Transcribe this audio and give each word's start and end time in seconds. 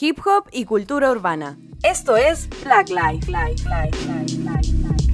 hip 0.00 0.20
hop 0.24 0.48
y 0.52 0.64
cultura 0.64 1.10
urbana. 1.10 1.58
Esto 1.82 2.16
es 2.16 2.48
Black 2.62 2.88
Life. 2.88 3.30
Life, 3.30 3.64
Life. 3.68 5.07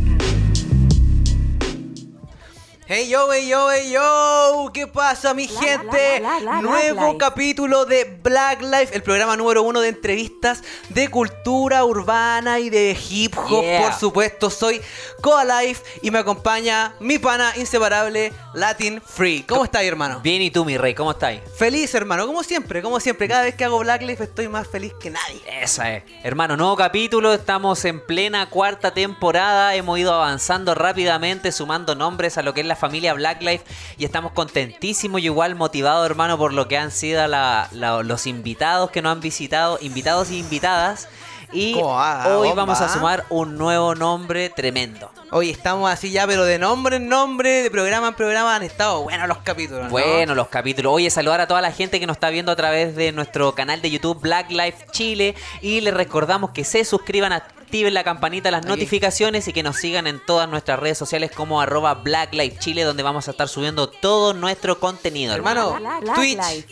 Hey 2.87 3.09
yo, 3.09 3.33
hey 3.33 3.49
yo, 3.49 3.71
hey 3.73 3.91
yo, 3.91 4.71
¿qué 4.75 4.87
pasa 4.87 5.33
mi 5.33 5.47
La, 5.49 5.59
gente? 5.61 6.21
la, 6.21 6.39
la, 6.41 6.61
Nuevo 6.61 7.15
Black 7.15 7.17
capítulo 7.17 7.87
de 7.87 8.05
Black 8.23 8.61
Life, 8.61 8.95
el 8.95 9.03
programa 9.03 9.39
número 9.39 9.63
uno 9.63 9.81
de 9.81 9.89
entrevistas 9.89 10.63
de 10.91 11.09
cultura 11.09 11.83
urbana 11.87 12.59
y 12.61 12.69
de 12.69 12.95
hip 13.09 13.35
hop, 13.39 13.63
Yeah. 13.65 13.81
por 13.85 13.95
supuesto. 13.95 14.51
Soy 14.51 14.83
Coa 15.23 15.47
Life 15.63 15.83
y 16.03 16.11
me 16.11 16.19
acompaña 16.19 16.95
mi 17.01 17.19
pana 17.19 17.55
inseparable 17.57 18.35
Latin 18.53 19.01
Free. 19.01 19.45
¿Cómo 19.49 19.65
estás, 19.65 19.83
hermano? 19.85 20.21
Bien, 20.21 20.43
¿y 20.43 20.51
tú, 20.51 20.67
mi 20.67 20.77
rey? 20.77 20.95
¿Cómo 20.95 21.13
estáis? 21.13 21.41
Feliz, 21.57 21.95
hermano, 21.95 22.27
como 22.27 22.43
siempre, 22.43 22.83
como 22.83 23.01
siempre. 23.01 23.27
Cada 23.29 23.45
vez 23.45 23.55
que 23.55 23.65
hago 23.65 23.79
Black 23.79 24.03
Life 24.03 24.25
estoy 24.25 24.49
más 24.49 24.69
feliz 24.69 24.93
que 25.01 25.09
nadie. 25.09 25.41
Esa 25.63 25.91
es. 25.95 26.03
Hermano, 26.23 26.55
nuevo 26.59 26.77
capítulo, 26.77 27.33
estamos 27.33 27.83
en 27.87 28.05
plena 28.05 28.51
cuarta 28.51 28.93
temporada, 28.93 29.75
hemos 29.75 29.99
ido 29.99 30.13
avanzando 30.13 30.75
rápidamente, 30.75 31.51
sumando 31.51 31.95
nombres 31.95 32.37
a 32.37 32.43
lo 32.43 32.53
que 32.53 32.61
es 32.61 32.67
la 32.67 32.74
familia 32.77 33.15
Black 33.15 33.43
Life 33.43 33.65
y 33.99 34.05
estamos 34.05 34.33
contentísimos 34.33 35.21
y 35.21 35.25
igual 35.25 35.55
motivados, 35.55 36.05
hermano, 36.07 36.39
por 36.39 36.53
lo 36.53 36.69
que 36.69 36.77
han 36.79 36.91
sido 36.91 37.27
la- 37.27 37.69
la- 37.73 38.03
los 38.03 38.27
invitados 38.27 38.91
que 38.91 39.03
nos 39.03 39.13
han 39.13 39.21
visitado, 39.21 39.79
invitados 39.81 40.31
y 40.31 40.39
invitadas. 40.39 41.09
Y 41.55 41.75
hoy 41.75 42.49
Bomba, 42.49 42.55
vamos 42.55 42.81
a 42.81 42.89
sumar 42.89 43.25
un 43.31 43.57
nuevo 43.57 43.95
nombre 43.95 44.51
tremendo. 44.51 45.11
Hoy 45.31 45.51
estamos 45.51 45.91
así 45.91 46.11
ya, 46.11 46.27
pero 46.27 46.45
de 46.45 46.59
nombre 46.59 46.97
en 46.97 47.09
nombre, 47.09 47.63
de 47.63 47.71
programa 47.71 48.09
en 48.09 48.15
programa 48.15 48.57
han 48.57 48.63
estado 48.63 49.03
buenos 49.03 49.29
los 49.29 49.39
capítulos. 49.39 49.85
¿no? 49.85 49.91
Bueno, 49.91 50.35
los 50.35 50.49
capítulos. 50.49 50.93
Oye, 50.93 51.11
saludar 51.11 51.41
a 51.41 51.47
toda 51.47 51.61
la 51.61 51.73
gente 51.73 52.01
que 52.01 52.07
nos 52.07 52.17
está 52.17 52.31
viendo 52.31 52.53
a 52.53 52.57
través 52.57 52.95
de 52.97 53.13
nuestro 53.13 53.55
canal 53.55 53.81
de 53.83 53.91
YouTube 53.91 54.21
Black 54.21 54.51
Life 54.51 54.87
Chile. 54.91 55.35
Y 55.61 55.81
les 55.81 55.95
recordamos 55.95 56.51
que 56.51 56.65
se 56.65 56.85
suscriban, 56.85 57.33
activen 57.33 57.95
la 57.95 58.05
campanita, 58.05 58.51
las 58.51 58.65
notificaciones 58.67 59.49
y 59.49 59.53
que 59.53 59.63
nos 59.63 59.77
sigan 59.77 60.07
en 60.07 60.21
todas 60.25 60.49
nuestras 60.49 60.79
redes 60.79 60.99
sociales 60.99 61.31
como 61.35 61.61
arroba 61.61 61.95
Black 61.95 62.33
Life 62.35 62.59
Chile, 62.59 62.83
donde 62.83 63.03
vamos 63.03 63.27
a 63.29 63.33
estar 63.33 63.49
subiendo 63.49 63.89
todo 63.89 64.35
nuestro 64.35 64.79
contenido. 64.79 65.35
Hermano, 65.35 65.77
Black- 65.81 66.01
Black 66.03 66.15
Twitch, 66.17 66.37
Life. 66.39 66.69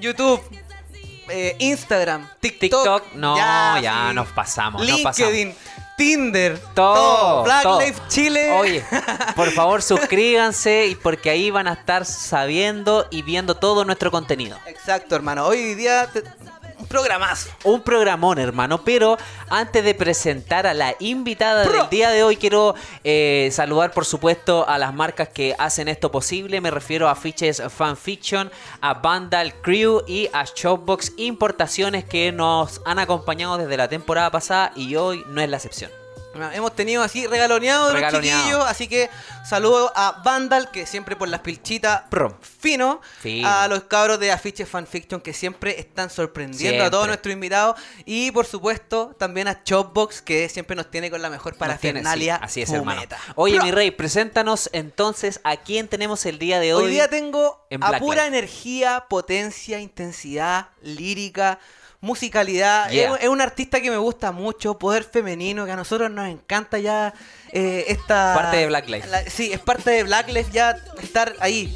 YouTube, 0.00 0.40
eh, 1.30 1.56
Instagram, 1.58 2.28
TikTok, 2.40 2.60
TikTok, 2.60 3.12
no, 3.14 3.36
ya 3.36 4.06
sí. 4.08 4.14
nos 4.14 4.28
pasamos, 4.28 4.86
nos 4.86 4.96
LinkedIn, 4.98 5.54
Tinder, 5.96 6.58
Todo, 6.74 7.42
Black 7.42 7.62
todo. 7.64 7.80
Life 7.80 8.00
Chile. 8.08 8.52
Oye, 8.52 8.84
por 9.36 9.50
favor 9.50 9.82
suscríbanse 9.82 10.86
y 10.86 10.94
porque 10.94 11.30
ahí 11.30 11.50
van 11.50 11.66
a 11.66 11.72
estar 11.72 12.04
sabiendo 12.06 13.08
y 13.10 13.22
viendo 13.22 13.56
todo 13.56 13.84
nuestro 13.84 14.10
contenido. 14.12 14.56
Exacto, 14.66 15.16
hermano. 15.16 15.44
Hoy 15.44 15.74
día 15.74 16.06
te- 16.12 16.22
programazo. 16.88 17.50
Un 17.64 17.82
programón, 17.82 18.38
hermano. 18.38 18.82
Pero 18.84 19.16
antes 19.48 19.84
de 19.84 19.94
presentar 19.94 20.66
a 20.66 20.74
la 20.74 20.94
invitada 20.98 21.68
del 21.68 21.88
día 21.90 22.10
de 22.10 22.22
hoy, 22.22 22.36
quiero 22.36 22.74
eh, 23.04 23.48
saludar, 23.52 23.92
por 23.92 24.04
supuesto, 24.04 24.68
a 24.68 24.78
las 24.78 24.94
marcas 24.94 25.28
que 25.28 25.54
hacen 25.58 25.88
esto 25.88 26.10
posible. 26.10 26.60
Me 26.60 26.70
refiero 26.70 27.08
a 27.08 27.14
Fiches 27.14 27.62
Fanfiction, 27.68 28.50
a 28.80 28.94
Vandal 28.94 29.54
Crew 29.60 30.02
y 30.06 30.28
a 30.32 30.44
Shopbox 30.44 31.12
Importaciones 31.16 32.04
que 32.04 32.32
nos 32.32 32.80
han 32.84 32.98
acompañado 32.98 33.58
desde 33.58 33.76
la 33.76 33.88
temporada 33.88 34.30
pasada 34.30 34.72
y 34.74 34.96
hoy 34.96 35.22
no 35.28 35.40
es 35.40 35.48
la 35.48 35.56
excepción. 35.56 35.97
Hemos 36.52 36.74
tenido 36.74 37.02
así 37.02 37.26
regaloneados 37.26 37.92
los 37.92 37.94
Regaloneado. 37.94 38.42
chiquillos, 38.42 38.64
así 38.66 38.88
que 38.88 39.10
saludo 39.44 39.92
a 39.94 40.22
Vandal, 40.24 40.70
que 40.70 40.86
siempre 40.86 41.16
por 41.16 41.28
las 41.28 41.40
pilchitas 41.40 42.02
Pro. 42.10 42.38
fino, 42.40 43.00
a 43.44 43.68
los 43.68 43.84
cabros 43.84 44.18
de 44.20 44.32
Afiches 44.32 44.68
Fanfiction 44.68 45.20
que 45.20 45.32
siempre 45.32 45.78
están 45.78 46.10
sorprendiendo 46.10 46.84
a 46.84 46.90
todos 46.90 47.06
nuestros 47.06 47.32
invitados 47.32 47.76
y 48.04 48.30
por 48.30 48.46
supuesto 48.46 49.14
también 49.18 49.48
a 49.48 49.62
Chopbox 49.64 50.22
que 50.22 50.48
siempre 50.48 50.76
nos 50.76 50.90
tiene 50.90 51.10
con 51.10 51.22
la 51.22 51.30
mejor 51.30 51.54
tiene, 51.54 51.74
sí, 51.74 51.78
parafernalia 51.80 52.36
así 52.36 52.62
es, 52.62 52.70
hermano. 52.70 53.02
Oye, 53.34 53.56
Pro. 53.56 53.64
mi 53.64 53.70
rey, 53.70 53.90
preséntanos 53.90 54.70
entonces 54.72 55.40
a 55.44 55.56
quién 55.56 55.88
tenemos 55.88 56.26
el 56.26 56.38
día 56.38 56.60
de 56.60 56.74
hoy. 56.74 56.84
Hoy 56.84 56.90
día 56.92 57.08
tengo 57.08 57.66
en 57.70 57.82
a 57.82 57.98
pura 57.98 58.26
energía, 58.26 59.06
potencia, 59.08 59.80
intensidad, 59.80 60.68
lírica, 60.82 61.58
musicalidad. 62.00 62.90
Yeah. 62.90 63.14
Es, 63.16 63.22
es 63.24 63.28
un 63.28 63.40
artista 63.40 63.80
que 63.80 63.90
me 63.90 63.96
gusta 63.96 64.32
mucho, 64.32 64.78
poder 64.78 65.04
femenino, 65.04 65.64
que 65.66 65.72
a 65.72 65.76
nosotros 65.76 66.10
nos 66.10 66.28
encanta 66.28 66.78
ya 66.78 67.12
eh, 67.52 67.84
esta... 67.88 68.34
Parte 68.34 68.56
de 68.58 68.66
Black 68.66 68.88
Life. 68.88 69.08
la- 69.08 69.22
sí, 69.28 69.52
es 69.52 69.58
parte 69.60 69.90
de 69.90 70.02
Black 70.04 70.28
Life 70.28 70.50
ya 70.52 70.76
estar 71.02 71.34
ahí. 71.40 71.74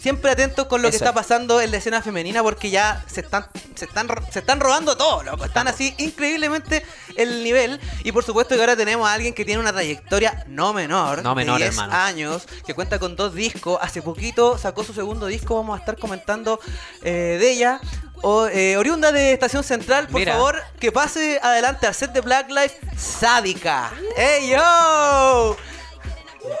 Siempre 0.00 0.30
atentos 0.30 0.66
con 0.66 0.80
lo 0.80 0.88
que 0.88 0.96
está 0.96 1.10
es. 1.10 1.14
pasando 1.14 1.60
en 1.60 1.70
la 1.70 1.76
escena 1.76 2.00
femenina 2.00 2.42
porque 2.42 2.70
ya 2.70 3.04
se 3.06 3.20
están, 3.20 3.46
se 3.74 3.84
están, 3.84 4.08
se 4.32 4.38
están 4.38 4.58
robando 4.58 4.96
todo, 4.96 5.22
loco. 5.22 5.44
Están 5.44 5.68
así 5.68 5.94
increíblemente 5.98 6.84
el 7.16 7.44
nivel. 7.44 7.78
Y 8.02 8.10
por 8.12 8.24
supuesto 8.24 8.54
que 8.54 8.60
ahora 8.62 8.76
tenemos 8.76 9.06
a 9.06 9.12
alguien 9.12 9.34
que 9.34 9.44
tiene 9.44 9.60
una 9.60 9.72
trayectoria 9.72 10.44
no 10.48 10.72
menor. 10.72 11.22
No 11.22 11.34
menor, 11.34 11.58
de 11.58 11.64
10 11.66 11.76
hermano. 11.76 11.92
años, 11.92 12.46
que 12.66 12.72
cuenta 12.72 12.98
con 12.98 13.14
dos 13.14 13.34
discos. 13.34 13.78
Hace 13.82 14.00
poquito 14.00 14.56
sacó 14.56 14.84
su 14.84 14.94
segundo 14.94 15.26
disco, 15.26 15.54
vamos 15.56 15.76
a 15.76 15.80
estar 15.80 15.98
comentando 15.98 16.58
eh, 17.02 17.36
de 17.38 17.50
ella. 17.50 17.80
O, 18.22 18.46
eh, 18.46 18.76
oriunda 18.76 19.12
de 19.12 19.32
Estación 19.32 19.64
Central, 19.64 20.06
por 20.08 20.20
Mira. 20.20 20.34
favor, 20.34 20.62
que 20.78 20.92
pase 20.92 21.40
adelante 21.42 21.86
al 21.86 21.94
set 21.94 22.12
de 22.12 22.20
Black 22.20 22.50
Life, 22.50 22.78
Sádica. 22.96 23.90
¡Ey, 24.16 24.50
yo! 24.50 25.56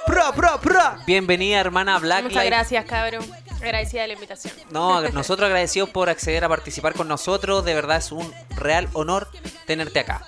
¡Pro, 0.06 0.32
pro, 0.34 0.60
pro! 0.60 0.80
Bienvenida, 1.06 1.60
hermana 1.60 1.98
Black 1.98 2.24
Muchas 2.24 2.44
gracias, 2.44 2.84
cabrón. 2.84 3.24
Agradecida 3.60 4.02
de 4.02 4.08
la 4.08 4.14
invitación. 4.14 4.54
No, 4.70 5.02
nosotros 5.10 5.46
agradecidos 5.46 5.90
por 5.90 6.08
acceder 6.08 6.44
a 6.44 6.48
participar 6.48 6.94
con 6.94 7.08
nosotros. 7.08 7.64
De 7.64 7.74
verdad 7.74 7.98
es 7.98 8.10
un 8.12 8.32
real 8.56 8.88
honor 8.94 9.28
tenerte 9.66 10.00
acá. 10.00 10.26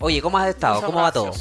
Oye, 0.00 0.22
¿cómo 0.22 0.38
has 0.38 0.48
estado? 0.48 0.82
¿Cómo 0.82 1.00
va 1.00 1.10
todo? 1.10 1.32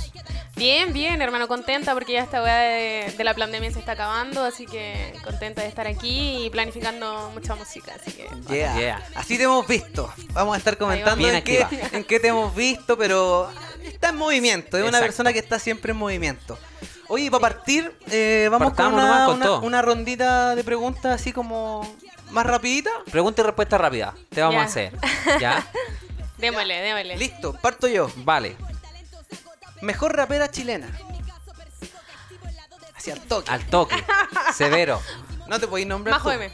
Bien, 0.55 0.91
bien, 0.91 1.21
hermano, 1.21 1.47
contenta 1.47 1.93
porque 1.93 2.13
ya 2.13 2.23
esta 2.23 2.41
weá 2.41 2.57
de, 2.57 3.13
de 3.15 3.23
la 3.23 3.35
pandemia 3.35 3.71
se 3.71 3.77
está 3.77 3.91
acabando, 3.91 4.43
así 4.43 4.65
que 4.65 5.13
contenta 5.23 5.61
de 5.61 5.67
estar 5.67 5.85
aquí 5.85 6.45
y 6.45 6.49
planificando 6.49 7.29
mucha 7.31 7.53
música, 7.53 7.93
así 7.93 8.11
que... 8.11 8.27
Yeah. 8.51 8.75
Yeah. 8.75 9.05
Así 9.13 9.37
te 9.37 9.43
hemos 9.43 9.67
visto. 9.67 10.11
Vamos 10.33 10.55
a 10.55 10.57
estar 10.57 10.75
comentando 10.75 11.29
en 11.29 11.43
qué, 11.43 11.63
en 11.91 12.03
qué 12.03 12.19
te 12.19 12.29
hemos 12.29 12.55
visto, 12.55 12.97
pero 12.97 13.51
está 13.83 14.09
en 14.09 14.15
movimiento. 14.15 14.77
Es 14.77 14.81
una 14.81 14.89
Exacto. 14.89 15.05
persona 15.05 15.33
que 15.33 15.39
está 15.39 15.59
siempre 15.59 15.91
en 15.91 15.97
movimiento. 15.99 16.57
Oye, 17.09 17.31
para 17.31 17.41
partir, 17.41 17.97
eh, 18.11 18.47
vamos 18.51 18.67
con, 18.69 18.75
Partamos 18.75 18.93
una, 19.01 19.07
nomás 19.09 19.25
con 19.27 19.35
una- 19.37 19.45
todo. 19.45 19.61
una 19.61 19.81
rondita 19.81 20.55
de 20.55 20.63
preguntas 20.63 21.21
así 21.21 21.31
como 21.31 21.81
más 22.31 22.45
rapidita. 22.45 22.89
Pregunta 23.09 23.41
y 23.41 23.45
respuesta 23.45 23.77
rápida. 23.77 24.13
Te 24.29 24.41
vamos 24.41 24.55
Ya. 24.55 24.61
a 24.61 24.65
hacer. 24.65 24.93
¿Ya? 25.39 25.65
Démosle, 26.37 26.81
démosle. 26.81 27.15
Listo, 27.17 27.53
parto 27.53 27.87
yo. 27.87 28.11
Vale. 28.17 28.55
Mejor 29.81 30.15
rapera 30.15 30.51
chilena. 30.51 30.87
Hacia 32.95 33.13
el 33.13 33.21
toque. 33.21 33.51
Al 33.51 33.65
toque. 33.67 33.95
Severo. 34.53 35.01
No 35.47 35.59
te 35.59 35.67
podéis 35.67 35.87
nombrar. 35.87 36.15
Majo 36.15 36.29
tú. 36.29 36.35
M. 36.35 36.51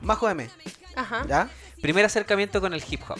Majo 0.00 0.28
M. 0.28 0.48
Ajá. 0.94 1.24
¿Ya? 1.26 1.48
Primer 1.82 2.04
acercamiento 2.04 2.60
con 2.60 2.72
el 2.72 2.84
hip 2.88 3.00
hop. 3.08 3.18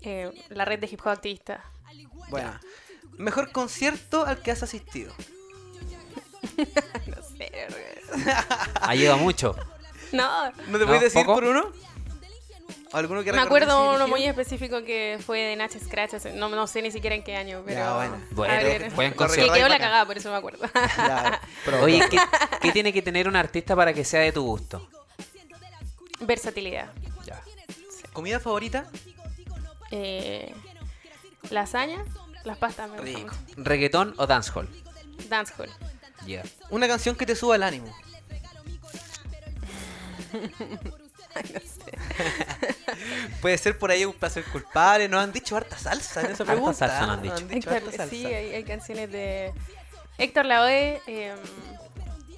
Eh, 0.00 0.30
la 0.48 0.64
red 0.64 0.78
de 0.78 0.86
hip 0.86 1.00
hop 1.02 1.08
activista. 1.10 1.62
Bueno. 2.30 2.58
Mejor 3.18 3.52
concierto 3.52 4.24
al 4.26 4.40
que 4.40 4.50
has 4.50 4.62
asistido. 4.62 5.12
No 7.06 7.16
sé. 7.36 7.50
Ayuda 8.82 9.16
mucho. 9.16 9.56
No, 10.12 10.46
¿No 10.46 10.52
te 10.52 10.70
No, 10.78 10.86
puedes 10.86 11.02
decir 11.02 11.22
¿poco? 11.24 11.34
por 11.34 11.44
uno? 11.44 11.72
¿O 12.92 12.96
¿Alguno 12.96 13.24
que 13.24 13.32
me 13.32 13.40
acuerdo 13.40 13.94
uno 13.94 14.06
muy 14.06 14.24
específico 14.24 14.84
que 14.84 15.18
fue 15.24 15.40
de 15.40 15.56
Nach 15.56 15.72
Scratch, 15.72 16.26
no, 16.34 16.48
no 16.48 16.66
sé 16.68 16.80
ni 16.80 16.92
siquiera 16.92 17.16
en 17.16 17.24
qué 17.24 17.34
año, 17.34 17.62
pero... 17.66 17.80
Ya, 17.80 17.96
bueno. 17.96 18.20
Bueno, 18.30 18.54
a 18.54 18.56
ver, 18.58 18.90
buen 18.92 19.12
que 19.12 19.50
quedó 19.52 19.68
la 19.68 19.78
cagada, 19.78 20.06
por 20.06 20.16
eso 20.16 20.30
me 20.30 20.36
acuerdo. 20.36 20.64
Ya, 20.96 21.40
pero- 21.64 21.82
Oye, 21.82 22.06
¿qué, 22.08 22.18
qué 22.60 22.70
tiene 22.72 22.92
que 22.92 23.02
tener 23.02 23.26
un 23.26 23.34
artista 23.34 23.74
para 23.74 23.92
que 23.92 24.04
sea 24.04 24.20
de 24.20 24.30
tu 24.30 24.44
gusto? 24.44 24.88
Versatilidad. 26.20 26.92
Ya. 27.26 27.42
¿Comida 28.12 28.38
favorita? 28.38 28.86
Eh, 29.90 30.54
lasaña, 31.50 32.04
las 32.44 32.58
pastas 32.58 32.90
me 32.90 32.96
gustan 32.98 33.14
Rico. 33.16 33.34
mucho. 33.34 33.54
¿Reggaetón 33.62 34.14
o 34.18 34.26
dancehall? 34.26 34.68
Dancehall. 35.28 35.70
Yeah. 36.26 36.42
Una 36.70 36.88
canción 36.88 37.16
que 37.16 37.26
te 37.26 37.36
suba 37.36 37.56
el 37.56 37.62
ánimo. 37.62 37.94
Puede 43.40 43.58
ser 43.58 43.78
por 43.78 43.90
ahí 43.90 44.04
un 44.04 44.12
placer 44.12 44.44
culpable. 44.44 45.08
Nos 45.08 45.22
han 45.22 45.32
dicho 45.32 45.56
harta 45.56 45.76
salsa 45.78 46.20
en 46.20 46.26
esa 46.26 46.42
Harta 46.42 46.52
pregunta. 46.52 46.74
salsa 46.74 47.00
nos 47.06 47.16
han 47.16 47.22
dicho. 47.22 47.34
dicho 47.36 47.54
Héctor, 47.70 47.74
harta 47.74 47.90
salsa. 47.96 48.08
sí, 48.10 48.26
hay, 48.26 48.54
hay 48.54 48.64
canciones 48.64 49.10
de 49.10 49.52
Héctor 50.18 50.44
Lavoe. 50.46 51.00
Eh, 51.06 51.34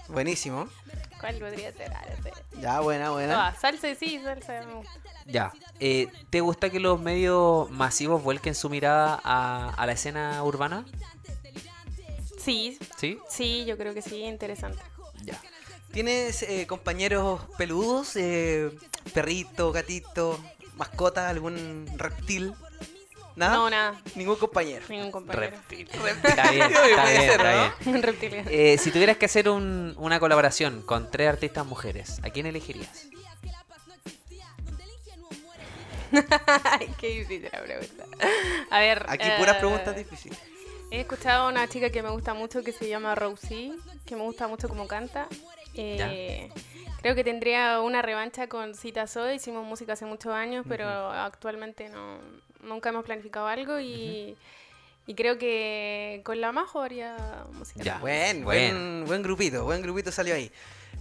Buenísimo. 0.08 0.68
¿Cuál 1.26 1.38
podría 1.38 1.72
ser? 1.72 1.92
Ah, 1.92 2.04
no. 2.54 2.60
Ya, 2.62 2.78
buena, 2.78 3.10
buena. 3.10 3.48
Ah, 3.48 3.54
salsa, 3.60 3.92
sí, 3.96 4.20
salsa. 4.22 4.64
Ya. 5.24 5.52
Eh, 5.80 6.06
¿Te 6.30 6.40
gusta 6.40 6.70
que 6.70 6.78
los 6.78 7.00
medios 7.00 7.68
masivos 7.72 8.22
vuelquen 8.22 8.54
su 8.54 8.70
mirada 8.70 9.20
a, 9.24 9.70
a 9.70 9.86
la 9.86 9.92
escena 9.92 10.40
urbana? 10.44 10.86
Sí, 12.38 12.78
¿Sí? 12.96 13.18
sí, 13.28 13.64
yo 13.64 13.76
creo 13.76 13.92
que 13.92 14.02
sí, 14.02 14.22
interesante. 14.22 14.78
Ya. 15.24 15.40
¿Tienes 15.90 16.44
eh, 16.44 16.68
compañeros 16.68 17.40
peludos? 17.58 18.14
Eh, 18.14 18.70
perrito, 19.12 19.72
gatito, 19.72 20.38
mascota, 20.76 21.28
algún 21.28 21.88
reptil? 21.96 22.54
¿Nada? 23.36 23.54
No, 23.56 23.68
nada. 23.70 24.00
Ningún 24.14 24.36
compañero. 24.36 24.84
Ningún 24.88 25.10
compañero. 25.12 25.50
Reptil. 25.56 25.88
Está 26.24 26.50
bien, 26.50 26.62
está 26.72 26.82
bien, 27.06 27.20
ser, 27.20 27.30
está 27.32 27.72
¿no? 27.84 28.12
bien. 28.20 28.44
Eh, 28.48 28.78
si 28.78 28.90
tuvieras 28.90 29.18
que 29.18 29.26
hacer 29.26 29.48
un- 29.50 29.94
una 29.98 30.18
colaboración 30.18 30.80
con 30.82 31.10
tres 31.10 31.28
artistas 31.28 31.66
mujeres, 31.66 32.18
¿a 32.24 32.30
quién 32.30 32.46
elegirías? 32.46 33.06
Qué 36.98 37.08
difícil 37.08 37.48
la 37.52 37.62
pregunta. 37.62 38.04
A 38.70 38.78
ver. 38.80 39.04
Aquí 39.08 39.28
puras 39.38 39.56
eh, 39.56 39.58
preguntas 39.58 39.96
difíciles. 39.96 40.38
He 40.90 41.00
escuchado 41.00 41.46
a 41.46 41.48
una 41.48 41.68
chica 41.68 41.90
que 41.90 42.02
me 42.02 42.10
gusta 42.10 42.32
mucho 42.32 42.62
que 42.62 42.72
se 42.72 42.88
llama 42.88 43.14
Rosie, 43.14 43.72
que 44.06 44.14
me 44.16 44.22
gusta 44.22 44.46
mucho 44.46 44.68
como 44.68 44.86
canta. 44.86 45.26
Eh, 45.74 46.48
creo 47.02 47.14
que 47.14 47.24
tendría 47.24 47.80
una 47.80 48.02
revancha 48.02 48.46
con 48.46 48.74
Cita 48.74 49.06
Soy. 49.06 49.34
Hicimos 49.36 49.64
música 49.66 49.92
hace 49.94 50.06
muchos 50.06 50.32
años, 50.32 50.64
pero 50.68 50.88
actualmente 50.88 51.88
no, 51.88 52.18
nunca 52.66 52.88
hemos 52.90 53.04
planificado 53.04 53.46
algo 53.46 53.80
y, 53.80 54.36
y 55.06 55.14
creo 55.14 55.38
que 55.38 56.20
con 56.24 56.40
la 56.40 56.52
Majo 56.52 56.80
haría 56.82 57.44
música. 57.52 57.82
Ya. 57.82 57.98
Buen, 57.98 58.44
Bueno. 58.44 58.78
buen, 58.78 59.04
buen 59.06 59.22
grupito, 59.22 59.64
buen 59.64 59.82
grupito 59.82 60.12
salió 60.12 60.34
ahí. 60.34 60.50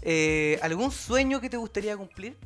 Eh, 0.01 0.59
¿Algún 0.61 0.91
sueño 0.91 1.41
que 1.41 1.49
te 1.49 1.57
gustaría 1.57 1.97
cumplir? 1.97 2.37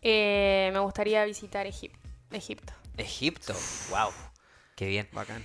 Eh, 0.00 0.70
me 0.72 0.78
gustaría 0.80 1.24
visitar 1.24 1.66
Egip- 1.66 1.92
Egipto. 2.30 2.72
Egipto. 2.96 3.54
Wow. 3.90 4.10
Qué 4.76 4.86
bien. 4.86 5.08
Bacán. 5.12 5.42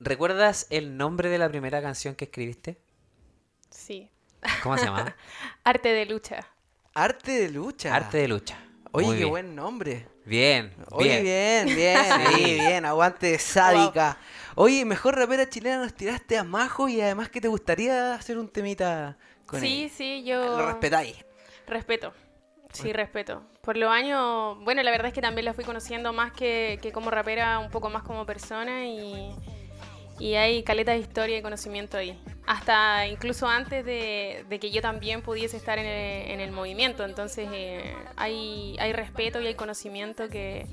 ¿Recuerdas 0.00 0.66
el 0.70 0.96
nombre 0.96 1.28
de 1.28 1.38
la 1.38 1.48
primera 1.48 1.80
canción 1.80 2.14
que 2.14 2.24
escribiste? 2.24 2.78
Sí. 3.70 4.08
¿Cómo 4.62 4.76
se 4.76 4.84
llamaba? 4.86 5.14
Arte 5.64 5.90
de 5.90 6.06
lucha. 6.06 6.46
Arte 6.94 7.32
de 7.32 7.48
lucha. 7.50 7.94
Arte 7.94 8.18
de 8.18 8.28
lucha. 8.28 8.58
Oye, 8.92 9.06
Muy 9.06 9.14
qué 9.16 9.20
bien. 9.20 9.30
buen 9.30 9.54
nombre. 9.56 10.06
Bien, 10.24 10.72
Oye, 10.90 11.20
bien. 11.22 11.22
bien, 11.22 11.76
bien, 11.76 12.04
Sí. 12.16 12.20
ahí, 12.20 12.54
bien, 12.60 12.84
aguante 12.84 13.38
sádica. 13.38 14.18
Oye, 14.54 14.84
mejor 14.84 15.16
rapera 15.16 15.48
chilena 15.48 15.78
nos 15.78 15.94
tiraste 15.94 16.36
a 16.38 16.44
Majo 16.44 16.88
y 16.88 17.00
además 17.00 17.28
que 17.30 17.40
te 17.40 17.48
gustaría 17.48 18.14
hacer 18.14 18.38
un 18.38 18.48
temita 18.48 19.16
con 19.46 19.60
Sí, 19.60 19.84
ella. 19.84 19.94
sí, 19.96 20.24
yo... 20.24 20.58
Lo 20.58 20.66
respetáis. 20.66 21.16
Respeto. 21.66 22.12
Sí, 22.72 22.92
respeto. 22.92 23.42
Por 23.62 23.76
los 23.76 23.90
años, 23.90 24.58
bueno, 24.62 24.82
la 24.82 24.90
verdad 24.90 25.08
es 25.08 25.12
que 25.14 25.20
también 25.20 25.44
la 25.44 25.54
fui 25.54 25.64
conociendo 25.64 26.12
más 26.12 26.32
que, 26.32 26.78
que 26.82 26.90
como 26.92 27.10
rapera, 27.10 27.58
un 27.58 27.70
poco 27.70 27.90
más 27.90 28.02
como 28.02 28.24
persona 28.26 28.86
y, 28.86 29.34
y 30.22 30.34
hay 30.36 30.62
caleta 30.62 30.92
de 30.92 30.98
historia 30.98 31.38
y 31.38 31.42
conocimiento 31.42 31.96
ahí. 31.96 32.16
Hasta 32.46 33.06
incluso 33.08 33.48
antes 33.48 33.84
de, 33.84 34.44
de 34.48 34.58
que 34.60 34.70
yo 34.70 34.80
también 34.80 35.22
pudiese 35.22 35.56
estar 35.56 35.78
en 35.78 35.86
el, 35.86 36.30
en 36.30 36.40
el 36.40 36.52
movimiento. 36.52 37.04
Entonces 37.04 37.48
eh, 37.52 37.94
hay, 38.16 38.76
hay 38.78 38.92
respeto 38.92 39.40
y 39.40 39.46
hay 39.48 39.54
conocimiento 39.54 40.28
que, 40.28 40.66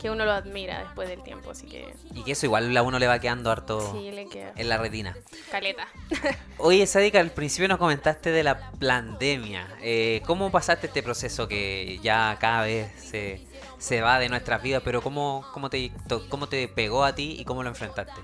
que 0.00 0.10
uno 0.10 0.24
lo 0.24 0.32
admira 0.32 0.80
después 0.80 1.08
del 1.08 1.22
tiempo. 1.22 1.50
Así 1.52 1.66
que 1.66 1.92
Y 2.14 2.24
que 2.24 2.32
eso 2.32 2.46
igual 2.46 2.76
a 2.76 2.82
uno 2.82 2.98
le 2.98 3.06
va 3.06 3.18
quedando 3.20 3.50
harto 3.50 3.92
sí, 3.92 4.10
le 4.10 4.26
queda 4.28 4.52
en 4.56 4.68
la 4.68 4.76
retina. 4.78 5.16
caleta. 5.52 5.86
Oye, 6.58 6.84
Sadika, 6.86 7.20
al 7.20 7.30
principio 7.30 7.68
nos 7.68 7.78
comentaste 7.78 8.30
de 8.32 8.42
la 8.42 8.70
pandemia. 8.80 9.68
Eh, 9.82 10.20
¿Cómo 10.26 10.50
pasaste 10.50 10.88
este 10.88 11.02
proceso 11.02 11.46
que 11.46 11.98
ya 12.02 12.36
cada 12.40 12.62
vez 12.62 12.90
se, 13.00 13.40
se 13.78 14.00
va 14.00 14.18
de 14.18 14.28
nuestras 14.28 14.62
vidas? 14.62 14.82
Pero 14.84 15.00
¿cómo, 15.00 15.44
cómo, 15.54 15.70
te, 15.70 15.92
to- 16.08 16.28
¿cómo 16.28 16.48
te 16.48 16.66
pegó 16.68 17.04
a 17.04 17.14
ti 17.14 17.36
y 17.38 17.44
cómo 17.44 17.62
lo 17.62 17.68
enfrentaste? 17.68 18.20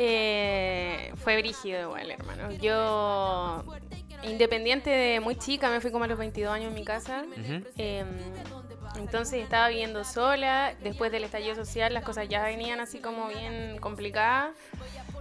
Eh, 0.00 1.12
fue 1.16 1.36
brígido 1.38 1.82
igual, 1.82 2.08
hermano. 2.08 2.52
Yo, 2.52 3.64
independiente 4.22 4.90
de 4.90 5.18
muy 5.18 5.34
chica, 5.34 5.70
me 5.70 5.80
fui 5.80 5.90
como 5.90 6.04
a 6.04 6.06
los 6.06 6.16
22 6.16 6.52
años 6.52 6.68
en 6.68 6.74
mi 6.74 6.84
casa. 6.84 7.24
Eh, 7.76 8.04
entonces 8.96 9.42
estaba 9.42 9.68
viviendo 9.68 10.04
sola. 10.04 10.74
Después 10.84 11.10
del 11.10 11.24
estallido 11.24 11.56
social 11.56 11.92
las 11.92 12.04
cosas 12.04 12.28
ya 12.28 12.44
venían 12.44 12.78
así 12.78 13.00
como 13.00 13.26
bien 13.26 13.78
complicadas. 13.78 14.54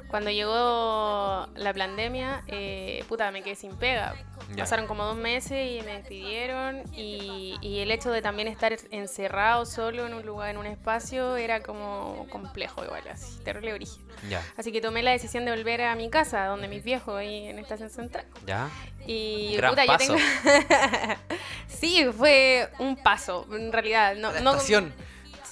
Cuando 0.10 0.30
llegó 0.32 1.48
la 1.56 1.74
pandemia, 1.74 2.44
eh, 2.48 3.04
puta, 3.10 3.30
me 3.32 3.42
quedé 3.44 3.56
sin 3.56 3.76
pega. 3.76 4.16
Ya. 4.52 4.64
Pasaron 4.64 4.88
como 4.88 5.04
dos 5.04 5.18
meses 5.18 5.52
y 5.72 5.82
me 5.84 5.98
despidieron. 5.98 6.84
Y, 6.94 7.56
y 7.62 7.80
el 7.80 7.92
hecho 7.92 8.12
de 8.12 8.22
también 8.22 8.48
estar 8.48 8.74
encerrado 8.92 9.66
solo 9.66 10.08
en 10.08 10.14
un 10.14 10.26
lugar, 10.26 10.50
en 10.52 10.58
un 10.58 10.66
espacio, 10.66 11.36
era 11.36 11.62
como 11.62 12.26
complejo 12.30 12.86
igual, 12.86 13.04
así, 13.12 13.38
terrible 13.44 13.74
brígido. 13.74 14.08
Ya, 14.30 14.42
Así 14.56 14.72
que 14.72 14.80
tomé 14.82 15.04
la 15.04 15.12
decisión 15.12 15.44
de 15.46 15.52
volver 15.52 15.82
a 15.82 15.94
mi 15.96 16.10
casa, 16.10 16.46
donde 16.46 16.68
mis 16.70 16.84
viejos, 16.84 17.16
ahí 17.18 17.48
en 17.48 17.60
Estación 17.60 17.90
Central. 17.90 18.26
ya. 18.46 18.70
Y 19.06 19.56
Gran 19.58 19.72
puta, 19.72 19.86
paso. 19.86 20.18
yo 20.18 20.18
tengo. 20.18 21.18
sí, 21.68 22.06
fue 22.18 22.70
un 22.80 22.96
paso, 22.98 23.46
en 23.52 23.72
realidad. 23.72 24.16
No, 24.16 24.32
no- 24.32 24.38
Adaptación. 24.52 24.94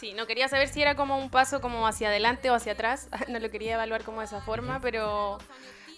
Sí, 0.10 0.14
no 0.14 0.28
quería 0.28 0.48
saber 0.48 0.68
si 0.68 0.82
era 0.82 0.96
como 0.96 1.18
un 1.18 1.30
paso 1.30 1.62
como 1.62 1.88
hacia 1.88 2.10
adelante 2.10 2.50
o 2.50 2.54
hacia 2.56 2.74
atrás. 2.74 3.10
no 3.30 3.40
lo 3.40 3.50
quería 3.50 3.74
evaluar 3.76 4.04
como 4.04 4.20
de 4.20 4.26
esa 4.26 4.42
forma, 4.42 4.80
pero. 4.82 5.38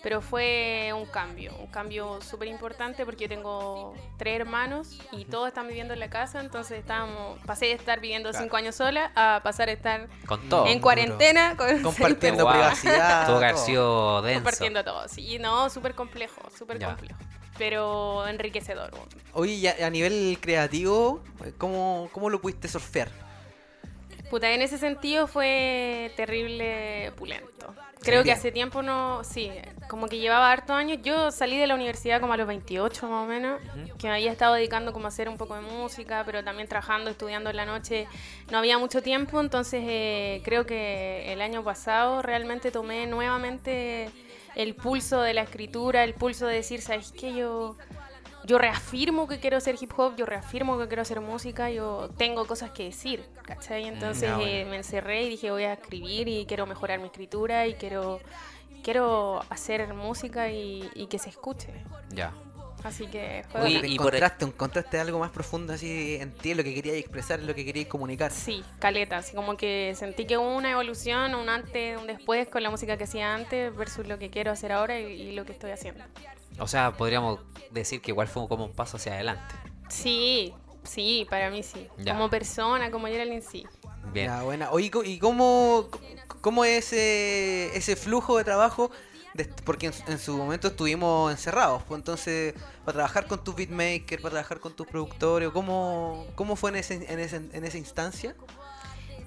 Pero 0.03 0.21
fue 0.21 0.91
un 0.95 1.07
cambio, 1.07 1.55
un 1.57 1.67
cambio 1.67 2.21
súper 2.21 2.47
importante 2.49 3.03
porque 3.03 3.23
yo 3.23 3.29
tengo 3.29 3.95
tres 4.17 4.39
hermanos 4.39 4.99
y 5.11 5.25
todos 5.25 5.47
están 5.47 5.67
viviendo 5.67 5.95
en 5.95 5.99
la 5.99 6.09
casa, 6.09 6.39
entonces 6.39 6.77
estábamos, 6.79 7.39
pasé 7.47 7.65
de 7.65 7.71
estar 7.73 7.99
viviendo 7.99 8.29
Claro. 8.29 8.43
cinco 8.43 8.57
años 8.57 8.75
sola 8.75 9.11
a 9.15 9.41
pasar 9.43 9.69
a 9.69 9.71
estar 9.71 10.07
Con 10.27 10.47
todo. 10.49 10.67
en 10.67 10.79
cuarentena 10.79 11.57
con 11.57 11.81
Compartiendo 11.81 12.47
privacidad. 12.47 13.25
Todo. 13.25 14.21
denso. 14.21 14.35
compartiendo 14.35 14.83
todo. 14.83 15.07
Sí, 15.09 15.39
no, 15.39 15.67
súper 15.71 15.95
complejo, 15.95 16.41
súper 16.55 16.79
complejo. 16.81 17.19
Pero 17.57 18.27
enriquecedor. 18.27 18.91
Oye, 19.33 19.53
y 19.53 19.67
a 19.67 19.89
nivel 19.89 20.37
creativo, 20.39 21.23
¿cómo, 21.57 22.07
¿cómo 22.13 22.29
lo 22.29 22.39
pudiste 22.39 22.67
surfear? 22.67 23.09
Puta, 24.29 24.51
en 24.51 24.61
ese 24.61 24.77
sentido 24.77 25.27
fue 25.27 26.11
terrible 26.15 27.11
pulento. 27.15 27.73
Creo 28.01 28.23
que 28.23 28.31
hace 28.31 28.51
tiempo 28.51 28.81
no, 28.81 29.23
sí, 29.23 29.51
como 29.89 30.07
que 30.07 30.19
llevaba 30.19 30.51
hartos 30.51 30.75
años. 30.75 30.99
Yo 31.01 31.31
salí 31.31 31.57
de 31.57 31.67
la 31.67 31.75
universidad 31.75 32.21
como 32.21 32.33
a 32.33 32.37
los 32.37 32.47
28 32.47 33.07
más 33.07 33.23
o 33.23 33.27
menos, 33.27 33.59
que 33.97 34.07
me 34.07 34.13
había 34.13 34.31
estado 34.31 34.53
dedicando 34.53 34.93
como 34.93 35.05
a 35.05 35.07
hacer 35.09 35.27
un 35.27 35.37
poco 35.37 35.55
de 35.55 35.61
música, 35.61 36.23
pero 36.25 36.43
también 36.43 36.67
trabajando, 36.67 37.09
estudiando 37.09 37.49
en 37.49 37.55
la 37.55 37.65
noche. 37.65 38.07
No 38.51 38.57
había 38.59 38.77
mucho 38.77 39.01
tiempo, 39.01 39.41
entonces 39.41 39.83
eh, 39.85 40.41
creo 40.43 40.65
que 40.65 41.33
el 41.33 41.41
año 41.41 41.63
pasado 41.63 42.21
realmente 42.21 42.71
tomé 42.71 43.07
nuevamente 43.07 44.09
el 44.55 44.75
pulso 44.75 45.21
de 45.21 45.33
la 45.33 45.41
escritura, 45.41 46.03
el 46.03 46.13
pulso 46.13 46.47
de 46.47 46.55
decir, 46.55 46.81
¿sabes 46.81 47.11
qué? 47.11 47.33
Yo 47.33 47.77
yo 48.47 48.57
reafirmo 48.57 49.27
que 49.27 49.39
quiero 49.39 49.57
hacer 49.57 49.75
hip 49.79 49.91
hop, 49.97 50.15
yo 50.15 50.25
reafirmo 50.25 50.79
que 50.79 50.87
quiero 50.87 51.01
hacer 51.03 51.21
música, 51.21 51.69
yo 51.69 52.09
tengo 52.17 52.45
cosas 52.47 52.71
que 52.71 52.85
decir, 52.85 53.23
¿cachai? 53.43 53.85
Entonces 53.85 54.29
ya, 54.29 54.35
bueno. 54.37 54.49
eh, 54.51 54.65
me 54.65 54.77
encerré 54.77 55.23
y 55.23 55.29
dije 55.29 55.51
voy 55.51 55.63
a 55.65 55.73
escribir 55.73 56.27
y 56.27 56.45
quiero 56.45 56.65
mejorar 56.65 56.99
mi 56.99 57.05
escritura 57.07 57.67
y 57.67 57.73
quiero, 57.75 58.19
quiero 58.83 59.41
hacer 59.49 59.93
música 59.93 60.49
y, 60.49 60.89
y 60.95 61.07
que 61.07 61.19
se 61.19 61.29
escuche. 61.29 61.69
Ya. 62.09 62.33
Así 62.83 63.07
que 63.07 63.43
bacán. 63.51 63.67
y 63.71 63.97
por- 63.97 64.13
encontraste, 64.13 64.45
encontraste 64.45 64.99
algo 64.99 65.19
más 65.19 65.31
profundo 65.31 65.73
así 65.73 66.15
en 66.21 66.31
ti, 66.31 66.53
lo 66.53 66.63
que 66.63 66.73
querías 66.73 66.95
expresar, 66.95 67.41
lo 67.41 67.53
que 67.55 67.65
querías 67.65 67.87
comunicar. 67.87 68.31
Sí, 68.31 68.63
caleta, 68.79 69.17
así 69.17 69.35
como 69.35 69.57
que 69.57 69.93
sentí 69.95 70.25
que 70.25 70.37
hubo 70.37 70.55
una 70.55 70.71
evolución, 70.71 71.33
un 71.35 71.49
antes, 71.49 71.99
un 71.99 72.05
después 72.07 72.47
con 72.47 72.61
la 72.63 72.69
música 72.69 72.95
que 72.95 73.03
hacía 73.05 73.33
antes 73.33 73.75
versus 73.75 74.07
lo 74.07 74.19
que 74.19 74.29
quiero 74.29 74.51
hacer 74.51 74.71
ahora 74.71 74.99
y, 75.01 75.05
y 75.05 75.31
lo 75.35 75.43
que 75.43 75.53
estoy 75.53 75.71
haciendo. 75.71 76.03
O 76.59 76.67
sea, 76.67 76.93
podríamos 76.93 77.39
decir 77.71 78.01
que 78.01 78.11
igual 78.11 78.27
fue 78.27 78.47
como 78.47 78.65
un 78.65 78.73
paso 78.73 78.97
hacia 78.97 79.13
adelante. 79.13 79.55
Sí, 79.89 80.53
sí, 80.83 81.25
para 81.29 81.49
mí 81.49 81.63
sí. 81.63 81.87
Ya. 81.97 82.13
Como 82.13 82.29
persona, 82.29 82.91
como 82.91 83.07
Geraldine, 83.07 83.41
sí. 83.41 83.65
Bien. 84.13 84.27
Ya, 84.27 84.43
buena. 84.43 84.71
Oye, 84.71 84.91
¿y 85.05 85.19
cómo, 85.19 85.89
cómo 86.41 86.63
es 86.65 86.87
ese, 86.93 87.75
ese 87.77 87.95
flujo 87.95 88.37
de 88.37 88.43
trabajo? 88.43 88.91
De- 89.33 89.45
porque 89.65 89.87
en, 89.87 89.93
su- 89.93 90.11
en 90.11 90.17
su 90.17 90.35
momento 90.37 90.69
estuvimos 90.69 91.29
encerrados, 91.31 91.83
pues 91.83 91.99
entonces, 91.99 92.53
para 92.85 92.93
trabajar 92.95 93.27
con 93.27 93.43
tus 93.43 93.53
beatmakers, 93.55 94.21
para 94.21 94.31
trabajar 94.31 94.59
con 94.59 94.75
tus 94.75 94.87
productores, 94.87 95.49
¿cómo, 95.51 96.25
cómo 96.35 96.55
fue 96.55 96.71
en, 96.71 96.77
ese, 96.77 96.95
en, 97.11 97.19
ese- 97.19 97.35
en 97.51 97.63
esa 97.63 97.77
instancia? 97.77 98.35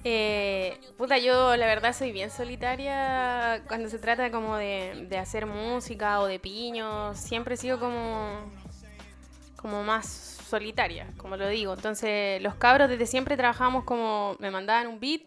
Eh, 0.03 0.79
puta, 0.97 1.17
yo 1.19 1.55
la 1.57 1.65
verdad 1.67 1.93
soy 1.93 2.11
bien 2.11 2.31
solitaria 2.31 3.63
cuando 3.67 3.87
se 3.89 3.99
trata 3.99 4.31
como 4.31 4.57
de, 4.57 5.05
de 5.09 5.17
hacer 5.17 5.45
música 5.45 6.19
o 6.21 6.25
de 6.25 6.39
piños. 6.39 7.17
Siempre 7.17 7.53
he 7.53 7.57
sido 7.57 7.79
como, 7.79 8.51
como 9.57 9.83
más 9.83 10.07
solitaria, 10.07 11.07
como 11.17 11.37
lo 11.37 11.47
digo. 11.47 11.73
Entonces, 11.73 12.41
los 12.41 12.55
cabros 12.55 12.89
desde 12.89 13.05
siempre 13.05 13.37
trabajamos 13.37 13.83
como 13.83 14.35
me 14.39 14.49
mandaban 14.49 14.87
un 14.87 14.99
beat 14.99 15.21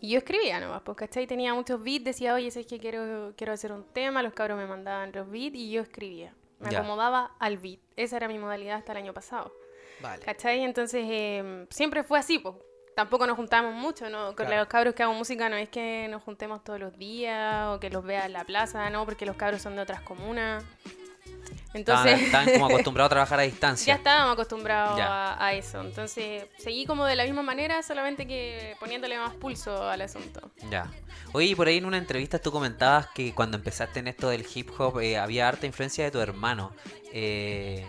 y 0.00 0.10
yo 0.10 0.18
escribía 0.18 0.60
nomás, 0.60 0.82
pues, 0.82 0.96
¿cachai? 0.96 1.26
Tenía 1.26 1.54
muchos 1.54 1.82
beats, 1.82 2.04
decía, 2.04 2.34
oye, 2.34 2.48
es 2.48 2.66
que 2.66 2.78
quiero, 2.78 3.32
quiero 3.36 3.52
hacer 3.52 3.72
un 3.72 3.84
tema, 3.92 4.22
los 4.22 4.32
cabros 4.32 4.56
me 4.58 4.66
mandaban 4.66 5.10
los 5.12 5.28
beats 5.30 5.56
y 5.56 5.70
yo 5.70 5.80
escribía. 5.82 6.34
Me 6.60 6.70
Ya. 6.70 6.78
acomodaba 6.78 7.32
al 7.38 7.56
beat. 7.58 7.80
Esa 7.96 8.16
era 8.18 8.28
mi 8.28 8.38
modalidad 8.38 8.76
hasta 8.78 8.92
el 8.92 8.98
año 8.98 9.14
pasado. 9.14 9.52
Vale. 10.00 10.22
¿Cachai? 10.24 10.60
Entonces 10.62 11.04
eh, 11.08 11.66
siempre 11.70 12.04
fue 12.04 12.18
así, 12.18 12.38
pues. 12.38 12.54
Tampoco 12.98 13.28
nos 13.28 13.36
juntamos 13.36 13.72
mucho, 13.74 14.10
¿no? 14.10 14.34
Con 14.34 14.46
Claro. 14.46 14.56
los 14.56 14.66
cabros 14.66 14.92
que 14.92 15.04
hago 15.04 15.14
música 15.14 15.48
no 15.48 15.54
es 15.54 15.68
que 15.68 16.08
nos 16.10 16.20
juntemos 16.20 16.64
todos 16.64 16.80
los 16.80 16.98
días 16.98 17.68
o 17.68 17.78
que 17.78 17.90
los 17.90 18.02
vea 18.02 18.26
en 18.26 18.32
la 18.32 18.42
plaza, 18.42 18.90
¿no? 18.90 19.04
Porque 19.04 19.24
los 19.24 19.36
cabros 19.36 19.62
son 19.62 19.76
de 19.76 19.82
otras 19.82 20.00
comunas. 20.00 20.64
Entonces, 21.74 22.20
Estaban, 22.22 22.50
como 22.54 22.66
acostumbrados 22.70 23.06
a 23.06 23.10
trabajar 23.10 23.38
a 23.38 23.44
ya 23.44 23.50
distancia. 23.52 23.94
estábamos 23.94 24.32
acostumbrados 24.32 24.96
Ya. 24.98 25.06
a, 25.34 25.46
a 25.46 25.52
eso. 25.52 25.80
Entonces, 25.80 26.44
seguí 26.58 26.86
como 26.86 27.04
de 27.04 27.14
la 27.14 27.22
misma 27.22 27.42
manera, 27.42 27.84
solamente 27.84 28.26
que 28.26 28.74
poniéndole 28.80 29.16
más 29.16 29.34
pulso 29.34 29.88
al 29.88 30.00
asunto. 30.00 30.50
Ya. 30.68 30.90
Oye, 31.32 31.46
y 31.46 31.54
por 31.54 31.68
ahí 31.68 31.76
en 31.76 31.84
una 31.84 31.98
entrevista 31.98 32.40
tú 32.40 32.50
comentabas 32.50 33.06
que 33.14 33.32
cuando 33.32 33.58
empezaste 33.58 34.00
en 34.00 34.08
esto 34.08 34.28
del 34.28 34.44
hip 34.52 34.70
hop 34.76 34.98
eh, 35.00 35.18
había 35.18 35.46
harta 35.46 35.66
influencia 35.66 36.02
de 36.02 36.10
tu 36.10 36.18
hermano. 36.20 36.72
Eh, 37.12 37.86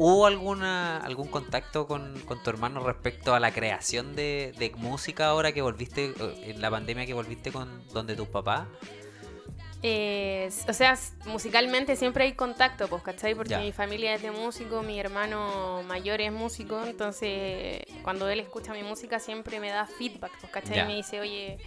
¿Hubo 0.00 0.26
alguna 0.26 0.98
algún 0.98 1.26
contacto 1.28 1.88
con, 1.88 2.18
con 2.20 2.40
tu 2.42 2.50
hermano 2.50 2.84
respecto 2.84 3.34
a 3.34 3.40
la 3.40 3.50
creación 3.52 4.14
de, 4.14 4.54
de 4.56 4.70
música 4.76 5.26
ahora 5.26 5.50
que 5.50 5.60
volviste, 5.60 6.14
eh, 6.18 6.42
en 6.44 6.60
la 6.62 6.70
pandemia 6.70 7.04
que 7.04 7.14
volviste 7.14 7.50
con 7.50 7.86
donde 7.88 8.14
tus 8.14 8.28
papás? 8.28 8.68
Eh, 9.82 10.48
o 10.68 10.72
sea, 10.72 10.96
musicalmente 11.26 11.94
siempre 11.96 12.24
hay 12.24 12.32
contacto, 12.32 12.88
pues, 12.88 13.02
¿cachai? 13.02 13.34
Porque 13.34 13.50
Ya. 13.50 13.60
mi 13.60 13.70
familia 13.72 14.14
es 14.14 14.22
de 14.22 14.30
músico, 14.32 14.82
mi 14.82 14.98
hermano 14.98 15.82
mayor 15.86 16.20
es 16.20 16.32
músico, 16.32 16.84
entonces 16.84 17.82
cuando 18.02 18.28
él 18.28 18.40
escucha 18.40 18.72
mi 18.72 18.82
música 18.82 19.18
siempre 19.20 19.60
me 19.60 19.70
da 19.70 19.86
feedback, 19.86 20.32
pues, 20.40 20.52
¿cachai? 20.52 20.76
Ya. 20.76 20.84
Me 20.84 20.96
dice, 20.96 21.20
oye, 21.20 21.58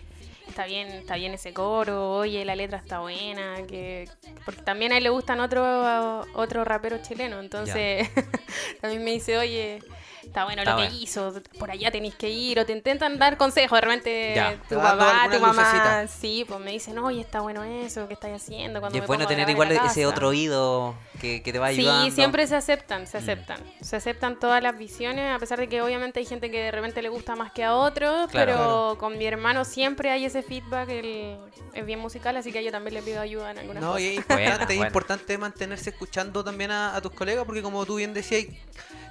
está 0.48 0.66
bien, 0.66 0.88
está 0.90 1.16
bien 1.16 1.34
ese 1.34 1.54
coro, 1.54 2.18
oye, 2.18 2.44
la 2.46 2.56
letra 2.56 2.78
está 2.78 3.00
buena, 3.00 3.66
que 3.68 4.10
porque 4.46 4.62
también 4.62 4.92
a 4.92 4.98
él 4.98 5.04
le 5.04 5.10
gustan 5.10 5.40
otros 5.40 6.28
otro 6.34 6.64
raperos 6.64 7.02
chilenos, 7.02 7.44
entonces 7.44 8.10
también 8.82 9.04
me 9.04 9.12
dice, 9.12 9.38
oye, 9.38 9.80
está 10.24 10.44
bueno 10.46 10.62
Está 10.62 10.72
lo 10.72 10.78
bueno. 10.78 10.92
que 10.92 10.98
hizo, 10.98 11.34
por 11.60 11.72
allá 11.72 11.92
tenéis 11.92 12.16
que 12.16 12.30
ir, 12.30 12.60
o 12.60 12.66
te 12.66 12.74
intentan 12.74 13.18
dar 13.20 13.38
consejos, 13.38 13.78
de 13.78 13.82
repente 13.82 14.34
Ya. 14.36 14.56
Tu 14.70 14.76
papá, 14.76 15.28
tu 15.32 15.40
mamá, 15.40 15.54
lucecita. 15.64 16.08
sí, 16.08 16.46
pues 16.48 16.60
me 16.60 16.72
dicen, 16.72 16.98
oye, 17.00 17.22
está 17.22 17.42
bueno 17.42 17.64
eso, 17.64 18.08
¿qué 18.08 18.14
estás 18.14 18.32
haciendo? 18.32 18.80
Cuando 18.80 18.96
Y 18.98 19.00
es 19.00 19.04
me 19.04 19.08
bueno 19.08 19.28
tener 19.28 19.50
igual 19.50 19.72
ese 19.72 19.80
casa". 19.82 20.08
otro 20.08 20.30
oído 20.30 20.96
que, 21.20 21.42
que 21.42 21.52
te 21.52 21.60
va 21.60 21.68
ayudando. 21.68 22.06
Sí, 22.06 22.12
siempre 22.12 22.48
se 22.48 22.56
aceptan, 22.56 23.04
Mm. 23.04 23.08
se 23.08 23.18
aceptan. 23.18 23.60
Se 23.82 23.96
aceptan 23.96 24.40
todas 24.40 24.62
las 24.64 24.78
visiones, 24.78 25.36
a 25.36 25.40
pesar 25.40 25.60
de 25.60 25.68
que 25.68 25.82
obviamente 25.82 26.20
hay 26.20 26.26
gente 26.26 26.50
que 26.52 26.60
de 26.64 26.72
repente 26.72 27.02
le 27.02 27.10
gusta 27.10 27.36
más 27.36 27.52
que 27.52 27.64
a 27.64 27.76
otros, 27.76 28.30
Claro. 28.32 28.52
pero 28.52 28.58
Claro. 28.58 28.98
con 29.00 29.18
mi 29.18 29.26
hermano 29.26 29.66
siempre 29.66 30.12
hay 30.12 30.26
ese 30.26 30.42
feedback, 30.44 30.90
él 30.90 31.38
es 31.74 31.86
bien 31.86 32.00
musical, 32.00 32.36
así 32.38 32.52
que 32.52 32.64
yo 32.64 32.72
también 32.72 32.94
le 32.96 33.02
pido 33.02 33.22
ayuda 33.22 33.52
en 33.52 33.60
algunas 33.60 33.82
No, 33.82 33.90
cosas. 33.90 34.02
y 34.02 34.08
es 34.10 34.14
importante, 34.18 34.74
es 34.74 34.78
buena. 34.78 34.88
importante 34.88 35.38
mantenerse 35.38 35.90
escuchando 35.92 36.44
también 36.44 36.72
a, 36.72 36.96
a 36.96 37.02
tus 37.02 37.12
colegas, 37.12 37.46
porque 37.46 37.62
como 37.62 37.86
tú 37.86 37.96
bien 37.96 38.14
decías, 38.14 38.46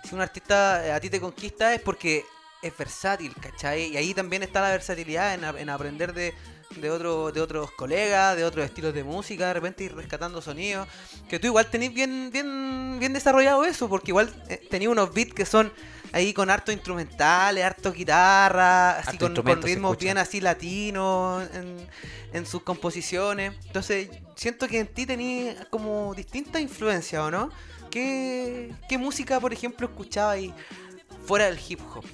si 0.05 0.15
un 0.15 0.21
artista 0.21 0.87
eh, 0.87 0.93
a 0.93 1.01
ti 1.01 1.11
te 1.11 1.21
conquista 1.21 1.75
es 1.75 1.81
porque 1.81 2.25
es 2.63 2.77
versátil, 2.77 3.35
¿cachai? 3.41 3.93
Y 3.93 3.97
ahí 3.97 4.15
también 4.15 4.43
está 4.43 4.61
la 4.61 4.71
versatilidad 4.71 5.35
en, 5.35 5.45
en 5.45 5.71
aprender 5.71 6.13
de, 6.13 6.35
de, 6.77 6.91
otro, 6.91 7.33
de 7.33 7.41
otros 7.41 7.71
colegas, 7.73 8.37
de 8.37 8.45
otros 8.45 8.65
estilos 8.65 8.95
de 8.95 9.03
música, 9.03 9.49
de 9.49 9.55
repente 9.55 9.85
ir 9.85 9.95
rescatando 9.95 10.43
sonidos, 10.43 10.87
que 11.29 11.39
tú 11.39 11.47
igual 11.47 11.67
tenés 11.67 11.93
bien, 11.93 12.31
bien, 12.33 12.97
bien 12.99 13.13
desarrollado 13.13 13.65
eso, 13.65 13.89
porque 13.89 14.11
igual 14.11 14.33
eh, 14.49 14.61
tenías 14.71 14.93
unos 14.93 15.13
beats 15.13 15.35
que 15.35 15.47
son 15.47 15.73
ahí 16.13 16.33
con 16.33 16.51
harto 16.51 16.71
instrumentales, 16.71 17.65
harto 17.65 17.93
guitarra, 17.93 18.99
así 18.99 19.11
Harto 19.11 19.43
con, 19.43 19.63
ritmos 19.63 19.97
bien 19.97 20.19
así 20.19 20.41
latinos 20.41 21.49
en, 21.55 21.89
en 22.33 22.47
sus 22.47 22.63
composiciones. 22.63 23.55
Entonces, 23.67 24.11
siento 24.37 24.69
que 24.69 24.81
en 24.81 24.87
ti 24.89 25.07
tenías 25.07 25.67
como 25.71 26.15
distintas 26.15 26.61
influencias, 26.61 27.23
¿o 27.23 27.31
no? 27.31 27.51
¿Qué, 27.91 28.73
qué 28.89 28.99
música, 28.99 29.41
por 29.41 29.53
ejemplo, 29.53 29.87
escuchabas 29.87 30.37
ahí 30.37 30.55
fuera 31.25 31.47
del 31.47 31.59
hip 31.69 31.81
hop? 31.95 32.05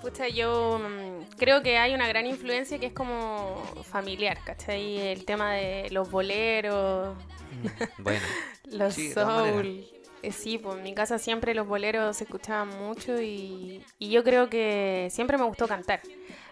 Pucha, 0.00 0.28
yo 0.28 0.78
mm, 0.78 1.36
creo 1.36 1.62
que 1.62 1.78
hay 1.78 1.94
una 1.94 2.06
gran 2.06 2.26
influencia 2.26 2.78
que 2.78 2.86
es 2.86 2.92
como 2.92 3.62
familiar, 3.82 4.38
¿cachai? 4.44 4.98
El 4.98 5.24
tema 5.24 5.54
de 5.54 5.88
los 5.90 6.10
boleros, 6.10 7.16
Bueno, 7.98 8.24
los 8.70 8.94
Sí, 8.94 9.12
soul. 9.12 9.84
Eh, 10.22 10.32
sí, 10.32 10.58
pues 10.58 10.76
en 10.78 10.82
mi 10.82 10.94
casa 10.94 11.18
siempre 11.18 11.54
los 11.54 11.66
boleros 11.66 12.16
se 12.16 12.24
escuchaban 12.24 12.68
mucho 12.68 13.20
y, 13.20 13.84
y 13.98 14.10
yo 14.10 14.24
creo 14.24 14.48
que 14.48 15.08
siempre 15.10 15.38
me 15.38 15.44
gustó 15.44 15.68
cantar. 15.68 16.00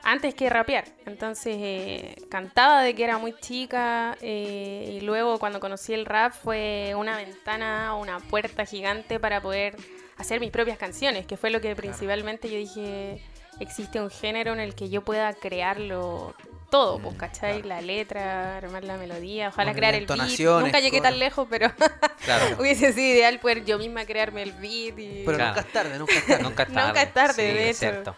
Antes 0.04 0.34
que 0.34 0.50
rapear. 0.50 0.84
Entonces 1.06 1.56
eh, 1.58 2.14
cantaba 2.30 2.82
de 2.82 2.94
que 2.94 3.04
era 3.04 3.18
muy 3.18 3.34
chica 3.40 4.16
eh, 4.20 4.98
y 4.98 5.00
luego 5.00 5.38
cuando 5.38 5.60
conocí 5.60 5.94
el 5.94 6.04
rap 6.04 6.32
fue 6.32 6.92
una 6.96 7.16
ventana 7.16 7.94
o 7.96 8.00
una 8.02 8.20
puerta 8.20 8.66
gigante 8.66 9.18
para 9.18 9.40
poder 9.40 9.76
hacer 10.18 10.40
mis 10.40 10.50
propias 10.50 10.78
canciones, 10.78 11.26
que 11.26 11.36
fue 11.36 11.50
lo 11.50 11.60
que 11.60 11.74
principalmente 11.74 12.48
yo 12.50 12.56
dije, 12.56 13.20
existe 13.60 14.00
un 14.00 14.10
género 14.10 14.52
en 14.52 14.60
el 14.60 14.74
que 14.74 14.88
yo 14.90 15.02
pueda 15.02 15.32
crearlo 15.32 16.34
todo, 16.70 16.98
pues, 16.98 17.16
¿cachai? 17.16 17.62
La 17.62 17.80
letra, 17.80 18.58
armar 18.58 18.84
la 18.84 18.96
melodía, 18.96 19.48
ojalá 19.48 19.74
crear 19.74 19.94
el 19.94 20.06
beat. 20.06 20.38
Nunca 20.60 20.80
llegué 20.80 21.00
tan 21.00 21.18
lejos, 21.18 21.46
pero 21.48 21.70
claro. 22.24 22.56
hubiese 22.58 22.92
sido 22.92 23.14
ideal 23.14 23.38
poder 23.38 23.64
yo 23.64 23.78
misma 23.78 24.04
crearme 24.04 24.42
el 24.42 24.52
beat 24.52 24.98
y 24.98 25.22
Pero 25.24 25.36
Claro. 25.38 25.46
nunca 25.54 25.60
es 25.60 25.72
tarde, 25.72 25.98
nunca 25.98 26.14
es 26.14 26.26
tarde. 26.26 26.42
Nunca 26.42 27.02
es 27.02 27.14
tarde. 27.14 27.34
Sí, 27.34 27.42
de 27.42 27.70
es 27.70 27.82
hecho. 27.82 28.16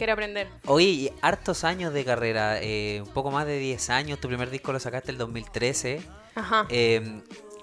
Quiero 0.00 0.14
aprender. 0.14 0.48
Oye, 0.64 1.12
hartos 1.20 1.62
años 1.62 1.92
de 1.92 2.06
carrera, 2.06 2.58
eh, 2.62 3.02
un 3.04 3.12
poco 3.12 3.30
más 3.30 3.44
de 3.44 3.58
10 3.58 3.90
años, 3.90 4.18
tu 4.18 4.28
primer 4.28 4.48
disco 4.48 4.72
lo 4.72 4.80
sacaste 4.80 5.10
el 5.10 5.18
2013. 5.18 6.00
Ajá. 6.36 6.66
Eh, 6.70 7.20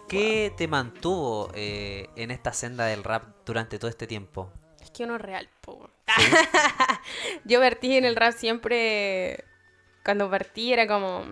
¿Qué 0.07 0.53
te 0.55 0.67
mantuvo 0.67 1.49
eh, 1.55 2.07
en 2.15 2.29
esta 2.29 2.53
senda 2.53 2.85
del 2.85 3.03
rap 3.03 3.23
durante 3.43 3.79
todo 3.79 3.89
este 3.89 4.05
tiempo? 4.05 4.53
Es 4.79 4.91
que 4.91 5.05
uno 5.05 5.15
es 5.15 5.21
real, 5.21 5.49
po. 5.61 5.89
Yo 7.43 7.59
partí 7.59 7.97
en 7.97 8.05
el 8.05 8.15
rap 8.15 8.33
siempre. 8.33 9.43
Cuando 10.05 10.29
partí 10.29 10.71
era 10.73 10.85
como. 10.85 11.25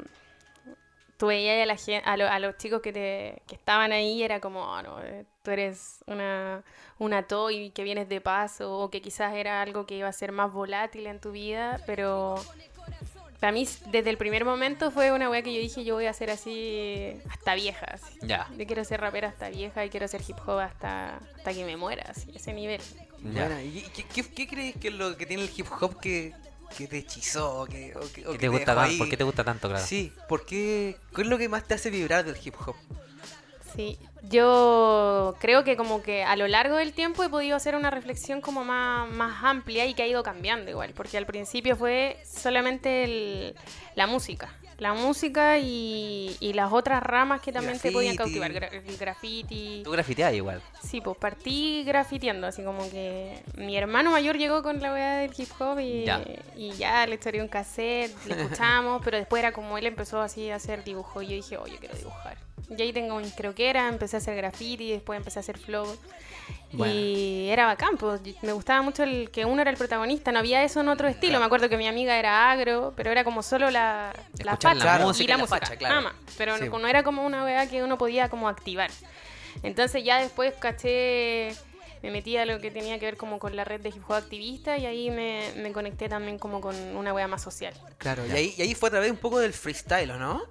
Tú 1.17 1.27
veías 1.27 1.63
a, 1.63 1.65
la 1.65 1.77
gen- 1.77 2.01
a, 2.05 2.17
lo- 2.17 2.27
a 2.27 2.39
los 2.39 2.57
chicos 2.57 2.81
que, 2.81 2.91
te, 2.91 3.41
que 3.47 3.55
estaban 3.55 3.91
ahí, 3.93 4.21
era 4.21 4.39
como, 4.41 4.75
"Ah, 4.75 4.83
no, 4.83 5.01
eh, 5.01 5.25
tú 5.43 5.51
eres 5.51 6.03
una, 6.07 6.63
una 6.99 7.23
toy 7.27 7.69
que 7.71 7.83
vienes 7.83 8.09
de 8.09 8.19
paso, 8.19 8.77
o 8.79 8.89
que 8.89 9.01
quizás 9.01 9.33
era 9.33 9.61
algo 9.61 9.85
que 9.85 9.95
iba 9.95 10.07
a 10.09 10.13
ser 10.13 10.31
más 10.33 10.51
volátil 10.51 11.07
en 11.07 11.19
tu 11.21 11.31
vida, 11.31 11.79
pero 11.85 12.35
para 13.39 13.51
mí 13.51 13.67
desde 13.91 14.09
el 14.09 14.17
primer 14.17 14.43
momento 14.43 14.91
fue 14.91 15.11
una 15.11 15.29
wea 15.29 15.41
que 15.41 15.53
yo 15.53 15.59
dije, 15.61 15.83
yo 15.83 15.95
voy 15.95 16.05
a 16.07 16.13
ser 16.13 16.31
así 16.31 17.13
hasta 17.29 17.53
vieja. 17.55 17.85
así. 17.91 18.17
Ya. 18.23 18.47
Yo 18.57 18.65
quiero 18.65 18.83
ser 18.83 18.99
rapera 19.01 19.27
hasta 19.29 19.49
vieja 19.49 19.85
y 19.85 19.89
quiero 19.89 20.05
hacer 20.07 20.21
hip 20.27 20.37
hop 20.45 20.59
hasta, 20.59 21.17
hasta 21.17 21.53
que 21.53 21.63
me 21.63 21.77
muera, 21.77 22.03
así, 22.09 22.31
ese 22.35 22.53
nivel. 22.53 22.81
Ya. 23.33 23.45
Bueno, 23.47 23.61
¿y 23.61 23.83
qué, 23.95 24.03
qué- 24.03 24.33
qué 24.33 24.47
crees 24.47 24.75
que 24.77 24.87
es 24.89 24.93
lo 24.95 25.15
que 25.15 25.25
tiene 25.25 25.43
el 25.43 25.51
hip 25.55 25.67
hop 25.79 25.99
que, 25.99 26.33
que 26.77 26.87
te 26.87 26.97
hechizó? 26.99 27.61
o 27.61 27.65
que, 27.65 27.93
o 27.95 27.99
que- 28.13 28.27
o 28.27 28.31
¿Qué 28.31 28.37
que 28.37 28.37
te 28.39 28.47
gusta 28.49 28.75
tan-? 28.75 28.97
¿Por 28.97 29.09
qué 29.09 29.17
te 29.17 29.23
gusta 29.23 29.43
tanto, 29.43 29.67
claro? 29.69 29.85
Sí, 29.85 30.11
¿por 30.29 30.45
qué? 30.45 30.97
¿Qué 31.15 31.21
es 31.21 31.27
lo 31.27 31.37
que 31.37 31.49
más 31.49 31.63
te 31.65 31.73
hace 31.73 31.89
vibrar 31.89 32.23
del 32.25 32.35
hip 32.43 32.55
hop? 32.65 32.75
Sí, 33.75 33.97
yo 34.23 35.35
creo 35.41 35.63
que 35.65 35.75
como 35.75 36.01
que 36.01 36.23
a 36.23 36.35
lo 36.37 36.47
largo 36.47 36.77
del 36.77 36.93
tiempo 36.93 37.23
he 37.23 37.29
podido 37.29 37.57
hacer 37.57 37.75
una 37.75 37.89
reflexión 37.91 38.39
como 38.41 38.63
más, 38.63 39.09
más 39.11 39.43
amplia 39.43 39.85
y 39.85 39.93
que 39.93 40.03
ha 40.03 40.07
ido 40.07 40.23
cambiando 40.23 40.71
igual, 40.71 40.93
porque 40.95 41.17
al 41.17 41.25
principio 41.25 41.75
fue 41.75 42.17
solamente 42.25 43.03
el- 43.03 43.55
la 43.95 44.07
música, 44.07 44.53
la 44.77 44.93
música 44.93 45.57
y, 45.57 46.35
y 46.39 46.53
las 46.53 46.71
otras 46.73 47.01
ramas 47.01 47.41
que 47.41 47.51
también 47.53 47.79
te 47.79 47.91
podían 47.91 48.15
Graffiti. 48.15 48.39
cautivar, 48.39 48.71
gra- 48.71 48.73
el 48.87 48.97
graffiti. 48.97 49.81
Tú 49.83 49.91
grafiteas 49.91 50.33
igual. 50.33 50.61
Sí, 50.83 51.01
pues 51.01 51.17
partí 51.17 51.83
grafiteando, 51.85 52.45
así 52.47 52.63
como 52.63 52.89
que 52.89 53.41
mi 53.57 53.77
hermano 53.77 54.11
mayor 54.11 54.37
llegó 54.37 54.61
con 54.63 54.81
la 54.81 54.91
weá 54.93 55.15
del 55.17 55.31
hip 55.37 55.49
hop 55.59 55.79
y 55.79 56.03
Ya. 56.05 56.21
y 56.55 56.71
ya 56.73 57.07
le 57.07 57.15
echó 57.15 57.29
un 57.41 57.47
cassette, 57.47 58.11
le 58.27 58.33
escuchamos, 58.41 59.01
pero 59.03 59.17
después 59.17 59.39
era 59.39 59.51
como 59.53 59.77
él 59.77 59.85
empezó 59.85 60.21
así 60.21 60.49
a 60.51 60.55
hacer 60.55 60.83
dibujo 60.83 61.21
y 61.21 61.27
yo 61.27 61.33
dije, 61.35 61.57
oh, 61.57 61.67
yo 61.67 61.77
quiero 61.77 61.95
dibujar. 61.95 62.37
Y 62.69 62.81
ahí 62.81 62.91
tengo 62.93 63.19
mis 63.19 63.33
croqueras, 63.33 63.91
empecé 63.91 64.15
a 64.17 64.19
hacer 64.19 64.35
graffiti, 64.35 64.91
después 64.91 65.17
empecé 65.17 65.39
a 65.39 65.41
hacer 65.41 65.57
flow. 65.57 65.97
Y 66.73 67.47
era 67.49 67.65
bacán, 67.67 67.95
pues 67.97 68.19
me 68.41 68.51
gustaba 68.51 68.81
mucho 68.81 69.03
el 69.03 69.29
que 69.31 69.45
uno 69.45 69.61
era 69.61 69.71
el 69.71 69.77
protagonista, 69.77 70.31
no 70.31 70.39
había 70.39 70.63
eso 70.63 70.81
en 70.81 70.89
otro 70.89 71.07
estilo. 71.07 71.39
Me 71.39 71.45
acuerdo 71.45 71.69
que 71.69 71.77
mi 71.77 71.87
amiga 71.87 72.17
era 72.19 72.51
agro, 72.51 72.93
pero 72.97 73.11
era 73.11 73.23
como 73.23 73.43
solo 73.43 73.69
la, 73.71 74.13
la 74.43 74.51
facha 74.51 74.73
música 74.99 75.23
y 75.23 75.25
y 75.25 75.27
la 75.27 75.33
la 75.37 75.37
música, 75.41 75.59
facha, 75.59 75.75
claro. 75.77 75.95
nada 75.95 76.13
más. 76.13 76.33
Pero 76.37 76.57
Sí. 76.57 76.65
no, 76.69 76.79
no 76.79 76.87
era 76.87 77.03
como 77.03 77.25
una 77.25 77.43
weá 77.45 77.67
que 77.69 77.81
uno 77.83 77.97
podía 77.97 78.29
como 78.29 78.49
activar. 78.49 78.91
Entonces 79.63 80.03
ya 80.03 80.19
después 80.19 80.53
caché, 80.59 81.55
me 82.03 82.11
metí 82.11 82.35
a 82.35 82.45
lo 82.45 82.59
que 82.59 82.71
tenía 82.71 82.99
que 82.99 83.05
ver 83.05 83.15
como 83.17 83.39
con 83.39 83.55
la 83.55 83.63
red 83.63 83.79
de 83.79 83.89
hip 83.89 84.03
hop 84.07 84.13
activista 84.15 84.77
y 84.77 84.85
ahí 84.85 85.09
me, 85.11 85.51
me 85.55 85.71
conecté 85.71 86.09
también 86.09 86.37
como 86.37 86.59
con 86.59 86.75
una 86.97 87.13
wea 87.13 87.27
más 87.27 87.41
social. 87.41 87.73
Claro, 87.97 88.25
y 88.27 88.31
ahí, 88.31 88.53
y 88.57 88.61
ahí 88.63 88.75
fue 88.75 88.89
a 88.89 88.91
través 88.91 89.11
un 89.11 89.17
poco 89.17 89.39
del 89.39 89.53
freestyle, 89.53 90.11
¿o 90.11 90.17
no? 90.17 90.41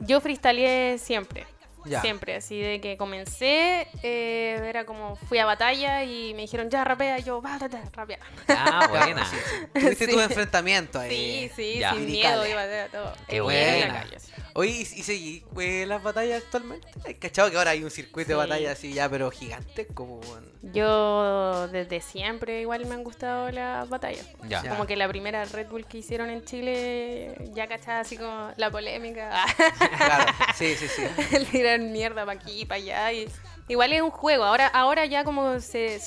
Yo 0.00 0.20
freestyleé 0.20 0.98
siempre. 0.98 1.46
Ya. 1.84 2.02
Siempre, 2.02 2.34
así 2.34 2.60
de 2.60 2.80
que 2.82 2.96
comencé, 2.98 3.86
eh, 4.02 4.60
era 4.68 4.84
como 4.84 5.16
fui 5.16 5.38
a 5.38 5.46
batalla 5.46 6.02
y 6.04 6.34
me 6.34 6.42
dijeron 6.42 6.68
ya 6.68 6.84
rapea, 6.84 7.20
y 7.20 7.22
yo 7.22 7.40
va, 7.40 7.56
rapea. 7.92 8.18
Ah, 8.48 8.86
buena. 8.90 9.26
Tuviste 9.72 10.06
Sí. 10.06 10.12
tu 10.12 10.20
enfrentamiento 10.20 10.98
ahí. 10.98 11.48
Sí, 11.48 11.52
sí, 11.74 11.78
Ya. 11.78 11.92
sin 11.94 12.04
miedo 12.04 12.46
iba 12.46 12.60
a 12.60 12.64
hacer 12.64 12.90
todo. 12.90 13.14
Qué 13.28 13.36
En 13.36 13.42
buena. 13.44 13.86
la 13.86 14.00
calle, 14.02 14.16
así. 14.16 14.32
Oye, 14.58 14.72
¿y, 14.72 14.80
y 14.80 15.02
seguí 15.04 15.44
eh, 15.60 15.86
las 15.86 16.02
batallas 16.02 16.42
actualmente? 16.42 16.88
¿Hay 17.06 17.14
cachado 17.14 17.48
que 17.48 17.56
ahora 17.56 17.70
hay 17.70 17.84
un 17.84 17.92
circuito 17.92 18.30
de 18.30 18.34
Sí. 18.34 18.38
batalla 18.38 18.72
así 18.72 18.92
ya, 18.92 19.08
pero 19.08 19.30
gigante? 19.30 19.86
Como. 19.86 20.20
Yo 20.62 21.68
desde 21.68 22.00
siempre 22.00 22.60
igual 22.62 22.84
me 22.86 22.96
han 22.96 23.04
gustado 23.04 23.52
las 23.52 23.88
batallas. 23.88 24.26
Ya. 24.48 24.64
Ya. 24.64 24.70
Como 24.70 24.84
que 24.84 24.96
la 24.96 25.06
primera 25.06 25.44
Red 25.44 25.68
Bull 25.68 25.86
que 25.86 25.98
hicieron 25.98 26.28
en 26.28 26.44
Chile, 26.44 27.36
ya 27.54 27.68
cachaba 27.68 28.00
así 28.00 28.16
como 28.16 28.50
la 28.56 28.68
polémica, 28.68 29.44
Claro, 29.96 30.32
sí, 30.56 30.74
sí, 30.74 30.88
sí. 30.88 31.02
el 31.36 31.46
tirar 31.46 31.78
mierda 31.78 32.26
para 32.26 32.40
aquí, 32.40 32.64
para 32.66 32.78
allá. 32.80 33.12
Y, 33.12 33.28
igual 33.68 33.92
es 33.92 34.02
un 34.02 34.10
juego. 34.10 34.42
Ahora, 34.42 34.66
ahora 34.66 35.06
ya 35.06 35.22
como 35.22 35.60
se, 35.60 36.00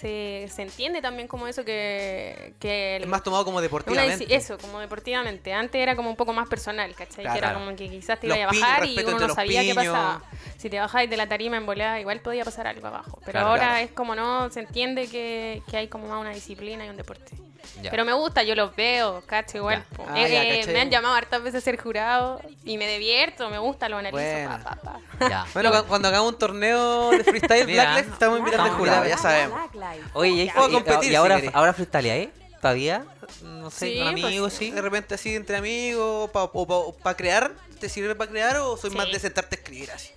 se, 0.00 0.48
se 0.48 0.62
entiende 0.62 1.02
también 1.02 1.26
como 1.28 1.46
eso 1.48 1.64
que, 1.64 2.54
que 2.60 2.96
el- 2.96 3.02
Es 3.02 3.08
más 3.08 3.22
tomado 3.22 3.44
como 3.44 3.60
deportivamente. 3.60 4.34
eso, 4.34 4.56
como 4.58 4.78
deportivamente. 4.80 5.52
Antes 5.52 5.80
era 5.80 5.96
como 5.96 6.10
un 6.10 6.16
poco 6.16 6.32
más 6.32 6.48
personal, 6.48 6.94
¿cachai? 6.94 7.24
Claro. 7.24 7.32
que 7.32 7.38
era 7.38 7.54
como 7.54 7.74
que 7.76 7.88
quizás 7.88 8.20
te 8.20 8.28
Los 8.28 8.36
iba 8.36 8.46
a 8.46 8.50
piños, 8.50 8.66
bajar 8.68 8.86
y 8.86 8.98
uno 9.00 9.18
no 9.18 9.34
sabía 9.34 9.62
qué 9.62 9.70
piños. 9.74 9.86
pasaba. 9.86 10.22
Si 10.56 10.70
te 10.70 10.78
bajáis 10.78 11.10
de 11.10 11.16
la 11.16 11.26
tarima 11.26 11.56
en 11.56 11.66
volada, 11.66 11.98
igual 12.00 12.20
podía 12.20 12.44
pasar 12.44 12.66
algo 12.66 12.86
abajo. 12.86 13.18
Pero 13.24 13.32
Claro, 13.40 13.48
ahora 13.48 13.80
es 13.82 13.90
como 13.90 14.14
no, 14.14 14.50
se 14.50 14.60
entiende 14.60 15.08
que, 15.08 15.62
que 15.70 15.76
hay 15.76 15.88
como 15.88 16.06
más 16.08 16.20
una 16.20 16.30
disciplina 16.30 16.86
y 16.86 16.88
un 16.90 16.96
deporte. 16.96 17.36
Ya. 17.82 17.90
Pero 17.90 18.04
me 18.04 18.12
gusta, 18.12 18.42
yo 18.42 18.54
los 18.54 18.74
veo, 18.74 19.22
cacho, 19.26 19.58
igual. 19.58 19.84
Ah, 20.08 20.14
Eh, 20.18 20.30
ya, 20.32 20.44
eh, 20.44 20.66
me 20.66 20.80
han 20.80 20.90
llamado 20.90 21.14
hartas 21.14 21.42
veces 21.42 21.62
a 21.62 21.64
ser 21.64 21.78
jurado 21.80 22.40
y 22.64 22.76
me 22.78 22.88
divierto, 22.92 23.48
me 23.50 23.58
gusta, 23.58 23.88
lo 23.88 23.98
analizo. 23.98 24.16
Buena. 24.20 24.62
pa, 24.64 24.74
pa, 24.76 25.00
pa. 25.18 25.28
Ya. 25.28 25.46
Bueno, 25.54 25.70
cu- 25.72 25.88
cuando 25.88 26.08
hagamos 26.08 26.32
un 26.32 26.38
torneo 26.38 27.10
de 27.10 27.24
freestyle. 27.24 27.66
Black 27.66 27.88
Lives, 27.96 28.12
estamos 28.12 28.38
invitando 28.38 28.64
al 28.64 28.70
Estamos 28.70 28.78
jurado, 28.88 29.08
ya 29.08 29.18
sabemos. 29.18 29.60
Lives. 29.74 30.06
Oye, 30.14 30.30
y, 30.44 30.50
Puedo 30.50 30.68
y- 30.70 30.72
competir 30.74 31.12
y 31.12 31.14
ahora, 31.14 31.40
ahora 31.52 31.72
freestyle, 31.74 32.06
¿eh? 32.06 32.30
¿Todavía? 32.60 33.04
No 33.42 33.70
sé, 33.70 33.86
Sí, 33.92 33.98
con 34.02 34.12
pues, 34.12 34.24
amigos, 34.24 34.52
sí. 34.52 34.70
De 34.72 34.80
repente 34.82 35.14
así 35.14 35.34
entre 35.36 35.56
amigos, 35.56 36.30
pa- 36.30 36.44
o 36.52 36.92
para 36.96 37.16
crear, 37.16 37.52
¿te 37.78 37.88
sirve 37.88 38.14
para 38.16 38.30
crear 38.30 38.56
o 38.56 38.76
soy 38.76 38.90
más 38.90 39.10
de 39.12 39.18
sentarte 39.20 39.54
a 39.54 39.58
escribir 39.58 39.90
así? 39.92 40.10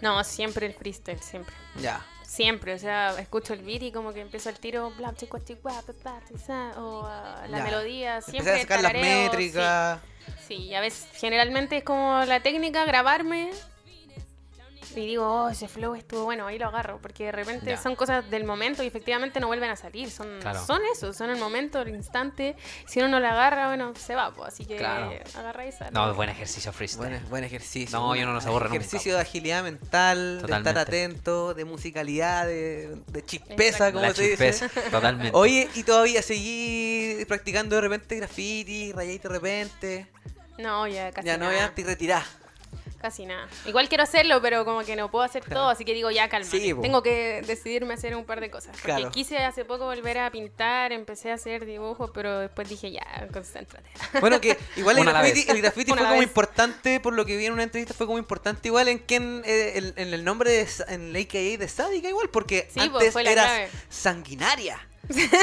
No, 0.00 0.24
siempre 0.24 0.66
el 0.66 0.74
freestyle, 0.74 1.20
siempre. 1.22 1.54
Ya. 1.80 2.04
Siempre, 2.34 2.74
o 2.74 2.78
sea, 2.80 3.14
escucho 3.20 3.54
el 3.54 3.62
beat 3.62 3.82
y 3.84 3.92
como 3.92 4.12
que 4.12 4.20
empiezo 4.20 4.48
el 4.50 4.58
tiro, 4.58 4.90
bla, 4.90 5.14
chico, 5.14 5.38
o 6.76 7.04
ah, 7.06 7.46
la 7.48 7.58
Ya. 7.58 7.64
melodía, 7.64 8.16
Empecé 8.16 8.30
siempre 8.32 8.52
a 8.54 8.58
sacar 8.58 8.82
las 8.82 8.90
sí. 8.92 8.98
métricas. 8.98 10.00
Sí, 10.48 10.54
y 10.56 10.74
a 10.74 10.80
veces, 10.80 11.06
generalmente 11.14 11.76
es 11.76 11.84
como 11.84 12.24
la 12.24 12.40
técnica, 12.40 12.84
grabarme 12.86 13.50
y 14.96 15.06
digo, 15.06 15.26
oh, 15.26 15.48
ese 15.48 15.68
flow 15.68 15.94
estuvo 15.94 16.24
bueno, 16.24 16.46
ahí 16.46 16.58
lo 16.58 16.66
agarro, 16.68 16.98
porque 17.02 17.24
de 17.24 17.32
repente 17.32 17.66
Ya. 17.70 17.76
son 17.76 17.96
cosas 17.96 18.28
del 18.30 18.44
momento 18.44 18.82
y 18.82 18.86
efectivamente 18.86 19.40
no 19.40 19.46
vuelven 19.48 19.70
a 19.70 19.76
salir, 19.76 20.10
son, 20.10 20.38
Claro. 20.40 20.64
son 20.64 20.80
eso, 20.92 21.12
son 21.12 21.30
el 21.30 21.38
momento, 21.38 21.80
el 21.82 21.88
instante, 21.94 22.56
si 22.86 23.00
uno 23.00 23.08
no 23.08 23.20
la 23.20 23.32
agarra, 23.32 23.68
bueno, 23.68 23.92
se 23.96 24.14
va, 24.14 24.32
pues, 24.32 24.52
así 24.54 24.64
que 24.66 24.76
Claro. 24.76 25.12
agarra 25.36 25.64
esa. 25.66 25.90
No, 25.90 26.10
es 26.10 26.16
buen 26.16 26.28
ejercicio 26.30 26.72
freestyle. 26.72 27.10
Buen, 27.10 27.28
buen 27.30 27.44
ejercicio. 27.44 27.98
No, 27.98 28.14
yo 28.14 28.26
no 28.26 28.32
nos 28.32 28.46
aburre 28.46 28.64
nunca, 28.66 28.76
Ejercicio 28.76 29.14
de 29.14 29.20
agilidad 29.20 29.62
mental, 29.62 30.42
de 30.46 30.52
estar 30.56 30.78
atento, 30.78 31.54
de 31.54 31.64
musicalidad, 31.64 32.46
de, 32.46 32.96
de 33.08 33.24
chispeza, 33.24 33.92
como 33.92 34.12
se 34.12 34.22
dice. 34.30 34.52
chispeza, 34.52 34.90
totalmente. 34.90 35.30
Oye, 35.34 35.68
¿y 35.74 35.82
todavía 35.82 36.22
seguí 36.22 37.24
practicando 37.26 37.76
de 37.76 37.82
repente 37.82 38.16
graffiti, 38.16 38.92
rayáis 38.92 39.22
de 39.22 39.28
repente? 39.28 40.06
No, 40.58 40.86
ya 40.86 41.10
casi 41.10 41.26
ya 41.26 41.36
no, 41.36 41.46
nada. 41.46 41.58
ya 41.58 41.74
te 41.74 41.82
retirás. 41.84 42.24
Casi 43.04 43.26
nada. 43.26 43.46
Igual 43.66 43.90
quiero 43.90 44.02
hacerlo, 44.04 44.40
pero 44.40 44.64
como 44.64 44.80
que 44.80 44.96
no 44.96 45.10
puedo 45.10 45.26
hacer 45.26 45.44
todo, 45.44 45.68
así 45.68 45.84
que 45.84 45.92
digo, 45.92 46.10
ya 46.10 46.30
calma. 46.30 46.48
Sí. 46.50 46.72
Tengo 46.80 47.02
que 47.02 47.42
decidirme 47.46 47.92
a 47.92 47.96
hacer 47.98 48.16
un 48.16 48.24
par 48.24 48.40
de 48.40 48.50
cosas. 48.50 48.70
Porque 48.80 48.86
Claro. 48.96 49.10
quise 49.10 49.36
hace 49.36 49.66
poco 49.66 49.84
volver 49.84 50.16
a 50.16 50.30
pintar, 50.30 50.90
empecé 50.90 51.30
a 51.30 51.34
hacer 51.34 51.66
dibujos, 51.66 52.10
pero 52.14 52.38
después 52.38 52.66
dije, 52.66 52.90
ya, 52.92 53.28
concéntrate. 53.30 53.90
Bueno, 54.22 54.40
que 54.40 54.56
igual 54.76 54.96
el 54.96 55.04
graffiti, 55.04 55.50
el 55.50 55.70
fue 55.70 55.84
como 55.98 56.10
vez. 56.12 56.22
importante, 56.22 56.98
por 56.98 57.12
lo 57.12 57.26
que 57.26 57.36
vi 57.36 57.44
en 57.44 57.52
una 57.52 57.64
entrevista, 57.64 57.92
fue 57.92 58.06
como 58.06 58.18
importante 58.18 58.68
igual 58.68 58.88
en 58.88 58.98
que 59.00 59.16
en, 59.16 59.42
eh, 59.44 59.72
el, 59.76 59.92
en 59.96 60.14
el 60.14 60.24
nombre 60.24 60.50
de, 60.50 60.66
en 60.88 61.14
el 61.14 61.22
AKA 61.26 61.58
de 61.58 61.68
Sádica 61.68 62.08
igual, 62.08 62.30
porque 62.30 62.70
Sí, 62.72 62.88
po, 62.88 62.96
antes 62.96 63.12
fue 63.12 63.22
la 63.22 63.32
eras 63.32 63.46
clave. 63.48 63.68
sanguinaria. 63.90 64.80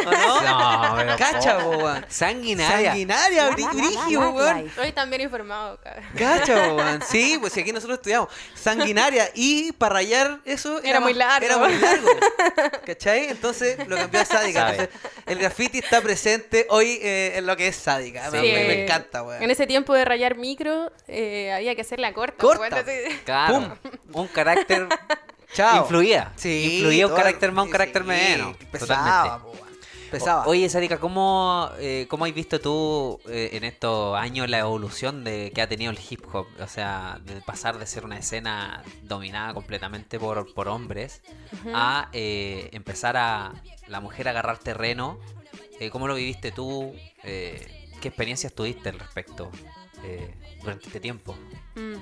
¿O 0.06 1.03
no? 1.03 1.18
Cacha, 1.18 1.58
¿cómo? 1.58 1.72
po, 1.72 1.77
weón. 1.86 2.06
Sanguinaria. 2.10 2.89
Sanguinaria, 2.91 3.50
Black 3.50 3.74
weón. 3.75 4.68
Estoy 4.68 4.91
también 4.91 5.22
informado, 5.22 5.80
cabrón. 5.82 6.03
Cacha, 6.18 6.74
weón. 6.74 7.01
Sí, 7.08 7.38
pues 7.39 7.53
si 7.53 7.62
aquí 7.62 7.72
nosotros 7.72 7.98
estudiamos. 8.00 8.30
Sanguinaria. 8.56 9.30
Y 9.36 9.72
para 9.74 9.96
rayar 9.96 10.39
eso 10.46 10.82
Era 10.84 11.00
muy 11.00 11.13
más- 11.13 11.18
largo. 11.20 11.46
Era 11.46 11.58
muy 11.58 11.75
largo. 11.77 12.08
¿Cachai? 12.86 13.30
Entonces 13.30 13.77
lo 13.88 13.96
cambió 13.98 14.22
a 14.22 14.25
sádica. 14.25 14.72
Entonces 14.72 14.89
el 15.25 15.38
graffiti 15.39 15.80
está 15.80 16.01
presente 16.01 16.65
hoy 16.70 17.00
eh, 17.01 17.34
en 17.36 17.46
lo 17.46 17.56
que 17.56 17.68
es 17.68 17.75
sádica. 17.75 18.30
Me, 18.32 18.41
Sí. 18.41 18.48
me- 18.51 18.63
me 18.65 18.84
encanta, 18.84 19.24
weón. 19.24 19.41
En 19.44 19.51
ese 19.51 19.68
tiempo 19.68 19.94
de 19.94 20.06
rayar 20.06 20.36
micro, 20.36 20.91
eh, 21.08 21.51
había 21.53 21.75
que 21.75 21.81
hacerla 21.81 22.14
corta. 22.14 22.38
Corta. 22.38 22.68
entonces- 22.79 23.20
Claro. 23.25 23.77
Un 24.14 24.27
carácter 24.27 24.88
Chao. 25.53 25.81
influía. 25.81 26.31
Sí, 26.35 26.77
influía 26.77 27.07
un 27.07 27.16
carácter 27.16 27.51
más, 27.51 27.66
un 27.66 27.72
carácter 27.72 28.01
sí, 28.03 28.07
menos. 28.07 28.55
Pesaba, 28.72 29.40
Totalmente. 29.40 29.44
po, 29.44 29.51
weón. 29.66 29.72
Pesaba. 30.11 30.46
O- 30.46 30.50
Oye, 30.50 30.68
Sádica, 30.70 31.00
¿cómo, 31.00 31.70
eh, 31.79 32.05
¿cómo 32.09 32.25
has 32.25 32.33
visto 32.33 32.59
tú 32.59 33.20
eh, 33.29 33.51
en 33.53 33.64
estos 33.64 34.18
años 34.18 34.50
la 34.50 34.59
evolución 34.59 35.24
de 35.24 35.51
que 35.55 35.61
ha 35.61 35.68
tenido 35.70 35.92
el 35.92 36.00
hip 36.09 36.24
hop? 36.33 36.48
O 36.61 36.68
sea, 36.68 37.20
de 37.24 37.42
pasar 37.42 37.77
de 37.79 37.85
ser 37.87 38.03
una 38.05 38.18
escena 38.18 38.83
dominada 39.03 39.53
completamente 39.53 40.20
por, 40.20 40.53
por 40.53 40.68
hombres 40.68 41.22
a 41.74 42.09
eh, 42.14 42.70
empezar 42.74 43.16
a 43.18 43.53
la 43.87 44.00
mujer 44.01 44.27
a 44.27 44.31
agarrar 44.31 44.57
terreno. 44.57 45.18
Eh, 45.79 45.90
¿Cómo 45.90 46.07
lo 46.07 46.16
viviste 46.16 46.51
tú? 46.51 46.94
Eh, 47.24 47.90
¿Qué 48.01 48.07
experiencias 48.09 48.53
tuviste 48.53 48.90
al 48.90 49.00
respecto 49.00 49.50
eh, 50.03 50.33
durante 50.62 50.88
este 50.88 51.00
tiempo? 51.00 51.36
Mm. 51.76 51.96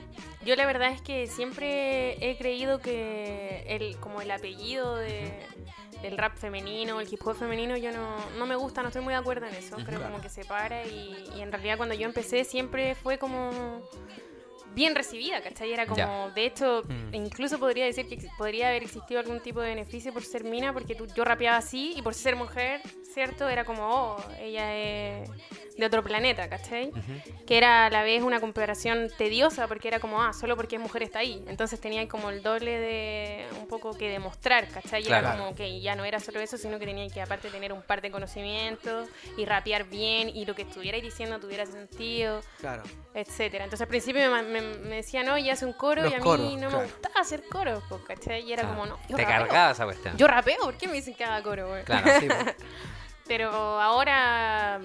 Yo 0.45 0.55
la 0.55 0.65
verdad 0.65 0.91
es 0.91 1.01
que 1.01 1.27
siempre 1.27 2.17
he 2.27 2.37
creído 2.37 2.79
que 2.79 3.63
el, 3.67 3.97
como 3.97 4.21
el 4.21 4.31
apellido 4.31 4.95
de, 4.95 5.45
del 6.01 6.17
rap 6.17 6.37
femenino, 6.37 6.99
el 6.99 7.11
hip 7.11 7.25
hop 7.25 7.35
femenino, 7.35 7.77
yo 7.77 7.91
no, 7.91 8.15
no 8.37 8.45
me 8.45 8.55
gusta, 8.55 8.81
no 8.81 8.89
estoy 8.89 9.03
muy 9.03 9.13
de 9.13 9.19
acuerdo 9.19 9.47
en 9.47 9.55
eso. 9.55 9.77
Creo 9.85 10.01
como 10.01 10.21
que 10.21 10.29
se 10.29 10.45
para 10.45 10.85
y, 10.85 11.29
y 11.35 11.41
en 11.41 11.51
realidad 11.51 11.77
cuando 11.77 11.95
yo 11.95 12.05
empecé 12.05 12.43
siempre 12.43 12.95
fue 12.95 13.17
como 13.17 13.81
bien 14.73 14.95
recibida, 14.95 15.41
¿cachai? 15.41 15.71
Era 15.73 15.85
como, 15.85 15.97
Ya. 15.97 16.29
de 16.33 16.45
hecho, 16.45 16.83
Mm. 16.87 17.13
incluso 17.15 17.59
podría 17.59 17.85
decir 17.85 18.07
que 18.07 18.17
podría 18.37 18.69
haber 18.69 18.83
existido 18.83 19.19
algún 19.19 19.39
tipo 19.41 19.61
de 19.61 19.69
beneficio 19.69 20.13
por 20.13 20.23
ser 20.23 20.43
mina, 20.43 20.73
porque 20.73 20.95
tú, 20.95 21.07
yo 21.15 21.23
rapeaba 21.23 21.57
así 21.57 21.93
y 21.95 22.01
por 22.01 22.13
ser 22.13 22.35
mujer, 22.35 22.81
¿cierto? 23.13 23.47
Era 23.49 23.65
como, 23.65 23.87
oh, 23.87 24.17
ella 24.39 24.75
es 24.75 25.29
de 25.77 25.85
otro 25.85 26.03
planeta, 26.03 26.49
¿cachai? 26.49 26.91
que 27.47 27.57
era 27.57 27.87
a 27.87 27.89
la 27.89 28.03
vez 28.03 28.21
una 28.21 28.39
comparación 28.39 29.09
tediosa 29.17 29.67
porque 29.67 29.87
era 29.87 29.99
como, 29.99 30.21
ah, 30.21 30.33
solo 30.33 30.55
porque 30.55 30.75
es 30.75 30.81
mujer 30.81 31.01
está 31.03 31.19
ahí. 31.19 31.43
Entonces 31.47 31.79
tenía 31.79 32.07
como 32.07 32.29
el 32.29 32.43
doble 32.43 32.77
de 32.77 33.45
un 33.59 33.67
poco 33.67 33.97
que 33.97 34.07
demostrar, 34.09 34.67
¿cachai? 34.67 35.01
Y 35.03 35.07
era 35.07 35.21
Claro. 35.21 35.39
como 35.39 35.55
que 35.55 35.79
ya 35.81 35.95
no 35.95 36.05
era 36.05 36.19
solo 36.19 36.39
eso, 36.41 36.57
sino 36.59 36.77
que 36.77 36.85
tenía 36.85 37.07
que 37.09 37.21
aparte 37.21 37.49
tener 37.49 37.73
un 37.73 37.81
par 37.81 38.01
de 38.01 38.11
conocimientos 38.11 39.07
y 39.37 39.45
rapear 39.45 39.85
bien 39.85 40.29
y 40.29 40.45
lo 40.45 40.53
que 40.53 40.61
estuvierais 40.63 41.01
diciendo 41.01 41.39
tuviera 41.39 41.65
sentido, 41.65 42.41
Claro. 42.59 42.83
etcétera. 43.15 43.63
Entonces 43.63 43.81
al 43.81 43.87
principio 43.89 44.29
me, 44.31 44.43
me, 44.43 44.58
me 44.61 44.95
decían, 44.97 45.25
no, 45.25 45.37
y 45.37 45.49
hace 45.49 45.65
un 45.65 45.73
coro 45.73 46.01
Los 46.03 46.11
y 46.11 46.15
a 46.15 46.17
mí 46.17 46.23
coros, 46.23 46.53
no 46.53 46.59
claro. 46.69 46.77
me 46.79 46.83
gustaba 46.85 47.19
hacer 47.21 47.43
pues, 47.89 48.01
¿cachai? 48.03 48.41
Y 48.43 48.53
era 48.53 48.63
Claro. 48.63 48.77
como, 48.77 48.85
no, 48.87 48.99
yo 49.09 49.15
Te 49.15 49.23
rapeo. 49.23 49.47
cargaba 49.47 49.71
esa 49.71 49.85
cuestión. 49.85 50.17
Yo 50.17 50.27
rapeo, 50.27 50.57
¿por 50.63 50.75
qué 50.77 50.87
me 50.87 50.93
dicen 50.93 51.13
que 51.15 51.23
haga 51.23 51.41
coro? 51.43 51.69
Claro. 51.85 52.11
Sí. 52.19 52.27
Pero 53.27 53.51
ahora 53.51 54.79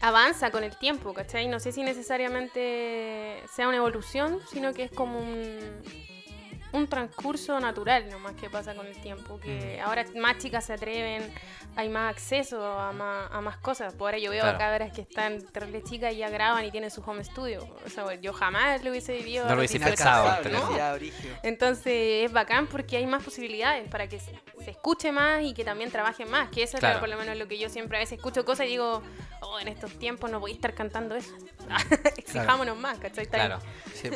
avanza 0.00 0.50
con 0.50 0.64
el 0.64 0.76
tiempo, 0.76 1.14
¿cachai? 1.14 1.48
No 1.48 1.58
sé 1.60 1.72
si 1.72 1.82
necesariamente 1.82 3.42
sea 3.54 3.68
una 3.68 3.78
evolución, 3.78 4.40
sino 4.50 4.72
que 4.74 4.84
es 4.84 4.90
como 4.90 5.18
un, 5.18 5.58
un 6.74 6.88
transcurso 6.88 7.58
natural 7.60 8.08
nomás 8.10 8.34
que 8.34 8.50
pasa 8.50 8.74
con 8.74 8.86
el 8.86 9.00
tiempo. 9.00 9.38
Que 9.40 9.80
ahora 9.80 10.04
más 10.16 10.38
chicas 10.38 10.64
se 10.66 10.72
atreven, 10.72 11.32
hay 11.76 11.88
más 11.88 12.10
acceso 12.12 12.62
a 12.78 12.92
más, 12.92 13.30
a 13.32 13.40
más 13.40 13.56
cosas. 13.58 13.94
Por 13.94 14.08
ahora 14.08 14.18
yo 14.18 14.30
veo 14.30 14.42
Claro. 14.42 14.56
a 14.56 14.58
cabras 14.58 14.92
que 14.92 15.02
están 15.02 15.40
terrible 15.40 15.82
chicas 15.84 16.12
y 16.12 16.16
ya 16.18 16.28
graban 16.30 16.64
y 16.64 16.70
tienen 16.70 16.90
su 16.90 17.00
home 17.00 17.22
studio. 17.24 17.66
O 17.86 17.88
sea, 17.88 18.14
yo 18.16 18.32
jamás 18.32 18.82
lo 18.82 18.90
hubiese 18.90 19.14
vivido. 19.14 19.44
No 19.44 19.52
lo 19.54 19.58
hubiese 19.60 19.78
18 19.78 19.96
pensado, 19.96 20.48
¿no? 20.50 20.98
Entonces 21.42 22.24
es 22.26 22.32
bacán 22.32 22.66
porque 22.66 22.96
hay 22.96 23.06
más 23.06 23.22
posibilidades 23.22 23.88
para 23.88 24.08
que 24.08 24.18
se 24.64 24.70
escuche 24.72 25.12
más 25.12 25.42
y 25.42 25.54
que 25.54 25.64
también 25.64 25.90
trabajen 25.90 26.30
más. 26.30 26.48
Que 26.50 26.62
eso 26.62 26.78
Claro. 26.78 26.96
es 26.96 27.00
por 27.00 27.08
lo 27.08 27.16
menos 27.16 27.36
lo 27.36 27.46
que 27.46 27.58
yo 27.58 27.68
siempre 27.68 27.98
a 27.98 28.00
veces 28.00 28.18
escucho 28.18 28.44
cosas 28.44 28.66
y 28.66 28.70
digo, 28.70 29.02
oh, 29.42 29.58
en 29.60 29.68
estos 29.68 29.92
tiempos 29.98 30.30
no 30.30 30.40
voy 30.40 30.52
a 30.52 30.54
estar 30.54 30.74
cantando 30.74 31.14
eso. 31.14 31.34
Exijámonos 32.16 32.76
más, 32.76 32.98
¿cachai? 32.98 33.26
Claro. 33.26 33.58
Sí, 33.94 34.08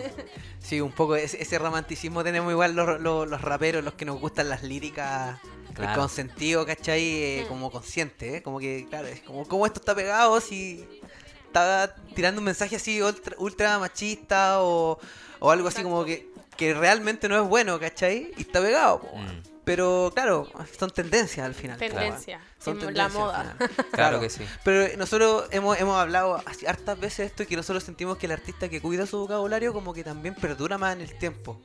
sí, 0.61 0.81
un 0.81 0.93
poco 0.93 1.17
ese, 1.17 1.41
ese 1.43 1.59
romanticismo 1.59 2.23
tenemos 2.25 2.51
igual 2.53 2.75
los, 2.75 3.01
los, 3.01 3.29
los 3.29 3.41
raperos, 3.41 3.85
los 3.85 3.95
que 3.95 4.05
nos 4.05 4.19
gustan 4.21 4.49
las 4.49 4.63
líricas 4.63 5.39
Claro. 5.75 6.01
con 6.01 6.09
sentido, 6.09 6.67
¿cachai? 6.67 7.03
Eh, 7.03 7.43
Mm. 7.45 7.49
Como 7.49 7.71
consciente, 7.71 8.37
¿eh? 8.39 8.43
Como 8.43 8.59
que, 8.59 8.87
claro, 8.91 9.07
es 9.07 9.21
como, 9.21 9.47
como 9.47 9.65
esto 9.65 9.79
está 9.79 9.95
pegado 9.95 10.41
si 10.41 10.85
está 11.47 11.95
tirando 12.17 12.41
un 12.41 12.47
mensaje 12.47 12.75
así 12.77 13.01
ultra, 13.01 13.37
ultra 13.39 13.79
machista 13.79 14.61
o, 14.61 14.99
o 15.39 15.51
algo 15.53 15.69
así 15.69 15.83
como 15.85 16.05
que, 16.05 16.29
que 16.57 16.75
realmente 16.75 17.29
no 17.29 17.41
es 17.41 17.49
bueno, 17.49 17.79
¿cachai? 17.79 18.33
Y 18.37 18.41
está 18.43 18.61
pegado, 18.61 19.01
po, 19.03 19.17
Mm. 19.17 19.58
Pero 19.69 20.11
claro, 20.15 20.49
son 20.79 20.91
tendencias 20.91 21.45
al 21.45 21.55
final. 21.55 21.77
Tendencia, 21.77 22.41
Son 22.59 22.81
en 22.81 22.95
la 22.95 23.07
tendencias 23.07 23.15
al 23.15 23.21
moda. 23.21 23.57
Claro 23.93 24.19
que 24.19 24.31
sí. 24.31 24.43
Pero 24.65 24.97
nosotros 24.97 25.47
hemos, 25.51 25.79
hemos 25.79 25.95
hablado 25.95 26.41
así 26.47 26.65
hartas 26.65 26.99
veces 26.99 27.27
esto 27.27 27.43
y 27.43 27.47
que 27.47 27.55
nosotros 27.55 27.85
sentimos 27.85 28.17
que 28.17 28.25
el 28.25 28.33
artista 28.33 28.71
que 28.71 28.81
cuida 28.81 29.05
su 29.05 29.19
vocabulario 29.19 29.75
como 29.75 29.93
que 29.93 30.03
también 30.03 30.35
perdura 30.35 30.79
más 30.79 30.97
en 30.97 31.03
el 31.03 31.19
tiempo. 31.19 31.61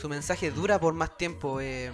Su 0.00 0.08
mensaje 0.08 0.50
dura 0.50 0.80
por 0.80 0.94
más 0.94 1.18
tiempo. 1.18 1.60
Eh, 1.60 1.92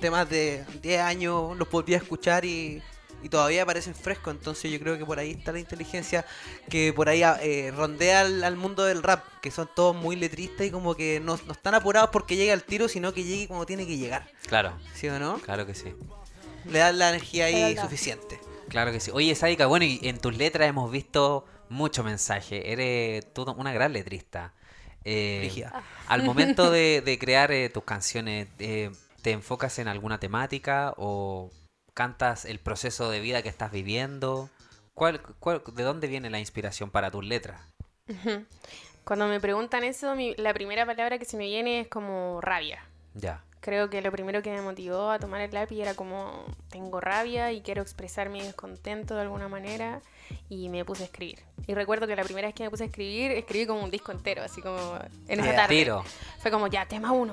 temas 0.00 0.28
de 0.28 0.64
10 0.82 1.00
años 1.00 1.56
los 1.56 1.70
volví 1.70 1.94
a 1.94 1.98
escuchar 1.98 2.44
y, 2.44 2.82
y 3.22 3.28
todavía 3.28 3.64
parecen 3.66 3.94
frescos. 3.94 4.34
Entonces 4.34 4.70
yo 4.70 4.78
creo 4.78 4.98
que 4.98 5.04
por 5.04 5.18
ahí 5.18 5.32
está 5.32 5.52
la 5.52 5.58
inteligencia 5.58 6.24
que 6.68 6.92
por 6.92 7.08
ahí 7.08 7.22
eh, 7.42 7.72
rondea 7.74 8.20
al, 8.20 8.44
al 8.44 8.56
mundo 8.56 8.84
del 8.84 9.02
rap, 9.02 9.24
que 9.40 9.50
son 9.50 9.68
todos 9.74 9.94
muy 9.94 10.16
letristas 10.16 10.66
y 10.66 10.70
como 10.70 10.94
que 10.94 11.20
no, 11.20 11.38
no 11.46 11.52
están 11.52 11.74
apurados 11.74 12.10
porque 12.10 12.36
llegue 12.36 12.52
al 12.52 12.62
tiro, 12.62 12.88
sino 12.88 13.12
que 13.12 13.24
llegue 13.24 13.48
como 13.48 13.66
tiene 13.66 13.86
que 13.86 13.96
llegar. 13.96 14.28
Claro, 14.46 14.72
¿Sí 14.94 15.08
o 15.08 15.18
no? 15.18 15.38
claro 15.38 15.66
que 15.66 15.74
sí. 15.74 15.94
Le 16.64 16.78
dan 16.78 16.98
la 16.98 17.10
energía 17.10 17.46
ahí 17.46 17.76
suficiente. 17.76 18.40
Claro 18.68 18.90
que 18.90 19.00
sí. 19.00 19.10
Oye, 19.14 19.34
Sadika, 19.34 19.66
bueno, 19.66 19.84
y 19.84 20.00
en 20.02 20.18
tus 20.18 20.36
letras 20.36 20.68
hemos 20.68 20.90
visto 20.90 21.44
mucho 21.68 22.02
mensaje. 22.02 22.72
Eres 22.72 23.32
tú 23.32 23.42
una 23.56 23.72
gran 23.72 23.92
letrista. 23.92 24.52
Eh, 25.04 25.38
Brígida. 25.42 25.84
al 26.08 26.24
momento 26.24 26.70
de, 26.72 27.00
de 27.00 27.18
crear 27.18 27.52
eh, 27.52 27.68
tus 27.68 27.84
canciones, 27.84 28.48
eh, 28.58 28.90
¿te 29.22 29.30
enfocas 29.30 29.78
en 29.78 29.86
alguna 29.86 30.18
temática 30.18 30.94
o 30.96 31.52
cantas 31.96 32.44
el 32.44 32.58
proceso 32.60 33.10
de 33.10 33.20
vida 33.20 33.40
que 33.42 33.48
estás 33.48 33.72
viviendo? 33.72 34.50
¿Cuál, 34.92 35.22
cuál- 35.40 35.62
de 35.74 35.82
dónde 35.82 36.06
viene 36.08 36.28
la 36.28 36.38
inspiración 36.38 36.90
para 36.90 37.10
tus 37.10 37.24
letras? 37.24 37.58
Cuando 39.04 39.26
me 39.28 39.40
preguntan 39.40 39.82
eso, 39.82 40.14
mi- 40.14 40.34
la 40.36 40.52
primera 40.52 40.84
palabra 40.84 41.18
que 41.18 41.24
se 41.24 41.36
me 41.38 41.46
viene 41.46 41.80
es 41.80 41.88
como 41.88 42.40
rabia. 42.42 42.84
Ya, 43.14 43.42
Creo 43.66 43.90
que 43.90 44.00
lo 44.00 44.12
primero 44.12 44.42
que 44.42 44.50
me 44.52 44.62
motivó 44.62 45.10
a 45.10 45.18
tomar 45.18 45.40
el 45.40 45.52
lápiz 45.52 45.80
era 45.80 45.94
como 45.94 46.44
tengo 46.70 47.00
rabia 47.00 47.50
y 47.50 47.62
quiero 47.62 47.82
expresar 47.82 48.28
mi 48.28 48.40
descontento 48.40 49.16
de 49.16 49.22
alguna 49.22 49.48
manera 49.48 50.02
y 50.48 50.68
me 50.68 50.84
puse 50.84 51.02
a 51.02 51.06
escribir. 51.06 51.40
Y 51.66 51.74
recuerdo 51.74 52.06
que 52.06 52.14
la 52.14 52.22
primera 52.22 52.46
vez 52.46 52.54
que 52.54 52.62
me 52.62 52.70
puse 52.70 52.84
a 52.84 52.86
escribir, 52.86 53.32
escribí 53.32 53.66
como 53.66 53.82
un 53.82 53.90
disco 53.90 54.12
entero, 54.12 54.44
así 54.44 54.62
como 54.62 54.78
en 55.26 55.40
esa 55.40 55.56
tarde. 55.56 55.74
tiro. 55.74 56.04
Fue 56.38 56.52
como 56.52 56.68
ya, 56.68 56.86
tema 56.86 57.10
uno, 57.10 57.32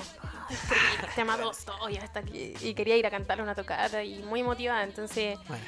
escribir, 0.50 1.08
tema 1.14 1.38
dos, 1.38 1.66
todo, 1.66 1.88
ya 1.88 2.02
está 2.02 2.22
aquí. 2.22 2.56
Y 2.62 2.74
quería 2.74 2.98
ir 2.98 3.06
a 3.06 3.12
cantarle 3.12 3.44
una 3.44 3.54
tocata 3.54 4.04
y 4.04 4.24
muy 4.24 4.42
motivada, 4.42 4.84
entonces... 4.84 5.38
Bueno. 5.48 5.64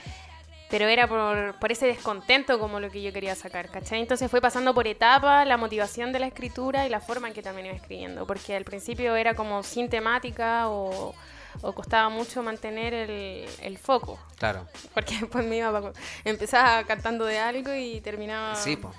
Pero 0.70 0.88
era 0.88 1.08
por, 1.08 1.60
por 1.60 1.72
ese 1.72 1.86
descontento 1.86 2.58
como 2.60 2.80
lo 2.80 2.90
que 2.90 3.02
yo 3.02 3.14
quería 3.14 3.36
sacar, 3.36 3.70
¿cachai? 3.70 4.02
Entonces 4.02 4.30
fue 4.32 4.42
pasando 4.42 4.74
por 4.74 4.88
etapas 4.88 5.46
la 5.48 5.58
motivación 5.58 6.12
de 6.12 6.20
la 6.20 6.28
escritura 6.28 6.86
y 6.86 6.90
la 6.90 7.00
forma 7.00 7.28
en 7.28 7.34
que 7.36 7.44
también 7.44 7.68
iba 7.68 7.76
escribiendo. 7.76 8.26
Porque 8.26 8.56
al 8.56 8.66
principio 8.66 9.16
era 9.16 9.36
como 9.36 9.62
sin 9.62 9.90
temática 9.90 10.68
o, 10.70 11.14
o 11.62 11.74
costaba 11.74 12.10
mucho 12.10 12.42
mantener 12.42 12.94
el, 12.96 13.46
el 13.62 13.78
foco. 13.78 14.20
claro. 14.38 14.66
Porque 14.94 15.16
después 15.22 15.46
me 15.46 15.58
iba 15.58 15.92
empezaba 16.24 16.84
cantando 16.84 17.26
de 17.26 17.38
algo 17.38 17.74
y 17.76 18.02
terminaba 18.02 18.56
Sí, 18.56 18.76
po. 18.76 18.92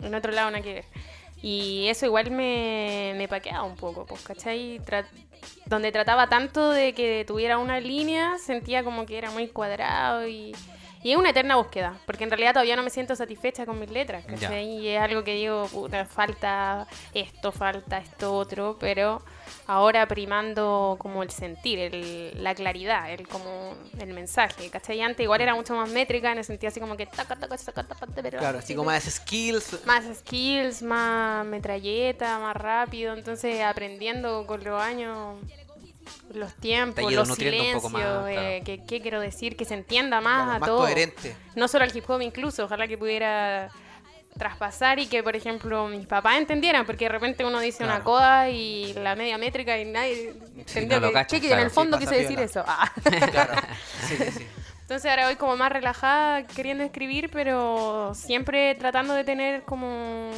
en 0.00 0.14
otro 0.14 0.32
lado 0.32 0.50
nada 0.50 0.62
que. 0.64 0.84
Y 1.42 1.88
eso 1.88 2.06
igual 2.06 2.30
me, 2.30 3.14
me 3.16 3.26
paqueaba 3.28 3.64
un 3.64 3.76
poco, 3.76 4.06
pues, 4.06 4.22
¿cachai? 4.22 4.78
Tra- 4.86 5.04
donde 5.66 5.90
trataba 5.92 6.28
tanto 6.28 6.70
de 6.70 6.94
que 6.94 7.24
tuviera 7.26 7.58
una 7.58 7.80
línea, 7.80 8.38
sentía 8.38 8.84
como 8.84 9.06
que 9.06 9.18
era 9.18 9.30
muy 9.32 9.48
cuadrado 9.48 10.26
y, 10.28 10.54
y 11.02 11.12
es 11.12 11.16
una 11.18 11.30
eterna 11.30 11.56
búsqueda, 11.56 11.98
porque 12.06 12.24
en 12.24 12.30
realidad 12.30 12.52
todavía 12.52 12.76
no 12.76 12.82
me 12.82 12.90
siento 12.90 13.14
satisfecha 13.16 13.66
con 13.66 13.78
mis 13.78 13.90
letras. 13.90 14.24
¿cachai? 14.26 14.78
Y 14.78 14.88
es 14.88 15.00
algo 15.00 15.24
que 15.24 15.34
digo, 15.34 15.66
puta, 15.68 16.04
falta 16.04 16.86
esto, 17.14 17.52
falta 17.52 17.98
esto 17.98 18.32
otro, 18.34 18.76
pero 18.78 19.22
ahora 19.66 20.06
primando 20.06 20.96
como 20.98 21.22
el 21.22 21.30
sentir, 21.30 21.78
el- 21.78 22.42
la 22.42 22.54
claridad, 22.54 23.10
el 23.12 23.26
como 23.28 23.74
el 23.98 24.12
mensaje, 24.12 24.70
¿cachai? 24.70 25.00
Antes 25.00 25.24
igual 25.24 25.40
era 25.40 25.54
mucho 25.54 25.74
más 25.74 25.88
métrica, 25.90 26.32
en 26.32 26.38
el 26.38 26.44
sentido 26.44 26.68
así 26.68 26.80
como 26.80 26.96
que 26.96 27.06
taca, 27.06 27.36
taca, 27.36 27.56
taca, 27.56 27.82
taca, 27.84 28.06
pero 28.14 28.38
Claro, 28.38 28.58
así 28.58 28.74
como 28.74 28.90
más 28.90 29.04
skills. 29.04 29.84
más 29.86 30.04
skills, 30.18 30.82
más 30.82 31.44
metralleta, 31.46 32.38
más 32.38 32.56
rápido. 32.56 33.14
Entonces, 33.14 33.62
aprendiendo 33.62 34.46
con 34.46 34.62
los 34.64 34.80
años, 34.80 35.36
los 36.34 36.54
tiempos, 36.54 37.12
los 37.12 37.28
silencios, 37.34 37.90
más, 37.92 38.02
eh, 38.02 38.32
claro. 38.32 38.64
que- 38.64 38.84
qué 38.86 39.00
quiero 39.00 39.20
decir, 39.20 39.56
que 39.56 39.64
se 39.64 39.74
entienda 39.74 40.20
más 40.20 40.42
claro, 40.44 40.50
a 40.52 40.58
más 40.58 40.68
todo. 40.68 40.78
coherente. 40.78 41.36
No 41.54 41.68
solo 41.68 41.84
al 41.84 41.96
hip 41.96 42.08
hop, 42.08 42.20
incluso. 42.22 42.64
Ojalá 42.64 42.88
que 42.88 42.96
pudiera 42.98 43.70
traspasar 44.38 44.98
y 44.98 45.06
que, 45.08 45.22
por 45.22 45.36
ejemplo, 45.36 45.86
mis 45.88 46.06
papás 46.06 46.38
entendieran, 46.38 46.86
porque 46.86 47.04
de 47.04 47.10
repente 47.10 47.44
uno 47.44 47.60
dice 47.60 47.84
una 47.84 48.02
coda 48.02 48.48
y 48.48 48.94
la 48.94 49.14
media 49.14 49.36
métrica 49.36 49.78
y 49.78 49.84
nadie 49.84 50.34
entendió 50.56 51.00
no 51.00 51.08
lo 51.08 51.12
que- 51.12 51.36
en 51.52 51.58
el 51.58 51.68
sí, 51.68 51.74
fondo 51.74 51.98
pasa 51.98 52.10
quise 52.10 52.22
decir 52.22 52.38
eso. 52.40 52.64
Ah. 52.66 52.90
Claro. 53.30 53.52
Sí, 54.08 54.16
sí, 54.16 54.24
sí. 54.38 54.46
Entonces 54.80 55.10
ahora 55.10 55.26
voy 55.26 55.36
como 55.36 55.56
más 55.56 55.70
relajada 55.72 56.46
queriendo 56.46 56.82
escribir, 56.84 57.30
pero 57.30 58.12
siempre 58.14 58.74
tratando 58.74 59.14
de 59.14 59.24
tener 59.24 59.62
como 59.64 60.30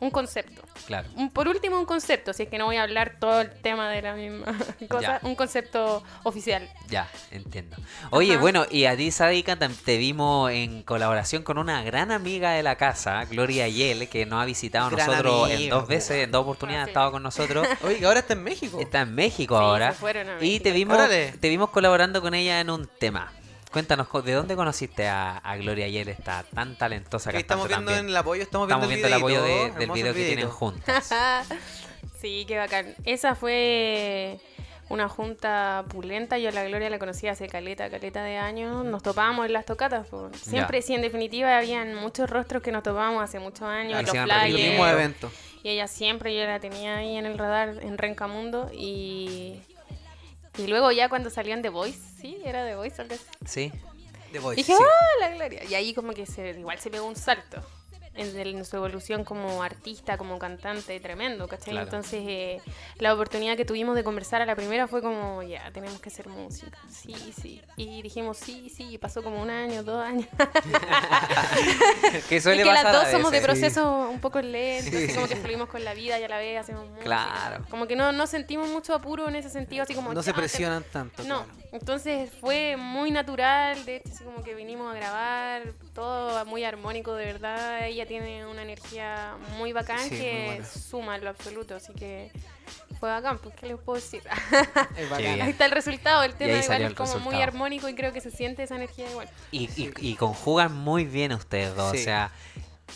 un 0.00 0.10
concepto. 0.10 0.62
Claro. 0.86 1.08
Un- 1.16 1.30
por 1.30 1.48
último, 1.48 1.78
un 1.78 1.84
concepto, 1.84 2.32
si 2.32 2.44
es 2.44 2.48
que 2.48 2.58
no 2.58 2.66
voy 2.66 2.76
a 2.76 2.82
hablar 2.84 3.16
todo 3.18 3.40
el 3.40 3.50
tema 3.50 3.90
de 3.90 4.02
la 4.02 4.14
misma 4.14 4.46
cosa, 4.88 5.20
Ya. 5.20 5.20
un 5.22 5.34
concepto 5.34 6.02
oficial. 6.22 6.68
Ya, 6.88 7.08
entiendo. 7.30 7.76
Oye, 8.10 8.32
Ajá. 8.32 8.40
bueno, 8.40 8.66
y 8.70 8.84
a 8.86 8.96
ti, 8.96 9.10
Sadika, 9.10 9.56
te 9.56 9.96
vimos 9.98 10.50
en 10.52 10.82
colaboración 10.82 11.42
con 11.42 11.58
una 11.58 11.82
gran 11.82 12.10
amiga 12.12 12.52
de 12.52 12.62
la 12.62 12.76
casa, 12.76 13.24
Gloria 13.24 13.68
Yel, 13.68 14.08
que 14.08 14.24
nos 14.26 14.42
ha 14.42 14.44
visitado 14.44 14.86
a 14.86 14.90
Gran 14.90 15.06
nosotros 15.08 15.50
en 15.50 15.70
dos 15.70 15.88
veces, 15.88 16.24
en 16.24 16.30
dos 16.30 16.42
oportunidades 16.42 16.78
Ah, 16.80 16.82
ha 16.82 16.86
sí. 16.86 16.90
estado 16.90 17.12
con 17.12 17.22
nosotros. 17.22 17.66
Oye, 17.82 17.98
que 17.98 18.06
ahora 18.06 18.20
está 18.20 18.34
en 18.34 18.44
México. 18.44 18.78
Está 18.80 19.00
en 19.02 19.14
México 19.14 19.58
Sí, 19.58 19.64
ahora. 19.64 19.92
se 19.92 19.98
fueron 19.98 20.28
a 20.28 20.44
Y 20.44 20.60
te 20.60 20.72
vimos, 20.72 20.96
Órale. 20.96 21.32
te 21.32 21.48
vimos 21.48 21.70
colaborando 21.70 22.22
con 22.22 22.34
ella 22.34 22.60
en 22.60 22.70
un 22.70 22.86
tema. 22.98 23.32
Cuéntanos, 23.72 24.08
¿de 24.24 24.32
dónde 24.32 24.56
conociste 24.56 25.06
a, 25.08 25.36
a 25.38 25.56
Gloria 25.56 25.88
Yel, 25.88 26.08
esta 26.08 26.42
tan 26.54 26.76
talentosa 26.76 27.30
Que 27.30 27.38
estamos 27.38 27.68
viendo 27.68 27.86
también? 27.86 28.06
en 28.06 28.10
el 28.10 28.16
apoyo, 28.16 28.42
estamos, 28.42 28.66
Estamos 28.66 28.88
viendo 28.88 29.06
el 29.06 29.12
apoyo 29.12 29.42
de- 29.42 29.70
del 29.72 29.90
video 29.90 30.14
que 30.14 30.24
tienen 30.24 30.48
juntas. 30.48 31.10
sí, 32.20 32.44
qué 32.48 32.56
bacán. 32.56 32.94
Esa 33.04 33.34
fue 33.34 34.40
una 34.88 35.06
junta 35.10 35.84
pulenta. 35.88 36.38
Yo 36.38 36.48
a 36.48 36.52
la 36.52 36.64
Gloria 36.64 36.88
la 36.88 36.98
conocí 36.98 37.28
hace 37.28 37.46
caleta, 37.46 37.90
caleta 37.90 38.22
de 38.24 38.38
años. 38.38 38.86
Nos 38.86 39.02
topábamos 39.02 39.44
en 39.44 39.52
las 39.52 39.66
tocatas. 39.66 40.06
Siempre, 40.40 40.80
Ya. 40.80 40.86
sí, 40.86 40.94
en 40.94 41.02
definitiva, 41.02 41.58
habían 41.58 41.94
muchos 41.94 42.30
rostros 42.30 42.62
que 42.62 42.72
nos 42.72 42.82
topábamos 42.82 43.22
hace 43.22 43.38
muchos 43.38 43.62
años. 43.68 43.98
en 44.00 44.06
los 44.06 44.08
Hacían 44.08 44.24
El 44.24 44.30
Ayer. 44.30 44.54
mismo 44.70 44.84
flyers. 44.84 44.92
evento. 44.98 45.30
Y 45.62 45.68
ella 45.70 45.86
siempre, 45.88 46.34
yo 46.34 46.46
la 46.46 46.58
tenía 46.58 46.96
ahí 46.96 47.16
en 47.16 47.26
el 47.26 47.36
radar 47.36 47.74
en 47.82 47.98
Rencamundo. 47.98 48.70
Y, 48.72 49.60
y 50.58 50.66
luego 50.66 50.90
ya 50.92 51.08
cuando 51.08 51.30
salió 51.30 51.54
en 51.54 51.62
The 51.62 51.68
Voice, 51.70 51.98
sí, 52.20 52.40
era 52.44 52.66
The 52.66 52.74
Voice 52.74 53.00
algo 53.00 53.14
así. 53.14 53.24
Sí. 53.46 53.72
The 54.32 54.40
Voice, 54.40 54.56
Dije, 54.56 54.74
sí. 54.76 54.82
¡ah, 54.82 55.20
la 55.20 55.30
Gloria! 55.34 55.64
Y 55.64 55.74
ahí 55.74 55.94
como 55.94 56.12
que 56.12 56.26
se, 56.26 56.50
igual 56.50 56.78
se 56.78 56.90
pegó 56.90 57.06
un 57.06 57.16
salto 57.16 57.62
en, 58.18 58.64
su 58.64 58.76
evolución 58.76 59.24
como 59.24 59.62
artista, 59.62 60.18
como 60.18 60.38
cantante, 60.38 60.98
tremendo, 61.00 61.48
¿cachai? 61.48 61.72
Claro. 61.72 61.86
Entonces 61.86 62.22
eh, 62.26 62.60
la 62.98 63.14
oportunidad 63.14 63.56
que 63.56 63.64
tuvimos 63.64 63.94
de 63.96 64.04
conversar 64.04 64.42
a 64.42 64.46
la 64.46 64.54
primera 64.56 64.86
fue 64.88 65.00
como, 65.00 65.42
ya, 65.42 65.70
tenemos 65.72 66.00
que 66.00 66.08
hacer 66.08 66.28
música. 66.28 66.78
Sí, 66.90 67.14
sí. 67.40 67.62
Y 67.76 68.02
dijimos, 68.02 68.36
sí, 68.38 68.68
sí, 68.74 68.88
y 68.94 68.98
pasó 68.98 69.22
como 69.22 69.40
un 69.40 69.50
año, 69.50 69.82
dos 69.82 70.02
años. 70.04 70.26
que 72.28 72.40
suele 72.40 72.62
que 72.62 72.72
las 72.72 72.84
pasar 72.84 73.02
dos 73.02 73.10
somos 73.12 73.30
de 73.30 73.40
veces. 73.40 73.46
proceso 73.60 74.08
un 74.10 74.20
poco 74.20 74.40
lentos, 74.40 74.90
Sí. 74.92 75.04
así 75.04 75.14
como 75.14 75.28
que 75.28 75.36
fluimos 75.36 75.68
con 75.68 75.84
la 75.84 75.94
vida 75.94 76.18
y 76.18 76.24
a 76.24 76.28
la 76.28 76.38
vez 76.38 76.58
hacemos 76.60 76.84
música. 76.86 77.04
Claro. 77.04 77.64
Como 77.70 77.86
que 77.86 77.96
no, 77.96 78.12
no 78.12 78.26
sentimos 78.26 78.68
mucho 78.68 78.94
apuro 78.94 79.28
en 79.28 79.36
ese 79.36 79.50
sentido, 79.50 79.82
así 79.84 79.94
como... 79.94 80.12
No 80.12 80.22
se 80.22 80.30
"Ya, 80.30 80.34
te- 80.34 80.40
presionan 80.40 80.84
tanto. 80.92 81.22
no, 81.24 81.44
claro. 81.44 81.67
Entonces 81.72 82.30
fue 82.40 82.76
muy 82.76 83.10
natural, 83.10 83.84
de 83.84 83.96
hecho, 83.96 84.08
así 84.12 84.24
como 84.24 84.42
que 84.42 84.54
vinimos 84.54 84.92
a 84.94 84.96
grabar, 84.96 85.62
todo 85.94 86.44
muy 86.46 86.64
armónico, 86.64 87.14
de 87.14 87.26
verdad. 87.26 87.86
Ella 87.86 88.06
tiene 88.06 88.46
una 88.46 88.62
energía 88.62 89.36
muy 89.58 89.72
bacán 89.72 89.98
Sí, 90.00 90.10
muy 90.10 90.18
que 90.20 90.62
suma 90.64 91.16
en 91.16 91.24
lo 91.24 91.30
absoluto, 91.30 91.74
así 91.76 91.92
que 91.92 92.30
fue 92.98 93.08
bacán, 93.10 93.38
pues, 93.38 93.54
¿qué 93.54 93.66
les 93.66 93.78
puedo 93.78 93.96
decir? 93.96 94.22
Es 94.96 95.10
bacán. 95.10 95.40
Ahí 95.42 95.50
está 95.50 95.66
el 95.66 95.72
resultado, 95.72 96.22
el 96.22 96.34
tema 96.34 96.58
igual 96.58 96.82
es 96.82 96.94
como 96.94 97.18
muy 97.20 97.40
armónico 97.40 97.88
y 97.88 97.94
creo 97.94 98.12
que 98.12 98.20
se 98.20 98.30
siente 98.30 98.62
esa 98.62 98.76
energía 98.76 99.10
igual. 99.10 99.28
Y, 99.50 99.68
y- 99.80 99.92
y 100.00 100.14
conjugan 100.16 100.74
muy 100.74 101.04
bien 101.04 101.32
ustedes 101.32 101.74
dos, 101.76 101.92
Sí. 101.92 101.98
o 101.98 102.04
sea, 102.04 102.30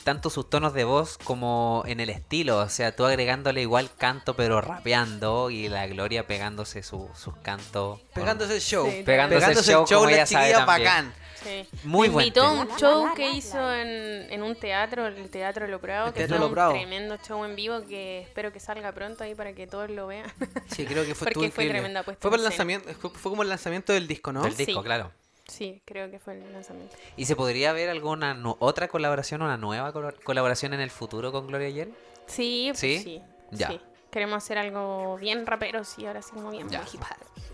tanto 0.05 0.31
sus 0.31 0.49
tonos 0.51 0.75
de 0.75 0.85
voz 0.85 1.19
como 1.19 1.83
en 1.87 2.01
el 2.01 2.11
estilo, 2.11 2.59
o 2.59 2.69
sea, 2.69 2.95
tú 2.97 3.05
agregándole 3.05 3.63
igual 3.63 3.91
canto 3.97 4.35
pero 4.35 4.61
rapeando 4.61 5.51
y 5.51 5.69
la 5.69 5.87
Gloria 5.87 6.27
pegándose 6.27 6.83
su- 6.83 7.11
sus 7.15 7.37
cantos. 7.39 8.01
Pegándose 8.15 8.57
el 8.57 8.61
show. 8.61 8.91
Sí, 8.91 9.03
Pegándose 9.05 9.37
el 9.37 9.41
Pegándose 9.41 9.73
show, 9.73 9.85
como 9.87 10.07
la 10.07 10.13
ella 10.13 10.27
sabe 10.27 10.47
chiquilla 10.47 10.67
también. 10.67 10.89
bacán. 10.89 11.15
Sí. 11.43 11.67
Muy 11.83 12.07
Me 12.09 12.13
buen 12.15 12.27
invitó 12.29 12.53
un 12.53 12.69
show 12.77 13.13
que 13.17 13.31
hizo 13.33 13.59
en, 13.75 13.89
en 14.33 14.43
un 14.45 14.55
teatro, 14.55 15.09
el 15.09 15.29
Teatro 15.29 15.67
Lo 15.67 15.81
Bravo, 15.81 16.07
El 16.09 16.13
que 16.13 16.21
Teatro 16.21 16.37
fue 16.49 16.57
Lo 16.57 16.67
un 16.69 16.73
tremendo 16.77 17.17
show 17.27 17.45
en 17.45 17.57
vivo 17.57 17.81
que 17.89 18.21
espero 18.21 18.53
que 18.53 18.61
salga 18.61 18.93
pronto 18.93 19.25
ahí 19.25 19.35
para 19.35 19.53
que 19.53 19.67
todos 19.67 19.91
lo 19.91 20.07
vean. 20.07 20.33
Sí, 20.69 20.87
creo 20.87 21.05
que 21.05 21.17
fue 21.17 21.25
Porque 21.33 21.39
fue 21.51 21.65
increíble. 21.65 21.73
tremenda 21.75 22.03
puesta 22.05 22.23
Fue, 22.23 22.31
por 22.31 22.39
el 22.39 22.45
lanzamiento, 22.45 22.89
fue, 22.95 23.11
fue 23.11 23.33
como 23.33 23.43
el 23.43 23.49
lanzamiento 23.49 23.93
del 23.93 24.07
disco, 24.07 24.33
¿no? 24.33 24.43
Del 24.43 24.57
disco, 24.57 24.81
Sí. 24.81 24.85
claro. 24.85 25.11
Sí, 25.53 25.83
creo 25.85 26.11
que 26.11 26.19
fue 26.19 26.35
el 26.35 26.53
lanzamiento. 26.53 26.97
¿Y 27.17 27.27
se 27.27 27.37
podría 27.37 27.73
ver 27.73 27.91
alguna 27.91 28.35
nu- 28.35 28.57
otra 28.59 28.88
colaboración, 28.88 29.43
una 29.43 29.57
nueva 29.57 29.93
colaboración 30.25 30.75
en 30.75 30.81
el 30.81 30.91
futuro 30.91 31.31
con 31.33 31.47
Gloria 31.47 31.69
Yel? 31.71 31.95
Sí, 32.27 32.69
pues 32.71 32.81
¿Sí? 32.81 32.99
sí. 33.03 33.23
Ya. 33.51 33.69
sí. 33.69 33.81
queremos 34.11 34.43
hacer 34.43 34.59
algo 34.59 35.17
bien 35.19 35.47
rapero, 35.47 35.85
sí, 35.85 36.07
ahora 36.07 36.23
sí 36.23 36.31
como 36.33 36.51
bien 36.51 36.69
Ya. 36.71 36.83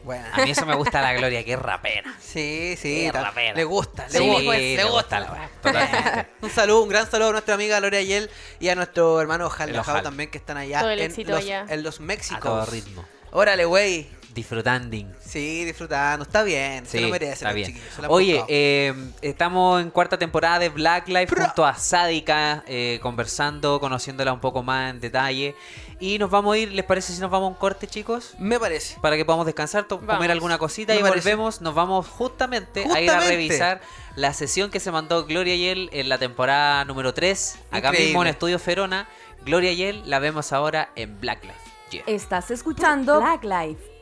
Bueno. 0.04 0.24
A 0.32 0.44
mí 0.44 0.50
eso 0.52 0.64
me 0.64 0.74
gusta 0.76 1.02
la 1.02 1.12
Gloria, 1.14 1.44
que 1.44 1.52
es 1.54 1.58
rapera. 1.58 2.14
Sí, 2.20 2.76
sí, 2.78 3.10
rapera. 3.10 3.54
le 3.54 3.64
gusta, 3.64 4.06
le 4.08 4.18
Sí, 4.18 4.26
gusta, 4.28 4.44
pues, 4.44 4.76
le 4.76 4.84
gusta. 4.84 5.20
la. 5.20 6.28
Un 6.40 6.50
saludo, 6.50 6.82
un 6.82 6.88
gran 6.88 7.10
saludo 7.10 7.28
a 7.30 7.32
nuestra 7.32 7.54
amiga 7.54 7.78
Gloria 7.80 8.02
Yel 8.02 8.30
y 8.60 8.68
a 8.68 8.74
nuestro 8.76 9.20
hermano 9.20 9.46
Ojal. 9.46 9.72
también 10.02 10.30
que 10.30 10.38
están 10.38 10.56
allá 10.56 10.80
Todo 10.80 10.90
el 10.90 11.00
en, 11.00 11.10
éxito 11.10 11.30
los, 11.32 11.40
allá. 11.40 11.66
en 11.68 11.82
los 11.82 11.96
A 11.96 11.98
todo 11.98 12.06
Méxicos. 12.06 12.68
ritmo. 12.70 13.04
Órale, 13.32 13.64
güey. 13.64 14.08
Disfrutando. 14.38 14.96
Sí, 15.20 15.64
disfrutando, 15.64 16.22
está 16.22 16.44
bien, 16.44 16.86
se 16.86 16.98
Sí, 16.98 17.04
lo 17.04 17.10
merece. 17.10 17.32
está 17.32 17.52
bien. 17.52 17.76
se 17.94 18.02
lo 18.02 18.08
Oye, 18.08 18.44
eh, 18.48 18.94
estamos 19.20 19.82
en 19.82 19.90
cuarta 19.90 20.16
temporada 20.16 20.60
de 20.60 20.68
Black 20.68 21.08
Life 21.08 21.34
junto 21.34 21.66
a 21.66 21.74
Sádica, 21.74 22.62
eh, 22.68 23.00
conversando, 23.02 23.80
conociéndola 23.80 24.32
un 24.32 24.38
poco 24.40 24.62
más 24.62 24.90
en 24.90 25.00
detalle. 25.00 25.56
Y 26.00 26.18
nos 26.20 26.30
vamos 26.30 26.54
a 26.54 26.58
ir, 26.58 26.72
¿les 26.72 26.84
parece 26.84 27.12
si 27.12 27.20
nos 27.20 27.30
vamos 27.32 27.46
a 27.46 27.48
un 27.48 27.54
corte, 27.56 27.88
chicos? 27.88 28.34
me 28.38 28.60
parece. 28.60 28.96
Para 29.00 29.16
que 29.16 29.24
podamos 29.24 29.44
descansar, 29.44 29.88
comer 29.88 30.30
alguna 30.30 30.56
cosita 30.56 30.92
Me 30.94 31.00
y 31.00 31.02
parece. 31.02 31.18
volvemos. 31.28 31.60
Nos 31.60 31.74
vamos 31.74 32.06
justamente, 32.06 32.84
a 32.94 33.00
ir 33.00 33.10
a 33.10 33.18
revisar 33.18 33.80
la 34.14 34.32
sesión 34.32 34.70
que 34.70 34.78
se 34.78 34.92
mandó 34.92 35.26
Gloria 35.26 35.56
Yel 35.56 35.90
en 35.92 36.08
la 36.08 36.18
temporada 36.18 36.84
número 36.84 37.12
3, 37.12 37.58
acá 37.72 37.88
Increíble. 37.88 38.04
mismo 38.06 38.22
en 38.22 38.28
Estudio 38.28 38.60
Ferona. 38.60 39.08
Gloria 39.44 39.72
Yel 39.72 40.08
la 40.08 40.20
vemos 40.20 40.52
ahora 40.52 40.90
en 40.94 41.20
Black 41.20 41.42
Life. 41.42 41.58
Yeah. 41.90 42.02
Estás 42.06 42.50
escuchando 42.52 43.20
Black 43.20 43.42
Life. 43.44 43.97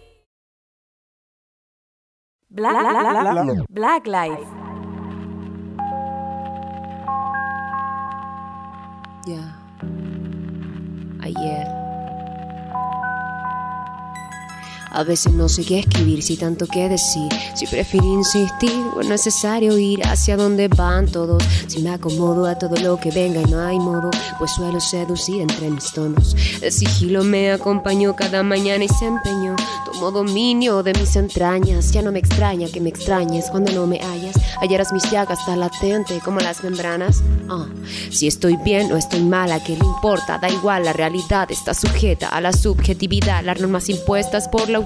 Black, 2.51 2.79
Black, 2.79 3.67
Black 3.71 4.07
Life. 4.07 4.47
Ya. 9.27 9.43
Ayer. 11.27 11.86
A 14.97 15.05
veces 15.05 15.35
no 15.35 15.47
sé 15.47 15.63
qué 15.63 15.81
escribir, 15.81 16.23
si 16.23 16.39
tanto 16.39 16.67
que 16.67 16.89
decir. 16.89 17.29
Si 17.55 17.67
prefiero 17.67 18.07
insistir 18.07 18.73
o 18.97 19.03
es 19.03 19.07
necesario 19.07 19.77
ir 19.77 20.03
hacia 20.07 20.39
donde 20.39 20.69
van 20.69 21.05
todos. 21.05 21.45
Si 21.67 21.83
me 21.83 21.91
acomodo 21.91 22.47
a 22.47 22.57
todo 22.57 22.77
lo 22.77 22.99
que 22.99 23.11
venga 23.11 23.43
y 23.43 23.45
no 23.45 23.61
hay 23.61 23.79
modo, 23.79 24.11
pues 24.39 24.53
suelo 24.53 24.81
seducir 24.81 25.43
entre 25.43 25.69
mis 25.69 25.93
tonos. 25.93 26.35
El 26.63 26.73
sigilo 26.73 27.25
me 27.25 27.53
acompañó 27.53 28.17
cada 28.17 28.43
mañana 28.43 28.85
y 28.85 28.89
se 28.89 29.05
empeñó. 29.05 29.55
Tomó 29.85 30.11
dominio 30.11 30.83
de 30.83 30.95
mis 30.95 31.15
entrañas. 31.17 31.93
Ya 31.93 32.01
no 32.01 32.11
me 32.11 32.21
extraña 32.21 32.67
que 32.69 32.81
me 32.81 32.89
extrañes 32.89 33.51
cuando 33.51 33.73
no 33.73 33.87
me 33.87 33.99
hallas. 33.99 34.37
Hallarás 34.63 34.95
mis 34.95 35.11
llagas 35.11 35.45
tan 35.45 35.61
latente 35.61 36.21
como 36.25 36.41
las 36.41 36.65
membranas. 36.65 37.23
Ah, 37.51 37.67
si 38.11 38.29
estoy 38.29 38.57
bien 38.57 38.91
o 38.93 38.97
estoy 38.97 39.21
mala, 39.21 39.63
¿qué 39.63 39.77
le 39.77 39.85
importa? 39.85 40.39
Da 40.39 40.49
igual, 40.49 40.85
la 40.85 40.95
realidad 40.95 41.51
está 41.51 41.75
sujeta 41.75 42.31
a 42.31 42.41
la 42.41 42.55
subjetividad. 42.55 43.45
Las 43.45 43.61
normas 43.61 43.91
impuestas 43.91 44.49
por 44.49 44.71
la 44.71 44.86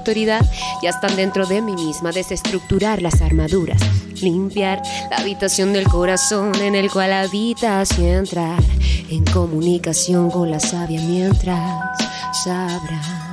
ya 0.82 0.90
están 0.90 1.16
dentro 1.16 1.46
de 1.46 1.62
mí 1.62 1.72
misma. 1.74 2.12
Desestructurar 2.12 3.02
las 3.02 3.20
armaduras, 3.20 3.80
limpiar 4.22 4.82
la 5.10 5.18
habitación 5.18 5.72
del 5.72 5.88
corazón 5.88 6.54
en 6.62 6.74
el 6.74 6.90
cual 6.90 7.12
habitas 7.12 7.98
y 7.98 8.06
entrar 8.06 8.62
en 9.08 9.24
comunicación 9.24 10.30
con 10.30 10.50
la 10.50 10.60
sabia 10.60 11.00
mientras 11.00 11.98
sabrás 12.44 13.30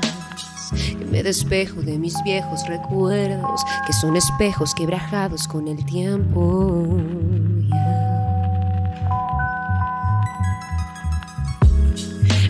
que 1.00 1.06
me 1.06 1.24
despejo 1.24 1.82
de 1.82 1.98
mis 1.98 2.14
viejos 2.24 2.68
recuerdos, 2.68 3.62
que 3.86 3.94
son 3.94 4.18
espejos 4.18 4.74
quebrajados 4.76 5.48
con 5.48 5.68
el 5.68 5.86
tiempo. 5.86 6.98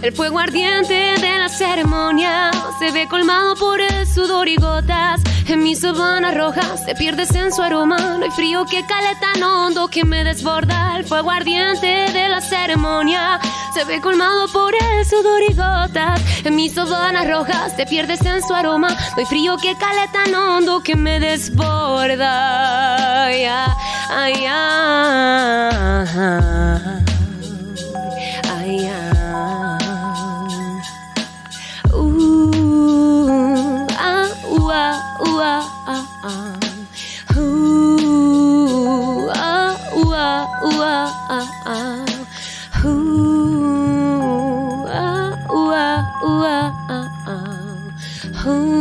El 0.02 0.14
fuego 0.14 0.40
ardiente 0.40 0.94
de 0.94 1.38
la 1.38 1.50
ceremonia 1.50 2.52
se 2.80 2.92
ve 2.92 3.08
colmado 3.08 3.56
por 3.56 3.82
el 3.82 4.06
sudor 4.08 4.48
y 4.48 4.56
gotas. 4.56 5.22
En 5.48 5.64
mi 5.64 5.76
sabana 5.76 6.32
roja 6.32 6.78
se 6.78 6.94
pierde 6.94 7.24
en 7.34 7.52
su 7.52 7.62
aroma. 7.62 7.98
No 7.98 8.24
hay 8.24 8.32
frío 8.32 8.66
que 8.66 8.86
cale 8.86 9.16
tan 9.20 9.42
hondo 9.42 9.88
que 9.88 10.04
me 10.06 10.24
desborda. 10.24 10.98
El 10.98 11.06
fuego 11.06 11.32
ardiente 11.32 11.88
de 11.88 12.30
la 12.30 12.42
ceremonia 12.42 13.40
se 13.74 13.86
ve 13.86 14.00
colmado 14.02 14.48
por 14.50 14.74
el 14.76 15.06
sudor 15.06 15.42
y 15.50 15.54
gotas. 15.54 16.22
En 16.46 16.56
mi 16.56 16.70
sabana 16.70 17.24
roja 17.24 17.70
se 17.76 17.86
pierde 17.86 18.16
en 18.24 18.42
su 18.44 18.54
aroma. 18.54 18.90
No 18.90 19.18
hay 19.18 19.26
frío 19.26 19.58
que 19.58 19.76
cale 19.78 20.08
tan 20.14 20.36
hondo 20.36 20.84
que 20.84 20.96
me 20.96 21.20
desborda. 21.20 22.28
Ay, 23.26 23.46
ay, 23.46 24.46
ay, 24.46 26.08
who 48.48 48.77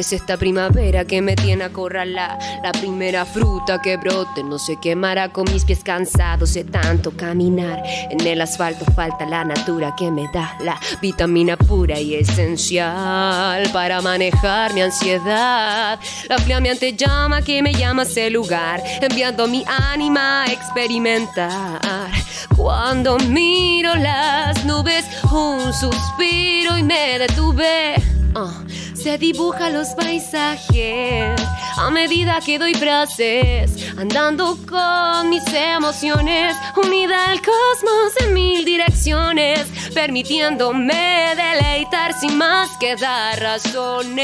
Es 0.00 0.14
esta 0.14 0.38
primavera 0.38 1.04
que 1.04 1.20
me 1.20 1.36
tiene 1.36 1.64
acorralada, 1.64 2.38
la 2.62 2.72
primera 2.72 3.26
fruta 3.26 3.82
que 3.82 3.98
brote, 3.98 4.42
no 4.42 4.58
se 4.58 4.80
quemará 4.80 5.28
con 5.28 5.44
mis 5.52 5.66
pies 5.66 5.84
cansados 5.84 6.54
de 6.54 6.64
tanto 6.64 7.10
caminar. 7.10 7.82
En 8.08 8.26
el 8.26 8.40
asfalto 8.40 8.86
falta 8.96 9.26
la 9.26 9.44
natura 9.44 9.94
que 9.98 10.10
me 10.10 10.26
da 10.32 10.56
la 10.60 10.80
vitamina 11.02 11.58
pura 11.58 12.00
y 12.00 12.14
esencial 12.14 13.68
para 13.74 14.00
manejar 14.00 14.72
mi 14.72 14.80
ansiedad. 14.80 16.00
La 16.30 16.38
flameante 16.38 16.94
llama 16.94 17.42
que 17.42 17.60
me 17.60 17.74
llama 17.74 18.00
a 18.00 18.06
ese 18.06 18.30
lugar, 18.30 18.82
enviando 19.02 19.46
mi 19.48 19.62
ánima 19.66 20.44
a 20.44 20.46
experimentar. 20.50 22.10
Cuando 22.56 23.18
miro 23.18 23.94
las 23.96 24.64
nubes, 24.64 25.04
un 25.30 25.74
suspiro 25.74 26.78
y 26.78 26.84
me 26.84 27.18
detuve. 27.18 27.96
Ah, 28.34 28.62
se 29.02 29.16
dibujan 29.16 29.72
los 29.72 29.88
paisajes 29.90 31.40
a 31.78 31.90
medida 31.90 32.38
que 32.44 32.58
doy 32.58 32.74
frases, 32.74 33.72
andando 33.96 34.58
con 34.68 35.30
mis 35.30 35.42
emociones, 35.52 36.54
unida 36.76 37.30
al 37.30 37.38
cosmos 37.38 38.12
en 38.20 38.34
mil 38.34 38.64
direcciones, 38.64 39.66
permitiéndome 39.94 41.34
deleitar 41.36 42.12
sin 42.12 42.36
más 42.36 42.76
que 42.78 42.96
dar 42.96 43.40
razones. 43.40 44.20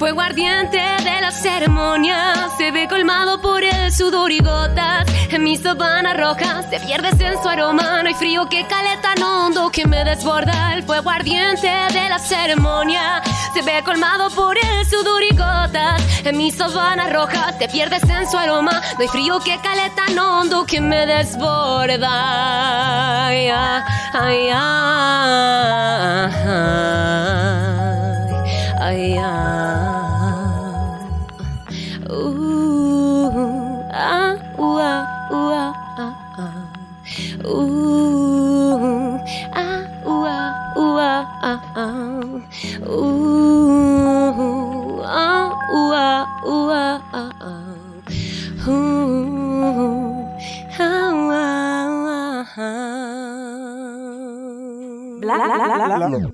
Fuego 0.00 0.22
ardiente 0.22 0.78
de 0.78 1.20
la 1.20 1.30
ceremonia 1.30 2.48
se 2.56 2.70
ve 2.70 2.88
colmado 2.88 3.38
por 3.38 3.62
el 3.62 3.92
sudor 3.92 4.32
y 4.32 4.38
gotas. 4.38 5.06
En 5.28 5.44
mi 5.44 5.58
sabana 5.58 6.14
roja 6.14 6.62
se 6.70 6.80
pierde 6.80 7.10
en 7.22 7.34
su 7.42 7.46
aroma. 7.46 8.02
No 8.02 8.08
hay 8.08 8.14
frío 8.14 8.48
que 8.48 8.66
cale 8.66 8.96
tan 9.02 9.22
hondo 9.22 9.68
que 9.70 9.86
me 9.86 10.02
desborda. 10.02 10.72
El 10.72 10.84
fuego 10.84 11.10
ardiente 11.10 11.68
de 11.68 12.08
la 12.08 12.18
ceremonia 12.18 13.20
se 13.52 13.60
ve 13.60 13.82
colmado 13.84 14.30
por 14.30 14.56
el 14.56 14.86
sudor 14.86 15.22
y 15.22 15.36
gotas. 15.36 16.02
En 16.24 16.38
mi 16.38 16.50
sabana 16.50 17.10
roja 17.10 17.58
te 17.58 17.68
pierdes 17.68 18.02
en 18.04 18.26
su 18.26 18.38
aroma. 18.38 18.80
No 18.94 19.02
hay 19.02 19.08
frío 19.08 19.38
que 19.40 19.58
cale 19.58 19.90
tan 19.90 20.18
hondo 20.18 20.64
que 20.64 20.80
me 20.80 21.04
desborda. 21.04 22.08
Ay, 23.26 23.48
ay, 23.50 23.82
ay, 24.14 24.48
ay, 28.80 29.18
ay, 29.18 29.49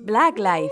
Black, 0.07 0.37
Black 0.37 0.39
Life. 0.39 0.71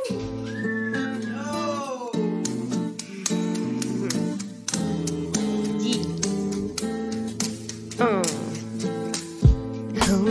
Oh, 8.00 8.24
oh, 10.08 10.26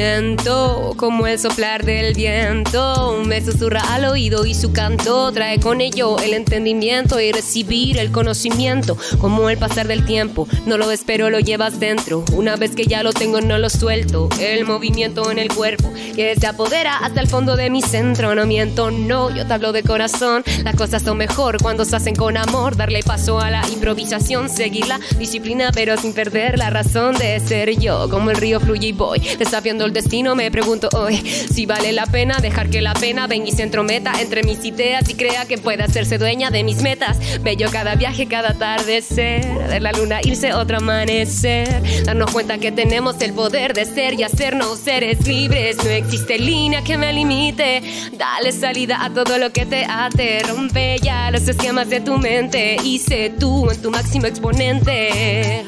siento 0.00 0.94
como 0.96 1.26
el 1.26 1.38
soplar 1.38 1.84
del 1.84 2.14
viento. 2.14 3.22
Me 3.26 3.44
susurra 3.44 3.82
al 3.92 4.06
oído 4.06 4.46
y 4.46 4.54
su 4.54 4.72
canto 4.72 5.30
trae 5.30 5.60
con 5.60 5.82
ello 5.82 6.18
el 6.20 6.32
entendimiento 6.32 7.20
y 7.20 7.32
recibir 7.32 7.98
el 7.98 8.10
conocimiento. 8.10 8.96
Como 9.18 9.50
el 9.50 9.58
pasar 9.58 9.86
del 9.88 10.06
tiempo, 10.06 10.48
no 10.64 10.78
lo 10.78 10.90
espero, 10.90 11.28
lo 11.28 11.38
llevas 11.38 11.80
dentro. 11.80 12.24
Una 12.32 12.56
vez 12.56 12.74
que 12.74 12.86
ya 12.86 13.02
lo 13.02 13.12
tengo, 13.12 13.42
no 13.42 13.58
lo 13.58 13.68
suelto. 13.68 14.30
El 14.40 14.64
movimiento 14.64 15.30
en 15.30 15.38
el 15.38 15.52
cuerpo 15.52 15.92
que 16.16 16.34
se 16.34 16.46
apodera 16.46 16.96
hasta 16.96 17.20
el 17.20 17.28
fondo 17.28 17.56
de 17.56 17.68
mi 17.68 17.82
centro. 17.82 18.34
No 18.34 18.46
miento, 18.46 18.90
no, 18.90 19.28
yo 19.28 19.46
te 19.46 19.52
hablo 19.52 19.72
de 19.72 19.82
corazón. 19.82 20.42
Las 20.64 20.76
cosas 20.76 21.02
son 21.02 21.18
mejor 21.18 21.60
cuando 21.60 21.84
se 21.84 21.96
hacen 21.96 22.14
con 22.14 22.38
amor. 22.38 22.74
Darle 22.74 23.02
paso 23.02 23.38
a 23.38 23.50
la 23.50 23.68
improvisación, 23.68 24.48
seguir 24.48 24.86
la 24.86 24.98
disciplina, 25.18 25.72
pero 25.74 25.98
sin 25.98 26.14
perder 26.14 26.58
la 26.58 26.70
razón 26.70 27.16
de 27.16 27.38
ser 27.40 27.78
yo. 27.78 28.08
Como 28.08 28.30
el 28.30 28.38
río 28.38 28.60
fluye 28.60 28.88
y 28.88 28.92
voy, 28.92 29.20
desafiando 29.38 29.89
el 29.90 29.94
destino, 29.94 30.36
me 30.36 30.50
pregunto 30.52 30.88
hoy 30.92 31.16
si 31.16 31.66
vale 31.66 31.92
la 31.92 32.06
pena 32.06 32.38
dejar 32.38 32.70
que 32.70 32.80
la 32.80 32.94
pena 32.94 33.26
venga 33.26 33.48
y 33.48 33.52
se 33.52 33.64
entrometa 33.64 34.12
entre 34.20 34.44
mis 34.44 34.64
ideas 34.64 35.08
y 35.08 35.14
crea 35.14 35.46
que 35.46 35.58
pueda 35.58 35.84
hacerse 35.84 36.16
dueña 36.16 36.50
de 36.50 36.62
mis 36.62 36.80
metas. 36.80 37.18
Bello 37.42 37.68
cada 37.72 37.96
viaje, 37.96 38.26
cada 38.26 38.50
atardecer, 38.50 39.44
de 39.68 39.80
la 39.80 39.90
luna 39.92 40.20
irse 40.22 40.54
otro 40.54 40.76
amanecer. 40.76 41.82
Darnos 42.04 42.30
cuenta 42.30 42.58
que 42.58 42.70
tenemos 42.70 43.20
el 43.20 43.32
poder 43.32 43.74
de 43.74 43.84
ser 43.84 44.14
y 44.14 44.22
hacernos 44.22 44.78
seres 44.78 45.26
libres. 45.26 45.76
No 45.78 45.90
existe 45.90 46.38
línea 46.38 46.82
que 46.82 46.96
me 46.96 47.12
limite. 47.12 47.82
Dale 48.12 48.52
salida 48.52 49.04
a 49.04 49.12
todo 49.12 49.38
lo 49.38 49.50
que 49.52 49.66
te 49.66 49.84
ate. 49.88 50.40
Rompe 50.48 50.98
ya 51.02 51.30
los 51.32 51.48
esquemas 51.48 51.90
de 51.90 52.00
tu 52.00 52.16
mente 52.16 52.76
y 52.84 52.98
sé 52.98 53.32
tú 53.38 53.68
en 53.70 53.82
tu 53.82 53.90
máximo 53.90 54.26
exponente. 54.26 55.64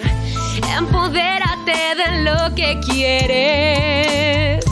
Empodérate 0.76 1.94
de 1.96 2.22
lo 2.22 2.54
que 2.54 2.78
quieres 2.80 4.64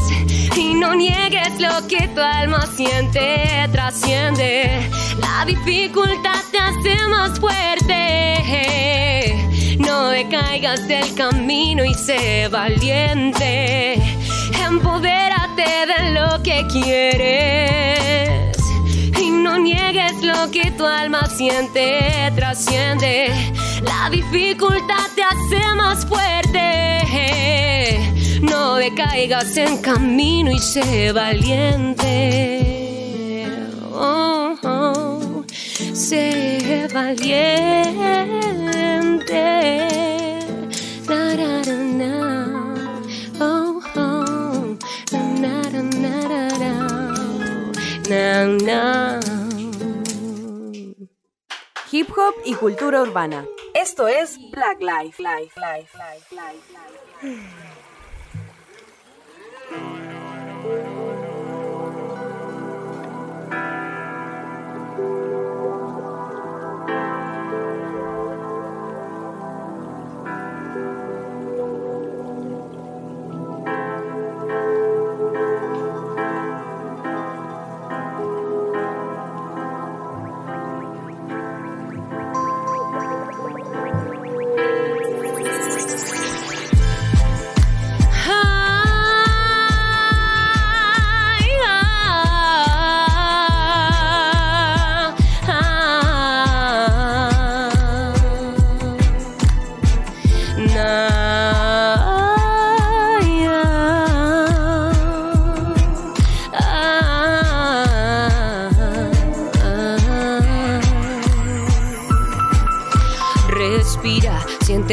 y 0.57 0.75
no 0.75 0.95
niegues 0.95 1.59
lo 1.61 1.87
que 1.89 2.09
tu 2.09 2.21
alma 2.21 2.67
siente, 2.77 3.69
trasciende. 3.73 4.91
La 5.19 5.45
dificultad 5.47 6.41
te 6.51 6.59
hace 6.59 6.97
más 7.09 7.39
fuerte. 7.41 7.91
No 9.79 10.09
decaigas 10.09 10.87
del 10.87 11.15
camino 11.15 11.85
y 11.85 11.95
sé 11.95 12.49
valiente. 12.49 13.95
Empodérate 14.67 15.87
de 15.93 16.11
lo 16.13 16.43
que 16.43 16.67
quieres 16.71 18.57
y 19.21 19.31
no 19.31 19.59
niegues 19.59 20.23
lo 20.23 20.51
que 20.51 20.71
tu 20.73 20.85
alma 20.87 21.27
siente, 21.27 22.33
trasciende. 22.37 23.33
La 23.83 24.11
dificultad 24.11 25.09
te 25.15 25.23
hace 25.23 25.75
más 25.77 26.05
fuerte. 26.07 26.61
No 28.43 28.77
decaigas 28.77 29.57
en 29.57 29.79
camino 29.79 30.51
y 30.51 30.59
sé 30.59 31.13
valiente. 31.13 32.57
Oh, 33.93 34.55
oh, 34.63 35.45
sé 35.93 36.89
valiente. 36.93 37.41
Na, 41.09 41.35
na, 41.37 41.63
na. 41.63 42.75
Oh, 43.41 43.81
oh. 43.97 44.77
Na, 45.13 45.63
na. 45.73 46.21
Na, 48.09 48.45
na. 48.45 49.30
Hip 51.93 52.09
hop 52.17 52.35
y 52.45 52.55
cultura 52.55 53.03
urbana. 53.03 53.45
Esto 53.75 54.07
es 54.07 54.39
Black 54.53 54.81
Life. 54.81 55.21
Life, 55.21 55.59
life, 55.59 55.91
life, 55.99 56.35
life, 56.37 56.73
life. 60.71 61.00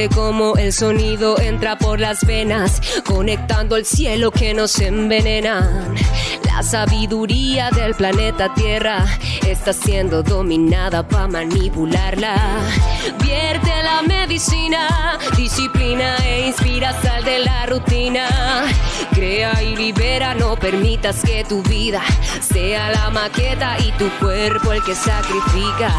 Como 0.06 0.56
el 0.58 0.74
sonido 0.74 1.40
entra 1.40 1.76
por 1.76 2.00
las 2.00 2.24
venas, 2.24 2.80
conectando 3.04 3.76
el 3.76 3.84
cielo 3.84 4.30
que 4.30 4.54
nos 4.54 4.80
envenenan. 4.80 5.96
La 6.46 6.62
sabiduría 6.62 7.72
del 7.72 7.96
planeta 7.96 8.54
Tierra 8.54 9.06
está 9.48 9.74
siendo 9.74 10.22
dominada 10.22 11.08
para 11.08 11.28
manipularla. 11.28 12.36
Vierte 13.24 13.72
la 13.82 14.04
medicina, 14.04 15.18
disciplina 15.36 16.16
e 16.24 16.48
inspira, 16.48 16.94
sal 17.02 17.24
de 17.24 17.40
la 17.40 17.66
rutina. 17.66 18.28
Crea 19.14 19.64
y 19.64 19.76
libera, 19.76 20.36
no 20.36 20.56
permitas 20.58 21.24
que 21.24 21.44
tu 21.44 21.64
vida 21.64 22.04
sea 22.40 22.92
la 22.92 23.10
maqueta 23.10 23.78
y 23.80 23.92
tu 23.94 24.08
cuerpo 24.20 24.74
el 24.74 24.84
que 24.84 24.94
sacrifica. 24.94 25.92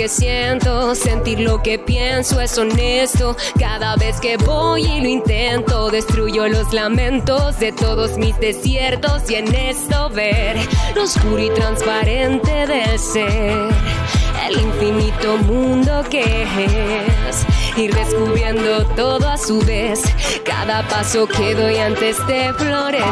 Que 0.00 0.08
siento, 0.08 0.94
sentir 0.94 1.40
lo 1.40 1.62
que 1.62 1.78
pienso 1.78 2.40
es 2.40 2.56
honesto. 2.56 3.36
Cada 3.58 3.96
vez 3.96 4.18
que 4.18 4.38
voy 4.38 4.86
y 4.86 5.02
lo 5.02 5.08
intento, 5.08 5.90
destruyo 5.90 6.48
los 6.48 6.72
lamentos 6.72 7.58
de 7.58 7.70
todos 7.72 8.16
mis 8.16 8.34
desiertos 8.40 9.30
y 9.30 9.34
en 9.34 9.54
esto 9.54 10.08
ver 10.08 10.56
lo 10.94 11.02
oscuro 11.02 11.42
y 11.42 11.50
transparente 11.50 12.66
del 12.66 12.98
ser, 12.98 13.68
el 14.48 14.58
infinito 14.58 15.36
mundo 15.36 16.02
que 16.08 16.44
es. 16.44 17.44
Ir 17.76 17.94
descubriendo 17.94 18.86
todo 18.96 19.28
a 19.28 19.36
su 19.36 19.60
vez, 19.66 20.00
cada 20.46 20.88
paso 20.88 21.26
que 21.26 21.54
doy 21.54 21.76
antes 21.76 22.26
de 22.26 22.54
florecer. 22.54 23.10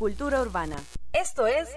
Cultura 0.00 0.40
urbana. 0.40 0.76
Esto 1.12 1.46
es 1.46 1.68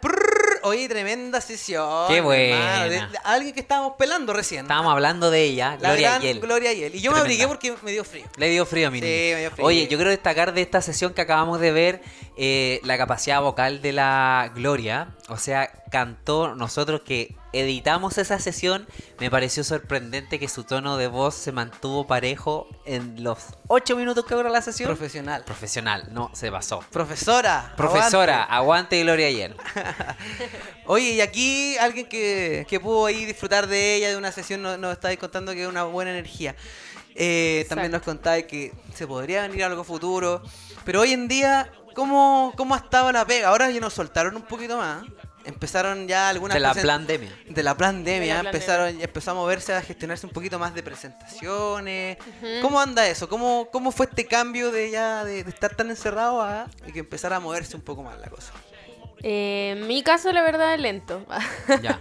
Prrr, 0.00 0.60
oye, 0.62 0.88
tremenda 0.88 1.40
sesión. 1.42 2.06
Qué 2.08 2.20
buena. 2.22 2.84
de- 2.84 2.90
de 2.90 3.18
alguien 3.24 3.52
que 3.52 3.60
estábamos 3.60 3.94
pelando 3.98 4.32
recién. 4.32 4.62
Estábamos 4.62 4.92
hablando 4.92 5.28
de 5.30 5.42
ella, 5.42 5.72
La 5.80 5.88
Gloria 5.90 6.10
gran 6.10 6.22
Yel. 6.22 6.40
Gloria 6.40 6.72
Yel. 6.72 6.94
Y 6.94 7.00
yo 7.00 7.10
me 7.10 7.18
Tremenda. 7.18 7.20
abrigué 7.20 7.48
porque 7.48 7.74
me 7.84 7.90
dio 7.90 8.04
frío. 8.04 8.24
Le 8.36 8.48
dio 8.48 8.64
frío 8.64 8.88
a 8.88 8.90
mi 8.92 9.00
Sí, 9.00 9.04
niño. 9.04 9.34
me 9.34 9.40
dio 9.40 9.50
frío. 9.50 9.66
Oye, 9.66 9.88
yo 9.88 9.98
quiero 9.98 10.08
destacar 10.10 10.54
de 10.54 10.62
esta 10.62 10.80
sesión 10.80 11.12
que 11.12 11.20
acabamos 11.20 11.60
de 11.60 11.72
ver 11.72 12.02
eh, 12.38 12.80
la 12.84 12.96
capacidad 12.96 13.42
vocal 13.42 13.82
de 13.82 13.92
la 13.92 14.52
Gloria. 14.54 15.08
O 15.28 15.36
sea, 15.36 15.70
cantó 15.90 16.54
nosotros 16.54 17.02
que 17.02 17.34
editamos 17.52 18.18
esa 18.18 18.38
sesión. 18.38 18.86
Me 19.18 19.30
pareció 19.30 19.64
sorprendente 19.64 20.38
que 20.38 20.48
su 20.48 20.64
tono 20.64 20.96
de 20.96 21.06
voz 21.06 21.34
se 21.34 21.52
mantuvo 21.52 22.06
parejo 22.06 22.68
en 22.84 23.22
los 23.22 23.38
ocho 23.68 23.96
minutos 23.96 24.24
que 24.24 24.34
dura 24.34 24.50
la 24.50 24.62
sesión. 24.62 24.88
Profesional. 24.88 25.44
Profesional, 25.44 26.08
no, 26.12 26.30
se 26.34 26.50
pasó. 26.50 26.80
Profesora. 26.90 27.74
Profesora, 27.76 28.44
aguante. 28.44 28.96
aguante 28.96 29.02
Gloria 29.02 29.30
Yen. 29.30 29.54
Oye, 30.86 31.12
y 31.12 31.20
aquí 31.20 31.76
alguien 31.78 32.08
que, 32.08 32.66
que 32.68 32.80
pudo 32.80 33.06
ahí 33.06 33.24
disfrutar 33.24 33.66
de 33.66 33.96
ella, 33.96 34.10
de 34.10 34.16
una 34.16 34.32
sesión, 34.32 34.62
nos, 34.62 34.78
nos 34.78 34.92
estáis 34.92 35.18
contando 35.18 35.52
que 35.52 35.62
es 35.62 35.68
una 35.68 35.84
buena 35.84 36.10
energía. 36.10 36.56
Eh, 37.14 37.66
también 37.68 37.92
nos 37.92 38.02
contáis 38.02 38.46
que 38.46 38.72
se 38.94 39.06
podría 39.06 39.42
venir 39.42 39.64
algo 39.64 39.84
futuro. 39.84 40.42
Pero 40.84 41.00
hoy 41.00 41.12
en 41.12 41.28
día, 41.28 41.70
¿cómo, 41.94 42.52
cómo 42.56 42.74
ha 42.74 42.78
estado 42.78 43.12
la 43.12 43.26
pega? 43.26 43.48
Ahora 43.48 43.70
ya 43.70 43.80
nos 43.80 43.92
soltaron 43.92 44.36
un 44.36 44.42
poquito 44.42 44.76
más. 44.78 45.04
Empezaron 45.44 46.06
ya 46.06 46.28
algunas 46.28 46.54
De 46.54 46.60
la 46.60 46.74
pandemia. 46.74 47.30
de 47.48 47.62
la 47.62 47.76
pandemia, 47.76 48.40
empezaron, 48.40 49.00
empezó 49.00 49.30
a 49.30 49.34
moverse, 49.34 49.74
a 49.74 49.82
gestionarse 49.82 50.26
un 50.26 50.32
poquito 50.32 50.58
más 50.58 50.74
de 50.74 50.82
presentaciones. 50.82 52.18
¿Cómo 52.62 52.80
anda 52.80 53.08
eso? 53.08 53.28
¿Cómo, 53.28 53.68
¿Cómo 53.72 53.90
fue 53.92 54.06
este 54.06 54.26
cambio 54.26 54.70
de 54.70 54.90
ya 54.90 55.24
de, 55.24 55.44
de 55.44 55.50
estar 55.50 55.74
tan 55.74 55.90
encerrado 55.90 56.42
a 56.42 56.66
y 56.86 56.92
que 56.92 57.00
empezara 57.00 57.36
a 57.36 57.40
moverse 57.40 57.76
un 57.76 57.82
poco 57.82 58.02
más 58.02 58.18
la 58.18 58.28
cosa? 58.28 58.52
Eh, 59.22 59.76
en 59.76 59.86
mi 59.86 60.02
caso, 60.02 60.32
la 60.32 60.42
verdad, 60.42 60.74
es 60.74 60.80
lento. 60.80 61.24
Ya. 61.82 61.98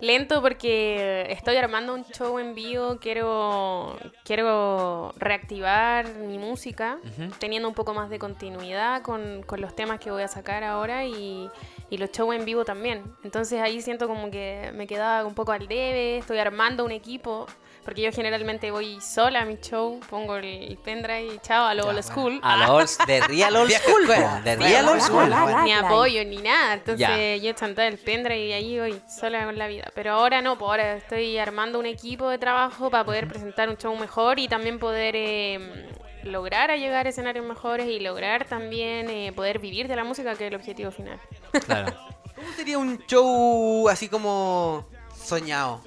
lento 0.00 0.42
porque 0.42 1.26
estoy 1.30 1.56
armando 1.56 1.94
un 1.94 2.04
show 2.04 2.38
en 2.38 2.54
vivo, 2.54 2.98
quiero, 3.00 3.96
quiero 4.24 5.14
reactivar 5.16 6.14
mi 6.14 6.38
música, 6.38 6.98
teniendo 7.38 7.68
un 7.68 7.74
poco 7.74 7.94
más 7.94 8.10
de 8.10 8.18
continuidad 8.18 9.02
con, 9.02 9.42
con 9.44 9.60
los 9.60 9.74
temas 9.74 10.00
que 10.00 10.10
voy 10.10 10.22
a 10.22 10.28
sacar 10.28 10.64
ahora 10.64 11.04
y, 11.06 11.48
y 11.94 11.98
los 11.98 12.10
shows 12.10 12.34
en 12.34 12.44
vivo 12.44 12.64
también. 12.64 13.02
Entonces 13.22 13.60
ahí 13.60 13.80
siento 13.80 14.08
como 14.08 14.30
que 14.30 14.72
me 14.74 14.86
quedaba 14.86 15.24
un 15.24 15.34
poco 15.34 15.52
al 15.52 15.66
debe, 15.68 16.18
estoy 16.18 16.38
armando 16.38 16.84
un 16.84 16.90
equipo. 16.92 17.46
Porque 17.84 18.00
yo 18.00 18.10
generalmente 18.12 18.70
voy 18.70 18.98
sola 19.02 19.42
a 19.42 19.44
mi 19.44 19.58
show, 19.60 20.00
pongo 20.08 20.36
el, 20.36 20.78
pendrive 20.82 21.34
y 21.34 21.38
chao, 21.40 21.66
a 21.66 21.74
lo 21.74 21.86
old 21.86 22.02
school. 22.02 22.40
A 22.42 22.72
old- 22.72 22.88
de 23.06 23.20
Real 23.20 23.54
Old 23.56 23.70
School. 23.72 24.06
De 24.42 24.56
Real 24.56 24.88
Old. 24.88 25.02
School. 25.02 25.30
ni 25.64 25.72
apoyo 25.74 26.24
ni 26.24 26.38
nada. 26.38 26.74
Entonces 26.74 27.42
yo 27.42 27.52
chanté 27.52 27.86
el 27.86 27.98
pendrive 27.98 28.46
y 28.46 28.52
ahí 28.54 28.78
voy 28.78 28.98
sola 29.06 29.44
con 29.44 29.58
la 29.58 29.66
vida. 29.66 29.92
Pero 29.94 30.12
ahora 30.12 30.40
no, 30.40 30.56
pues 30.56 30.66
ahora 30.70 30.94
estoy 30.94 31.36
armando 31.36 31.78
un 31.78 31.84
equipo 31.84 32.30
de 32.30 32.38
trabajo 32.38 32.88
para 32.88 33.04
poder 33.04 33.28
presentar 33.28 33.68
un 33.68 33.76
show 33.76 33.94
mejor 33.96 34.38
y 34.38 34.48
también 34.48 34.78
poder 34.78 35.14
eh, 35.14 35.86
lograr 36.24 36.70
a 36.70 36.76
llegar 36.76 37.06
a 37.06 37.10
escenarios 37.10 37.44
mejores 37.46 37.86
y 37.88 38.00
lograr 38.00 38.46
también 38.46 39.08
eh, 39.10 39.32
poder 39.34 39.58
vivir 39.58 39.88
de 39.88 39.96
la 39.96 40.04
música, 40.04 40.34
que 40.34 40.44
es 40.46 40.50
el 40.52 40.56
objetivo 40.56 40.90
final. 40.90 41.20
Claro. 41.66 41.92
¿Cómo 42.34 42.48
sería 42.56 42.78
un 42.78 42.98
show 43.06 43.88
así 43.88 44.08
como 44.08 44.86
soñado? 45.16 45.80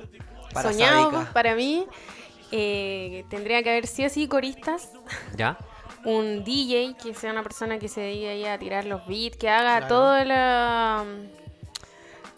Para 0.54 0.72
Soñado 0.72 1.12
Sádica? 1.12 1.34
para 1.34 1.56
mí, 1.56 1.86
eh, 2.52 3.26
tendría 3.30 3.62
que 3.64 3.70
haber 3.70 3.88
sí 3.88 4.06
o 4.06 4.10
sí 4.10 4.28
coristas. 4.28 4.92
¿Ya? 5.36 5.58
un 6.06 6.44
DJ 6.46 6.96
que 7.02 7.14
sea 7.14 7.32
una 7.32 7.44
persona 7.44 7.80
que 7.80 7.90
se 7.90 8.00
dedique 8.00 8.30
ahí 8.30 8.46
a 8.46 8.58
tirar 8.58 8.86
los 8.86 9.06
beats, 9.08 9.36
que 9.38 9.50
haga 9.50 9.78
Claro. 9.80 9.88
toda 9.88 10.24
la 10.26 11.06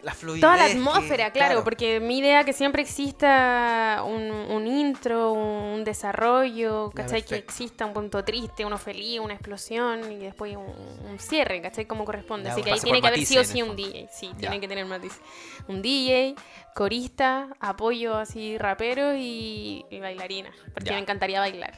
La 0.01 0.13
fluidez. 0.13 0.39
toda 0.41 0.55
la 0.55 0.65
que- 0.67 0.71
atmósfera, 0.73 1.31
claro, 1.31 1.63
porque 1.63 1.99
mi 1.99 2.19
idea 2.19 2.39
es 2.41 2.45
que 2.45 2.53
siempre 2.53 2.81
exista 2.81 4.01
un, 4.05 4.31
un 4.31 4.65
intro, 4.67 5.33
un 5.33 5.83
desarrollo, 5.83 6.89
¿cachai? 6.95 7.23
Que 7.23 7.35
exista 7.35 7.85
un 7.85 7.93
punto 7.93 8.23
triste, 8.23 8.65
uno 8.65 8.77
feliz, 8.77 9.19
una 9.19 9.33
explosión 9.33 10.11
y 10.11 10.17
después 10.19 10.55
un, 10.55 10.65
un 11.09 11.19
cierre, 11.19 11.61
¿cachai? 11.61 11.85
Como 11.85 12.05
corresponde. 12.05 12.47
Ya, 12.47 12.53
Así 12.53 12.61
que 12.63 12.71
ahí 12.71 12.79
tiene 12.79 13.01
que 13.01 13.07
haber 13.07 13.25
sí 13.25 13.37
o 13.37 13.43
sí 13.43 13.61
un. 13.61 13.75
DJ, 13.75 14.07
sí, 14.11 14.27
Ya. 14.33 14.37
tiene 14.49 14.61
que 14.61 14.67
tener 14.69 14.85
matices. 14.85 15.19
Un 15.67 15.81
DJ, 15.81 16.35
corista, 16.73 17.49
apoyo 17.59 18.15
así 18.15 18.57
rapero 18.57 19.15
y, 19.15 19.85
y 19.89 19.99
bailarina, 19.99 20.49
porque 20.73 20.89
Ya. 20.91 20.95
me 20.95 20.99
encantaría 21.01 21.39
bailar. 21.41 21.73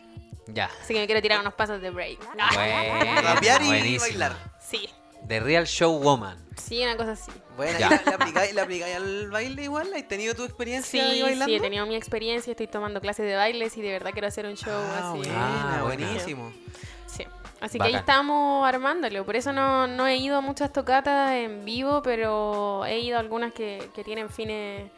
Ya. 0.47 0.69
Así 0.81 0.93
que 0.93 0.99
me 0.99 1.05
quiero 1.05 1.21
tirar 1.21 1.39
unos 1.39 1.53
pasos 1.53 1.81
de 1.81 1.89
break. 1.89 2.19
Bueno, 2.35 2.43
Rapear 3.23 3.61
y 3.63 3.65
buenísimo. 3.67 4.01
bailar. 4.01 4.35
Sí, 4.59 4.89
The 5.31 5.39
Real 5.39 5.65
Show 5.65 5.97
Woman. 5.97 6.37
sí, 6.57 6.83
una 6.83 6.97
cosa 6.97 7.13
así. 7.13 7.31
Bueno, 7.55 7.79
Ya. 7.79 7.87
¿y 7.87 8.09
la, 8.09 8.15
aplicáis, 8.15 8.53
la 8.53 8.63
aplicáis 8.63 8.95
al 8.97 9.29
baile 9.29 9.63
igual? 9.63 9.93
¿Has 9.95 10.07
tenido 10.07 10.35
tu 10.35 10.43
experiencia 10.43 11.01
Sí, 11.09 11.21
bailando? 11.21 11.45
sí, 11.45 11.55
he 11.55 11.59
tenido 11.61 11.85
mi 11.85 11.95
experiencia, 11.95 12.51
estoy 12.51 12.67
tomando 12.67 12.99
clases 12.99 13.25
de 13.25 13.35
bailes 13.35 13.77
y 13.77 13.81
de 13.81 13.91
verdad 13.91 14.11
quiero 14.11 14.27
hacer 14.27 14.45
un 14.45 14.55
show 14.57 14.73
Ah, 14.73 15.09
así. 15.11 15.17
buena, 15.19 15.79
Ah, 15.79 15.83
buenísimo. 15.83 16.51
Sí. 17.07 17.25
Así 17.61 17.77
que 17.77 17.85
ahí 17.85 17.95
estamos 17.95 18.67
armándolo. 18.67 19.23
Por 19.25 19.35
eso 19.37 19.53
no, 19.53 19.87
no 19.87 20.05
he 20.07 20.17
ido 20.17 20.37
a 20.37 20.41
muchas 20.41 20.73
tocatas 20.73 21.31
en 21.31 21.63
vivo, 21.63 22.01
pero 22.01 22.85
he 22.85 22.99
ido 22.99 23.15
a 23.17 23.19
algunas 23.21 23.53
que, 23.53 23.89
que 23.95 24.03
tienen 24.03 24.29
fines, 24.29 24.89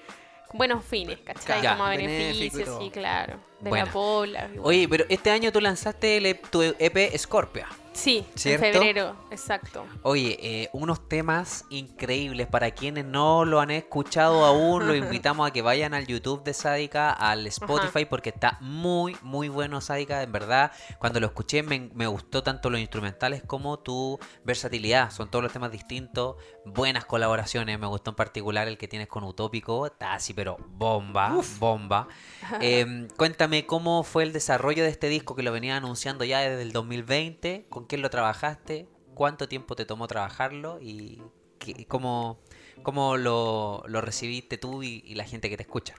buenos 0.53 0.83
fines, 0.85 1.19
¿cachai? 1.19 1.61
Ya, 1.61 1.75
Como 1.77 1.89
beneficios, 1.89 2.77
sí, 2.79 2.89
claro. 2.89 3.37
De 3.59 3.69
Buena. 3.69 3.85
la 3.85 3.91
pobla. 3.91 4.49
igual. 4.53 4.65
Oye, 4.67 4.87
pero 4.87 5.05
este 5.09 5.29
año 5.31 5.51
tú 5.51 5.59
lanzaste 5.61 6.17
el 6.17 6.25
EP 6.27 6.47
tu 6.49 6.61
EP 6.63 7.17
Scorpia. 7.17 7.67
Sí, 7.93 8.25
¿cierto? 8.35 8.65
en 8.65 8.73
febrero, 8.73 9.15
exacto. 9.29 9.85
Oye, 10.01 10.37
eh, 10.41 10.69
unos 10.73 11.07
temas 11.07 11.65
increíbles. 11.69 12.47
Para 12.47 12.71
quienes 12.71 13.05
no 13.05 13.45
lo 13.45 13.59
han 13.59 13.71
escuchado 13.71 14.45
aún, 14.45 14.87
los 14.87 14.97
invitamos 14.97 15.47
a 15.47 15.53
que 15.53 15.61
vayan 15.61 15.93
al 15.93 16.07
YouTube 16.07 16.43
de 16.43 16.53
Sádica, 16.53 17.11
al 17.11 17.45
Spotify, 17.47 18.05
porque 18.05 18.29
está 18.29 18.57
muy, 18.61 19.15
muy 19.21 19.47
bueno 19.47 19.79
Sádica. 19.79 20.23
En 20.23 20.31
verdad, 20.31 20.71
cuando 20.99 21.19
lo 21.19 21.27
escuché 21.27 21.63
me, 21.63 21.91
me 21.93 22.07
gustó 22.07 22.43
tanto 22.43 22.69
los 22.69 22.79
instrumentales 22.79 23.43
como 23.45 23.79
tu 23.79 24.19
versatilidad. 24.43 25.11
Son 25.11 25.29
todos 25.29 25.43
los 25.43 25.53
temas 25.53 25.71
distintos, 25.71 26.37
buenas 26.65 27.05
colaboraciones. 27.05 27.79
Me 27.79 27.87
gustó 27.87 28.11
en 28.11 28.15
particular 28.15 28.67
el 28.67 28.77
que 28.77 28.87
tienes 28.87 29.07
con 29.07 29.23
Utópico. 29.23 29.85
Está 29.85 30.13
así, 30.15 30.33
pero 30.33 30.57
bomba, 30.69 31.39
bomba. 31.59 32.07
Eh, 32.59 33.07
cuéntame 33.17 33.65
cómo 33.65 34.03
fue 34.03 34.23
el 34.23 34.31
desarrollo 34.31 34.83
de 34.83 34.89
este 34.89 35.09
disco 35.09 35.35
que 35.35 35.43
lo 35.43 35.51
venía 35.51 35.75
anunciando 35.75 36.23
ya 36.23 36.39
desde 36.39 36.61
el 36.61 36.71
2020. 36.71 37.65
¿Con 37.69 37.82
quién 37.87 38.01
lo 38.01 38.09
trabajaste? 38.09 38.87
¿Cuánto 39.13 39.47
tiempo 39.47 39.75
te 39.75 39.85
tomó 39.85 40.07
trabajarlo? 40.07 40.79
¿Y 40.81 41.21
qué- 41.59 41.85
cómo, 41.87 42.39
cómo 42.83 43.17
lo, 43.17 43.83
lo 43.87 44.01
recibiste 44.01 44.57
tú 44.57 44.83
y, 44.83 45.03
y 45.05 45.15
la 45.15 45.23
gente 45.25 45.49
que 45.49 45.57
te 45.57 45.63
escucha? 45.63 45.95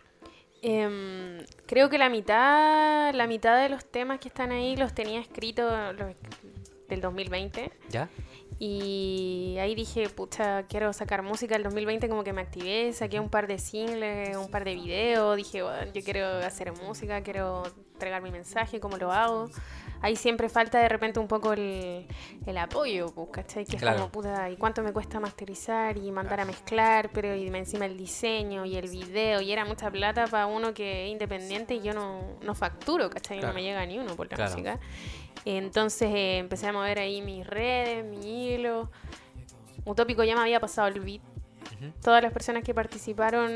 Em, 0.62 1.44
creo 1.66 1.90
que 1.90 1.98
la 1.98 2.08
mitad, 2.08 3.12
la 3.14 3.26
mitad 3.26 3.60
de 3.62 3.68
los 3.68 3.84
temas 3.84 4.18
que 4.18 4.28
están 4.28 4.50
ahí 4.50 4.76
los 4.76 4.94
tenía 4.94 5.20
escritos 5.20 5.70
los- 5.96 6.14
del 6.88 7.00
2020. 7.00 7.70
¿Ya? 7.90 8.08
Y 8.58 9.56
ahí 9.60 9.74
dije, 9.74 10.08
pucha, 10.08 10.64
quiero 10.64 10.92
sacar 10.92 11.22
música. 11.22 11.56
El 11.56 11.62
2020 11.64 12.08
como 12.08 12.24
que 12.24 12.32
me 12.32 12.42
activé, 12.42 12.92
saqué 12.92 13.18
un 13.20 13.28
par 13.28 13.46
de 13.46 13.58
singles, 13.58 14.36
un 14.36 14.50
par 14.50 14.64
de 14.64 14.74
videos. 14.74 15.36
Dije, 15.36 15.62
bueno, 15.62 15.92
yo 15.92 16.02
quiero 16.02 16.26
hacer 16.38 16.72
música, 16.72 17.20
quiero 17.22 17.64
entregar 17.94 18.22
mi 18.22 18.30
mensaje, 18.30 18.80
cómo 18.80 18.96
lo 18.96 19.12
hago. 19.12 19.50
Ahí 20.02 20.16
siempre 20.16 20.48
falta 20.50 20.78
de 20.80 20.88
repente 20.88 21.18
un 21.18 21.28
poco 21.28 21.54
el, 21.54 22.06
el 22.46 22.58
apoyo, 22.58 23.06
pues, 23.14 23.28
¿cachai? 23.32 23.64
Que 23.64 23.76
Claro. 23.78 23.96
es 23.96 24.02
como, 24.02 24.12
puta, 24.12 24.50
¿y 24.50 24.56
cuánto 24.56 24.82
me 24.82 24.92
cuesta 24.92 25.18
masterizar 25.18 25.96
y 25.96 26.10
mandar 26.12 26.40
a 26.40 26.44
mezclar? 26.44 27.10
Pero 27.12 27.34
y 27.34 27.46
encima 27.46 27.86
el 27.86 27.96
diseño 27.96 28.66
y 28.66 28.76
el 28.76 28.88
video. 28.90 29.40
Y 29.40 29.50
era 29.50 29.64
mucha 29.64 29.90
plata 29.90 30.26
para 30.26 30.46
uno 30.46 30.74
que 30.74 31.06
es 31.06 31.10
independiente 31.12 31.74
y 31.74 31.80
yo 31.80 31.94
no, 31.94 32.20
no 32.42 32.54
facturo, 32.54 33.08
¿cachai? 33.08 33.38
Claro. 33.38 33.52
No 33.52 33.54
me 33.54 33.62
llega 33.62 33.84
ni 33.86 33.98
uno 33.98 34.14
por 34.14 34.30
la 34.30 34.36
Claro. 34.36 34.50
música. 34.52 34.78
Entonces 35.44 36.10
eh, 36.12 36.38
empecé 36.38 36.68
a 36.68 36.72
mover 36.72 36.98
ahí 36.98 37.22
mis 37.22 37.46
redes, 37.46 38.04
mi 38.04 38.54
hilo. 38.54 38.90
Utópico 39.84 40.24
ya 40.24 40.34
me 40.34 40.40
había 40.42 40.60
pasado 40.60 40.88
el 40.88 41.00
beat. 41.00 41.22
Todas 42.02 42.22
las 42.22 42.32
personas 42.32 42.62
que 42.62 42.72
participaron 42.72 43.50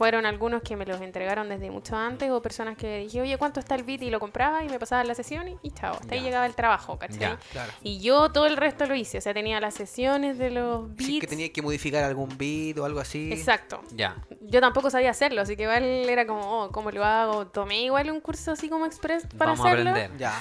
fueron 0.00 0.24
algunos 0.24 0.62
que 0.62 0.76
me 0.76 0.86
los 0.86 0.98
entregaron 1.02 1.50
desde 1.50 1.70
mucho 1.70 1.94
antes 1.94 2.30
o 2.30 2.40
personas 2.40 2.74
que 2.78 3.00
dije, 3.00 3.20
oye, 3.20 3.36
¿cuánto 3.36 3.60
está 3.60 3.74
el 3.74 3.82
beat? 3.82 4.00
Y 4.00 4.08
lo 4.08 4.18
compraba 4.18 4.64
y 4.64 4.68
me 4.70 4.78
pasaban 4.78 5.06
la 5.06 5.14
sesión 5.14 5.46
y, 5.46 5.58
y 5.62 5.72
chao. 5.72 5.92
Hasta 5.92 6.14
ahí 6.14 6.20
Ya. 6.20 6.24
llegaba 6.24 6.46
el 6.46 6.54
trabajo, 6.54 6.98
¿cachai? 6.98 7.18
Ya, 7.18 7.38
claro. 7.52 7.70
Y 7.82 8.00
yo 8.00 8.32
todo 8.32 8.46
el 8.46 8.56
resto 8.56 8.86
lo 8.86 8.94
hice. 8.94 9.18
O 9.18 9.20
sea, 9.20 9.34
tenía 9.34 9.60
las 9.60 9.74
sesiones 9.74 10.38
de 10.38 10.48
los 10.48 10.88
beats. 10.88 11.04
Sí, 11.04 11.18
que 11.20 11.26
tenía 11.26 11.52
que 11.52 11.60
modificar 11.60 12.02
algún 12.02 12.30
beat 12.38 12.78
o 12.78 12.86
algo 12.86 12.98
así. 13.00 13.30
Exacto. 13.30 13.82
Ya. 13.94 14.16
yo 14.40 14.62
tampoco 14.62 14.88
sabía 14.88 15.10
hacerlo, 15.10 15.42
así 15.42 15.54
que 15.54 15.64
igual 15.64 15.82
era 15.84 16.26
como, 16.26 16.40
oh, 16.62 16.70
¿cómo 16.72 16.90
lo 16.90 17.04
hago? 17.04 17.46
Tomé 17.48 17.82
igual 17.82 18.10
un 18.10 18.22
curso 18.22 18.52
así 18.52 18.70
como 18.70 18.86
express 18.86 19.26
para 19.36 19.50
Vamos 19.52 19.66
a 19.66 19.68
hacerlo. 19.72 19.90
aprender. 19.90 20.18
Ya. 20.18 20.32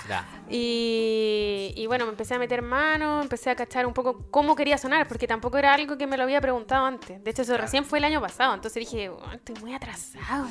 Y, 0.52 1.74
y 1.76 1.86
bueno, 1.88 2.06
me 2.06 2.12
empecé 2.12 2.34
a 2.34 2.40
meter 2.40 2.62
mano, 2.62 3.22
empecé 3.22 3.50
a 3.52 3.56
cachar 3.56 3.86
un 3.86 3.94
poco 3.94 4.26
cómo 4.32 4.56
quería 4.56 4.78
sonar, 4.78 5.08
porque 5.08 5.28
tampoco 5.28 5.58
era 5.58 5.74
algo 5.74 5.98
que 5.98 6.08
me 6.08 6.18
lo 6.18 6.24
había 6.24 6.42
preguntado 6.42 6.86
antes. 6.86 7.24
De 7.24 7.32
hecho, 7.32 7.44
eso 7.44 7.56
recién 7.58 7.86
fue 7.86 8.00
el 8.00 8.06
año 8.06 8.20
pasado, 8.20 8.54
entonces 8.56 8.90
dije, 8.90 9.10
"Oh, 9.10 9.32
estoy 9.32 9.56
muy 9.62 9.74
atrasado. 9.74 10.48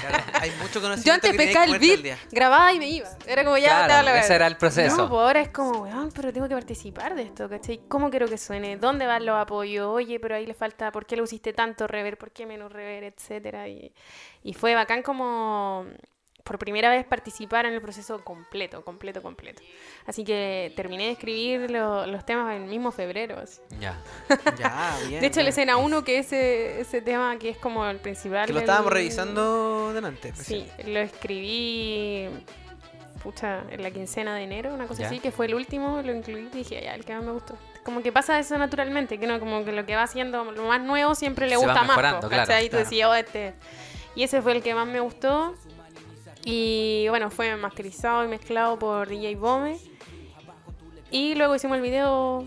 Claro, 0.00 0.24
hay 0.40 0.50
mucho 0.62 0.80
conocimiento 0.80 1.04
Yo 1.04 1.12
antes 1.14 1.30
que 1.32 1.36
pescaba 1.36 1.64
el 1.64 1.78
beat, 1.78 2.18
grababa 2.30 2.72
y 2.72 2.78
me 2.78 2.88
iba. 2.88 3.08
Era 3.26 3.44
como 3.44 3.58
ya, 3.58 3.84
Claro, 3.86 4.08
hablo, 4.08 4.20
ese 4.20 4.34
era 4.34 4.46
el 4.46 4.56
proceso. 4.56 4.96
No, 4.96 5.08
pues 5.08 5.20
ahora 5.20 5.40
es 5.40 5.48
como, 5.48 5.82
weón, 5.82 6.10
pero 6.12 6.32
tengo 6.32 6.48
que 6.48 6.54
participar 6.54 7.14
de 7.14 7.22
esto, 7.22 7.48
¿cachai? 7.48 7.80
¿Cómo 7.88 8.10
quiero 8.10 8.28
que 8.28 8.38
suene? 8.38 8.76
¿Dónde 8.76 9.06
van 9.06 9.26
los 9.26 9.36
apoyos? 9.36 9.88
Oye, 9.88 10.20
pero 10.20 10.36
ahí 10.36 10.46
le 10.46 10.54
falta, 10.54 10.92
¿por 10.92 11.04
qué 11.06 11.16
le 11.16 11.22
usiste 11.22 11.52
tanto 11.52 11.86
rever? 11.86 12.16
¿Por 12.16 12.30
qué 12.30 12.46
menos 12.46 12.72
rever? 12.72 13.04
Etcétera. 13.04 13.68
Y, 13.68 13.92
y 14.42 14.54
fue 14.54 14.74
bacán 14.74 15.02
como 15.02 15.86
por 16.50 16.58
primera 16.58 16.90
vez 16.90 17.06
participar 17.06 17.64
en 17.64 17.74
el 17.74 17.80
proceso 17.80 18.24
completo, 18.24 18.82
completo, 18.84 19.22
completo. 19.22 19.62
Así 20.04 20.24
que 20.24 20.72
terminé 20.74 21.04
de 21.04 21.10
escribir 21.12 21.70
lo- 21.70 22.04
los 22.06 22.26
temas 22.26 22.56
en 22.56 22.62
el 22.64 22.68
mismo 22.68 22.90
febrero. 22.90 23.38
así. 23.40 23.60
Ya. 23.78 23.96
Ya, 24.58 24.98
bien. 25.06 25.20
De 25.20 25.28
hecho, 25.28 25.36
la 25.38 25.44
bien. 25.44 25.48
escena 25.50 25.76
1, 25.76 26.02
que 26.02 26.18
ese, 26.18 26.80
ese 26.80 27.02
tema 27.02 27.38
que 27.38 27.50
es 27.50 27.56
como 27.58 27.86
el 27.86 27.98
principal. 27.98 28.46
Que 28.46 28.52
lo 28.52 28.58
del- 28.58 28.64
estábamos 28.68 28.92
revisando 28.92 29.92
delante. 29.94 30.34
Sí, 30.34 30.66
lo 30.86 30.98
escribí 30.98 32.28
pucha, 33.22 33.62
en 33.70 33.82
la 33.82 33.90
quincena 33.92 34.34
de 34.34 34.42
enero, 34.42 34.72
una 34.74 34.86
cosa 34.88 35.02
Ya. 35.02 35.06
así, 35.08 35.20
que 35.20 35.30
fue 35.30 35.46
el 35.46 35.54
último, 35.54 36.00
lo 36.02 36.12
incluí 36.12 36.48
y 36.52 36.56
dije, 36.56 36.80
ya, 36.82 36.94
el 36.94 37.04
que 37.04 37.14
más 37.14 37.22
me 37.22 37.30
gustó. 37.32 37.54
Como 37.84 38.02
que 38.02 38.10
pasa 38.12 38.38
eso 38.40 38.56
naturalmente, 38.58 39.18
que 39.20 39.26
no, 39.28 39.38
como 39.38 39.64
que 39.64 39.72
lo 39.72 39.84
que 39.86 39.94
va 39.94 40.02
haciendo 40.04 40.42
lo 40.50 40.64
más 40.64 40.80
nuevo 40.80 41.14
siempre 41.14 41.46
le 41.46 41.56
Se 41.56 41.64
gusta 41.64 41.82
más, 41.84 41.96
claro, 41.98 42.28
¿cachai? 42.28 42.62
Y 42.64 42.68
tú 42.68 42.70
claro. 42.70 42.84
decías, 42.84 43.08
oh, 43.08 43.14
este. 43.14 43.54
Y 44.16 44.24
ese 44.24 44.42
fue 44.42 44.52
el 44.56 44.62
que 44.62 44.74
más 44.74 44.86
me 44.88 44.98
gustó. 45.00 45.54
Y 46.44 47.06
bueno, 47.08 47.30
fue 47.30 47.54
masterizado 47.56 48.24
y 48.24 48.28
mezclado 48.28 48.78
por 48.78 49.08
DJ 49.08 49.36
Bome. 49.36 49.78
Y 51.10 51.34
luego 51.34 51.54
hicimos 51.54 51.76
el 51.76 51.82
video 51.82 52.44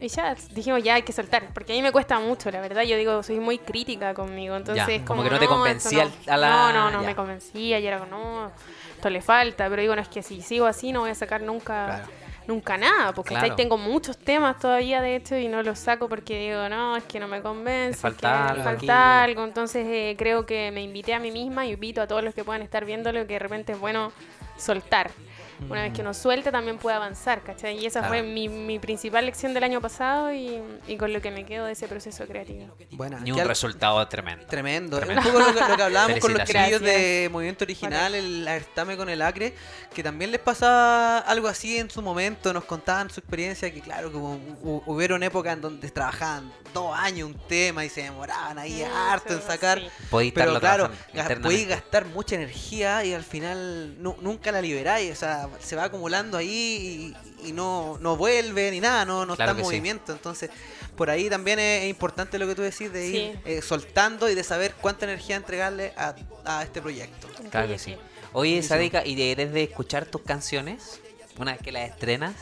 y 0.00 0.08
ya 0.08 0.34
dijimos, 0.52 0.82
ya 0.82 0.94
hay 0.94 1.02
que 1.02 1.12
soltar. 1.12 1.52
Porque 1.54 1.72
a 1.72 1.76
mí 1.76 1.82
me 1.82 1.92
cuesta 1.92 2.18
mucho, 2.18 2.50
la 2.50 2.60
verdad. 2.60 2.82
Yo 2.82 2.96
digo, 2.96 3.22
soy 3.22 3.40
muy 3.40 3.58
crítica 3.58 4.12
conmigo. 4.12 4.56
Entonces, 4.56 4.98
como 5.02 5.06
como, 5.06 5.22
que 5.24 5.30
no 5.30 5.38
te 5.38 5.44
esto 5.44 5.56
convencía 5.56 6.04
no. 6.04 6.32
a 6.32 6.36
la- 6.36 6.48
No, 6.50 6.72
no, 6.72 6.90
no 6.90 7.00
ya. 7.02 7.06
me 7.06 7.14
convencía. 7.16 7.78
Y 7.78 7.86
era 7.86 7.98
como, 8.00 8.10
no, 8.10 8.52
esto 8.96 9.08
le 9.08 9.22
falta. 9.22 9.68
Pero 9.70 9.80
digo, 9.80 9.94
no 9.96 10.02
es 10.02 10.08
que 10.08 10.22
si 10.22 10.42
sigo 10.42 10.66
así 10.66 10.92
no 10.92 11.00
voy 11.00 11.10
a 11.10 11.14
sacar 11.14 11.40
nunca. 11.42 11.86
Claro. 11.86 12.25
Nunca 12.46 12.76
nada, 12.76 13.12
porque 13.12 13.30
Claro. 13.30 13.44
ahí 13.46 13.52
tengo 13.56 13.76
muchos 13.76 14.16
temas 14.16 14.58
todavía, 14.58 15.00
de 15.00 15.16
hecho, 15.16 15.36
y 15.36 15.48
no 15.48 15.62
los 15.62 15.78
saco 15.80 16.08
porque 16.08 16.48
digo, 16.48 16.68
no, 16.68 16.96
es 16.96 17.04
que 17.04 17.18
no 17.18 17.26
me 17.26 17.42
convence, 17.42 17.98
falta 17.98 18.48
es 18.50 18.56
que 18.58 18.62
falta 18.62 19.22
algo. 19.24 19.44
Entonces 19.44 19.84
eh, 19.88 20.14
creo 20.16 20.46
que 20.46 20.70
me 20.70 20.82
invité 20.82 21.12
a 21.14 21.18
mí 21.18 21.30
misma 21.32 21.66
y 21.66 21.72
invito 21.72 22.00
a 22.00 22.06
todos 22.06 22.22
los 22.22 22.34
que 22.34 22.44
puedan 22.44 22.62
estar 22.62 22.84
viéndolo 22.84 23.26
que 23.26 23.32
de 23.34 23.38
repente 23.40 23.72
es 23.72 23.80
bueno 23.80 24.12
soltar. 24.56 25.10
Una 25.70 25.82
vez 25.82 25.92
que 25.92 26.02
uno 26.02 26.12
suelta 26.14 26.52
también 26.52 26.78
puede 26.78 26.96
avanzar, 26.96 27.42
¿cachai? 27.42 27.78
Y 27.78 27.86
esa 27.86 28.00
Claro. 28.00 28.14
fue 28.14 28.22
mi, 28.22 28.48
mi 28.48 28.78
principal 28.78 29.24
lección 29.26 29.54
del 29.54 29.64
año 29.64 29.80
pasado 29.80 30.32
y, 30.32 30.60
y 30.86 30.96
con 30.96 31.12
lo 31.12 31.20
que 31.22 31.30
me 31.30 31.44
quedo 31.46 31.64
de 31.66 31.72
ese 31.72 31.88
proceso 31.88 32.26
creativo. 32.26 32.76
Ni 32.90 33.24
¿qué 33.24 33.32
un 33.32 33.40
al- 33.40 33.48
resultado 33.48 34.06
tremendo. 34.08 34.46
Tremendo. 34.46 34.96
Tremendo. 34.98 35.22
Un 35.22 35.26
poco 35.32 35.38
lo 35.40 35.54
que, 35.54 35.60
lo 35.68 35.76
que 35.76 35.82
hablábamos 35.82 36.18
con 36.20 36.32
los 36.34 36.44
chiquillos 36.44 36.80
de 36.82 37.28
Movimiento 37.32 37.64
Original, 37.64 38.14
el 38.14 38.46
Aertame 38.46 38.96
con 38.96 39.08
el 39.08 39.22
Acre, 39.22 39.54
que 39.94 40.02
también 40.02 40.30
les 40.30 40.40
pasaba 40.40 41.18
algo 41.20 41.48
así 41.48 41.78
en 41.78 41.90
su 41.90 42.02
momento, 42.02 42.52
nos 42.52 42.64
contaban 42.64 43.08
su 43.10 43.20
experiencia, 43.20 43.72
que 43.72 43.80
claro, 43.80 44.10
que 44.10 44.16
hubo- 44.18 44.38
hu- 44.62 44.82
hubieron 44.86 45.22
épocas 45.22 45.54
en 45.54 45.60
donde 45.62 45.90
trabajaban 45.90 46.52
dos 46.74 46.94
años 46.94 47.30
un 47.30 47.38
tema 47.48 47.84
y 47.84 47.88
se 47.88 48.02
demoraban 48.02 48.58
ahí 48.58 48.82
harto 48.82 49.32
en 49.32 49.40
sacar. 49.42 49.80
sí. 49.80 50.32
Pero 50.34 50.60
claro, 50.60 50.90
podéis 51.42 51.68
gastar 51.68 52.04
mucha 52.06 52.34
energía 52.34 53.04
y 53.04 53.14
al 53.14 53.24
final 53.24 53.94
nu- 54.02 54.16
nunca 54.20 54.52
la 54.52 54.60
liberáis, 54.60 55.12
o 55.12 55.14
sea, 55.14 55.45
se 55.60 55.76
va 55.76 55.84
acumulando 55.84 56.36
ahí 56.38 57.14
y, 57.42 57.48
y 57.48 57.52
no, 57.52 57.98
no 58.00 58.16
vuelve 58.16 58.70
ni 58.70 58.80
nada, 58.80 59.04
no, 59.04 59.24
no 59.26 59.36
Claro 59.36 59.52
está 59.52 59.60
en 59.60 59.64
sí. 59.64 59.68
movimiento. 59.70 60.12
Entonces, 60.12 60.50
por 60.96 61.10
ahí 61.10 61.28
también 61.28 61.58
es, 61.58 61.84
es 61.84 61.90
importante 61.90 62.38
lo 62.38 62.46
que 62.46 62.54
tú 62.54 62.62
decís 62.62 62.92
de 62.92 63.06
ir 63.06 63.14
Sí. 63.34 63.40
eh, 63.44 63.62
soltando 63.62 64.28
y 64.30 64.34
de 64.34 64.42
saber 64.44 64.74
cuánta 64.80 65.04
energía 65.04 65.36
entregarle 65.36 65.92
a, 65.96 66.14
a 66.44 66.62
este 66.62 66.80
proyecto. 66.80 67.28
Claro 67.50 67.68
que 67.68 67.78
Sí. 67.78 67.96
Oye. 68.32 68.62
Sadika, 68.62 69.04
¿y 69.06 69.20
eres 69.22 69.52
de 69.52 69.62
escuchar 69.64 70.06
tus 70.06 70.22
canciones? 70.22 71.00
Una 71.38 71.52
vez 71.52 71.62
que 71.62 71.72
las 71.72 71.88
estrenas, 71.90 72.34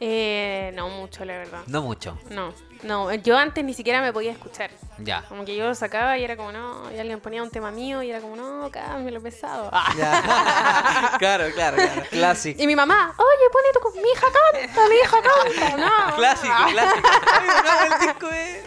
Eh, 0.00 0.72
no 0.74 0.88
mucho, 0.88 1.24
la 1.24 1.38
verdad. 1.38 1.62
no 1.66 1.82
mucho. 1.82 2.18
No, 2.30 2.52
no, 2.82 3.14
yo 3.14 3.36
antes 3.38 3.64
ni 3.64 3.74
siquiera 3.74 4.02
me 4.02 4.12
podía 4.12 4.32
escuchar. 4.32 4.70
Ya. 4.98 5.24
Como 5.28 5.44
que 5.44 5.56
yo 5.56 5.66
lo 5.66 5.74
sacaba 5.74 6.16
y 6.18 6.24
era 6.24 6.36
como, 6.36 6.52
no, 6.52 6.90
y 6.92 6.98
alguien 6.98 7.20
ponía 7.20 7.42
un 7.42 7.50
tema 7.50 7.70
mío 7.70 8.02
y 8.02 8.10
era 8.10 8.20
como, 8.20 8.36
no, 8.36 8.70
cámbialo 8.70 9.20
pesado. 9.20 9.68
Ah. 9.72 9.92
Ya. 9.96 11.12
claro, 11.18 11.46
claro, 11.54 11.76
claro. 11.76 12.02
Clásico. 12.10 12.62
Y 12.62 12.66
mi 12.66 12.76
mamá, 12.76 13.12
oye, 13.16 13.50
pone 13.52 13.68
tu, 13.72 14.00
mi 14.00 14.08
hija 14.08 14.26
canta, 14.26 14.88
mi 14.88 14.94
hija 14.96 15.16
canta. 15.22 15.76
No, 15.76 16.16
Clásico, 16.16 16.54
Ah. 16.56 16.66
clásico. 16.70 17.08
Ay, 17.32 17.48
no, 17.64 17.94
el 17.94 18.00
disco 18.08 18.28
es- 18.30 18.64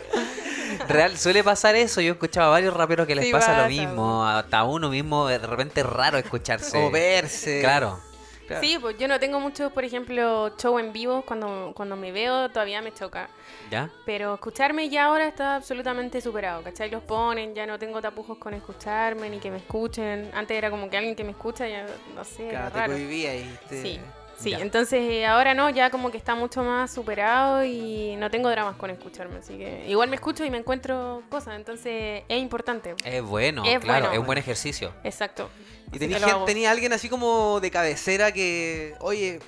Real, 0.90 1.18
suele 1.18 1.44
pasar 1.44 1.76
eso. 1.76 2.02
Yo 2.02 2.10
he 2.10 2.14
escuchado 2.14 2.48
a 2.48 2.52
varios 2.52 2.74
raperos 2.74 3.08
que 3.08 3.16
les 3.16 3.26
Sí, 3.26 3.32
pasa 3.32 3.62
lo 3.64 3.68
mismo. 3.68 4.26
Hasta 4.26 4.64
uno 4.64 4.90
mismo, 4.90 5.28
de 5.28 5.38
repente 5.40 5.82
es 5.82 5.88
raro 5.88 6.18
escucharse. 6.18 6.78
O 6.86 6.92
verse. 6.92 7.62
Claro. 7.62 8.00
Claro. 8.48 8.66
Sí, 8.66 8.78
pues 8.80 8.98
yo 8.98 9.08
no 9.08 9.20
tengo 9.20 9.40
mucho, 9.40 9.70
por 9.72 9.84
ejemplo, 9.84 10.56
show 10.58 10.80
en 10.80 10.94
vivo. 10.94 11.22
Cuando, 11.24 11.74
cuando 11.76 11.96
me 11.96 12.12
veo 12.12 12.50
todavía 12.50 12.82
me 12.82 12.94
choca. 12.94 13.30
¿Ya? 13.70 13.90
Pero 14.06 14.36
escucharme 14.36 14.88
ya 14.90 15.06
ahora 15.06 15.28
está 15.28 15.56
absolutamente 15.58 16.22
superado, 16.22 16.64
¿cachai? 16.64 16.90
Los 16.90 17.04
ponen, 17.04 17.54
ya 17.54 17.66
no 17.66 17.78
tengo 17.78 18.02
tapujos 18.02 18.38
con 18.38 18.54
escucharme 18.54 19.30
ni 19.30 19.40
que 19.40 19.52
me 19.52 19.58
escuchen. 19.58 20.32
Antes 20.34 20.58
era 20.58 20.70
como 20.70 20.90
que 20.90 20.98
alguien 20.98 21.16
que 21.16 21.24
me 21.24 21.32
escucha, 21.32 21.68
ya 21.68 21.86
no 22.16 22.24
sé, 22.24 22.48
Claro, 22.50 22.72
te 22.72 22.80
raro. 22.80 22.94
cohibía 22.94 23.36
y 23.36 23.58
te... 23.68 23.82
Sí, 23.82 24.00
sí. 24.38 24.52
Ya. 24.52 24.60
Entonces 24.60 25.00
eh, 25.02 25.26
ahora 25.26 25.54
no, 25.54 25.70
ya 25.70 25.90
como 25.90 26.12
que 26.12 26.18
está 26.18 26.36
mucho 26.36 26.64
más 26.64 26.92
superado 26.94 27.64
y 27.64 28.16
no 28.18 28.30
tengo 28.32 28.50
dramas 28.50 28.76
con 28.78 28.90
escucharme. 28.90 29.38
Así 29.40 29.58
que 29.58 29.86
igual 29.88 30.10
me 30.10 30.16
escucho 30.16 30.44
y 30.46 30.50
me 30.50 30.58
encuentro 30.58 31.24
cosas. 31.30 31.56
Entonces 31.56 32.24
es 32.28 32.42
importante. 32.42 32.96
Es 33.04 33.22
bueno, 33.24 33.64
Es 33.66 33.80
claro. 33.80 34.00
bueno. 34.06 34.14
Es 34.14 34.20
un 34.20 34.26
buen 34.26 34.38
ejercicio. 34.38 34.94
Exacto. 35.04 35.50
Y 35.92 36.00
tenía, 36.00 36.20
gente- 36.20 36.46
tenía 36.46 36.72
alguien 36.72 36.92
así 36.94 37.08
como 37.10 37.60
de 37.62 37.72
cabecera 37.72 38.32
que, 38.34 38.96
oye, 39.00 39.40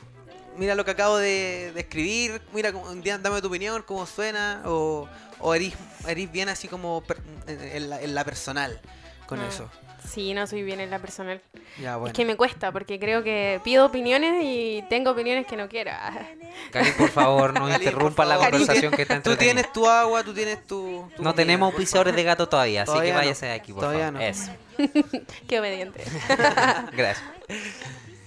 mira 0.58 0.74
lo 0.76 0.86
que 0.86 0.92
acabo 0.92 1.18
de, 1.18 1.72
de 1.74 1.80
escribir, 1.82 2.42
mira, 2.54 2.72
cómo- 2.72 2.90
un 2.90 3.02
día 3.02 3.18
dame 3.18 3.42
tu 3.42 3.48
opinión, 3.48 3.84
cómo 3.86 4.06
suena, 4.06 4.62
o, 4.66 5.08
o 5.40 5.54
erís 5.56 5.76
bien 6.32 6.48
así 6.50 6.68
como 6.70 7.02
per- 7.02 7.18
en, 7.48 7.62
en 7.62 7.90
la, 7.90 8.02
en 8.02 8.16
la 8.16 8.24
personal 8.24 8.80
con 9.26 9.40
Ah, 9.42 9.48
eso. 9.50 9.70
Sí, 10.08 10.34
no 10.34 10.48
soy 10.48 10.64
bien 10.64 10.80
en 10.80 10.90
la 10.90 11.00
personal. 11.00 11.42
Ya, 11.82 11.96
bueno. 11.98 12.08
Es 12.08 12.14
que 12.14 12.26
me 12.26 12.36
cuesta 12.36 12.72
porque 12.72 13.00
creo 13.00 13.24
que 13.24 13.60
pido 13.64 13.86
opiniones 13.86 14.44
y 14.44 14.84
tengo 14.90 15.12
opiniones 15.12 15.46
que 15.46 15.56
no 15.58 15.68
quiero. 15.70 15.92
Cali, 16.72 16.92
por 16.92 17.10
favor, 17.10 17.54
no 17.54 17.68
Cali, 17.68 17.86
interrumpa 17.86 18.26
la 18.26 18.36
favor. 18.36 18.52
conversación 18.52 18.92
que 18.94 19.02
está 19.04 19.22
Tú 19.22 19.36
tienes 19.36 19.72
tu 19.72 19.88
agua, 19.88 20.24
tú 20.24 20.34
tienes 20.34 20.66
tu... 20.66 21.10
tu 21.16 21.24
No 21.24 21.32
comida, 21.32 21.34
tenemos 21.36 21.68
auspiciadores 21.68 22.16
de 22.16 22.24
gato 22.24 22.48
todavía, 22.50 22.84
así 22.84 23.00
que 23.00 23.10
no. 23.12 23.16
váyase 23.18 23.46
de 23.48 23.52
aquí, 23.54 23.72
por 23.74 23.82
Todavía 23.82 24.06
favor. 24.12 24.22
no. 24.22 24.26
Eso. 24.26 24.52
Qué 25.48 25.60
obediente. 25.60 26.04
Gracias. 26.94 27.24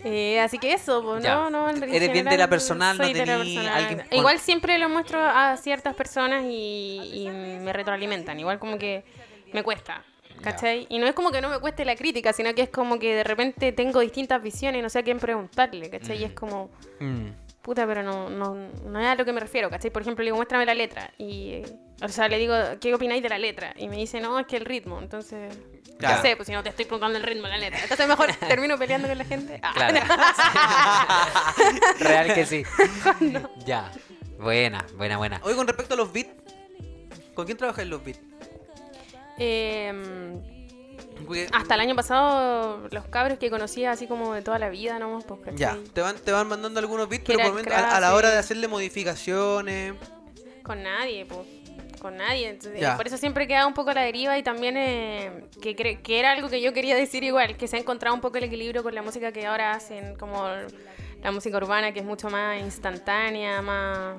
Eh, 0.05 0.41
así 0.41 0.59
que 0.59 0.73
eso, 0.73 1.01
pues, 1.03 1.23
Ya. 1.23 1.35
no, 1.35 1.51
no. 1.51 1.71
en 1.71 1.83
Eres 1.85 2.13
bien 2.13 2.25
de 2.27 2.37
la 2.37 2.49
personal, 2.49 2.99
no 2.99 3.07
de 3.07 3.15
la 3.15 3.25
tení 3.25 3.55
personal. 3.55 3.75
alguien 3.85 4.07
con- 4.09 4.19
Igual 4.19 4.39
siempre 4.41 4.77
lo 4.79 4.89
muestro 4.89 5.21
a 5.23 5.57
ciertas 5.57 5.95
personas 5.95 6.43
y, 6.45 7.01
y 7.25 7.29
me 7.31 7.73
retroalimentan. 7.73 8.39
Igual 8.41 8.59
como 8.59 8.79
que 8.79 9.05
me 9.53 9.63
cuesta. 9.63 10.03
¿Cachai? 10.43 10.87
Y 10.89 10.99
no 10.99 11.07
es 11.07 11.15
como 11.15 11.31
que 11.31 11.41
no 11.41 11.49
me 11.49 11.59
cueste 11.59 11.85
la 11.85 11.95
crítica, 11.97 12.33
sino 12.33 12.55
que 12.55 12.63
es 12.63 12.69
como 12.71 12.99
que 12.99 13.15
de 13.15 13.25
repente 13.25 13.73
tengo 13.73 14.01
distintas 14.01 14.43
visiones 14.43 14.81
y 14.81 14.83
no 14.83 14.89
sé 14.89 14.99
a 14.99 15.03
quién 15.03 15.19
preguntarle, 15.19 15.89
¿cachai? 15.91 16.21
Y 16.21 16.25
es 16.25 16.33
como, 16.33 16.71
Mm. 17.01 17.29
puta, 17.63 17.87
pero 17.87 18.03
no, 18.03 18.29
no, 18.29 18.55
no 18.55 19.01
es 19.01 19.07
a 19.07 19.15
lo 19.15 19.25
que 19.25 19.33
me 19.33 19.41
refiero, 19.41 19.71
¿cachai? 19.71 19.91
Por 19.91 20.03
ejemplo, 20.03 20.23
le 20.23 20.27
digo, 20.29 20.37
muéstrame 20.37 20.67
la 20.67 20.75
letra. 20.75 21.11
Y, 21.19 21.51
eh, 21.53 21.65
o 22.03 22.09
sea, 22.09 22.27
le 22.29 22.39
digo, 22.39 22.55
¿qué 22.81 22.93
opináis 22.95 23.23
de 23.23 23.29
la 23.29 23.39
letra? 23.39 23.73
Y 23.77 23.89
me 23.89 23.97
dice, 23.97 24.21
no, 24.21 24.39
es 24.41 24.47
que 24.47 24.57
el 24.57 24.65
ritmo. 24.65 24.99
Entonces, 25.01 25.57
Claro. 25.99 26.17
no 26.17 26.23
sé, 26.23 26.35
pues 26.37 26.49
si 26.49 26.53
no 26.55 26.63
te 26.65 26.71
estoy 26.71 26.85
preguntando 26.87 27.19
el 27.19 27.23
ritmo 27.25 27.45
de 27.45 27.51
la 27.51 27.59
letra. 27.59 27.79
Entonces 27.81 28.09
mejor 28.09 28.29
termino 28.49 28.77
peleando 28.79 29.07
con 29.07 29.17
la 29.19 29.25
gente. 29.25 29.61
Ah, 29.63 29.73
Claro. 29.75 30.01
Real 32.01 32.35
que 32.35 32.47
sí. 32.47 32.65
Ya. 33.67 33.91
Buena, 34.39 34.85
buena, 34.97 35.17
buena. 35.19 35.41
Oye, 35.45 35.55
con 35.55 35.67
respecto 35.69 35.95
a 35.95 35.97
los 35.97 36.13
beats, 36.13 36.31
¿con 37.35 37.47
quién 37.47 37.57
trabajas 37.57 37.85
en 37.85 37.91
los 37.91 38.03
beats? 38.05 38.19
Em, 39.43 40.41
Porque- 41.27 41.47
hasta 41.53 41.75
el 41.75 41.81
año 41.81 41.95
pasado, 41.95 42.89
los 42.91 43.05
cabros 43.07 43.39
que 43.39 43.51
conocía 43.51 43.91
así 43.93 44.07
como 44.07 44.35
de 44.35 44.43
toda 44.43 44.59
la 44.59 44.69
vida, 44.71 44.99
nomás, 44.99 45.25
pues, 45.25 45.41
¿cachai? 45.41 45.57
Ya, 45.59 45.79
te 45.93 46.01
van, 46.01 46.17
te 46.17 46.33
van 46.33 46.49
mandando 46.49 46.81
algunos 46.81 47.09
Que 47.09 47.19
pero 47.21 47.39
era 47.41 47.49
por 47.51 47.59
el 47.61 47.65
momento, 47.67 47.75
a, 47.75 47.97
a 47.97 48.01
la 48.01 48.15
hora 48.15 48.31
de 48.31 48.39
hacerle 48.39 48.69
modificaciones. 48.69 49.95
Con 50.63 50.83
nadie, 50.83 51.27
pues. 51.27 51.41
Con 52.01 52.17
nadie. 52.17 52.49
Entonces, 52.51 52.81
Ya. 52.81 52.97
por 52.97 53.07
eso 53.07 53.17
siempre 53.17 53.47
queda 53.47 53.67
un 53.67 53.75
poco 53.75 53.91
a 53.91 53.95
la 53.95 54.03
deriva 54.03 54.37
y 54.37 54.43
también 54.43 54.77
eh, 54.77 55.45
que, 55.61 55.75
que 55.77 56.19
era 56.19 56.33
algo 56.33 56.49
que 56.49 56.61
yo 56.61 56.73
quería 56.73 56.97
decir 56.97 57.23
igual, 57.23 57.57
que 57.57 57.69
se 57.69 57.77
ha 57.77 57.79
encontrado 57.81 58.15
un 58.15 58.21
poco 58.21 58.39
el 58.39 58.45
equilibrio 58.45 58.83
con 58.83 58.95
la 58.95 59.03
música 59.03 59.31
que 59.33 59.47
ahora 59.47 59.71
hacen, 59.73 60.17
como 60.17 60.45
la 61.23 61.31
música 61.31 61.57
urbana, 61.59 61.93
que 61.93 62.01
es 62.01 62.05
mucho 62.05 62.29
más 62.29 62.61
instantánea, 62.61 63.63
más 63.63 64.17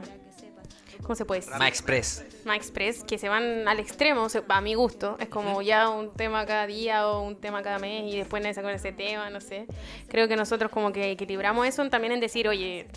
¿cómo 1.03 1.15
se 1.15 1.25
puede 1.25 1.41
decir? 1.41 1.55
Ma 1.57 1.67
Express. 1.67 2.25
Express, 2.55 3.03
que 3.03 3.17
se 3.17 3.29
van 3.29 3.67
al 3.67 3.79
extremo, 3.79 4.23
o 4.23 4.29
sea, 4.29 4.43
a 4.47 4.61
mi 4.61 4.73
gusto. 4.73 5.17
Es 5.19 5.29
como 5.29 5.61
ya 5.61 5.89
un 5.89 6.13
tema 6.13 6.45
cada 6.45 6.65
día 6.65 7.07
o 7.07 7.21
un 7.21 7.35
tema 7.35 7.61
cada 7.61 7.79
mes 7.79 8.11
y 8.11 8.17
después 8.17 8.41
nadie 8.41 8.53
saca 8.53 8.71
ese 8.71 8.91
tema, 8.91 9.29
no 9.29 9.41
sé. 9.41 9.67
Creo 10.07 10.27
que 10.27 10.35
nosotros 10.35 10.71
como 10.71 10.91
que 10.91 11.11
equilibramos 11.11 11.67
eso 11.67 11.87
también 11.89 12.13
en 12.13 12.19
decir, 12.19 12.47
oye, 12.47 12.87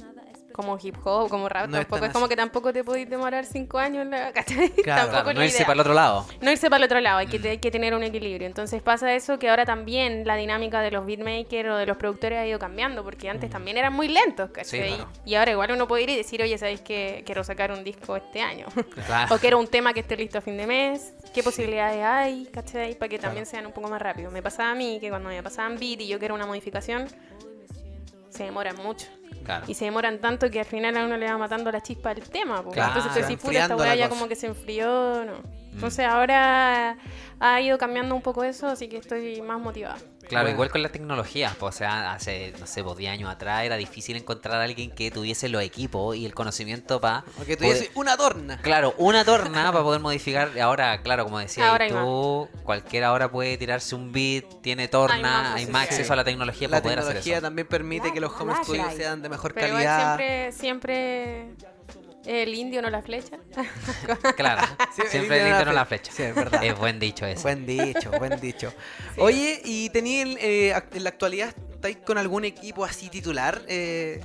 como 0.57 0.79
hip 0.83 0.97
hop, 1.05 1.29
como 1.29 1.49
rap, 1.49 1.69
No 1.69 1.77
es 1.77 1.83
tampoco 1.83 2.01
tan 2.01 2.09
es 2.11 2.13
como 2.15 2.29
que 2.29 2.37
tampoco 2.37 2.73
te 2.73 2.83
podéis 2.83 3.09
demorar 3.11 3.45
cinco 3.45 3.79
años 3.79 4.03
en 4.03 4.11
la 4.11 4.33
¿cachai? 4.33 4.71
Claro, 4.71 5.11
tampoco 5.11 5.13
Claro, 5.13 5.31
es 5.31 5.37
no 5.37 5.45
irse 5.45 5.57
idea. 5.59 5.67
para 5.67 5.75
el 5.75 5.81
otro 5.81 5.95
lado. 5.95 6.27
No 6.41 6.51
irse 6.51 6.71
para 6.71 6.79
el 6.79 6.85
otro 6.85 7.01
lado, 7.01 7.19
hay 7.19 7.27
que, 7.27 7.49
hay 7.49 7.59
que 7.59 7.71
tener 7.71 7.95
un 7.95 8.03
equilibrio. 8.03 8.47
Entonces 8.47 8.81
pasa 8.83 9.15
eso 9.15 9.39
que 9.39 9.51
ahora 9.51 9.65
también 9.67 10.27
la 10.27 10.37
dinámica 10.37 10.81
de 10.81 10.91
los 10.91 11.05
beatmakers 11.05 11.69
o 11.71 11.77
de 11.77 11.87
los 11.87 11.97
productores 11.99 12.39
ha 12.39 12.47
ido 12.47 12.59
cambiando, 12.59 13.05
porque 13.05 13.29
antes 13.29 13.51
también 13.51 13.77
eran 13.77 13.93
muy 13.93 14.09
lentos, 14.09 14.51
¿cachai? 14.51 14.89
claro. 14.95 15.09
Y 15.27 15.35
ahora 15.35 15.51
igual 15.53 15.73
uno 15.73 15.87
puede 15.87 16.05
ir 16.05 16.11
y 16.11 16.17
decir, 16.17 16.41
oye, 16.43 16.57
¿sabéis 16.57 16.81
que 16.81 17.23
quiero 17.27 17.45
sacar 17.45 17.71
un 17.73 17.85
disco 17.85 18.17
este 18.17 18.41
año? 18.41 18.67
O 19.31 19.39
quiero 19.39 19.59
un 19.59 19.67
tema 19.67 19.93
que 19.93 20.01
esté 20.01 20.17
listo 20.17 20.39
a 20.39 20.41
fin 20.41 20.57
de 20.57 20.67
mes. 20.67 21.13
¿Qué 21.35 21.43
posibilidades 21.43 22.03
hay, 22.03 22.47
cachai? 22.47 22.95
Para 22.95 23.09
que 23.09 23.19
también 23.19 23.45
sean 23.45 23.67
un 23.67 23.73
poco 23.73 23.89
más 23.89 24.01
rápidos. 24.01 24.33
Me 24.33 24.43
pasaba 24.43 24.71
a 24.71 24.75
mí 24.75 24.99
que 25.01 25.11
cuando 25.11 25.29
me 25.29 25.43
pasaban 25.43 25.79
beat 25.79 26.01
y 26.01 26.07
yo 26.09 26.19
quiero 26.19 26.35
una 26.35 26.47
modificación, 26.47 27.07
se 28.37 28.45
demoran 28.45 28.76
mucho. 28.76 29.07
Claro. 29.45 29.64
Y 29.68 29.74
se 29.74 29.84
demoran 29.84 30.20
tanto 30.20 30.51
que 30.51 30.61
al 30.61 30.66
final 30.66 30.97
a 30.97 31.05
uno 31.05 31.16
le 31.16 31.26
va 31.26 31.39
matando 31.39 31.70
la 31.70 31.80
chispa 31.80 32.14
del 32.14 32.28
tema. 32.28 32.62
po. 32.62 32.70
Claro. 32.70 32.95
Entonces 32.97 33.22
decís, 33.22 33.43
puta, 33.43 33.62
esta 33.62 33.76
weá 33.76 33.95
ya 33.95 34.09
como 34.09 34.28
que 34.28 34.34
se 34.34 34.47
enfrió. 34.47 35.24
No. 35.24 35.66
Mm. 35.77 35.79
Entonces 35.79 36.07
ahora 36.07 36.97
ha 37.39 37.61
ido 37.61 37.77
cambiando 37.77 38.14
un 38.14 38.22
poco 38.22 38.45
eso, 38.45 38.66
así 38.66 38.89
que 38.89 38.97
estoy 38.97 39.43
más 39.43 39.61
motivada. 39.61 39.99
Claro, 40.27 40.45
Bueno. 40.47 40.55
igual 40.57 40.70
con 40.70 40.83
la 40.83 40.89
tecnología, 40.89 41.55
pues, 41.61 41.74
o 41.77 41.79
sea, 41.79 42.12
hace, 42.14 42.53
no 42.59 42.66
sé, 42.66 42.83
pues, 42.83 42.97
10 42.97 43.12
años 43.12 43.31
atrás 43.31 43.62
era 43.64 43.77
difícil 43.77 44.16
encontrar 44.16 44.61
a 44.61 44.64
alguien 44.64 44.91
que 44.91 45.11
tuviese 45.12 45.49
los 45.49 45.62
equipos 45.62 46.16
y 46.16 46.27
el 46.27 46.35
conocimiento 46.35 47.01
para... 47.01 47.24
Porque 47.37 47.57
tú 47.57 47.62
dices 47.64 47.91
una 47.95 48.16
torna. 48.16 48.57
Claro, 48.62 48.95
una 48.99 49.24
torna 49.24 49.70
para 49.70 49.85
poder 49.85 50.01
modificar. 50.01 50.59
Ahora, 50.59 51.01
claro, 51.03 51.24
como 51.24 51.39
decía 51.39 51.68
Ahora 51.70 51.87
tú, 51.89 52.49
cualquiera 52.64 53.09
ahora 53.09 53.31
puede 53.31 53.57
tirarse 53.59 53.95
un 53.95 54.11
beat, 54.11 54.47
tiene 54.62 54.89
torna, 54.89 55.14
Hay 55.14 55.22
más 55.22 55.35
hay 55.35 55.45
más 55.45 55.57
posibilidades. 55.57 55.91
acceso 55.91 56.12
a 56.12 56.16
la 56.16 56.24
tecnología 56.24 56.68
La 56.68 56.70
para 56.79 56.83
poder 56.83 56.99
hacer 56.99 57.09
tecnología 57.11 57.35
eso. 57.37 57.43
también 57.43 57.68
permite 57.68 58.12
que 58.12 58.20
los 58.20 58.33
home 58.41 58.55
studios 58.64 58.95
sean 58.95 59.22
de 59.22 59.29
mejor 59.29 59.55
Pero 59.55 59.74
calidad. 59.74 60.16
siempre, 60.16 60.53
siempre 60.53 61.55
el 62.27 62.55
indio 62.55 62.83
no 62.83 62.91
la 62.91 63.03
flecha. 63.03 63.39
Claro, 64.37 64.66
Sí, 64.95 65.03
siempre 65.09 65.37
el 65.41 65.43
indio 65.49 65.55
no 65.55 65.59
indio 65.59 65.59
la 65.59 65.64
no 65.64 65.72
la 65.72 65.85
flecha. 65.87 66.12
Sí, 66.12 66.22
es 66.22 66.35
verdad. 66.35 66.62
Es 66.64 66.79
buen 66.79 66.99
dicho 66.99 67.24
eso. 67.27 67.43
Buen 67.43 67.66
dicho, 67.66 68.11
buen 68.18 68.41
dicho. 68.41 68.72
Oye, 69.18 69.61
¿y 69.64 69.91
tenía 69.91 70.22
el, 70.22 70.39
eh, 70.41 70.74
en 70.93 71.05
la 71.05 71.11
actualidad 71.11 71.55
estáis 71.72 71.99
con 71.99 72.18
algún 72.18 72.45
equipo 72.45 72.85
así 72.85 73.09
titular? 73.09 73.62
Eh, 73.68 74.24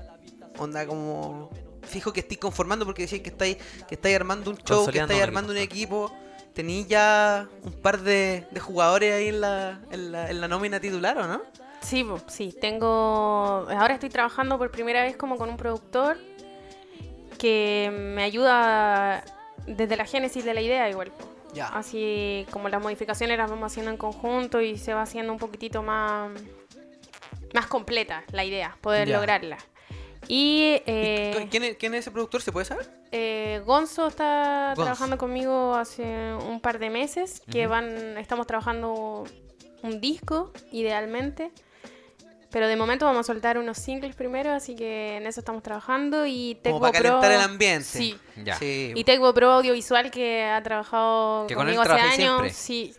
onda 0.57 0.85
como 0.85 1.49
fijo 1.83 2.13
que 2.13 2.19
estáis 2.21 2.39
conformando 2.39 2.85
porque 2.85 3.03
decís 3.03 3.21
que 3.21 3.29
estáis 3.29 3.57
que 3.87 3.95
estáis 3.95 4.15
armando 4.15 4.51
un 4.51 4.57
show, 4.57 4.85
que 4.85 4.99
estáis 4.99 5.19
un 5.19 5.23
armando 5.23 5.51
un 5.51 5.57
equipo. 5.57 6.05
equipo. 6.05 6.21
¿Tenéis 6.53 6.87
ya 6.87 7.47
un 7.63 7.71
par 7.71 8.01
de, 8.01 8.45
de 8.51 8.59
jugadores 8.59 9.13
ahí 9.13 9.29
en 9.29 9.39
la, 9.39 9.79
en, 9.89 10.11
la, 10.11 10.29
en 10.29 10.41
la 10.41 10.49
nómina 10.49 10.81
titular 10.81 11.17
o 11.17 11.25
no? 11.25 11.41
Sí, 11.81 12.05
sí, 12.27 12.53
tengo... 12.59 13.65
Ahora 13.69 13.93
estoy 13.93 14.09
trabajando 14.09 14.57
por 14.57 14.69
primera 14.69 15.01
vez 15.01 15.15
como 15.15 15.37
con 15.37 15.49
un 15.49 15.55
productor 15.57 16.17
que 17.41 17.89
me 17.91 18.21
ayuda 18.21 19.23
desde 19.65 19.95
la 19.95 20.05
génesis 20.05 20.45
de 20.45 20.53
la 20.53 20.61
idea 20.61 20.87
igual. 20.89 21.11
Ya. 21.53 21.67
Así 21.69 22.45
como 22.51 22.69
las 22.69 22.81
modificaciones 22.81 23.37
las 23.37 23.49
vamos 23.49 23.71
haciendo 23.71 23.89
en 23.89 23.97
conjunto 23.97 24.61
y 24.61 24.77
se 24.77 24.93
va 24.93 25.01
haciendo 25.01 25.33
un 25.33 25.39
poquitito 25.39 25.81
más, 25.81 26.31
más 27.53 27.65
completa 27.65 28.23
la 28.31 28.45
idea, 28.45 28.77
poder 28.81 29.07
Ya. 29.07 29.15
lograrla. 29.17 29.57
Y, 30.27 30.75
¿Y 30.75 30.81
eh, 30.85 31.47
¿Quién, 31.49 31.63
es, 31.63 31.77
quién 31.77 31.93
es 31.95 32.01
ese 32.01 32.11
productor? 32.11 32.41
¿Se 32.43 32.51
puede 32.51 32.65
saber? 32.65 32.87
eh, 33.11 33.61
Gonzo 33.65 34.07
está 34.07 34.67
Gonzo. 34.75 34.83
trabajando 34.83 35.17
conmigo 35.17 35.73
hace 35.75 36.03
un 36.47 36.61
par 36.61 36.77
de 36.79 36.89
meses, 36.91 37.41
que 37.51 37.65
van, 37.67 38.17
estamos 38.19 38.45
trabajando 38.47 39.23
un 39.81 39.99
disco, 39.99 40.53
idealmente. 40.71 41.51
Pero 42.51 42.67
de 42.67 42.75
momento 42.75 43.05
vamos 43.05 43.21
a 43.21 43.33
soltar 43.33 43.57
unos 43.57 43.77
singles 43.77 44.15
primero, 44.15 44.51
así 44.51 44.75
que 44.75 45.17
en 45.17 45.25
eso 45.25 45.39
estamos 45.39 45.63
trabajando. 45.63 46.25
Y 46.25 46.55
Tecbo 46.61 46.79
Como 46.79 46.91
para 46.91 46.99
Pro, 46.99 47.09
calentar 47.19 47.31
el 47.31 47.41
ambiente. 47.41 47.85
Sí. 47.85 48.17
Ya. 48.43 48.57
Sí. 48.57 48.91
Y 48.95 49.03
Tecbo 49.05 49.33
Pro 49.33 49.51
Audiovisual, 49.51 50.11
que 50.11 50.43
ha 50.43 50.61
trabajado 50.61 51.47
Que 51.47 51.55
con 51.55 51.69
él 51.69 51.75
conmigo 51.75 51.81
hace 51.81 52.01
trabajé 52.01 52.21
años. 52.23 52.35
siempre. 52.51 52.53
Sí, 52.53 52.95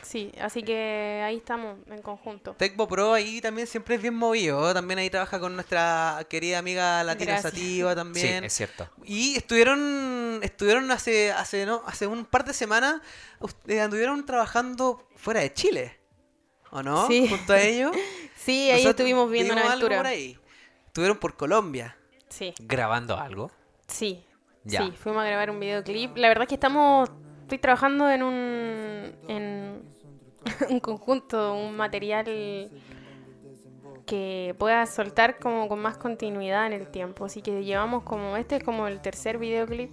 sí. 0.00 0.32
Así 0.40 0.62
que 0.62 1.22
ahí 1.22 1.36
estamos 1.36 1.76
en 1.90 2.00
conjunto. 2.00 2.54
Tecbo 2.56 2.88
Pro 2.88 3.12
ahí 3.12 3.42
también 3.42 3.66
siempre 3.66 3.96
es 3.96 4.00
bien 4.02 4.14
movido. 4.14 4.72
También 4.72 4.98
ahí 4.98 5.10
trabaja 5.10 5.38
con 5.38 5.54
nuestra 5.54 6.24
querida 6.30 6.58
amiga 6.58 7.04
Latina 7.04 7.32
Gracias. 7.32 7.52
Sativa 7.52 7.90
Sí, 7.90 7.96
también. 7.96 8.44
es 8.44 8.52
cierto. 8.54 8.88
Y 9.04 9.36
estuvieron 9.36 10.40
estuvieron 10.42 10.90
hace 10.90 11.30
hace 11.30 11.66
no 11.66 11.82
hace 11.86 12.06
un 12.06 12.24
par 12.24 12.44
de 12.46 12.54
semanas 12.54 13.02
ustedes 13.40 13.82
anduvieron 13.82 14.24
trabajando 14.24 15.06
fuera 15.16 15.40
de 15.40 15.52
Chile. 15.52 15.98
¿O 16.74 16.82
no? 16.82 17.06
Sí. 17.06 17.26
Junto 17.28 17.52
a 17.54 17.60
ellos. 17.60 17.92
Sí, 18.36 18.68
ahí 18.70 18.82
Nosotros 18.84 18.90
estuvimos 18.90 19.30
viendo 19.30 19.54
una 19.54 19.62
algo 19.62 19.72
aventura. 19.72 19.96
por 19.96 20.06
ahí. 20.06 20.38
Estuvieron 20.88 21.16
por 21.16 21.34
Colombia. 21.34 21.96
Sí. 22.28 22.52
¿Grabando 22.60 23.16
algo? 23.16 23.50
Sí, 23.88 24.22
Ya. 24.64 24.84
sí, 24.84 24.92
fuimos 24.92 25.22
a 25.22 25.26
grabar 25.26 25.48
un 25.48 25.60
videoclip. 25.60 26.14
La 26.18 26.28
verdad 26.28 26.42
es 26.42 26.48
que 26.50 26.56
estamos, 26.56 27.08
estoy 27.40 27.56
trabajando 27.56 28.10
en 28.10 28.22
un, 28.22 29.16
en 29.28 29.82
un 30.68 30.80
conjunto, 30.80 31.54
un 31.54 31.74
material 31.74 32.70
que 34.04 34.54
pueda 34.58 34.84
soltar 34.84 35.38
como 35.38 35.66
con 35.66 35.80
más 35.80 35.96
continuidad 35.96 36.66
en 36.66 36.74
el 36.74 36.88
tiempo. 36.88 37.24
Así 37.24 37.40
que 37.40 37.64
llevamos 37.64 38.02
como, 38.02 38.36
este 38.36 38.56
es 38.56 38.62
como 38.62 38.86
el 38.88 39.00
tercer 39.00 39.38
videoclip. 39.38 39.90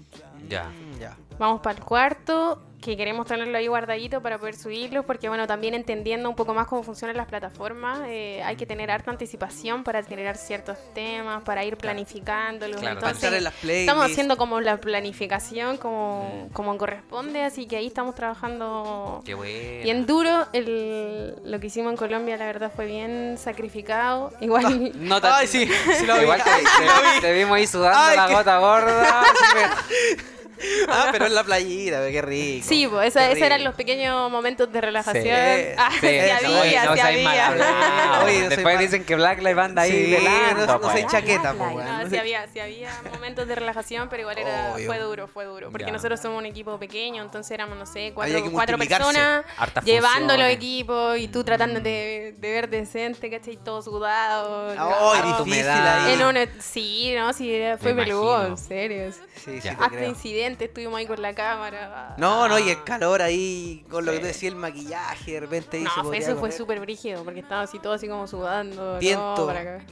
Ya. 0.49 0.69
Ya. 0.99 1.15
Vamos 1.39 1.61
para 1.61 1.77
el 1.79 1.85
cuarto, 1.85 2.61
que 2.81 2.97
queremos 2.97 3.27
tenerlo 3.27 3.55
ahí 3.57 3.67
guardadito 3.67 4.21
para 4.21 4.39
poder 4.39 4.55
subirlo, 4.55 5.03
porque 5.03 5.29
bueno, 5.29 5.45
también 5.45 5.75
entendiendo 5.75 6.27
un 6.27 6.35
poco 6.35 6.53
más 6.55 6.65
cómo 6.65 6.81
funcionan 6.81 7.15
las 7.15 7.27
plataformas, 7.27 7.99
eh, 8.07 8.41
hay 8.43 8.55
que 8.55 8.65
tener 8.65 8.89
harta 8.89 9.11
anticipación 9.11 9.83
para 9.83 10.01
generar 10.03 10.35
ciertos 10.35 10.77
temas, 10.95 11.43
para 11.43 11.63
ir 11.63 11.77
planificándolos. 11.77 12.81
Claro, 12.81 12.95
Entonces, 12.99 13.31
en 13.33 13.43
las. 13.43 13.53
Estamos 13.63 14.05
haciendo 14.05 14.35
como 14.35 14.59
la 14.61 14.77
planificación 14.77 15.77
como, 15.77 16.49
como 16.53 16.75
corresponde, 16.79 17.43
así 17.43 17.67
que 17.67 17.77
ahí 17.77 17.85
estamos 17.87 18.15
trabajando 18.15 19.21
Qué 19.25 19.35
bueno. 19.35 19.83
bien 19.83 20.05
duro. 20.07 20.47
El, 20.51 21.35
lo 21.45 21.59
que 21.59 21.67
hicimos 21.67 21.91
en 21.91 21.97
Colombia, 21.97 22.35
la 22.37 22.45
verdad, 22.47 22.71
fue 22.75 22.87
bien 22.87 23.37
sacrificado. 23.37 24.33
Igual, 24.41 24.91
No 24.95 25.21
tan- 25.21 25.33
Ay, 25.33 25.45
sí, 25.47 25.69
sí 25.99 26.05
lo 26.07 26.15
vi. 26.15 26.21
Igual 26.21 26.43
te, 26.43 26.49
te- 26.49 27.21
te 27.21 27.33
vimos 27.33 27.55
ahí 27.57 27.67
sudando 27.67 27.99
Ay, 27.99 28.17
la 28.17 28.27
qué- 28.27 28.33
gota 28.33 28.57
gorda. 28.57 29.23
Ah, 30.89 31.09
pero 31.11 31.25
en 31.25 31.35
la 31.35 31.43
playita, 31.43 32.09
qué 32.11 32.21
rico. 32.21 32.65
sí, 32.67 32.87
pues 32.87 33.07
esa- 33.09 33.27
Qué 33.27 33.33
esos 33.33 33.43
eran 33.43 33.63
los 33.63 33.75
pequeños 33.75 34.29
momentos 34.31 34.71
de 34.71 34.81
relajación. 34.81 35.23
Sí, 35.25 35.31
Ah, 35.77 35.89
sí, 35.93 35.99
sí, 35.99 36.07
no, 36.07 36.59
había, 36.59 36.91
oye, 36.91 37.01
sí 37.01 37.23
no 37.23 37.29
había. 37.29 38.21
Oye, 38.25 38.41
no 38.43 38.49
Después 38.49 38.75
mal- 38.75 38.77
dicen 38.79 39.03
que 39.05 39.15
Black 39.15 39.39
Lives 39.39 39.57
anda 39.57 39.81
ahí 39.83 39.91
Sí, 39.91 40.11
velando, 40.11 40.65
no, 40.65 40.73
no 40.73 40.81
pues. 40.81 40.93
soy 40.93 41.05
chaqueta, 41.07 41.53
po, 41.53 41.65
No, 41.65 41.71
weón. 41.75 42.09
sí 42.09 42.17
había, 42.17 42.47
sí 42.47 42.59
había 42.59 42.89
momentos 43.13 43.47
de 43.47 43.55
relajación, 43.55 44.09
pero 44.09 44.21
igual 44.21 44.37
era, 44.37 44.73
Obvio. 44.73 44.85
fue 44.87 44.99
duro, 44.99 45.27
fue 45.27 45.45
duro. 45.45 45.71
Porque 45.71 45.85
Ya. 45.87 45.91
nosotros 45.91 46.19
somos 46.19 46.37
un 46.39 46.45
equipo 46.45 46.77
pequeño, 46.79 47.21
entonces 47.23 47.51
éramos, 47.51 47.77
no 47.77 47.85
sé, 47.85 48.11
cuatro, 48.13 48.39
cuatro 48.51 48.77
personas 48.77 49.45
llevando 49.83 50.33
los 50.35 50.43
funciones. 50.47 50.55
equipos 50.55 51.17
y 51.17 51.27
tú 51.27 51.43
tratando 51.43 51.79
de, 51.79 52.35
de 52.37 52.51
ver 52.51 52.69
decente, 52.69 53.29
¿cachai? 53.29 53.57
Todo 53.57 53.81
sudado. 53.81 54.69
Ay, 54.71 55.19
Harta 55.19 55.43
difícil 55.43 55.67
ahí. 55.69 56.13
En 56.13 56.23
una- 56.23 56.47
sí, 56.59 57.13
no, 57.15 57.33
sí, 57.33 57.53
era- 57.53 57.77
fue 57.77 57.93
peludo, 57.93 58.47
en 58.47 58.57
serio. 58.57 59.11
Sí, 59.43 59.59
sí, 59.61 59.67
Hasta 59.69 59.89
creo. 59.89 60.09
Incidentes, 60.51 60.67
estuvimos 60.69 60.97
ahí 60.99 61.05
con 61.07 61.21
la 61.21 61.33
cámara. 61.33 62.15
No, 62.17 62.47
no, 62.47 62.59
y 62.59 62.69
el 62.69 62.83
calor 62.83 63.21
ahí, 63.21 63.83
con 63.89 64.05
lo 64.05 64.11
que 64.11 64.19
te 64.19 64.27
decía 64.27 64.49
el 64.49 64.55
maquillaje, 64.55 65.31
de 65.33 65.39
repente 65.41 65.77
ahí 65.77 65.83
No, 65.83 66.09
se 66.11 66.17
eso 66.17 66.35
fue 66.37 66.51
súper 66.51 66.79
brígido, 66.79 67.23
porque 67.23 67.39
estaba 67.39 67.61
así 67.61 67.79
todo 67.79 67.93
así 67.93 68.07
como 68.07 68.27
sudando. 68.27 68.97
Viento, 68.99 69.35
no, 69.37 69.45
para 69.45 69.59
acá. 69.61 69.83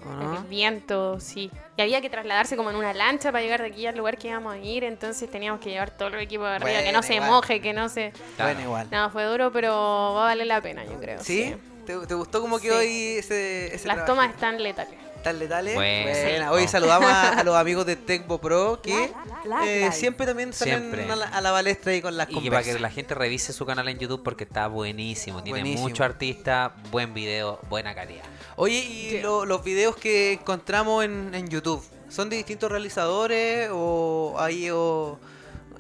viento, 0.50 1.20
sí. 1.20 1.50
Y 1.78 1.82
había 1.82 2.02
que 2.02 2.10
trasladarse 2.10 2.58
como 2.58 2.70
en 2.70 2.76
una 2.76 2.94
lancha 2.94 3.32
para 3.32 3.42
llegar 3.44 3.62
de 3.62 3.68
aquí 3.68 3.86
al 3.86 3.98
lugar 3.98 4.18
que 4.18 4.28
íbamos 4.28 4.54
a 4.54 4.58
ir, 4.58 4.84
entonces 4.84 5.30
teníamos 5.30 5.62
que 5.62 5.70
llevar 5.70 5.92
todo 5.92 6.10
el 6.10 6.16
equipo 6.20 6.44
de 6.46 6.56
arriba, 6.56 6.82
que 6.84 6.92
no 6.92 7.02
se 7.04 7.16
igual. 7.16 7.30
moje, 7.32 7.62
que 7.62 7.74
no 7.74 7.90
se... 7.90 8.12
Claro. 8.36 8.54
Bueno, 8.54 8.62
igual. 8.62 8.88
No, 8.92 9.10
fue 9.10 9.24
duro, 9.24 9.52
pero 9.52 9.72
va 10.16 10.22
a 10.24 10.26
valer 10.26 10.48
la 10.48 10.62
pena, 10.62 10.84
yo 10.86 11.00
creo. 11.00 11.20
¿Sí? 11.24 11.56
¿Te, 11.86 11.98
te 12.06 12.14
gustó 12.14 12.42
cómo 12.42 12.60
quedó 12.60 12.80
Sí. 12.80 12.86
ahí 12.86 13.18
ese, 13.18 13.68
ese 13.74 13.88
Las 13.88 13.96
trabajo? 13.98 14.06
tomas 14.14 14.30
están 14.32 14.62
letales. 14.62 14.94
¿Tan 15.24 15.38
letales? 15.38 15.76
Bueno. 15.76 16.10
Buena. 16.12 16.52
Hoy 16.52 16.68
saludamos 16.68 17.10
a, 17.10 17.40
a 17.40 17.44
los 17.44 17.56
amigos 17.56 17.86
de 17.86 17.96
Tecbo 17.98 18.40
Pro 18.40 18.82
que 18.82 19.12
la, 19.46 19.68
eh, 19.68 19.82
la. 19.82 19.92
siempre 19.92 20.26
también 20.26 20.54
salen 20.54 20.80
Siempre. 20.80 21.12
A, 21.12 21.16
la, 21.18 21.26
a 21.26 21.42
la 21.42 21.52
balestra 21.52 21.92
ahí 21.92 22.02
con 22.02 22.16
las 22.16 22.28
Y 22.32 22.50
para 22.50 22.64
que 22.64 22.80
la 22.80 22.90
gente 22.90 23.16
revise 23.16 23.52
su 23.52 23.66
canal 23.66 23.88
en 23.90 24.00
YouTube 24.00 24.24
porque 24.24 24.46
está 24.46 24.68
buenísimo. 24.68 25.44
Tiene 25.44 25.60
Buenísimo. 25.60 25.90
mucho 25.90 26.04
artista, 26.06 26.74
buen 26.92 27.14
video, 27.14 27.60
buena 27.70 27.94
calidad. 27.94 28.24
Oye, 28.56 28.76
¿y 28.80 29.22
lo- 29.22 29.46
los 29.46 29.64
videos 29.64 29.96
que 29.98 30.34
encontramos 30.34 31.04
en, 31.04 31.32
en 31.34 31.50
YouTube 31.50 31.84
son 32.08 32.30
de 32.30 32.38
distintos 32.38 32.72
realizadores 32.72 33.70
o 33.74 34.36
ahí 34.40 34.70
o 34.72 35.20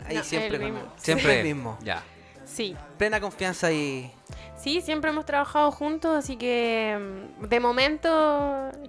ahí 0.05 0.17
No, 0.17 0.23
siempre 0.23 0.57
el 0.57 0.63
mismo. 0.73 0.93
siempre 0.97 1.39
el 1.39 1.45
mismo? 1.45 1.77
Ya. 1.81 2.03
Sí. 2.45 2.75
Plena 2.97 3.21
confianza 3.21 3.67
ahí. 3.67 4.11
Sí, 4.59 4.81
siempre 4.81 5.09
hemos 5.11 5.25
trabajado 5.25 5.71
juntos, 5.71 6.15
así 6.17 6.35
que 6.35 6.97
mm, 7.39 7.45
de 7.47 7.59
momento 7.61 8.09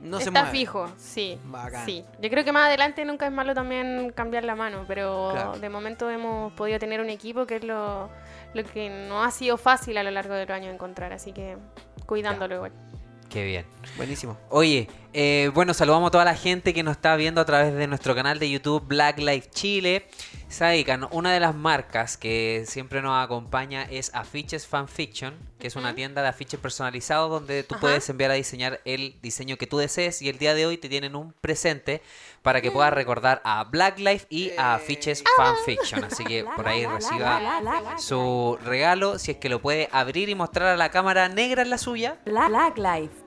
No 0.01 0.18
se 0.18 0.25
está 0.25 0.43
mueve. 0.43 0.51
fijo, 0.59 0.89
sí. 0.99 1.39
Bacán. 1.45 1.87
Sí, 1.87 2.05
yo 2.21 2.29
creo 2.29 2.45
que 2.45 2.53
más 2.53 2.66
adelante 2.66 3.05
nunca 3.05 3.27
es 3.27 3.33
malo 3.33 3.55
también 3.55 4.11
cambiar 4.14 4.45
la 4.45 4.57
mano, 4.57 4.85
pero 4.89 5.31
Claro. 5.33 5.59
de 5.59 5.68
momento 5.68 6.11
hemos 6.11 6.53
podido 6.55 6.79
tener 6.79 7.01
un 7.01 7.09
equipo 7.09 7.47
que 7.47 7.57
es 7.57 7.64
lo, 7.64 8.09
lo 8.53 8.64
que 8.64 8.91
no 9.09 9.23
ha 9.23 9.31
sido 9.31 9.57
fácil 9.57 9.97
a 9.99 10.03
lo 10.03 10.11
largo 10.11 10.35
del 10.35 10.51
año 10.51 10.71
encontrar, 10.71 11.12
así 11.12 11.33
que 11.33 11.57
cuidándolo 12.07 12.57
igual. 12.57 12.73
Qué 13.29 13.45
bien. 13.45 13.64
Buenísimo. 13.97 14.37
Oye, 14.49 14.89
eh, 15.12 15.50
bueno, 15.54 15.74
saludamos 15.74 16.08
a 16.08 16.11
toda 16.12 16.24
la 16.24 16.36
gente 16.36 16.72
que 16.72 16.82
nos 16.82 16.92
está 16.92 17.16
viendo 17.16 17.40
a 17.40 17.44
través 17.44 17.74
de 17.74 17.86
nuestro 17.86 18.14
canal 18.14 18.38
de 18.38 18.50
YouTube 18.50 18.84
Black 18.86 19.18
Life 19.18 19.50
Chile. 19.50 20.06
Sadikan, 20.48 21.06
una 21.12 21.32
de 21.32 21.40
las 21.40 21.54
marcas 21.54 22.16
que 22.16 22.64
siempre 22.66 23.02
nos 23.02 23.22
acompaña 23.24 23.84
es 23.84 24.12
Afiches 24.14 24.66
Fanfiction, 24.66 25.34
que 25.58 25.68
es 25.68 25.76
una 25.76 25.94
tienda 25.94 26.22
de 26.22 26.28
afiches 26.28 26.58
personalizados 26.58 27.30
donde 27.30 27.62
tú 27.62 27.76
Ajá. 27.76 27.80
puedes 27.82 28.08
enviar 28.08 28.32
a 28.32 28.34
diseñar 28.34 28.80
el 28.84 29.16
diseño 29.22 29.56
que 29.56 29.68
tú 29.68 29.78
desees 29.78 30.22
y 30.22 30.28
el 30.28 30.38
día 30.38 30.54
de 30.54 30.66
hoy 30.66 30.76
te 30.76 30.88
tienen 30.88 31.14
un 31.14 31.32
presente 31.32 32.02
para 32.42 32.61
que 32.61 32.70
puedas 32.70 32.92
recordar 32.92 33.40
a 33.44 33.62
Black 33.64 33.98
Life 33.98 34.26
y 34.28 34.50
a 34.58 34.74
Afiches 34.74 35.22
Fanfiction. 35.36 36.04
Así 36.04 36.24
que 36.24 36.44
por 36.56 36.66
ahí 36.66 36.86
reciba 36.86 37.40
su 37.98 38.58
regalo, 38.64 39.18
si 39.18 39.32
es 39.32 39.36
que 39.36 39.48
lo 39.48 39.61
puede 39.61 39.88
abrir 39.92 40.28
y 40.28 40.34
mostrar 40.34 40.68
a 40.68 40.76
la 40.76 40.90
cámara 40.90 41.28
negra 41.28 41.62
en 41.62 41.70
la 41.70 41.78
suya 41.78 42.18
Black 42.24 42.76
Life. 42.76 43.20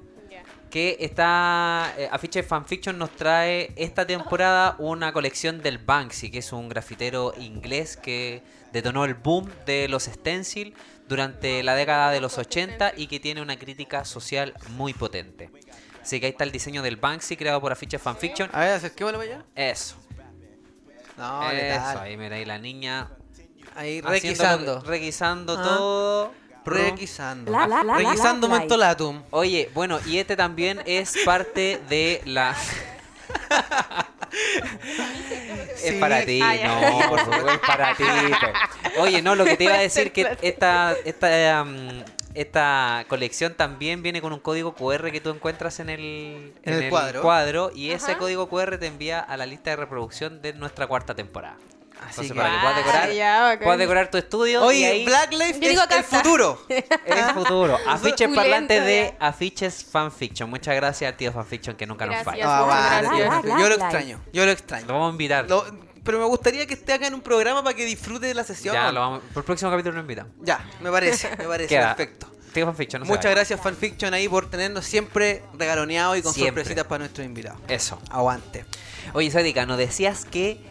Que 0.73 0.97
está 1.01 1.93
eh, 1.99 2.09
Afiche 2.11 2.41
Fanfiction 2.41 2.97
nos 2.97 3.11
trae 3.11 3.71
esta 3.75 4.07
temporada 4.07 4.75
una 4.79 5.13
colección 5.13 5.61
del 5.61 5.77
Banksy, 5.77 6.31
que 6.31 6.39
es 6.39 6.51
un 6.51 6.67
grafitero 6.67 7.31
inglés 7.37 7.95
que 7.95 8.41
detonó 8.71 9.05
el 9.05 9.13
boom 9.13 9.47
de 9.67 9.87
los 9.87 10.05
stencil 10.05 10.73
durante 11.07 11.61
la 11.61 11.75
década 11.75 12.09
de 12.09 12.19
los 12.21 12.39
80 12.39 12.93
y 12.97 13.05
que 13.05 13.19
tiene 13.19 13.43
una 13.43 13.55
crítica 13.59 14.03
social 14.03 14.55
muy 14.69 14.95
potente. 14.95 15.51
Así 16.01 16.19
que 16.19 16.25
ahí 16.25 16.31
está 16.31 16.43
el 16.43 16.51
diseño 16.51 16.81
del 16.81 16.95
Banksy 16.95 17.37
creado 17.37 17.61
por 17.61 17.71
Afiche 17.71 17.99
Fanfiction. 17.99 18.49
A 18.51 18.61
ver, 18.61 18.69
acerquémoslo 18.71 19.19
allá. 19.19 19.45
Eso, 19.53 19.95
No, 21.17 21.51
eso, 21.51 21.99
ahí 21.99 22.17
mira 22.17 22.35
ahí 22.37 22.45
la 22.45 22.57
niña 22.57 23.11
Ahí 23.75 24.01
requisando. 24.01 24.79
requisando 24.81 25.55
Ah. 25.55 25.63
todo. 25.63 26.33
Requisando. 26.65 27.51
La- 27.51 27.67
la- 27.67 27.83
la- 27.83 27.95
Requisando 27.97 28.47
la- 28.47 28.53
la- 28.55 28.59
mentolatum. 28.59 29.23
Oye, 29.31 29.69
bueno, 29.73 29.99
y 30.05 30.17
este 30.17 30.35
también 30.35 30.81
es 30.85 31.15
parte 31.25 31.79
de 31.89 32.21
la... 32.25 32.55
Es 35.75 35.81
Sí. 35.91 35.99
para 35.99 36.25
ti, 36.25 36.39
Ah, 36.41 36.55
no, 37.03 37.09
por 37.09 37.19
favor, 37.19 37.49
es 37.51 37.59
para 37.59 37.95
ti. 37.95 38.03
Oye, 38.99 39.21
no, 39.21 39.35
lo 39.35 39.45
que 39.45 39.57
te 39.57 39.65
iba 39.65 39.75
a 39.75 39.79
decir 39.79 40.11
que 40.11 40.37
esta, 40.41 40.95
esta, 41.05 41.63
um, 41.63 42.03
esta 42.33 43.05
colección 43.09 43.53
también 43.53 44.01
viene 44.01 44.21
con 44.21 44.33
un 44.33 44.39
código 44.39 44.73
QR 44.73 45.11
que 45.11 45.21
tú 45.21 45.29
encuentras 45.29 45.79
en 45.79 45.89
el, 45.89 46.53
En 46.63 46.83
el 46.83 46.89
cuadro. 46.89 47.71
y 47.75 47.91
ese 47.91 48.17
código 48.17 48.49
QR 48.49 48.77
te 48.79 48.87
envía 48.87 49.19
a 49.19 49.37
la 49.37 49.45
lista 49.45 49.69
de 49.71 49.75
reproducción 49.75 50.41
de 50.41 50.53
nuestra 50.53 50.87
cuarta 50.87 51.13
temporada. 51.15 51.57
Así 52.07 52.21
Entonces, 52.21 52.31
que- 52.33 52.39
para 52.39 52.53
que 52.53 52.59
puedas 52.61 52.77
decorar, 52.77 53.09
Ah, 53.09 53.13
ya, 53.13 53.41
bacán. 53.43 53.63
puedas 53.63 53.79
decorar 53.79 54.11
tu 54.11 54.17
estudio 54.17 54.59
y 54.61 54.63
Oye, 54.67 54.85
ahí 54.87 55.05
Black 55.05 55.31
Life 55.33 55.59
es 55.71 55.79
el 55.97 56.03
futuro. 56.03 56.65
el 57.05 57.23
futuro. 57.33 57.77
Afiches 57.87 58.29
parlantes 58.35 58.85
de 58.85 59.15
ya. 59.19 59.27
afiches 59.27 59.85
fanfiction. 59.89 60.49
Muchas 60.49 60.75
gracias 60.75 61.11
al 61.11 61.17
tío 61.17 61.31
fanfiction 61.31 61.75
que 61.75 61.85
nunca 61.85 62.05
nos 62.05 62.23
falla. 62.23 62.43
Ah, 62.47 62.61
muchas 62.65 62.67
vale, 62.67 63.07
gracias. 63.07 63.29
tío, 63.31 63.41
Black 63.41 63.59
Yo 63.61 63.69
lo 63.69 63.75
extraño. 63.75 64.21
Yo 64.33 64.41
lo 64.41 64.45
Lo 64.47 64.51
extraño. 64.51 64.85
vamos 64.87 65.09
a 65.09 65.11
invitar. 65.11 65.49
Lo- 65.49 65.65
pero 66.03 66.19
me 66.19 66.25
gustaría 66.25 66.65
que 66.67 66.73
esté 66.73 66.91
acá 66.93 67.07
en 67.07 67.13
un 67.13 67.21
programa 67.21 67.63
para 67.63 67.75
que 67.75 67.85
disfrute 67.85 68.25
de 68.27 68.33
la 68.33 68.43
sesión. 68.43 68.75
Ya, 68.75 68.91
lo 68.91 68.99
vamos, 68.99 69.21
por 69.33 69.41
el 69.41 69.45
próximo 69.45 69.71
capítulo 69.71 69.95
lo 69.95 70.01
invitamos. 70.01 70.33
Ya, 70.41 70.63
me 70.81 70.91
parece, 70.91 71.29
me 71.37 71.45
parece 71.45 71.69
Queda. 71.69 71.95
perfecto. 71.95 72.27
Tío 72.53 72.65
fanfiction, 72.67 73.01
no 73.01 73.07
Muchas 73.07 73.31
gracias 73.31 73.59
Fanfiction 73.59 74.13
ahí 74.13 74.27
por 74.29 74.47
tenernos 74.47 74.85
siempre 74.85 75.41
regaloneados 75.57 76.17
y 76.17 76.21
con 76.21 76.33
Siempre. 76.33 76.61
sorpresitas 76.63 76.85
para 76.85 76.99
nuestros 76.99 77.25
invitados. 77.25 77.59
Eso. 77.67 77.99
Aguante. 78.11 78.65
Oye, 79.13 79.31
Sadika, 79.31 79.65
nos 79.65 79.77
decías 79.79 80.25
que 80.25 80.61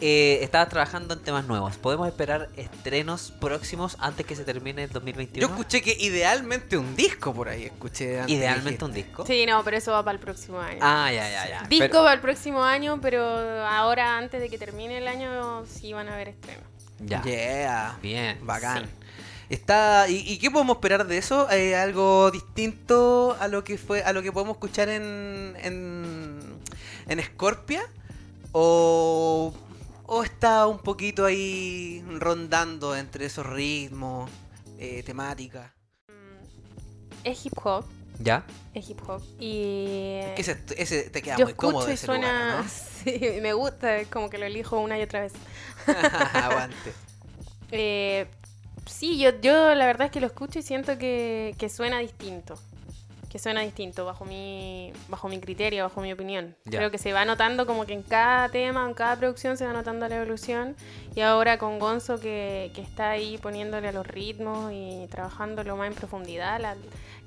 eh, 0.00 0.38
estabas 0.42 0.68
trabajando 0.68 1.14
en 1.14 1.20
temas 1.20 1.46
nuevos. 1.46 1.76
¿Podemos 1.76 2.08
esperar 2.08 2.48
estrenos 2.56 3.32
próximos 3.40 3.96
antes 4.00 4.24
que 4.26 4.34
se 4.36 4.44
termine 4.44 4.84
el 4.84 4.88
Yo 4.90 4.94
2021? 4.94 5.46
escuché 5.48 5.82
que 5.82 5.96
idealmente 6.00 6.76
un 6.76 6.96
disco 6.96 7.32
por 7.34 7.48
ahí, 7.48 7.64
escuché 7.64 8.20
antes 8.20 8.36
Idealmente 8.36 8.84
un 8.84 8.92
disco. 8.92 9.26
Sí, 9.26 9.44
no, 9.46 9.62
pero 9.64 9.76
eso 9.76 9.92
va 9.92 10.04
para 10.04 10.14
el 10.16 10.20
próximo 10.20 10.58
año. 10.60 10.78
Ah, 10.80 11.10
ya, 11.12 11.28
ya, 11.30 11.48
ya. 11.48 11.62
Disco 11.68 11.86
Pero- 11.90 12.02
para 12.02 12.14
el 12.14 12.20
próximo 12.20 12.62
año, 12.64 12.98
pero 13.00 13.22
ahora 13.66 14.16
antes 14.18 14.40
de 14.40 14.48
que 14.48 14.58
termine 14.58 14.98
el 14.98 15.08
año 15.08 15.64
sí 15.66 15.92
van 15.92 16.08
a 16.08 16.14
haber 16.14 16.28
estrenos. 16.28 16.64
ya. 16.98 17.22
Yeah. 17.22 17.98
Bien. 18.02 18.38
Bacán. 18.42 18.84
Sí. 18.86 18.90
Está, 19.50 20.08
¿y, 20.08 20.16
y 20.18 20.38
qué 20.38 20.48
podemos 20.50 20.76
esperar 20.76 21.06
de 21.08 21.18
eso? 21.18 21.50
Eh, 21.50 21.74
¿Algo 21.74 22.30
distinto 22.30 23.36
a 23.40 23.48
lo 23.48 23.64
que 23.64 23.78
fue, 23.78 24.00
a 24.04 24.12
lo 24.12 24.22
que 24.22 24.30
podemos 24.30 24.54
escuchar 24.54 24.88
en, 24.88 25.56
en, 25.60 26.38
en 27.08 27.20
Scorpia? 27.24 27.82
¿O, 28.52 29.52
¿O 30.12 30.24
está 30.24 30.66
un 30.66 30.80
poquito 30.80 31.24
ahí 31.24 32.04
rondando 32.18 32.96
entre 32.96 33.26
esos 33.26 33.46
ritmos, 33.46 34.28
eh, 34.76 35.04
temáticas? 35.04 35.70
Es 37.22 37.46
hip 37.46 37.52
hop, 37.62 37.84
¿Ya? 38.18 38.44
es 38.74 38.90
hip 38.90 38.98
hop. 39.08 39.22
Y 39.38 40.18
Que 40.34 40.34
ese, 40.38 40.60
ese 40.76 41.10
te 41.10 41.22
queda 41.22 41.36
yo 41.36 41.44
muy 41.44 41.54
cómodo 41.54 41.88
y 41.88 41.92
ese 41.92 42.06
suena... 42.06 42.56
lugar, 42.56 42.68
Sí, 43.04 43.20
me 43.40 43.52
gusta, 43.52 43.98
es 43.98 44.08
como 44.08 44.28
que 44.30 44.38
lo 44.38 44.46
elijo 44.46 44.80
una 44.80 44.98
y 44.98 45.02
otra 45.02 45.20
vez. 45.20 45.32
Aguante. 45.86 46.92
Eh, 47.70 48.26
sí, 48.86 49.16
yo, 49.16 49.40
yo 49.40 49.76
la 49.76 49.86
verdad 49.86 50.06
es 50.06 50.12
que 50.12 50.20
lo 50.20 50.26
escucho 50.26 50.58
y 50.58 50.62
siento 50.62 50.98
que, 50.98 51.54
que 51.56 51.68
suena 51.68 52.00
distinto. 52.00 52.58
Que 53.30 53.38
suena 53.38 53.60
distinto 53.60 54.04
bajo 54.04 54.24
mi, 54.24 54.92
bajo 55.08 55.28
mi 55.28 55.38
criterio, 55.38 55.84
bajo 55.84 56.00
mi 56.00 56.12
opinión. 56.12 56.56
Ya. 56.64 56.80
Creo 56.80 56.90
que 56.90 56.98
se 56.98 57.12
va 57.12 57.24
notando 57.24 57.64
como 57.64 57.86
que 57.86 57.92
en 57.92 58.02
cada 58.02 58.48
tema, 58.48 58.84
en 58.86 58.92
cada 58.92 59.14
producción 59.16 59.56
se 59.56 59.64
va 59.64 59.72
notando 59.72 60.08
la 60.08 60.16
evolución. 60.16 60.74
Y 61.14 61.20
ahora 61.20 61.56
con 61.56 61.78
Gonzo 61.78 62.18
que, 62.18 62.72
que 62.74 62.82
está 62.82 63.10
ahí 63.10 63.38
poniéndole 63.38 63.86
a 63.88 63.92
los 63.92 64.04
ritmos 64.06 64.72
y 64.72 65.06
trabajándolo 65.10 65.76
más 65.76 65.86
en 65.88 65.94
profundidad, 65.94 66.60
la- 66.60 66.74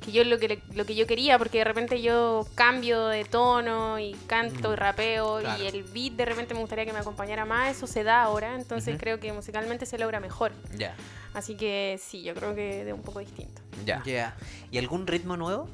que 0.01 0.11
yo 0.11 0.25
lo 0.25 0.37
que, 0.37 0.61
lo 0.73 0.85
que 0.85 0.95
yo 0.95 1.07
quería, 1.07 1.37
porque 1.37 1.59
de 1.59 1.63
repente 1.63 2.01
yo 2.01 2.45
cambio 2.55 3.07
de 3.07 3.23
tono 3.23 3.97
y 3.99 4.11
canto 4.27 4.73
y 4.73 4.75
rapeo 4.75 5.39
claro. 5.39 5.63
y 5.63 5.67
el 5.67 5.83
beat 5.83 6.11
de 6.13 6.25
repente 6.25 6.53
me 6.53 6.59
gustaría 6.59 6.85
que 6.85 6.91
me 6.91 6.99
acompañara 6.99 7.45
más, 7.45 7.77
eso 7.77 7.87
se 7.87 8.03
da 8.03 8.21
ahora, 8.23 8.55
entonces 8.55 8.95
Ujú. 8.95 8.99
creo 8.99 9.19
que 9.21 9.31
musicalmente 9.31 9.85
se 9.85 9.97
logra 9.97 10.19
mejor. 10.19 10.51
Ya. 10.75 10.93
Así 11.33 11.55
que 11.55 11.97
sí, 12.03 12.21
yo 12.21 12.35
creo 12.35 12.53
que 12.53 12.83
de 12.83 12.91
un 12.91 13.01
poco 13.01 13.19
distinto. 13.19 13.61
Ya. 13.85 14.03
Yeah. 14.03 14.35
¿Y 14.71 14.77
algún 14.77 15.07
ritmo 15.07 15.37
nuevo? 15.37 15.69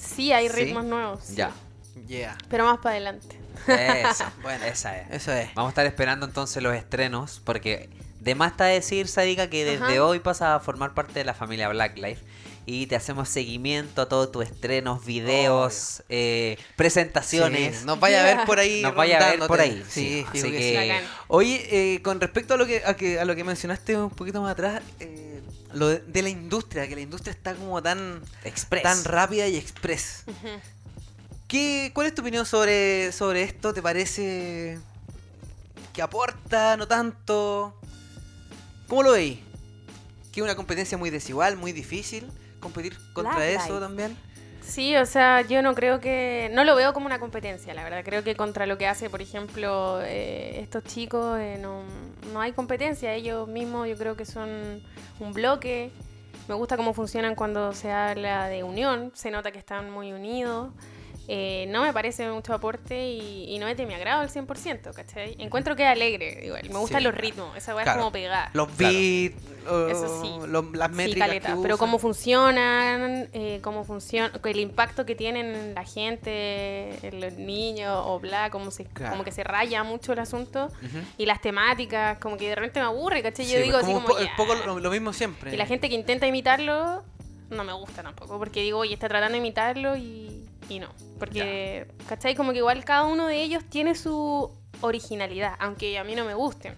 Sí, 0.00 0.32
hay 0.32 0.48
¿Sí? 0.48 0.54
ritmos 0.54 0.84
nuevos. 0.84 1.20
sí, 1.24 1.34
Ya. 1.36 1.52
Yeah. 2.06 2.38
Pero 2.48 2.64
más 2.64 2.78
para 2.78 2.96
adelante. 2.96 3.38
Eso. 3.66 4.24
Bueno. 4.42 4.64
esa 4.64 4.98
es. 4.98 5.10
Eso 5.10 5.32
es. 5.32 5.52
Vamos 5.54 5.68
a 5.68 5.72
estar 5.72 5.86
esperando 5.86 6.26
entonces 6.26 6.62
los 6.62 6.74
estrenos, 6.74 7.40
porque 7.44 7.90
de 8.20 8.34
más 8.34 8.52
está 8.52 8.64
decir, 8.64 9.06
Sadika, 9.08 9.48
que 9.50 9.64
desde 9.64 9.84
Ajá. 9.84 10.04
hoy 10.04 10.18
pasas 10.20 10.48
a 10.56 10.60
formar 10.60 10.94
parte 10.94 11.14
de 11.14 11.24
la 11.24 11.34
familia 11.34 11.68
Black 11.68 11.96
Life 11.98 12.22
y 12.66 12.86
te 12.86 12.96
hacemos 12.96 13.28
seguimiento 13.28 14.02
a 14.02 14.08
todos 14.08 14.30
tus 14.30 14.44
estrenos, 14.44 15.04
videos, 15.04 16.02
eh, 16.08 16.56
presentaciones. 16.76 17.78
Sí, 17.78 17.86
nos 17.86 17.98
vaya 17.98 18.20
a 18.20 18.24
ver 18.24 18.46
por 18.46 18.58
ahí. 18.58 18.82
Nos 18.82 18.94
vaya 18.94 19.18
a 19.18 19.30
ver 19.30 19.40
por 19.46 19.60
ahí, 19.60 19.82
Sí, 19.88 20.24
sí. 20.32 20.38
Así 20.38 20.50
que. 20.52 21.00
Oye, 21.28 21.66
eh, 21.70 22.02
con 22.02 22.20
respecto 22.20 22.54
a 22.54 22.56
lo 22.56 22.66
que, 22.66 22.82
a 22.84 22.94
que 22.94 23.18
a 23.18 23.24
lo 23.24 23.34
que 23.34 23.44
mencionaste 23.44 23.96
un 23.96 24.10
poquito 24.10 24.40
más 24.42 24.52
atrás, 24.52 24.82
eh, 25.00 25.39
lo 25.74 25.88
de, 25.88 25.98
de 25.98 26.22
la 26.22 26.28
industria, 26.28 26.88
que 26.88 26.94
la 26.94 27.00
industria 27.00 27.32
está 27.32 27.54
como 27.54 27.82
tan, 27.82 28.22
Express. 28.44 28.82
tan 28.82 29.04
rápida 29.04 29.46
y 29.48 29.56
express. 29.56 30.24
¿Qué, 31.48 31.90
¿Cuál 31.94 32.06
es 32.06 32.14
tu 32.14 32.22
opinión 32.22 32.46
sobre, 32.46 33.12
sobre 33.12 33.42
esto? 33.42 33.72
¿Te 33.74 33.82
parece 33.82 34.78
que 35.92 36.02
aporta, 36.02 36.76
no 36.76 36.86
tanto? 36.86 37.74
¿Cómo 38.86 39.02
lo 39.02 39.12
veis? 39.12 39.38
¿Que 40.32 40.40
es 40.40 40.44
una 40.44 40.54
competencia 40.54 40.96
muy 40.96 41.10
desigual, 41.10 41.56
muy 41.56 41.72
difícil 41.72 42.30
competir 42.60 42.96
contra 43.12 43.36
Black 43.36 43.64
eso 43.64 43.80
también? 43.80 44.16
Sí, 44.70 44.94
o 44.96 45.04
sea, 45.04 45.40
yo 45.40 45.62
no 45.62 45.74
creo 45.74 45.98
que. 45.98 46.48
No 46.52 46.62
lo 46.62 46.76
veo 46.76 46.92
como 46.92 47.06
una 47.06 47.18
competencia, 47.18 47.74
la 47.74 47.82
verdad. 47.82 48.04
Creo 48.04 48.22
que 48.22 48.36
contra 48.36 48.66
lo 48.66 48.78
que 48.78 48.86
hace, 48.86 49.10
por 49.10 49.20
ejemplo, 49.20 50.00
eh, 50.00 50.60
estos 50.60 50.84
chicos, 50.84 51.40
eh, 51.40 51.58
no, 51.60 51.82
no 52.32 52.40
hay 52.40 52.52
competencia. 52.52 53.12
Ellos 53.12 53.48
mismos, 53.48 53.88
yo 53.88 53.96
creo 53.96 54.16
que 54.16 54.24
son 54.24 54.80
un 55.18 55.32
bloque. 55.32 55.90
Me 56.46 56.54
gusta 56.54 56.76
cómo 56.76 56.94
funcionan 56.94 57.34
cuando 57.34 57.72
se 57.72 57.90
habla 57.90 58.46
de 58.46 58.62
unión. 58.62 59.10
Se 59.12 59.32
nota 59.32 59.50
que 59.50 59.58
están 59.58 59.90
muy 59.90 60.12
unidos. 60.12 60.68
Eh, 61.32 61.66
no 61.68 61.82
me 61.82 61.92
parece 61.92 62.28
mucho 62.28 62.52
aporte 62.54 63.06
y, 63.08 63.44
y 63.54 63.58
no 63.60 63.68
es 63.68 63.76
de 63.76 63.86
mi 63.86 63.94
agrado 63.94 64.22
al 64.22 64.30
100%, 64.30 64.92
¿cachai? 64.92 65.36
Encuentro 65.38 65.76
que 65.76 65.84
es 65.84 65.88
alegre, 65.88 66.40
igual. 66.44 66.62
Me 66.68 66.78
gustan 66.78 66.98
Sí. 67.00 67.04
los 67.04 67.14
ritmos, 67.14 67.56
esa 67.56 67.72
weá 67.76 67.84
es 67.84 67.90
como 67.96 68.10
pegar. 68.10 68.50
Los 68.52 68.68
Claro. 68.70 68.92
beats, 68.94 69.36
Eso 69.90 70.22
sí. 70.22 70.50
las 70.50 70.88
Sí, 70.90 70.96
métricas. 70.96 71.28
caleta, 71.28 71.54
que 71.54 71.62
pero 71.62 71.78
cómo 71.78 71.98
funcionan, 72.00 73.28
eh, 73.32 73.60
cómo 73.62 73.84
funciona, 73.84 74.32
el 74.42 74.58
impacto 74.58 75.06
que 75.06 75.14
tienen 75.14 75.54
en 75.54 75.74
la 75.74 75.84
gente, 75.84 77.06
en 77.06 77.20
los 77.20 77.34
niños 77.34 78.02
o 78.06 78.18
bla, 78.18 78.50
como, 78.50 78.70
se, 78.70 78.84
Claro. 78.86 79.12
como 79.12 79.24
que 79.24 79.30
se 79.32 79.44
raya 79.44 79.84
mucho 79.84 80.12
el 80.12 80.18
asunto 80.18 80.68
y 81.16 81.26
las 81.26 81.40
temáticas, 81.40 82.18
como 82.18 82.36
que 82.36 82.48
de 82.48 82.54
repente 82.56 82.80
me 82.80 82.86
aburre, 82.86 83.22
¿cachai? 83.22 83.44
Sí, 83.44 83.52
Yo 83.52 83.60
digo 83.60 83.76
así 83.76 83.86
como 83.86 83.98
un 83.98 84.02
como 84.04 84.14
po- 84.16 84.20
ya. 84.24 84.30
un 84.30 84.36
poco 84.36 84.54
lo, 84.66 84.80
lo 84.80 84.90
mismo 84.90 85.12
siempre. 85.12 85.54
Y 85.54 85.56
la 85.56 85.66
gente 85.66 85.88
que 85.88 85.94
intenta 85.94 86.26
imitarlo 86.26 87.04
no 87.50 87.64
me 87.64 87.72
gusta 87.72 88.02
tampoco, 88.02 88.38
porque 88.38 88.62
digo, 88.62 88.78
oye, 88.78 88.94
está 88.94 89.08
tratando 89.08 89.32
de 89.32 89.38
imitarlo 89.38 89.96
y, 89.96 90.39
y 90.70 90.78
no. 90.78 90.88
Porque, 91.18 91.86
¿cachai? 92.08 92.34
Como 92.34 92.52
que 92.52 92.58
igual 92.58 92.84
cada 92.84 93.04
uno 93.04 93.26
de 93.26 93.42
ellos 93.42 93.64
tiene 93.68 93.94
su 93.94 94.50
originalidad, 94.82 95.54
aunque 95.58 95.98
a 95.98 96.04
mí 96.04 96.14
no 96.14 96.24
me 96.24 96.32
gusten. 96.34 96.74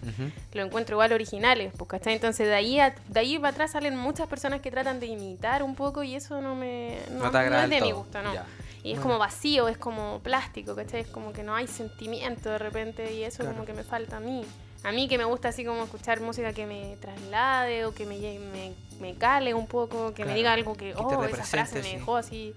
Lo 0.53 0.63
encuentro 0.63 0.95
igual 0.95 1.13
originales, 1.13 1.71
pues, 1.77 1.89
¿cachai? 1.89 2.13
Entonces 2.13 2.47
de 2.47 2.53
ahí, 2.53 2.79
a- 2.79 2.93
de 3.07 3.19
ahí 3.19 3.37
para 3.37 3.49
atrás 3.49 3.71
salen 3.71 3.95
muchas 3.97 4.27
personas 4.27 4.59
que 4.61 4.71
tratan 4.71 4.99
de 4.99 5.05
imitar 5.05 5.63
un 5.63 5.75
poco 5.75 6.03
y 6.03 6.15
eso 6.15 6.41
no 6.41 6.55
me... 6.55 6.97
No, 7.11 7.25
No 7.25 7.31
te 7.31 7.37
agrada 7.37 7.63
es 7.63 7.69
de 7.69 7.81
mi 7.81 7.91
gusto, 7.91 8.21
no. 8.21 8.33
Ya. 8.33 8.45
Y 8.83 8.91
es 8.91 8.99
como 8.99 9.17
vacío, 9.17 9.69
es 9.69 9.77
como 9.77 10.19
plástico, 10.19 10.75
¿cachai? 10.75 11.01
Es 11.01 11.07
como 11.07 11.31
que 11.31 11.43
no 11.43 11.55
hay 11.55 11.67
sentimiento 11.67 12.49
de 12.49 12.57
repente 12.57 13.13
y 13.13 13.23
eso 13.23 13.37
Claro. 13.37 13.53
como 13.53 13.65
que 13.65 13.71
me 13.73 13.83
falta 13.85 14.17
a 14.17 14.19
mí. 14.19 14.43
A 14.83 14.91
mí 14.91 15.07
que 15.07 15.17
me 15.17 15.23
gusta 15.23 15.47
así 15.47 15.63
como 15.63 15.85
escuchar 15.85 16.19
música 16.19 16.51
que 16.51 16.65
me 16.65 16.97
traslade 16.99 17.85
o 17.85 17.93
que 17.93 18.05
me, 18.05 18.17
me, 18.17 18.73
me 18.99 19.15
cale 19.15 19.53
un 19.53 19.65
poco, 19.67 20.09
que 20.09 20.15
Claro. 20.23 20.31
me 20.31 20.35
diga 20.35 20.51
algo 20.51 20.75
que, 20.75 20.93
oh, 20.97 21.23
esa 21.23 21.43
frase 21.45 21.81
me 21.81 21.93
dejó 21.93 22.17
así. 22.17 22.53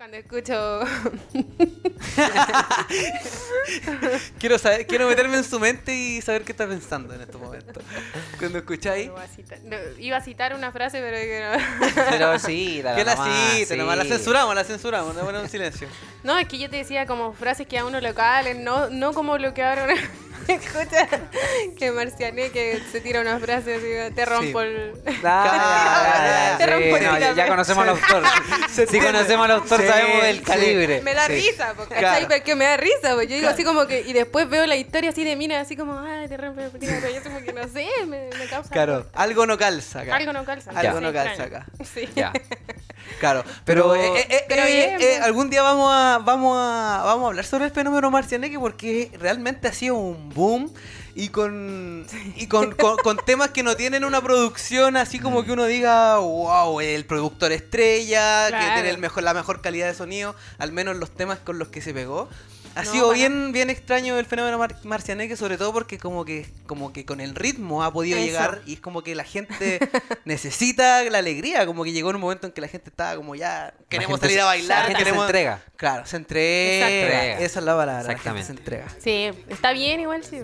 Cuando 0.00 0.16
escucho... 0.16 0.80
Quiero, 4.38 4.58
saber, 4.58 4.86
quiero 4.86 5.06
meterme 5.06 5.36
en 5.36 5.44
su 5.44 5.60
mente 5.60 5.94
y 5.94 6.22
saber 6.22 6.42
qué 6.42 6.52
está 6.52 6.66
pensando 6.66 7.12
en 7.12 7.20
estos 7.20 7.38
momentos. 7.38 7.84
Cuando 8.38 8.56
escucháis. 8.56 9.08
Iba 9.08 9.22
a 9.22 9.28
citar, 9.28 9.58
no, 9.62 9.76
iba 9.98 10.16
a 10.16 10.20
citar 10.22 10.54
una 10.54 10.72
frase, 10.72 11.00
pero 11.02 11.18
que 11.18 11.42
no. 11.42 11.50
Pero 12.08 12.38
sí, 12.38 12.80
la 12.82 12.96
Que 12.96 13.04
la 13.04 13.16
cite, 13.58 13.76
nomás 13.76 13.98
la 13.98 14.04
censuramos, 14.06 14.54
la 14.54 14.64
censuramos, 14.64 15.14
no 15.14 15.20
ponemos 15.20 15.44
en 15.44 15.50
silencio. 15.50 15.86
No, 16.22 16.38
es 16.38 16.46
que 16.48 16.58
yo 16.58 16.68
te 16.68 16.76
decía 16.76 17.06
como 17.06 17.32
frases 17.32 17.66
que 17.66 17.78
a 17.78 17.84
uno 17.84 18.00
lo 18.00 18.14
calen, 18.14 18.62
no, 18.64 18.90
no 18.90 19.12
como 19.14 19.38
lo 19.38 19.54
que 19.54 19.62
ahora 19.62 19.84
uno 19.84 19.94
escucha 20.48 21.06
que 21.78 21.92
Marciané 21.92 22.50
que 22.50 22.80
se 22.90 23.00
tira 23.00 23.20
una 23.20 23.38
frase 23.38 23.74
así, 23.76 24.14
te 24.14 24.24
rompo 24.26 24.60
Sí. 24.60 24.66
el... 24.66 24.92
Ah, 25.24 26.56
Te 26.58 26.64
sí, 26.64 26.70
rompo 26.70 26.96
el 26.96 27.04
no, 27.04 27.18
ya, 27.34 27.46
conocemos 27.48 27.82
al 27.84 27.90
autor. 27.90 28.22
Si 28.90 28.98
conocemos 29.00 29.44
al 29.44 29.50
autor, 29.52 29.80
Sí, 29.80 29.86
sabemos 29.86 30.22
del 30.22 30.36
sí. 30.38 30.42
calibre. 30.44 31.00
Me 31.02 31.14
da 31.14 31.26
Sí. 31.26 31.32
risa, 31.34 31.72
porque 31.76 31.94
Claro. 31.96 32.26
Porque 32.28 32.54
me 32.56 32.64
da 32.64 32.76
risa, 32.76 33.14
pues 33.14 33.28
yo 33.28 33.36
digo 33.36 33.48
así 33.48 33.64
como 33.64 33.86
que, 33.86 34.00
y 34.00 34.12
después 34.12 34.48
veo 34.48 34.66
la 34.66 34.76
historia 34.76 35.10
así 35.10 35.24
de 35.24 35.36
mina, 35.36 35.60
así 35.60 35.76
como, 35.76 35.98
ay, 35.98 36.28
te 36.28 36.36
rompe 36.36 36.64
el 36.64 36.72
ligamento", 36.80 37.08
y 37.10 37.14
yo 37.14 37.22
como 37.22 37.40
que 37.40 37.52
no 37.52 37.68
sé, 37.68 37.86
me, 38.06 38.28
me 38.38 38.46
causa... 38.46 38.70
Claro, 38.70 39.06
algo 39.14 39.46
no 39.46 39.56
calza 39.58 40.00
acá. 40.00 40.16
Algo 40.16 40.32
no 40.32 40.44
calza. 40.44 40.70
Algo 40.74 41.00
no 41.00 41.12
calza 41.12 41.44
acá. 41.44 41.66
Sí. 41.84 42.08
Ya. 42.14 42.32
Claro, 43.18 43.44
pero, 43.64 43.90
Pero- 43.92 44.16
eh, 44.16 44.26
eh, 44.30 44.44
pero 44.48 44.62
eh, 44.62 44.66
bien, 44.66 44.90
eh, 44.92 44.96
pues. 44.98 45.20
algún 45.22 45.50
día 45.50 45.62
vamos 45.62 45.90
a, 45.92 46.18
vamos 46.24 46.56
a 46.56 47.02
vamos 47.04 47.24
a 47.24 47.28
hablar 47.28 47.44
sobre 47.44 47.66
el 47.66 47.70
fenómeno 47.70 48.10
Marcianeque 48.10 48.58
porque 48.58 49.10
realmente 49.18 49.68
ha 49.68 49.72
sido 49.72 49.96
un 49.96 50.30
boom 50.30 50.72
y 51.14 51.28
con 51.28 52.06
y 52.36 52.46
con, 52.46 52.72
con- 52.74 52.96
con 52.98 53.16
temas 53.26 53.50
que 53.50 53.62
no 53.62 53.74
tienen 53.76 54.04
una 54.04 54.22
producción 54.22 54.96
así 54.96 55.18
como 55.18 55.44
que 55.44 55.52
uno 55.52 55.64
diga 55.66 56.18
wow 56.18 56.80
el 56.80 57.04
productor 57.04 57.50
estrella 57.52 58.46
que 58.46 58.72
tiene 58.74 58.90
el 58.90 58.98
mejor 58.98 59.24
la 59.24 59.34
mejor 59.34 59.60
calidad 59.60 59.88
de 59.88 59.94
sonido 59.94 60.34
al 60.58 60.70
menos 60.72 60.96
los 60.96 61.10
temas 61.10 61.38
con 61.40 61.58
los 61.58 61.68
que 61.68 61.82
se 61.82 61.92
pegó 61.92 62.28
ha 62.76 62.84
No, 62.84 62.92
sido 62.92 63.10
bien 63.12 63.52
bien 63.52 63.68
extraño 63.70 64.18
el 64.18 64.26
fenómeno 64.26 64.56
Mar- 64.58 64.76
Marcianeque 64.84 65.36
sobre 65.36 65.58
todo 65.58 65.72
porque 65.72 65.98
como 65.98 66.24
que 66.24 66.46
como 66.66 66.92
que 66.92 67.04
con 67.04 67.20
el 67.20 67.34
ritmo 67.34 67.82
ha 67.82 67.92
podido 67.92 68.16
Eso. 68.18 68.26
llegar 68.26 68.62
y 68.66 68.74
es 68.74 68.80
como 68.80 69.02
que 69.02 69.14
la 69.14 69.24
gente 69.24 69.80
necesita 70.24 71.02
la 71.04 71.18
alegría 71.18 71.66
como 71.66 71.84
que 71.84 71.92
llegó 71.92 72.10
en 72.10 72.16
un 72.16 72.22
momento 72.22 72.46
en 72.46 72.52
que 72.52 72.60
la 72.60 72.68
gente 72.68 72.90
estaba 72.90 73.16
como 73.16 73.34
ya 73.34 73.74
queremos 73.88 74.20
salir 74.20 74.40
a 74.40 74.44
bailar 74.44 74.78
la 74.78 74.84
gente 74.86 74.98
se 74.98 75.04
queremos 75.04 75.26
entrega. 75.26 75.62
claro 75.76 76.06
se 76.06 76.16
entrega 76.16 77.26
Exacto. 77.28 77.44
esa 77.44 77.58
es 77.58 77.64
la 77.64 77.76
palabra 77.76 78.02
la 78.12 78.18
gente 78.18 78.42
se 78.44 78.52
entrega 78.52 78.86
Sí, 79.00 79.30
está 79.48 79.72
bien 79.72 80.00
igual, 80.00 80.22
sí. 80.24 80.38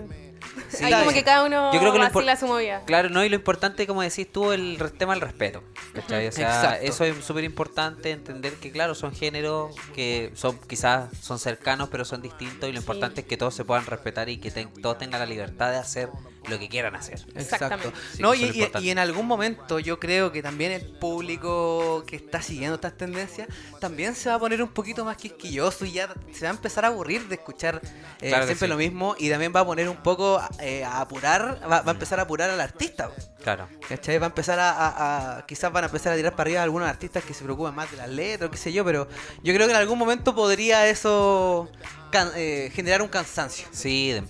Sí. 0.69 0.83
Ahí 0.83 0.91
Está 0.91 0.99
como 0.99 1.11
que 1.13 1.23
cada 1.23 1.43
uno 1.45 1.71
Yo 1.73 1.79
creo 1.79 1.93
que 1.93 1.99
vacila 1.99 2.35
su 2.35 2.47
movida. 2.47 2.83
Claro, 2.85 3.09
no, 3.09 3.23
y 3.23 3.29
lo 3.29 3.35
importante, 3.35 3.87
como 3.87 4.01
decís 4.01 4.31
tú, 4.31 4.51
el 4.51 4.77
tema 4.97 5.13
del 5.13 5.21
respeto. 5.21 5.63
¿cachai? 5.93 6.27
O 6.27 6.31
sea, 6.31 6.47
Exacto. 6.55 6.85
eso 6.85 7.03
es 7.05 7.23
súper 7.25 7.43
importante, 7.43 8.11
entender 8.11 8.53
que, 8.55 8.71
claro, 8.71 8.93
son 8.95 9.13
géneros 9.13 9.75
que 9.95 10.31
son 10.35 10.57
quizás 10.67 11.09
son 11.21 11.39
cercanos, 11.39 11.89
pero 11.89 12.05
son 12.05 12.21
distintos, 12.21 12.69
y 12.69 12.73
lo 12.73 12.79
Sí. 12.79 12.83
importante 12.83 13.21
es 13.21 13.27
que 13.27 13.37
todos 13.37 13.55
se 13.55 13.65
puedan 13.65 13.85
respetar 13.85 14.29
y 14.29 14.37
que 14.37 14.51
ten- 14.51 14.71
todos 14.81 14.97
tengan 14.97 15.19
la 15.19 15.25
libertad 15.25 15.71
de 15.71 15.77
hacer 15.77 16.09
lo 16.47 16.57
que 16.59 16.69
quieran 16.69 16.95
hacer. 16.95 17.19
Exacto. 17.35 17.91
Sí, 18.13 18.21
no, 18.21 18.33
y, 18.33 18.69
y- 18.79 18.89
en 18.89 18.99
algún 18.99 19.25
momento 19.25 19.79
yo 19.79 19.99
creo 19.99 20.31
que 20.31 20.41
también 20.41 20.71
el 20.71 20.85
público 20.85 22.03
que 22.07 22.15
está 22.15 22.41
siguiendo 22.41 22.75
estas 22.75 22.95
tendencias 22.97 23.47
también 23.79 24.15
se 24.15 24.29
va 24.29 24.35
a 24.35 24.39
poner 24.39 24.61
un 24.63 24.69
poquito 24.69 25.03
más 25.05 25.17
quisquilloso 25.17 25.85
y 25.85 25.91
ya 25.91 26.13
se 26.33 26.45
va 26.45 26.51
a 26.51 26.53
empezar 26.55 26.85
a 26.85 26.87
aburrir 26.89 27.27
de 27.27 27.35
escuchar 27.35 27.81
eh, 28.21 28.29
Claro 28.29 28.45
siempre 28.45 28.67
sí. 28.67 28.71
lo 28.71 28.77
mismo 28.77 29.15
y 29.19 29.29
también 29.29 29.51
va 29.55 29.61
a 29.61 29.65
poner 29.65 29.89
un 29.89 29.97
poco 29.97 30.41
eh, 30.59 30.83
a 30.83 31.01
apurar, 31.01 31.59
va, 31.63 31.81
va 31.81 31.91
a 31.91 31.93
empezar 31.93 32.19
a 32.19 32.23
apurar 32.23 32.49
al 32.49 32.61
artista. 32.61 33.11
Claro. 33.43 33.67
¿Cachai? 33.87 34.17
Va 34.17 34.25
a 34.25 34.29
empezar 34.29 34.59
a, 34.59 34.71
a- 34.71 35.37
a- 35.37 35.45
Quizás 35.45 35.71
van 35.71 35.83
a 35.83 35.87
empezar 35.87 36.11
a 36.13 36.15
tirar 36.15 36.31
para 36.35 36.47
arriba 36.49 36.63
algunos 36.63 36.87
artistas 36.89 37.23
que 37.23 37.33
se 37.33 37.43
preocupan 37.43 37.73
más 37.75 37.89
de 37.91 37.97
las 37.97 38.09
letras, 38.09 38.47
o 38.47 38.51
qué 38.51 38.57
sé 38.57 38.73
yo, 38.73 38.83
pero 38.83 39.07
yo 39.43 39.53
creo 39.53 39.67
que 39.67 39.71
en 39.73 39.77
algún 39.79 39.97
momento 39.97 40.35
podría 40.35 40.87
eso 40.87 41.69
can- 42.11 42.31
eh, 42.35 42.71
generar 42.73 43.01
un 43.01 43.07
cansancio. 43.07 43.67
Sí, 43.71 44.11
de- 44.11 44.23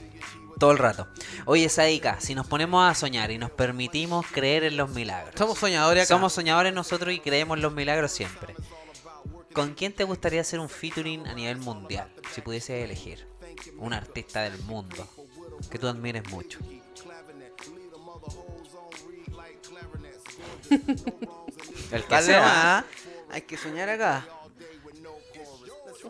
todo 0.59 0.71
el 0.71 0.77
rato. 0.77 1.07
Oye, 1.45 1.69
Saika, 1.69 2.19
si 2.19 2.35
nos 2.35 2.47
ponemos 2.47 2.89
a 2.89 2.93
soñar 2.95 3.31
y 3.31 3.37
nos 3.37 3.51
permitimos 3.51 4.25
creer 4.31 4.63
en 4.63 4.77
los 4.77 4.89
milagros. 4.89 5.35
Somos 5.37 5.57
soñadores 5.59 6.03
acá. 6.03 6.15
Somos 6.15 6.33
soñadores 6.33 6.73
nosotros 6.73 7.13
y 7.13 7.19
creemos 7.19 7.57
en 7.57 7.63
los 7.63 7.73
milagros 7.73 8.11
siempre. 8.11 8.55
¿Con 9.53 9.73
quién 9.73 9.93
te 9.93 10.03
gustaría 10.03 10.41
hacer 10.41 10.59
un 10.59 10.69
featuring 10.69 11.27
a 11.27 11.33
nivel 11.33 11.57
mundial? 11.57 12.09
Si 12.33 12.41
pudieses 12.41 12.83
elegir. 12.83 13.27
Un 13.77 13.93
artista 13.93 14.41
del 14.41 14.57
mundo 14.59 15.07
que 15.71 15.79
tú 15.79 15.87
admires 15.87 16.27
mucho. 16.29 16.59
El 21.91 22.03
que 22.03 22.09
Dale 22.09 22.25
sea. 22.25 22.79
¿ah? 22.79 22.85
Hay 23.29 23.41
que 23.41 23.57
soñar 23.57 23.89
acá. 23.89 24.27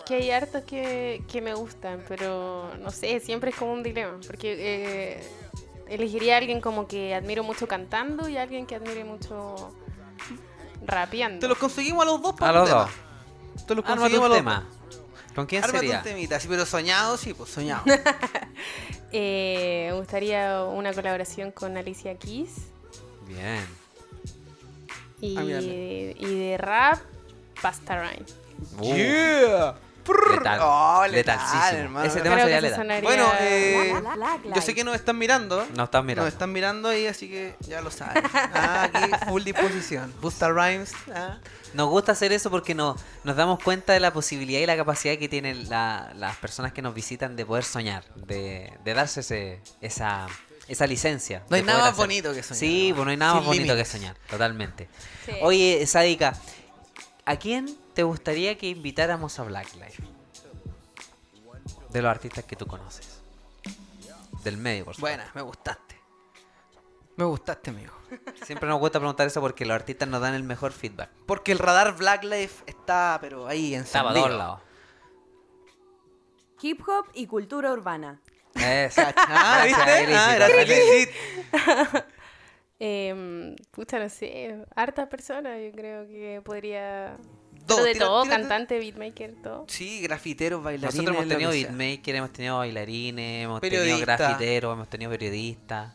Que 0.06 0.16
hay 0.16 0.32
hartos 0.32 0.64
que, 0.64 1.22
que 1.32 1.41
me 1.41 1.54
gustan, 1.54 2.04
pero 2.08 2.72
no 2.82 2.91
sé, 2.91 3.20
siempre 3.20 3.50
es 3.52 3.56
como 3.56 3.74
un 3.74 3.84
dilema. 3.84 4.18
Porque 4.26 4.56
eh, 4.58 5.30
elegiría 5.89 6.36
a 6.36 6.38
alguien 6.38 6.62
como 6.62 6.88
que 6.88 7.14
admiro 7.16 7.43
mucho 7.43 7.68
cantando 7.68 8.28
y 8.30 8.38
a 8.38 8.43
alguien 8.43 8.66
que 8.66 8.76
admire 8.76 9.04
mucho 9.04 9.72
rapeando. 10.86 11.39
Te 11.39 11.48
los 11.48 11.58
conseguimos 11.58 12.04
a 12.04 12.06
los 12.06 12.22
dos, 12.22 12.34
por 12.36 12.48
A 12.48 12.52
los 12.52 12.68
tema. 12.70 12.82
dos. 12.82 13.66
Te 13.66 13.76
los 13.76 13.86
conseguimos 13.86 14.26
a 14.26 14.30
los 14.30 14.38
tema. 14.38 14.66
dos. 14.70 14.98
¿Con 15.36 15.45
quién 15.45 15.64
Ármate 15.64 15.80
sería? 15.80 15.98
un 16.00 16.04
temita, 16.04 16.39
sí, 16.39 16.48
pero 16.48 16.66
soñado, 16.66 17.18
sí, 17.18 17.34
pues 17.34 17.50
soñado. 17.50 17.84
Eh, 19.14 19.88
me 19.91 19.98
gustaría 20.00 20.64
una 20.66 20.91
colaboración 20.93 21.52
con 21.52 21.78
Alicia 21.78 22.16
Keys. 22.18 22.52
Bien. 23.26 23.66
Y, 25.22 25.38
Ah, 25.38 25.43
y 26.20 26.39
de 26.39 26.58
rap, 26.58 27.00
Pasta 27.62 28.02
Rhyme. 28.04 28.26
Uh, 28.80 28.95
yeah. 28.95 29.76
Letal. 30.08 30.60
Oh, 30.62 31.05
letal, 31.08 31.39
hermano. 31.76 32.05
Ese 32.08 32.22
tema 32.22 32.36
Creo 32.36 32.45
sería 32.45 32.58
que 32.58 32.62
letal. 32.62 32.80
sonaría... 32.80 33.10
Bueno, 33.10 33.32
eh, 33.39 33.93
yo 34.55 34.62
sé 34.62 34.74
que 34.76 34.84
nos 34.84 34.95
están 34.95 35.18
mirando. 35.18 35.66
No 35.76 35.84
estás 35.86 36.03
mirando. 36.03 36.26
Nos 36.26 36.34
están 36.34 36.51
mirando 36.51 36.89
ahí, 36.89 37.08
así 37.08 37.28
que 37.30 37.55
ya 37.62 37.82
lo 37.82 37.91
saben. 37.91 38.24
Ah, 38.34 38.89
aquí 38.93 39.12
full 39.28 39.43
disposición. 39.43 40.14
Busta 40.22 40.49
Rhymes. 40.49 40.91
ah. 41.14 41.38
Nos 41.74 41.89
gusta 41.89 42.14
hacer 42.14 42.32
eso 42.32 42.49
porque 42.49 42.74
no, 42.74 42.95
nos 43.24 43.36
damos 43.36 43.62
cuenta 43.62 43.93
de 43.93 43.99
la 43.99 44.14
posibilidad 44.14 44.60
y 44.62 44.66
la 44.66 44.78
capacidad 44.78 45.18
que 45.18 45.28
tienen 45.28 45.70
la- 45.70 46.12
las 46.16 46.36
personas 46.38 46.72
que 46.72 46.82
nos 46.82 46.93
visitan 46.93 47.36
de 47.36 47.45
poder 47.45 47.64
soñar, 47.66 48.03
de, 48.16 48.72
de 48.86 48.93
darse 48.93 49.20
ese, 49.20 49.62
esa, 49.82 50.28
esa 50.70 50.88
licencia. 50.88 51.43
No 51.49 51.58
hay 51.58 51.64
nada 51.64 51.80
más 51.84 51.97
bonito 51.97 52.34
que 52.34 52.41
soñar, 52.41 52.60
Sí, 52.60 52.89
¿no? 52.89 52.95
pues 52.95 53.05
no 53.05 53.12
hay 53.12 53.18
nada 53.18 53.32
Sin 53.34 53.39
más 53.39 53.47
bonito 53.47 53.76
que 53.76 53.86
soñar, 53.86 54.16
totalmente. 54.30 54.88
Sí. 55.26 55.34
Oye, 55.41 55.86
Sadika, 55.86 56.36
¿a 57.26 57.36
quién 57.36 57.78
te 57.98 58.04
gustaría 58.04 58.56
que 58.60 58.68
invitáramos 58.68 59.39
a 59.39 59.43
Black 59.43 59.74
Life? 59.74 60.04
De 61.89 62.00
los 62.00 62.12
artistas 62.12 62.43
que 62.45 62.56
tú 62.56 62.68
conoces. 62.68 63.22
Del 64.43 64.58
medio, 64.58 64.86
por 64.86 64.93
supuesto. 64.93 65.18
Buena, 65.18 65.32
me 65.34 65.41
gustaste. 65.41 65.95
Me 67.16 67.26
gustaste, 67.26 67.72
amigo. 67.72 67.91
Siempre 68.43 68.70
nos 68.70 68.80
gusta 68.80 69.00
preguntar 69.00 69.26
eso 69.26 69.41
porque 69.41 69.66
los 69.66 69.74
artistas 69.74 70.08
nos 70.08 70.22
dan 70.22 70.36
el 70.36 70.43
mejor 70.43 70.74
feedback. 70.74 71.10
Porque 71.26 71.52
el 71.52 71.58
radar 71.58 71.98
Black 71.98 72.24
Life 72.24 72.64
está, 72.68 73.18
pero 73.20 73.48
ahí 73.48 73.74
Estaba 73.74 74.12
a 74.12 74.14
encendido. 74.14 74.28
todos 74.28 74.38
lados. 74.38 74.62
Hip 76.62 76.88
hop 76.88 77.08
y 77.16 77.26
cultura 77.26 77.72
urbana. 77.72 78.22
Eso. 78.54 79.02
Ah, 79.18 79.64
¿viste? 79.66 79.82
Ah, 79.82 80.36
era. 80.36 82.06
Eh, 82.80 83.56
pucha, 83.72 83.98
no 83.98 84.08
sé, 84.08 84.64
hartas 84.76 85.08
personas 85.10 85.58
yo 85.66 85.72
creo 85.72 86.08
que 86.08 86.43
podría 86.45 87.18
Pero 87.76 87.84
de 87.86 87.93
tira- 87.93 88.05
todo, 88.05 88.26
cantante, 88.26 88.80
beatmaker, 88.80 89.36
todo. 89.41 89.65
Sí, 89.68 90.01
grafiteros, 90.01 90.63
bailarines. 90.63 90.95
Nosotros 90.95 91.15
hemos 91.18 91.28
tenido 91.30 91.51
beatmaker, 91.51 92.15
hemos 92.15 92.34
tenido 92.34 92.57
bailarines, 92.57 93.43
hemos 93.45 93.61
tenido 93.61 93.99
grafiteros, 93.99 94.74
hemos 94.74 94.88
tenido 94.89 95.11
periodistas. 95.11 95.93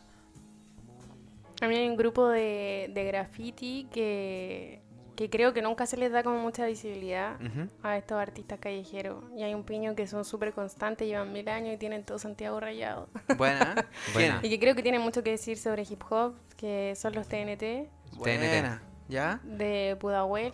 A 1.61 1.67
mí 1.67 1.75
hay 1.77 1.87
un 1.87 1.95
grupo 1.95 2.27
de, 2.27 2.91
de 2.93 3.03
graffiti 3.05 3.87
que, 3.91 4.81
que 5.15 5.29
creo 5.29 5.53
que 5.53 5.61
nunca 5.61 5.85
se 5.85 5.95
les 5.95 6.11
da 6.11 6.21
como 6.23 6.39
mucha 6.39 6.65
visibilidad 6.65 7.37
a 7.83 7.97
estos 7.97 8.17
artistas 8.19 8.59
callejeros. 8.59 9.23
Y 9.37 9.43
hay 9.43 9.53
un 9.53 9.63
piño 9.63 9.95
que 9.95 10.05
son 10.07 10.25
súper 10.25 10.51
constantes, 10.53 11.07
llevan 11.07 11.31
mil 11.31 11.47
años 11.47 11.73
y 11.75 11.77
tienen 11.77 12.03
todo 12.03 12.19
Santiago 12.19 12.59
rayado. 12.59 13.07
Buena. 13.37 13.75
¿eh? 13.77 13.83
Buena. 14.13 14.39
y 14.43 14.49
que 14.49 14.59
creo 14.59 14.75
que 14.75 14.83
tienen 14.83 15.01
mucho 15.01 15.23
que 15.23 15.31
decir 15.31 15.57
sobre 15.57 15.83
hip 15.83 16.01
hop, 16.09 16.35
que 16.57 16.93
son 16.97 17.13
los 17.13 17.27
TNT 17.27 17.87
Buena. 18.17 18.81
¿Ya? 19.07 19.39
de 19.43 19.95
Pudahuel. 19.99 20.53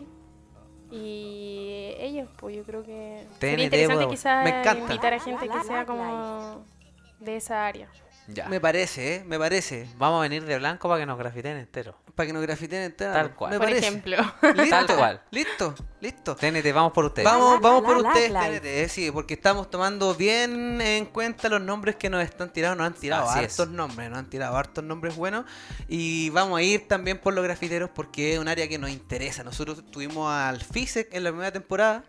Y 0.92 1.94
ellos, 2.00 2.28
pues 2.38 2.56
yo 2.56 2.64
creo 2.64 2.84
que 2.84 3.28
TNT 3.38 3.40
sería 3.40 3.66
interesante 3.66 4.08
quizás 4.08 4.76
invitar 4.76 5.14
a 5.14 5.20
gente 5.20 5.48
que 5.48 5.64
sea 5.64 5.86
como 5.86 6.66
de 7.20 7.36
esa 7.36 7.68
área. 7.68 7.90
Ya. 8.32 8.47
Me 8.47 8.59
parece, 8.61 9.15
¿eh? 9.15 9.23
Me 9.25 9.39
parece. 9.39 9.88
Vamos 9.97 10.19
a 10.19 10.21
venir 10.21 10.45
de 10.45 10.57
blanco 10.59 10.88
para 10.88 10.99
que 10.99 11.05
nos 11.05 11.17
grafiten 11.17 11.57
entero. 11.57 11.95
Para 12.13 12.27
que 12.27 12.34
nos 12.34 12.41
grafiten 12.43 12.84
entera. 12.84 13.13
Tal 13.13 13.36
cual. 13.36 13.51
Me 13.51 13.57
Por 13.57 13.67
parece. 13.67 13.88
ejemplo. 13.88 14.17
Listo. 14.55 14.69
Tal 14.86 14.97
cual. 14.97 15.21
Listo. 15.32 15.75
Listo. 16.01 16.36
TNT, 16.36 16.71
vamos 16.73 16.93
por 16.93 17.05
ustedes. 17.05 17.25
Vamos, 17.25 17.59
vamos 17.59 17.84
por 17.84 17.97
ustedes. 17.97 18.32
TNT, 18.32 18.65
eh, 18.65 18.88
sí, 18.89 19.09
porque 19.11 19.34
estamos 19.34 19.69
tomando 19.71 20.13
bien 20.13 20.80
en 20.80 21.05
cuenta 21.07 21.49
los 21.49 21.59
nombres 21.61 21.95
que 21.95 22.09
nos 22.09 22.23
están 22.23 22.53
tirando. 22.53 22.75
Nos 22.84 22.88
han 22.93 22.99
tirado 22.99 23.27
Así 23.30 23.39
hartos 23.39 23.59
es. 23.59 23.69
nombres, 23.69 24.09
nos 24.09 24.19
han 24.19 24.30
tirado 24.30 24.55
hartos 24.55 24.84
nombres 24.84 25.15
buenos. 25.15 25.45
Y 25.88 26.30
vamos 26.30 26.59
a 26.59 26.61
ir 26.61 26.88
también 26.88 27.17
por 27.17 27.34
los 27.34 27.43
grafiteros 27.43 27.89
porque 27.89 28.34
es 28.34 28.39
un 28.39 28.47
área 28.47 28.67
que 28.67 28.77
nos 28.77 28.91
interesa. 28.91 29.43
Nosotros 29.43 29.84
tuvimos 29.91 30.32
al 30.32 30.61
FISEC 30.61 31.13
en 31.15 31.23
la 31.23 31.32
primera 31.32 31.51
temporada 31.51 32.03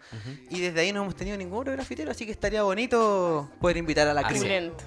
y 0.50 0.60
desde 0.60 0.80
ahí 0.80 0.92
no 0.92 1.02
hemos 1.02 1.16
tenido 1.16 1.36
ningún 1.38 1.60
otro 1.60 1.72
grafitero, 1.72 2.10
así 2.10 2.26
que 2.26 2.32
estaría 2.32 2.62
bonito 2.62 3.50
poder 3.60 3.78
invitar 3.78 4.06
a 4.06 4.12
la. 4.14 4.20
Opulento. 4.20 4.84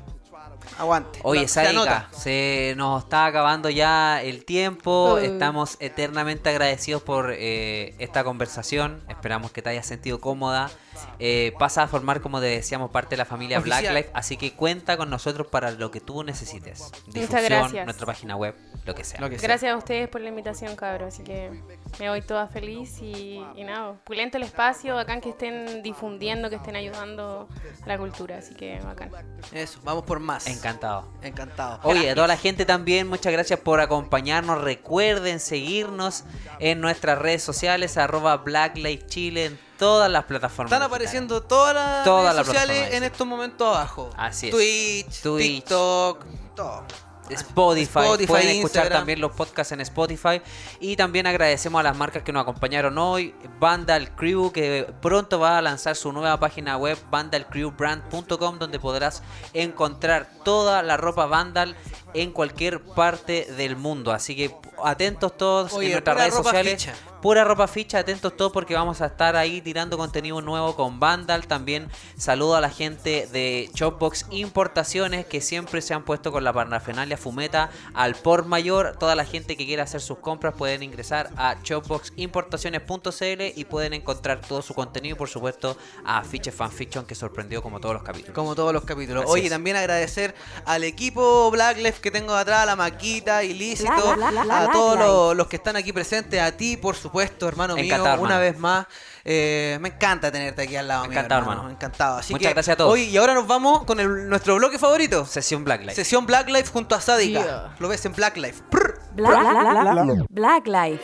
Aguante. 0.77 1.19
Oye, 1.23 1.47
Se 1.47 1.61
anota. 1.67 2.09
se 2.11 2.73
nos 2.77 3.03
está 3.03 3.25
acabando 3.25 3.69
ya 3.69 4.21
el 4.21 4.43
tiempo. 4.45 5.17
Estamos 5.17 5.77
eternamente 5.79 6.49
agradecidos 6.49 7.01
por 7.03 7.33
eh, 7.37 7.95
esta 7.99 8.23
conversación. 8.23 9.03
Esperamos 9.07 9.51
que 9.51 9.61
te 9.61 9.69
hayas 9.69 9.85
sentido 9.85 10.19
cómoda. 10.19 10.71
Eh, 11.19 11.53
pasa 11.57 11.83
a 11.83 11.87
formar, 11.87 12.21
como 12.21 12.39
te 12.39 12.47
decíamos, 12.47 12.91
parte 12.91 13.11
de 13.11 13.17
la 13.17 13.25
familia 13.25 13.59
Oficial. 13.59 13.81
Black 13.81 13.95
Life. 13.95 14.09
Así 14.13 14.37
que 14.37 14.53
cuenta 14.53 14.97
con 14.97 15.09
nosotros 15.09 15.47
para 15.47 15.71
lo 15.71 15.91
que 15.91 15.99
tú 16.01 16.23
necesites. 16.23 16.91
Difusión, 17.07 17.73
nuestra 17.85 18.05
página 18.05 18.35
web, 18.35 18.55
lo 18.85 18.95
que 18.95 19.03
sea. 19.03 19.19
Lo 19.19 19.29
que 19.29 19.39
sea. 19.39 19.47
Gracias 19.47 19.73
a 19.73 19.77
ustedes 19.77 20.09
por 20.09 20.21
la 20.21 20.29
invitación, 20.29 20.75
cabros. 20.75 21.13
Así 21.13 21.23
que 21.23 21.51
me 21.99 22.09
voy 22.09 22.21
toda 22.21 22.47
feliz 22.47 22.99
y, 23.01 23.43
y 23.55 23.63
nada, 23.63 23.93
pulento 24.03 24.37
el 24.37 24.43
espacio, 24.43 24.95
bacán 24.95 25.21
que 25.21 25.29
estén 25.29 25.83
difundiendo, 25.83 26.49
que 26.49 26.55
estén 26.55 26.75
ayudando 26.75 27.47
a 27.83 27.87
la 27.87 27.97
cultura. 27.97 28.37
Así 28.37 28.53
que 28.55 28.79
bacán. 28.79 29.11
Eso, 29.51 29.79
vamos 29.83 30.03
por 30.03 30.19
más. 30.19 30.47
Encantado. 30.47 31.07
Encantado. 31.21 31.79
Oye, 31.83 32.09
a 32.09 32.15
toda 32.15 32.27
la 32.27 32.37
gente 32.37 32.65
también, 32.65 33.07
muchas 33.07 33.31
gracias 33.31 33.59
por 33.59 33.79
acompañarnos. 33.81 34.61
Recuerden 34.61 35.39
seguirnos 35.39 36.23
en 36.59 36.81
nuestras 36.81 37.19
redes 37.19 37.43
sociales, 37.43 37.97
arroba 37.97 38.37
Black 38.37 38.77
Life 38.77 39.05
Chile, 39.07 39.45
en 39.45 39.59
todas 39.83 40.09
las 40.09 40.23
plataformas. 40.23 40.71
Están 40.71 40.89
digitales. 40.89 41.07
apareciendo 41.07 41.43
todas 41.43 41.75
las 41.75 42.03
Todas 42.05 42.33
redes 42.33 42.35
las 42.35 42.45
sociales 42.45 42.93
en 42.93 43.03
estos 43.03 43.27
momentos 43.27 43.67
abajo. 43.67 44.09
Así 44.15 44.47
es. 44.47 44.51
Twitch, 44.53 45.21
Twitch. 45.21 45.55
TikTok, 45.55 46.25
todo. 46.55 46.85
Spotify, 47.29 47.99
Spotify, 47.99 48.27
pueden 48.27 48.47
escuchar 48.49 48.83
Instagram. 48.83 48.99
también 48.99 49.21
los 49.21 49.31
podcasts 49.31 49.71
en 49.71 49.79
Spotify 49.81 50.41
y 50.79 50.97
también 50.97 51.25
agradecemos 51.25 51.79
a 51.79 51.83
las 51.83 51.95
marcas 51.95 52.21
que 52.21 52.33
nos 52.33 52.41
acompañaron 52.41 52.97
hoy, 52.97 53.33
Vandal 53.59 54.13
Crew 54.15 54.51
que 54.51 54.93
pronto 55.01 55.39
va 55.39 55.57
a 55.57 55.61
lanzar 55.61 55.95
su 55.95 56.11
nueva 56.11 56.37
página 56.39 56.75
web 56.77 56.97
vandalcrewbrand.com 57.09 58.59
donde 58.59 58.77
podrás 58.77 59.23
encontrar 59.53 60.29
toda 60.43 60.83
la 60.83 60.97
ropa 60.97 61.25
Vandal 61.25 61.75
en 62.13 62.31
cualquier 62.31 62.81
parte 62.81 63.45
del 63.57 63.75
mundo, 63.75 64.11
así 64.11 64.35
que 64.35 64.55
atentos 64.83 65.37
todos 65.37 65.73
Oye, 65.73 65.87
en 65.87 65.91
nuestras 65.93 66.17
redes 66.17 66.33
sociales. 66.33 66.81
ficha. 66.83 66.93
Pura 67.23 67.45
ropa 67.45 67.67
ficha, 67.69 67.99
atentos 67.99 68.35
todos 68.35 68.51
porque 68.51 68.75
vamos 68.75 68.99
a 68.99 69.05
estar 69.05 69.37
ahí 69.37 69.61
tirando 69.61 69.97
contenido 69.97 70.41
nuevo 70.41 70.75
con 70.75 70.99
Vandal. 70.99 71.47
También 71.47 71.89
saludo 72.17 72.57
a 72.57 72.61
la 72.61 72.69
gente 72.69 73.29
de 73.31 73.69
Shopbox 73.73 74.25
Importaciones 74.31 75.25
que 75.25 75.39
siempre 75.39 75.81
se 75.81 75.93
han 75.93 76.03
puesto 76.03 76.33
con 76.33 76.43
la 76.43 76.51
parafernalia 76.51 77.15
fumeta 77.15 77.69
al 77.93 78.15
por 78.15 78.43
mayor. 78.45 78.97
Toda 78.99 79.15
la 79.15 79.23
gente 79.23 79.55
que 79.55 79.65
quiera 79.65 79.83
hacer 79.83 80.01
sus 80.01 80.17
compras 80.17 80.55
pueden 80.57 80.83
ingresar 80.83 81.29
a 81.37 81.55
shopboximportaciones.cl 81.63 83.41
y 83.55 83.63
pueden 83.63 83.93
encontrar 83.93 84.41
todo 84.41 84.61
su 84.61 84.73
contenido 84.73 85.15
y 85.15 85.17
por 85.17 85.29
supuesto 85.29 85.77
a 86.03 86.25
Fiches 86.25 86.53
Fanfiction 86.53 87.05
que 87.05 87.15
sorprendió 87.15 87.61
como 87.63 87.79
todos 87.79 87.95
los 87.95 88.03
capítulos. 88.03 88.35
Como 88.35 88.53
todos 88.53 88.73
los 88.73 88.83
capítulos. 88.83 89.23
Así 89.23 89.31
Oye, 89.31 89.45
es. 89.45 89.49
también 89.49 89.77
agradecer 89.77 90.35
al 90.65 90.83
equipo 90.83 91.49
Blackleft 91.51 92.02
que 92.03 92.11
tengo 92.11 92.35
atrás, 92.35 92.59
a 92.63 92.65
la 92.65 92.75
Maquita, 92.75 93.43
Ilícito, 93.45 93.91
a 93.91 94.69
todos 94.71 94.99
los, 94.99 95.35
los 95.37 95.47
que 95.47 95.55
están 95.55 95.77
aquí 95.77 95.93
presentes, 95.93 96.39
a 96.41 96.51
ti, 96.51 96.75
por 96.77 96.95
supuesto, 96.97 97.47
hermano 97.47 97.75
mío, 97.75 97.85
Encantado, 97.85 98.21
una 98.21 98.35
hermano. 98.35 98.41
vez 98.41 98.59
más. 98.59 98.85
Eh, 99.25 99.77
me 99.79 99.87
encanta 99.87 100.29
tenerte 100.29 100.63
aquí 100.63 100.75
al 100.75 100.87
lado 100.89 101.03
mío, 101.03 101.13
Encantado, 101.13 101.39
hermano. 101.41 101.59
hermano. 101.61 101.75
Encantado. 101.75 102.17
Así 102.17 102.33
Muchas 102.33 102.49
que, 102.49 102.53
gracias 102.53 102.73
a 102.73 102.77
todos. 102.77 102.91
Oye, 102.91 103.05
y 103.05 103.15
ahora 103.15 103.33
nos 103.33 103.47
vamos 103.47 103.85
con 103.85 103.99
el- 104.01 104.27
nuestro 104.27 104.55
bloque 104.57 104.77
favorito. 104.77 105.25
Sesión 105.25 105.63
Black 105.63 105.81
Life. 105.81 105.95
Sesión 105.95 106.25
Black 106.25 106.49
Life 106.49 106.69
junto 106.73 106.93
a 106.93 106.99
Sadika. 107.01 107.39
Yeah. 107.41 107.75
Lo 107.79 107.87
ves 107.87 108.05
en 108.05 108.11
Black 108.13 108.35
Life. 108.35 108.61
Prr. 108.69 108.99
Black, 109.13 109.39
Black, 109.39 109.93
Black, 109.93 110.25
Black 110.29 110.67
Life. 110.67 111.03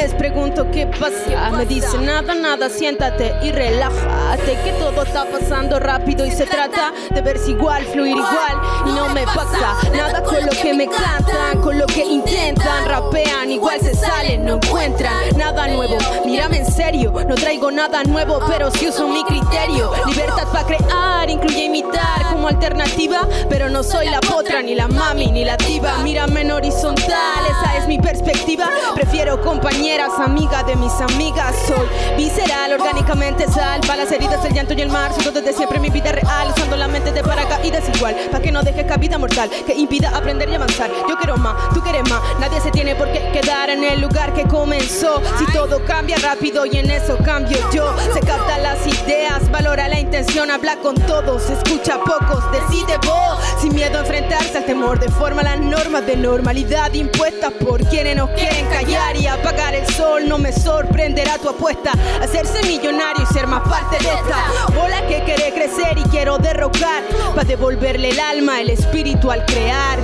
Les 0.00 0.14
pregunto 0.14 0.70
qué 0.70 0.86
pasa. 0.86 1.50
Me 1.50 1.66
dicen 1.66 2.06
nada, 2.06 2.34
nada, 2.34 2.70
siéntate 2.70 3.34
y 3.42 3.52
relájate. 3.52 4.58
Que 4.64 4.72
todo 4.78 5.02
está 5.02 5.26
pasando 5.26 5.78
rápido 5.78 5.99
y 6.18 6.30
se 6.32 6.44
trata 6.44 6.92
de 7.10 7.20
verse 7.20 7.52
igual, 7.52 7.84
fluir 7.84 8.16
igual. 8.16 8.60
Y 8.86 8.92
no 8.92 9.08
me 9.10 9.24
pasa 9.26 9.76
nada 9.94 10.22
con 10.22 10.44
lo 10.44 10.50
que 10.50 10.74
me 10.74 10.88
cantan, 10.88 11.60
con 11.62 11.78
lo 11.78 11.86
que 11.86 12.04
intentan. 12.04 12.86
Rapean, 12.86 13.50
igual 13.50 13.80
se 13.80 13.94
salen, 13.94 14.44
no 14.44 14.54
encuentran 14.56 15.36
nada 15.36 15.68
nuevo. 15.68 15.96
Mírame 16.26 16.58
en 16.58 16.66
serio, 16.70 17.12
no 17.28 17.34
traigo 17.36 17.70
nada 17.70 18.02
nuevo, 18.04 18.40
pero 18.48 18.70
si 18.72 18.88
uso 18.88 19.06
mi 19.06 19.22
criterio. 19.24 19.92
Libertad 20.06 20.48
para 20.52 20.66
crear, 20.66 21.30
incluye 21.30 21.64
imitar 21.64 22.26
como 22.32 22.48
alternativa. 22.48 23.20
Pero 23.48 23.68
no 23.68 23.82
soy 23.82 24.08
la 24.08 24.20
potra, 24.20 24.62
ni 24.62 24.74
la 24.74 24.88
mami, 24.88 25.30
ni 25.30 25.44
la 25.44 25.56
diva. 25.56 25.98
Mírame 25.98 26.40
en 26.40 26.50
horizontal, 26.50 27.46
esa 27.48 27.76
es 27.78 27.86
mi 27.86 27.98
perspectiva. 27.98 28.68
Prefiero 28.94 29.40
compañeras, 29.42 30.10
amigas 30.18 30.66
de 30.66 30.74
mis 30.76 30.92
amigas. 31.00 31.54
Soy 31.68 32.16
visceral, 32.16 32.72
orgánicamente 32.72 33.46
sal. 33.46 33.80
Para 33.86 34.04
las 34.04 34.12
heridas, 34.12 34.44
el 34.44 34.52
llanto 34.52 34.74
y 34.74 34.80
el 34.80 34.88
mar. 34.88 35.12
Siento 35.12 35.30
desde 35.30 35.52
siempre 35.52 35.78
mi 35.78 35.88
vida 35.88 35.99
real. 36.02 36.48
Usando 36.56 36.76
la 36.76 36.88
mente 36.88 37.12
de 37.12 37.22
paracaídas 37.22 37.84
igual. 37.94 38.16
Para 38.30 38.42
que 38.42 38.50
no 38.50 38.62
deje 38.62 38.86
cabida 38.86 39.18
mortal 39.18 39.50
que 39.66 39.74
impida 39.74 40.10
aprender 40.16 40.48
y 40.48 40.54
avanzar. 40.54 40.90
Yo 41.08 41.16
quiero 41.16 41.36
más, 41.36 41.72
tú 41.74 41.80
quieres 41.80 42.08
más. 42.08 42.20
Nadie 42.38 42.60
se 42.60 42.70
tiene 42.70 42.94
por 42.94 43.10
qué 43.12 43.30
quedar 43.32 43.70
en 43.70 43.84
el 43.84 44.00
lugar 44.00 44.32
que 44.34 44.44
comenzó. 44.44 45.20
Si 45.38 45.46
todo 45.52 45.84
cambia 45.84 46.16
rápido 46.18 46.66
y 46.66 46.78
en 46.78 46.90
eso 46.90 47.16
cambio 47.24 47.58
yo. 47.72 47.94
Se 48.12 48.20
captan 48.20 48.62
las 48.62 48.86
ideas, 48.86 49.50
valora 49.50 49.88
la 49.88 49.98
intención, 49.98 50.50
habla 50.50 50.76
con 50.76 50.94
todos, 50.94 51.48
escucha 51.50 51.94
a 51.94 52.04
pocos, 52.04 52.44
decide 52.52 52.96
vos. 53.06 53.38
sin 53.60 53.74
miedo 53.74 53.98
a 53.98 54.00
enfrentarse 54.00 54.58
al 54.58 54.64
temor, 54.64 54.98
de 54.98 55.08
forma 55.08 55.42
las 55.42 55.58
normas 55.60 56.06
de 56.06 56.16
normalidad 56.16 56.92
impuestas 56.94 57.52
por 57.52 57.84
quienes 57.84 58.16
nos 58.16 58.30
quieren 58.30 58.66
callar 58.66 59.16
y 59.16 59.26
apagar 59.26 59.74
el 59.74 59.86
sol. 59.94 60.28
No 60.28 60.38
me 60.38 60.52
sorprenderá 60.52 61.38
tu 61.38 61.48
apuesta, 61.48 61.92
hacerse 62.22 62.62
millonario 62.66 63.24
y 63.28 63.32
ser 63.32 63.46
más 63.46 63.66
parte 63.68 63.98
de 63.98 64.10
esta 64.10 64.72
bola 64.74 65.06
que 65.06 65.22
quiere 65.24 65.52
crecer 65.52 65.89
y 65.96 66.02
quiero 66.04 66.38
derrocar 66.38 67.02
para 67.34 67.44
devolverle 67.44 68.10
el 68.10 68.20
alma, 68.20 68.60
el 68.60 68.70
espíritu 68.70 69.30
al 69.30 69.44
crear, 69.44 69.98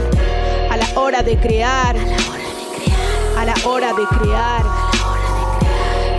a 0.71 0.77
la 0.77 0.87
hora 0.99 1.23
de 1.23 1.39
crear, 1.39 1.97
a 3.37 3.45
la 3.45 3.55
hora 3.65 3.93
de 3.93 4.05
crear. 4.19 4.63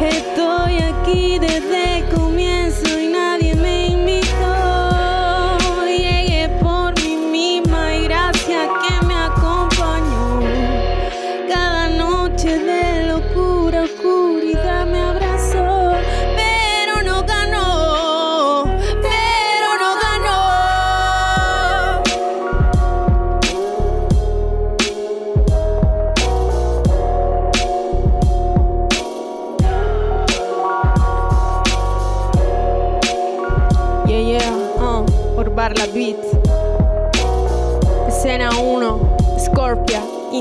Estoy 0.01 0.77
aquí 0.79 1.39
desde 1.39 1.99
el 1.99 2.05
comienzo 2.09 2.99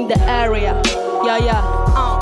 the 0.09 0.19
area. 0.29 0.81
Yeah, 1.25 1.61
uh. 1.97 2.19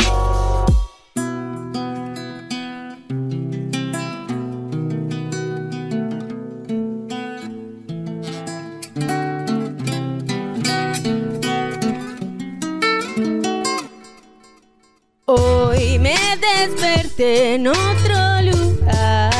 Hoy 15.27 15.99
me 15.99 16.17
desperté 16.41 17.55
en 17.55 17.67
otro 17.69 18.43
lugar 18.43 19.35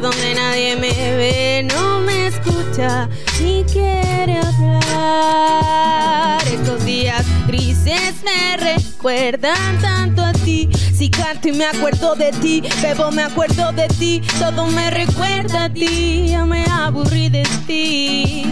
donde 0.00 0.34
nadie 0.34 0.76
me 0.76 0.92
ve, 1.16 1.62
no 1.62 2.00
me 2.00 2.26
escucha 2.26 3.08
ni 3.40 3.62
quiere 3.64 3.85
grises 7.86 8.24
me 8.24 8.56
recuerdan 8.56 9.80
tanto 9.80 10.24
a 10.24 10.32
ti. 10.32 10.68
Si 10.92 11.08
canto 11.08 11.48
y 11.48 11.52
me 11.52 11.66
acuerdo 11.66 12.16
de 12.16 12.32
ti, 12.32 12.62
bebo 12.82 13.12
me 13.12 13.22
acuerdo 13.22 13.70
de 13.72 13.86
ti, 13.88 14.22
todo 14.38 14.66
me 14.66 14.90
recuerda 14.90 15.64
a 15.64 15.68
ti. 15.72 16.28
Ya 16.30 16.44
me 16.44 16.64
aburrí 16.64 17.28
de 17.28 17.44
ti. 17.66 18.44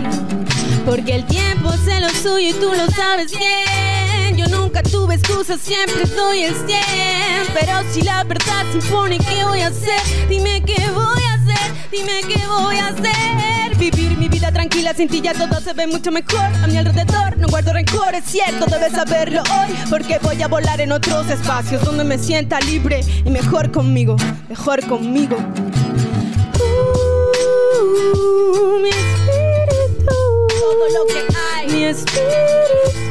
Porque 0.87 1.16
el 1.16 1.24
tiempo 1.26 1.72
sé 1.85 2.01
lo 2.01 2.11
suyo 2.11 2.51
y 2.51 2.53
tú 2.53 2.70
lo 2.72 2.87
sabes 2.93 3.32
bien. 3.37 4.37
Yo 4.37 4.47
nunca 4.49 4.82
tuve 4.82 5.16
excusas, 5.16 5.61
siempre 5.61 6.05
doy 6.07 6.45
el 6.45 6.55
100. 6.55 6.80
Pero 7.55 7.82
si 7.93 8.03
la 8.03 8.22
verdad 8.24 8.64
se 8.70 8.78
impone, 8.78 9.18
¿qué 9.18 9.45
voy 9.45 9.61
a 9.62 9.68
hacer? 9.68 10.01
Dime 10.28 10.62
qué 10.64 10.91
voy 10.91 11.22
a 11.30 11.34
hacer, 11.34 11.34
dime 11.91 12.21
qué 12.29 12.47
voy 12.47 12.77
a 12.77 12.89
hacer. 12.89 13.77
Vivir 13.77 14.17
mi 14.17 14.29
vida 14.29 14.53
tranquila, 14.53 14.95
sin 14.95 15.09
ti 15.09 15.21
ya 15.21 15.35
todo 15.35 15.61
se 15.61 15.73
ve 15.73 15.87
mucho 15.87 16.11
mejor. 16.11 16.41
A 16.63 16.67
mi 16.67 16.77
alrededor 16.77 17.37
no 17.39 17.49
guardo 17.49 17.73
rencor, 17.73 18.15
es 18.15 18.25
cierto, 18.25 18.67
debes 18.67 18.93
saberlo 18.93 19.43
hoy. 19.43 19.75
Porque 19.91 20.19
voy 20.23 20.41
a 20.43 20.49
volar 20.49 20.81
en 20.81 20.93
otros 20.93 21.29
espacios 21.29 21.85
donde 21.85 22.05
me 22.05 22.19
sienta 22.19 22.61
libre 22.61 23.01
y 23.25 23.31
mejor 23.31 23.71
conmigo, 23.71 24.17
mejor 24.49 24.87
conmigo. 24.87 25.37
Uh, 27.97 28.79
mi 28.81 28.89
espíritu. 28.89 30.15
Todo 30.49 30.89
lo 30.95 31.07
que 31.07 31.27
hay. 31.37 31.67
Mi 31.69 31.85
espíritu. 31.85 33.04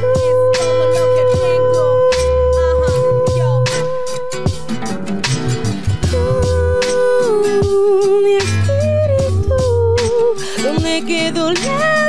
Donde 10.93 11.07
quedó 11.07 11.51
la 11.51 12.02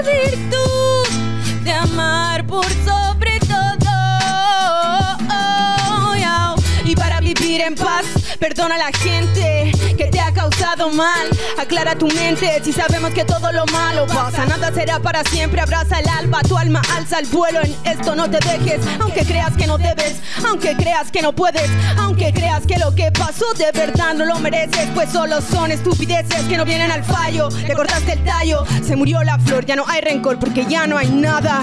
mal. 10.91 11.29
Aclara 11.59 11.97
tu 11.97 12.07
mente 12.09 12.61
si 12.65 12.73
sabemos 12.73 13.13
que 13.13 13.25
todo 13.25 13.53
lo 13.53 13.65
malo 13.67 14.07
pasa. 14.07 14.47
Nada 14.47 14.73
será 14.73 14.99
para 15.01 15.25
siempre. 15.25 15.61
Abraza 15.61 16.01
el 16.01 16.09
alba, 16.09 16.41
tu 16.43 16.57
alma 16.57 16.83
alza 16.97 17.19
el 17.19 17.27
vuelo. 17.27 17.61
En 17.63 17.75
esto 17.85 18.15
no 18.15 18.31
te 18.31 18.39
dejes, 18.39 18.81
aunque 19.01 19.25
creas 19.25 19.57
que 19.57 19.67
no 19.67 19.79
debes, 19.79 20.17
aunque 20.47 20.77
creas 20.77 21.11
que 21.11 21.23
no 21.23 21.33
puedes, 21.33 21.71
aunque 21.99 22.33
creas 22.33 22.67
que 22.67 22.79
lo 22.79 22.95
que 22.95 23.11
pasó 23.13 23.53
de 23.55 23.71
verdad 23.73 24.15
no 24.15 24.25
lo 24.25 24.39
mereces. 24.39 24.89
Pues 24.95 25.11
solo 25.11 25.41
son 25.41 25.71
estupideces 25.71 26.43
que 26.49 26.57
no 26.57 26.65
vienen 26.65 26.91
al 26.91 27.05
fallo. 27.05 27.49
Te 27.49 27.75
cortaste 27.75 28.13
el 28.13 28.25
tallo, 28.25 28.65
se 28.85 28.97
murió 28.97 29.23
la 29.23 29.39
flor. 29.39 29.65
Ya 29.67 29.77
no 29.77 29.85
hay 29.87 30.01
rencor 30.01 30.39
porque 30.39 30.67
ya 30.67 30.87
no 30.87 30.99
hay 30.99 31.09
nada. 31.09 31.63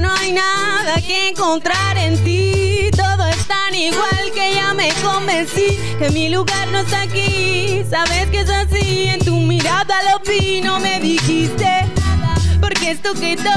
No 0.00 0.12
hay 0.12 0.32
nada 0.32 1.00
que 1.00 1.28
encontrar 1.28 1.96
en 1.98 2.22
ti. 2.22 2.90
Todo 2.96 3.26
es 3.28 3.44
tan 3.46 3.74
igual 3.74 4.30
que 4.32 4.54
ya 4.54 4.72
me 4.74 4.92
convencí 5.02 5.78
que 5.98 6.10
mi 6.10 6.28
lugar 6.28 6.68
no 6.68 6.80
está 6.80 7.02
aquí. 7.02 7.82
Sabes 7.90 8.26
que 8.30 8.40
es 8.40 8.50
así. 8.50 9.06
En 9.08 9.18
tu 9.18 9.34
mirada 9.34 9.96
lo 10.10 10.20
vi, 10.20 10.60
no 10.60 10.78
me 10.78 11.00
dijiste 11.00 11.64
nada. 11.96 12.34
Porque 12.60 12.92
esto 12.92 13.12
quedó. 13.14 13.50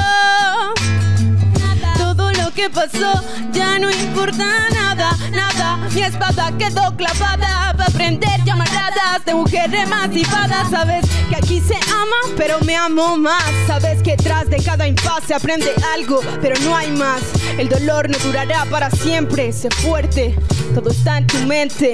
Lo 2.51 2.55
que 2.55 2.69
pasó 2.69 3.13
ya 3.53 3.79
no 3.79 3.89
importa 3.89 4.45
nada, 4.73 5.17
nada. 5.31 5.77
Mi 5.93 6.01
espada 6.01 6.51
quedó 6.57 6.93
clavada 6.97 7.73
para 7.77 7.89
prender 7.91 8.43
llamaradas 8.43 9.23
de 9.25 9.33
mujeres 9.33 9.83
emancipadas. 9.83 10.69
Sabes 10.69 11.05
que 11.29 11.37
aquí 11.37 11.61
se 11.61 11.75
ama, 11.75 12.35
pero 12.35 12.59
me 12.65 12.75
amo 12.75 13.15
más. 13.15 13.41
Sabes 13.67 14.03
que 14.03 14.17
tras 14.17 14.49
de 14.49 14.57
cada 14.57 14.85
impasse 14.85 15.33
aprende 15.33 15.71
algo, 15.93 16.19
pero 16.41 16.59
no 16.65 16.75
hay 16.75 16.91
más. 16.91 17.21
El 17.57 17.69
dolor 17.69 18.09
no 18.09 18.17
durará 18.17 18.65
para 18.65 18.91
siempre. 18.91 19.53
Sé 19.53 19.69
fuerte, 19.69 20.37
todo 20.75 20.89
está 20.89 21.19
en 21.19 21.27
tu 21.27 21.37
mente. 21.45 21.93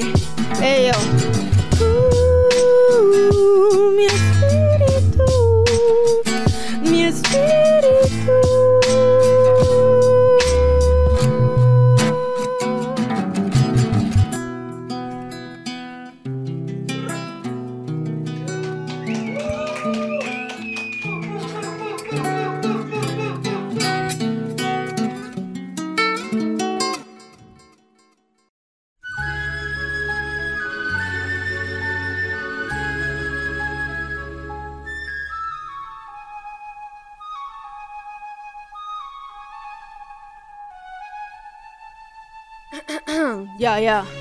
Uh, 1.80 3.92
mi 3.96 4.06
espíritu, 4.06 5.64
mi 6.82 7.04
espíritu. 7.04 7.77
Ya, 43.88 44.04
ya. 44.04 44.04
Si 44.04 44.17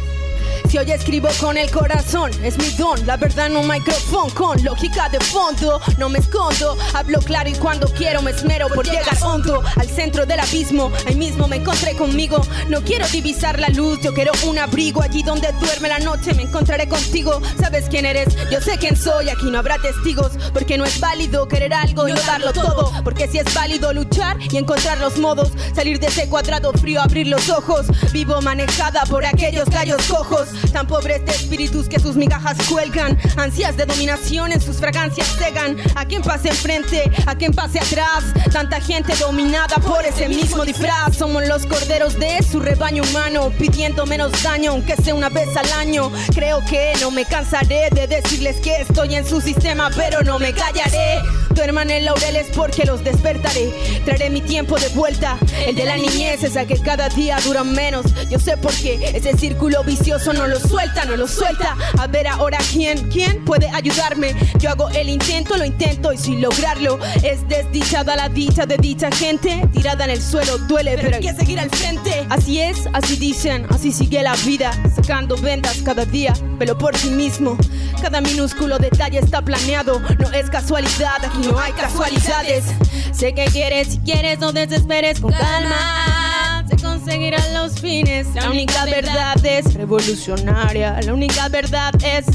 hoy 0.86 0.92
escribo 0.92 1.28
con 1.40 1.56
el 1.56 1.70
corazón, 1.70 2.30
es 2.42 2.56
mi 2.58 2.70
don. 2.70 3.04
La 3.06 3.16
verdad 3.16 3.48
no 3.48 3.62
micrófono 3.62 4.32
con 4.34 4.62
lógica 4.62 5.08
de 5.08 5.18
fondo. 5.20 5.80
No 5.98 6.08
me 6.08 6.18
escondo, 6.18 6.76
hablo 6.94 7.18
claro 7.20 7.48
y 7.48 7.54
cuando 7.54 7.88
quiero 7.88 8.22
me 8.22 8.30
esmero 8.30 8.68
por 8.68 8.84
llegar 8.84 9.16
hondo 9.22 9.62
al 9.76 9.88
centro 9.88 10.26
del 10.26 10.40
abismo. 10.40 10.92
Ahí 11.06 11.14
mismo 11.14 11.48
me 11.48 11.56
encontré 11.56 11.94
conmigo. 11.96 12.40
No 12.68 12.82
quiero 12.82 13.06
divisar 13.08 13.58
la 13.58 13.68
luz, 13.68 14.00
yo 14.02 14.14
quiero 14.14 14.32
un 14.46 14.58
abrigo. 14.58 15.02
Allí 15.02 15.22
donde 15.22 15.52
duerme 15.60 15.88
la 15.88 15.98
noche 15.98 16.34
me 16.34 16.42
encontraré 16.42 16.88
contigo. 16.88 17.40
¿Sabes 17.58 17.86
quién 17.88 18.04
eres? 18.04 18.36
Yo 18.50 18.60
sé 18.60 18.78
quién 18.78 18.96
soy. 18.96 19.28
Aquí 19.28 19.50
no 19.50 19.58
habrá 19.58 19.78
testigos 19.78 20.32
porque 20.52 20.78
no 20.78 20.84
es 20.84 21.00
válido 21.00 21.48
querer 21.48 21.74
algo 21.74 22.06
y 22.08 22.12
no 22.12 22.20
darlo 22.22 22.52
todo. 22.52 22.92
Porque 23.02 23.28
si 23.28 23.38
es 23.38 23.54
válido 23.54 23.92
luchar 23.92 24.36
y 24.40 24.56
encontrar 24.56 24.98
los 24.98 25.18
modos, 25.18 25.52
salir 25.74 25.98
de 25.98 26.08
ese 26.08 26.28
cuadrado 26.28 26.72
frío, 26.72 27.00
abrir 27.00 27.26
los 27.26 27.48
ojos. 27.50 27.86
Vivo 28.12 28.40
manejada 28.42 29.04
por 29.06 29.24
aquellos 29.24 29.68
gallos 29.68 30.06
cojos. 30.06 30.48
Tan 30.76 30.86
pobres 30.86 31.24
de 31.24 31.32
espíritus 31.32 31.88
que 31.88 31.98
sus 31.98 32.16
migajas 32.16 32.58
cuelgan. 32.68 33.18
Ansias 33.38 33.78
de 33.78 33.86
dominación 33.86 34.52
en 34.52 34.60
sus 34.60 34.76
fragancias 34.76 35.26
cegan. 35.38 35.74
A 35.94 36.04
quien 36.04 36.20
pase 36.20 36.50
enfrente, 36.50 37.10
a 37.24 37.34
quien 37.34 37.54
pase 37.54 37.78
atrás. 37.78 38.24
Tanta 38.52 38.78
gente 38.78 39.14
dominada 39.16 39.76
por 39.76 40.04
ese 40.04 40.28
mismo 40.28 40.66
disfraz. 40.66 41.16
Somos 41.16 41.48
los 41.48 41.64
corderos 41.64 42.18
de 42.18 42.42
su 42.42 42.60
rebaño 42.60 43.04
humano, 43.04 43.50
pidiendo 43.58 44.04
menos 44.04 44.32
daño, 44.42 44.72
aunque 44.72 44.96
sea 44.96 45.14
una 45.14 45.30
vez 45.30 45.48
al 45.56 45.72
año. 45.72 46.12
Creo 46.34 46.62
que 46.66 46.92
no 47.00 47.10
me 47.10 47.24
cansaré 47.24 47.88
de 47.92 48.06
decirles 48.06 48.60
que 48.60 48.82
estoy 48.82 49.14
en 49.14 49.26
su 49.26 49.40
sistema, 49.40 49.88
pero 49.96 50.22
no 50.24 50.38
me 50.38 50.52
callaré. 50.52 51.22
Duerman 51.56 51.90
en 51.90 52.04
laureles 52.04 52.48
porque 52.54 52.84
los 52.84 53.02
despertaré. 53.02 53.72
Traeré 54.04 54.28
mi 54.28 54.42
tiempo 54.42 54.78
de 54.78 54.88
vuelta, 54.90 55.38
el 55.66 55.74
de 55.74 55.86
la 55.86 55.96
niñez, 55.96 56.44
esa 56.44 56.66
que 56.66 56.78
cada 56.78 57.08
día 57.08 57.38
dura 57.42 57.64
menos. 57.64 58.04
Yo 58.28 58.38
sé 58.38 58.58
por 58.58 58.74
qué 58.74 59.12
ese 59.14 59.36
círculo 59.38 59.82
vicioso 59.82 60.34
no 60.34 60.46
lo 60.46 60.60
suelta, 60.60 61.06
no 61.06 61.16
lo 61.16 61.26
suelta. 61.26 61.74
A 61.98 62.06
ver 62.08 62.26
ahora 62.28 62.58
quién, 62.72 63.08
quién 63.10 63.42
puede 63.46 63.70
ayudarme. 63.70 64.34
Yo 64.58 64.68
hago 64.68 64.90
el 64.90 65.08
intento, 65.08 65.56
lo 65.56 65.64
intento 65.64 66.12
y 66.12 66.18
sin 66.18 66.42
lograrlo. 66.42 66.98
Es 67.22 67.48
desdichada 67.48 68.16
la 68.16 68.28
dicha 68.28 68.66
de 68.66 68.76
dicha 68.76 69.10
gente. 69.10 69.66
Tirada 69.72 70.04
en 70.04 70.10
el 70.10 70.22
suelo 70.22 70.58
duele, 70.58 70.98
pero 71.00 71.16
hay 71.16 71.22
que 71.22 71.32
seguir 71.32 71.58
al 71.58 71.70
frente. 71.70 72.26
Así 72.28 72.60
es, 72.60 72.86
así 72.92 73.16
dicen, 73.16 73.66
así 73.70 73.92
sigue 73.92 74.22
la 74.22 74.34
vida. 74.44 74.72
Sacando 74.94 75.36
vendas 75.38 75.78
cada 75.82 76.04
día, 76.04 76.34
pero 76.58 76.76
por 76.76 76.94
ti 76.94 77.08
mismo. 77.08 77.56
Cada 78.02 78.20
minúsculo 78.20 78.78
detalle 78.78 79.18
está 79.18 79.40
planeado, 79.40 80.00
no 80.18 80.30
es 80.32 80.50
casualidad, 80.50 81.24
aquí 81.24 81.45
no 81.46 81.58
hay 81.58 81.72
casualidades. 81.72 82.64
Sé 83.12 83.34
que 83.34 83.44
quieres, 83.46 83.88
si 83.88 83.98
quieres, 83.98 84.38
no 84.38 84.52
desesperes 84.52 85.20
con 85.20 85.32
calma. 85.32 86.64
Se 86.68 86.76
conseguirán 86.76 87.54
los 87.54 87.80
fines, 87.80 88.26
la 88.34 88.50
única 88.50 88.84
verdad 88.84 89.44
es 89.44 89.74
revolucionaria, 89.74 91.00
la 91.02 91.14
única 91.14 91.48
verdad 91.48 91.92
es. 92.02 92.26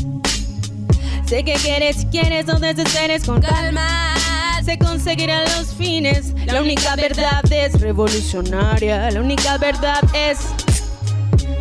Sé 1.25 1.43
que 1.43 1.53
quieres, 1.53 1.97
si 1.97 2.05
quieres, 2.07 2.45
no 2.45 2.59
desesperes 2.59 3.23
con 3.25 3.41
calma. 3.41 4.15
Se 4.63 4.77
conseguirán 4.77 5.43
los 5.57 5.73
fines, 5.73 6.33
la 6.45 6.61
única 6.61 6.95
verdad 6.95 7.43
es 7.51 7.79
revolucionaria, 7.79 9.09
la 9.11 9.19
única 9.19 9.57
verdad 9.57 10.01
es. 10.13 10.39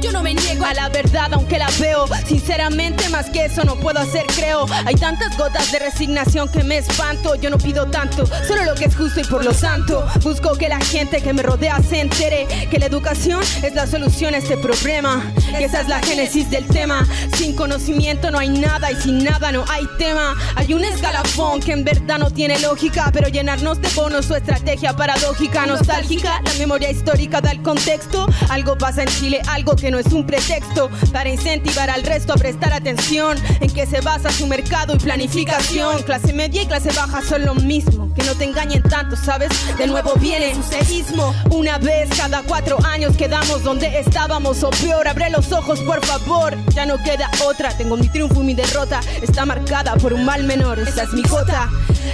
Yo 0.01 0.13
no 0.13 0.23
me 0.23 0.35
niego 0.35 0.65
a 0.65 0.73
la 0.73 0.89
verdad, 0.89 1.33
aunque 1.33 1.59
la 1.59 1.69
veo. 1.79 2.07
Sinceramente, 2.27 3.09
más 3.11 3.29
que 3.29 3.45
eso 3.45 3.65
no 3.65 3.77
puedo 3.77 4.01
hacer, 4.01 4.25
creo. 4.27 4.67
Hay 4.87 4.95
tantas 4.95 5.37
gotas 5.37 5.71
de 5.71 5.79
resignación 5.79 6.49
que 6.49 6.65
me 6.65 6.79
espanto. 6.79 7.35
Yo 7.35 7.51
no 7.51 7.59
pido 7.59 7.87
tanto, 7.87 8.25
solo 8.47 8.65
lo 8.65 8.75
que 8.75 8.87
es 8.87 8.97
justo 8.97 9.21
y 9.21 9.25
por 9.25 9.45
lo 9.45 9.53
santo. 9.53 10.07
Busco 10.23 10.57
que 10.57 10.69
la 10.69 10.81
gente 10.81 11.23
que 11.23 11.33
me 11.33 11.43
rodea 11.43 11.81
se 11.83 12.01
entere 12.01 12.47
que 12.71 12.79
la 12.79 12.87
educación 12.87 13.41
es 13.63 13.75
la 13.75 13.87
solución 13.87 14.35
a 14.35 14.39
este 14.39 14.57
problema. 14.57 15.23
Y 15.59 15.65
esa 15.65 15.83
es 15.83 15.89
la 15.89 16.01
génesis 16.01 16.51
del 16.51 16.67
tema. 16.67 17.07
Sin 17.37 17.55
conocimiento 17.55 18.31
no 18.31 18.39
hay 18.39 18.49
nada 18.49 18.91
y 18.91 18.97
sin 18.97 19.23
nada 19.23 19.53
no 19.53 19.65
hay 19.69 19.87
tema. 19.99 20.35
Hay 20.57 20.73
un 20.73 20.85
escalafón 20.85 21.61
que 21.61 21.73
en 21.73 21.85
verdad 21.85 22.19
no 22.19 22.31
tiene 22.31 22.59
lógica, 22.61 23.11
pero 23.13 23.29
llenarnos 23.29 23.81
de 23.83 23.89
bonos 23.91 24.27
su 24.27 24.35
estrategia 24.35 24.97
paradójica, 24.97 25.67
nostálgica. 25.67 26.41
La 26.45 26.55
memoria 26.55 26.91
histórica 26.91 27.41
da 27.41 27.51
el 27.51 27.63
contexto. 27.63 28.27
Algo 28.49 28.79
pasa 28.79 29.03
en 29.03 29.09
Chile, 29.09 29.43
algo 29.47 29.77
que 29.77 29.90
no 29.91 29.99
es 29.99 30.07
un 30.13 30.27
pretexto 30.27 30.91
para 31.13 31.29
incentivar 31.29 31.91
al 31.91 32.03
resto 32.03 32.33
a 32.33 32.37
prestar 32.37 32.73
atención 32.73 33.37
en 33.61 33.71
que 33.71 33.87
se 33.87 34.01
basa 34.01 34.31
su 34.31 34.47
mercado 34.47 34.95
y 34.95 34.99
planificación. 34.99 36.03
Clase 36.03 36.33
media 36.33 36.63
y 36.63 36.67
clase 36.67 36.91
baja 36.93 37.23
son 37.23 37.45
lo 37.45 37.55
mismo, 37.55 38.13
que 38.15 38.23
no 38.23 38.35
te 38.35 38.45
engañen 38.45 38.83
tanto, 38.83 39.17
¿sabes? 39.17 39.51
De 39.77 39.87
nuevo 39.87 40.15
viene 40.17 40.51
el 40.51 40.57
sucedismo. 40.57 41.35
Una 41.51 41.79
vez 41.79 42.09
cada 42.17 42.43
cuatro 42.43 42.79
años 42.85 43.17
quedamos 43.17 43.63
donde 43.63 43.99
estábamos 43.99 44.63
o 44.63 44.71
peor, 44.71 45.09
abre 45.09 45.31
los 45.31 45.51
ojos 45.53 45.81
por 45.81 46.05
favor. 46.05 46.57
Ya 46.75 46.87
no 46.87 46.97
queda 47.03 47.31
otra, 47.45 47.77
tengo 47.77 47.97
mi 47.97 48.09
triunfo 48.09 48.43
y 48.43 48.45
mi 48.45 48.55
derrota. 48.55 49.01
Está 49.23 49.45
marcada 49.45 49.95
por 49.97 50.13
un 50.13 50.25
mal 50.25 50.45
menor, 50.45 50.79
esa 50.79 51.05
es 51.05 51.13
mi 51.13 51.23
jota. 51.23 51.69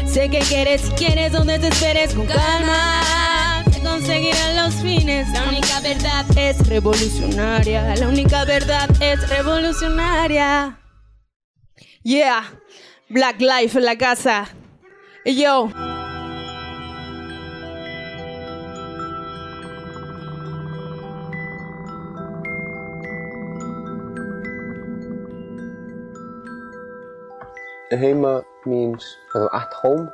Sé 0.06 0.28
que 0.28 0.38
quieres, 0.40 0.82
si 0.82 0.90
quieres, 0.92 1.32
donde 1.32 1.58
te 1.58 1.68
esperes 1.68 2.14
con 2.14 2.26
calma 2.26 3.35
conseguirán 3.86 4.56
los 4.56 4.74
fines. 4.74 5.28
La 5.30 5.48
única 5.48 5.80
verdad 5.80 6.24
es 6.36 6.68
revolucionaria. 6.68 7.94
La 7.96 8.08
única 8.08 8.44
verdad 8.44 8.88
es 9.00 9.28
revolucionaria. 9.28 10.78
Yeah, 12.02 12.42
Black 13.08 13.40
Life 13.40 13.78
en 13.78 13.84
la 13.84 13.96
casa. 13.96 14.48
Yo. 15.24 15.70
Heima 27.90 28.42
means 28.64 29.16
at 29.52 29.72
home. 29.82 30.10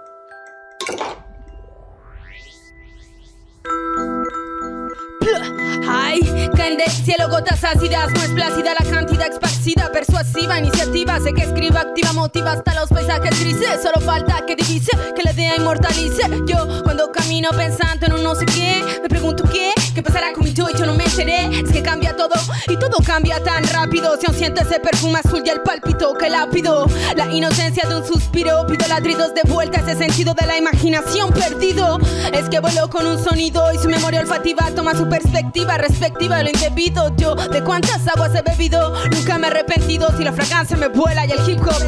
Ay, 5.88 6.20
caen 6.56 6.78
cielo 7.04 7.28
gotas 7.28 7.64
ácidas, 7.64 8.12
no 8.12 8.22
es 8.22 8.30
plácida 8.30 8.74
la 8.78 8.88
cantidad 8.88 9.26
esparcida, 9.26 9.90
persuasiva, 9.90 10.58
iniciativa, 10.58 11.18
sé 11.20 11.32
que 11.32 11.42
escriba, 11.42 11.80
activa, 11.80 12.12
motiva 12.12 12.52
hasta 12.52 12.74
los 12.74 12.88
paisajes 12.88 13.40
grises, 13.40 13.82
solo 13.82 14.00
falta 14.00 14.44
que 14.46 14.54
divise, 14.54 14.92
que 15.16 15.22
la 15.22 15.32
idea 15.32 15.56
inmortalice. 15.56 16.22
Yo 16.46 16.82
cuando 16.84 17.10
camino 17.10 17.50
pensando 17.50 18.06
en 18.06 18.12
un 18.12 18.22
no 18.22 18.34
sé 18.34 18.46
qué, 18.46 19.00
me 19.02 19.08
pregunto 19.08 19.44
qué, 19.50 19.72
qué 19.94 20.02
pasará 20.02 20.32
con 20.32 20.44
mi 20.44 20.52
yo 20.52 20.68
y 20.70 20.78
yo 20.78 20.86
no 20.86 20.94
me 20.94 21.04
enteré, 21.04 21.60
es 21.60 21.70
que 21.72 21.82
cambia 21.82 22.16
todo 22.16 22.34
y 22.68 22.76
todo 22.76 22.98
cambia 23.04 23.42
tan 23.42 23.64
rápido, 23.68 24.16
si 24.20 24.26
aún 24.26 24.36
siento 24.36 24.62
ese 24.62 24.78
perfume 24.78 25.18
azul 25.24 25.42
y 25.44 25.48
el 25.48 25.60
pálpito 25.62 26.14
que 26.14 26.30
lápido, 26.30 26.86
la 27.16 27.30
inocencia 27.32 27.88
de 27.88 27.96
un 27.96 28.06
suspiro, 28.06 28.64
pido 28.66 28.86
ladridos 28.86 29.34
de 29.34 29.42
vuelta, 29.50 29.80
ese 29.80 29.96
sentido 29.96 30.34
de 30.34 30.46
la 30.46 30.56
imaginación 30.56 31.32
perdido, 31.32 31.98
es 32.32 32.48
que 32.48 32.60
vuelo 32.60 32.88
con 32.88 33.06
un 33.06 33.22
sonido 33.22 33.72
y 33.72 33.78
su 33.78 33.88
memoria 33.88 34.20
olfativa 34.20 34.70
toma 34.74 34.94
su 34.94 35.08
perspectiva 35.12 35.76
respectiva 35.76 36.38
de 36.38 36.44
lo 36.44 36.50
indebido. 36.50 37.14
Yo 37.16 37.34
de 37.34 37.62
cuántas 37.62 38.08
aguas 38.08 38.34
he 38.34 38.40
bebido, 38.40 38.94
nunca 39.10 39.36
me 39.36 39.46
he 39.46 39.50
arrepentido 39.50 40.08
si 40.16 40.24
la 40.24 40.32
fragancia 40.32 40.74
me 40.74 40.88
vuela 40.88 41.26
y 41.26 41.32
el 41.32 41.50
hip 41.50 41.60
hop 41.60 41.82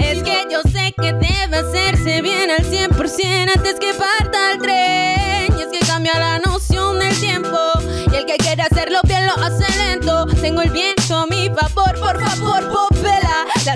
es 0.00 0.22
que 0.22 0.46
yo 0.48 0.60
sé 0.70 0.94
que 0.96 1.12
debe 1.12 1.56
hacerse 1.56 2.22
bien 2.22 2.52
al 2.52 2.64
100% 2.64 3.52
antes 3.56 3.80
que 3.80 3.92
parta 3.94 4.52
el 4.52 4.58
tren. 4.58 5.58
Y 5.58 5.62
es 5.62 5.68
que 5.72 5.84
cambia 5.84 6.12
la 6.20 6.38
noción 6.38 7.00
del 7.00 7.18
tiempo 7.18 7.58
y 8.12 8.14
el 8.14 8.24
que 8.26 8.36
quiere 8.36 8.62
hacerlo 8.62 9.00
bien 9.02 9.26
lo 9.26 9.32
hace 9.42 9.66
lento. 9.76 10.26
Tengo 10.40 10.62
el 10.62 10.70
viento 10.70 11.26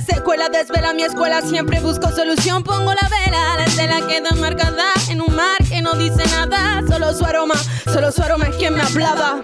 secuela 0.03 0.49
desvela 0.49 0.93
mi 0.93 1.03
escuela, 1.03 1.43
siempre 1.43 1.81
busco 1.81 2.11
solución, 2.11 2.62
pongo 2.62 2.93
la 2.93 3.09
vela. 3.09 3.57
La 3.57 3.65
estela 3.65 4.07
queda 4.07 4.31
marcada 4.41 4.93
en 5.09 5.20
un 5.20 5.35
mar 5.35 5.57
que 5.69 5.83
no 5.83 5.93
dice 5.95 6.24
nada, 6.31 6.83
solo 6.89 7.15
su 7.15 7.24
aroma, 7.24 7.55
solo 7.93 8.11
su 8.12 8.23
aroma 8.23 8.47
es 8.47 8.57
quien 8.57 8.74
me 8.74 8.83
hablaba. 8.83 9.43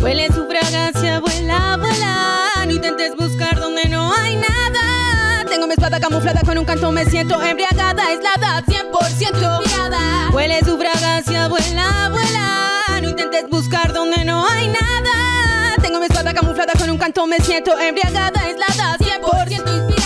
Huele 0.00 0.28
su 0.28 0.46
fragancia, 0.46 1.20
vuela, 1.20 1.76
vuela. 1.78 2.64
No 2.66 2.72
intentes 2.72 3.14
buscar 3.16 3.58
donde 3.58 3.88
no 3.88 4.12
hay 4.14 4.36
nada. 4.36 5.44
Tengo 5.48 5.66
mi 5.66 5.74
espada 5.74 6.00
camuflada 6.00 6.40
con 6.44 6.58
un 6.58 6.64
canto, 6.64 6.90
me 6.92 7.06
siento 7.06 7.40
embriagada, 7.42 8.06
aislada, 8.06 8.62
100% 8.66 9.60
mirada. 9.60 10.30
Huele 10.32 10.60
su 10.60 10.76
fragancia, 10.76 11.48
vuela, 11.48 12.10
vuela. 12.10 13.00
No 13.00 13.08
intentes 13.08 13.48
buscar 13.48 13.92
donde 13.92 14.24
no 14.24 14.46
hay 14.46 14.68
nada. 14.68 14.93
Espada 16.04 16.34
camuflada 16.34 16.74
con 16.78 16.90
un 16.90 16.98
canto, 16.98 17.26
me 17.26 17.38
siento 17.38 17.78
embriagada, 17.78 18.38
aislada, 18.42 18.98
100% 18.98 19.52
inspirada. 19.52 20.03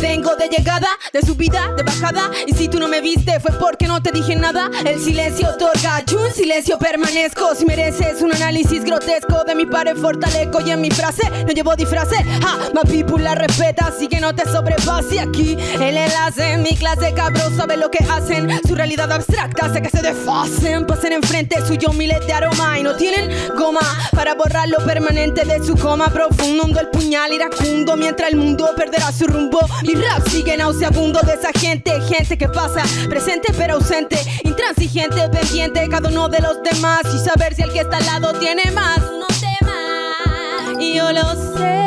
Vengo 0.00 0.34
de 0.34 0.48
llegada, 0.48 0.88
de 1.12 1.22
subida, 1.22 1.72
de 1.76 1.84
bajada. 1.84 2.30
Y 2.46 2.52
si 2.52 2.68
tú 2.68 2.80
no 2.80 2.88
me 2.88 3.00
viste, 3.00 3.38
fue 3.38 3.52
porque 3.52 3.86
no 3.86 4.02
te 4.02 4.10
dije 4.10 4.34
nada. 4.34 4.70
El 4.84 5.00
silencio 5.00 5.48
otorga, 5.50 6.02
en 6.06 6.34
silencio 6.34 6.78
permanezco. 6.78 7.54
Si 7.54 7.64
mereces 7.64 8.22
un 8.22 8.34
análisis 8.34 8.84
grotesco 8.84 9.44
de 9.44 9.54
mi 9.54 9.64
pared 9.66 9.96
fortalezco 9.96 10.60
y 10.62 10.70
en 10.72 10.80
mi 10.80 10.90
frase 10.90 11.30
no 11.46 11.52
llevo 11.52 11.76
disfraces. 11.76 12.18
Ja, 12.42 12.58
my 12.74 12.90
people 12.90 13.22
la 13.22 13.36
respeta, 13.36 13.86
así 13.86 14.08
que 14.08 14.20
no 14.20 14.34
te 14.34 14.44
sobrepase 14.50 15.20
aquí. 15.20 15.56
El 15.74 15.96
enlace 15.96 16.52
en 16.52 16.62
mi 16.62 16.76
clase, 16.76 17.12
cabrón, 17.14 17.56
sabe 17.56 17.76
lo 17.76 17.90
que 17.90 18.04
hacen. 18.04 18.50
Su 18.66 18.74
realidad 18.74 19.10
abstracta 19.12 19.66
hace 19.66 19.80
que 19.80 19.90
se 19.90 20.02
desfacen. 20.02 20.86
Pasen 20.86 21.12
enfrente 21.12 21.64
suyo 21.64 21.92
miles 21.92 22.26
de 22.26 22.32
aroma 22.32 22.78
y 22.78 22.82
no 22.82 22.96
tienen 22.96 23.30
goma 23.56 23.80
para 24.12 24.34
borrar 24.34 24.68
lo 24.68 24.78
permanente 24.84 25.44
de 25.44 25.64
su 25.64 25.76
coma 25.76 26.08
profundo. 26.08 26.56
El 26.80 26.88
puñal 26.88 27.32
iracundo 27.32 27.96
mientras 27.96 28.30
el 28.30 28.36
mundo 28.36 28.70
perderá 28.76 29.12
su 29.12 29.26
rumbo. 29.36 29.60
Mi 29.82 29.94
rap 29.94 30.26
sigue 30.28 30.56
nauseabundo 30.56 31.20
de 31.20 31.34
esa 31.34 31.52
gente, 31.52 32.00
gente 32.02 32.38
que 32.38 32.48
pasa 32.48 32.82
presente 33.08 33.52
pero 33.56 33.74
ausente, 33.74 34.18
intransigente, 34.44 35.28
pendiente 35.28 35.88
cada 35.88 36.08
uno 36.08 36.28
de 36.28 36.40
los 36.40 36.62
demás 36.62 37.02
y 37.14 37.18
saber 37.18 37.54
si 37.54 37.62
el 37.62 37.72
que 37.72 37.80
está 37.80 37.98
al 37.98 38.06
lado 38.06 38.32
tiene 38.38 38.70
más. 38.72 38.98
No 38.98 39.26
temas, 39.26 40.80
y 40.80 40.94
yo 40.94 41.12
lo 41.12 41.34
sé. 41.56 41.86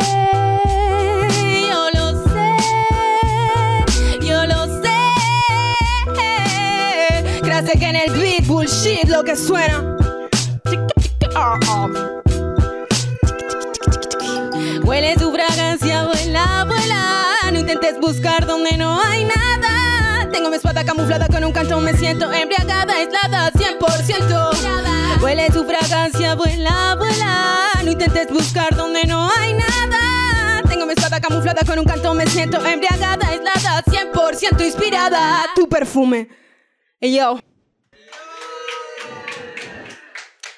Yo 1.70 1.90
lo 1.94 2.12
sé, 2.24 2.56
yo 4.22 4.46
lo 4.46 4.68
sé. 4.82 5.00
Gracias 7.42 7.78
que 7.80 7.86
en 7.86 7.96
el 7.96 8.12
beat 8.12 8.46
bullshit 8.46 9.08
lo 9.08 9.24
que 9.24 9.36
suena. 9.36 9.96
Huele 14.84 15.16
vuela. 15.18 15.20
No 15.58 15.69
intentes 17.72 18.00
buscar 18.00 18.48
donde 18.48 18.76
no 18.78 19.00
hay 19.00 19.26
nada. 19.26 20.28
Tengo 20.32 20.50
mi 20.50 20.56
espada 20.56 20.84
camuflada 20.84 21.28
con 21.28 21.44
un 21.44 21.52
canto, 21.52 21.80
me 21.80 21.94
siento 21.94 22.32
embriagada, 22.34 22.96
aislada, 22.96 23.52
100%. 23.52 25.22
Huele 25.22 25.52
su 25.52 25.64
fragancia, 25.66 26.34
vuela, 26.34 26.96
vuela. 26.96 27.70
No 27.84 27.92
intentes 27.92 28.28
buscar 28.32 28.76
donde 28.76 29.04
no 29.04 29.30
hay 29.38 29.54
nada. 29.54 30.64
Tengo 30.68 30.88
mi 30.88 30.94
espada 30.94 31.22
camuflada 31.22 31.62
con 31.64 31.78
un 31.78 31.86
canto, 31.86 32.12
me 32.16 32.26
siento 32.26 32.58
embriagada, 32.66 33.28
aislada, 33.28 33.84
100% 33.84 34.66
inspirada. 34.66 35.46
Tu 35.54 35.70
perfume. 35.70 36.28
Hey, 37.00 37.18
yo. 37.18 37.40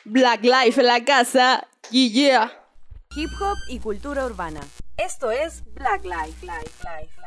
Black 0.05 0.43
Life 0.43 0.79
en 0.79 0.87
la 0.87 1.03
casa. 1.03 1.67
Yeah. 1.89 2.49
Hip 3.17 3.31
hop 3.41 3.57
y 3.67 3.79
cultura 3.79 4.25
urbana. 4.25 4.61
Esto 4.97 5.31
es 5.31 5.63
Black 5.73 6.03
Life, 6.05 6.45
Life, 6.45 6.83
Life. 6.83 7.20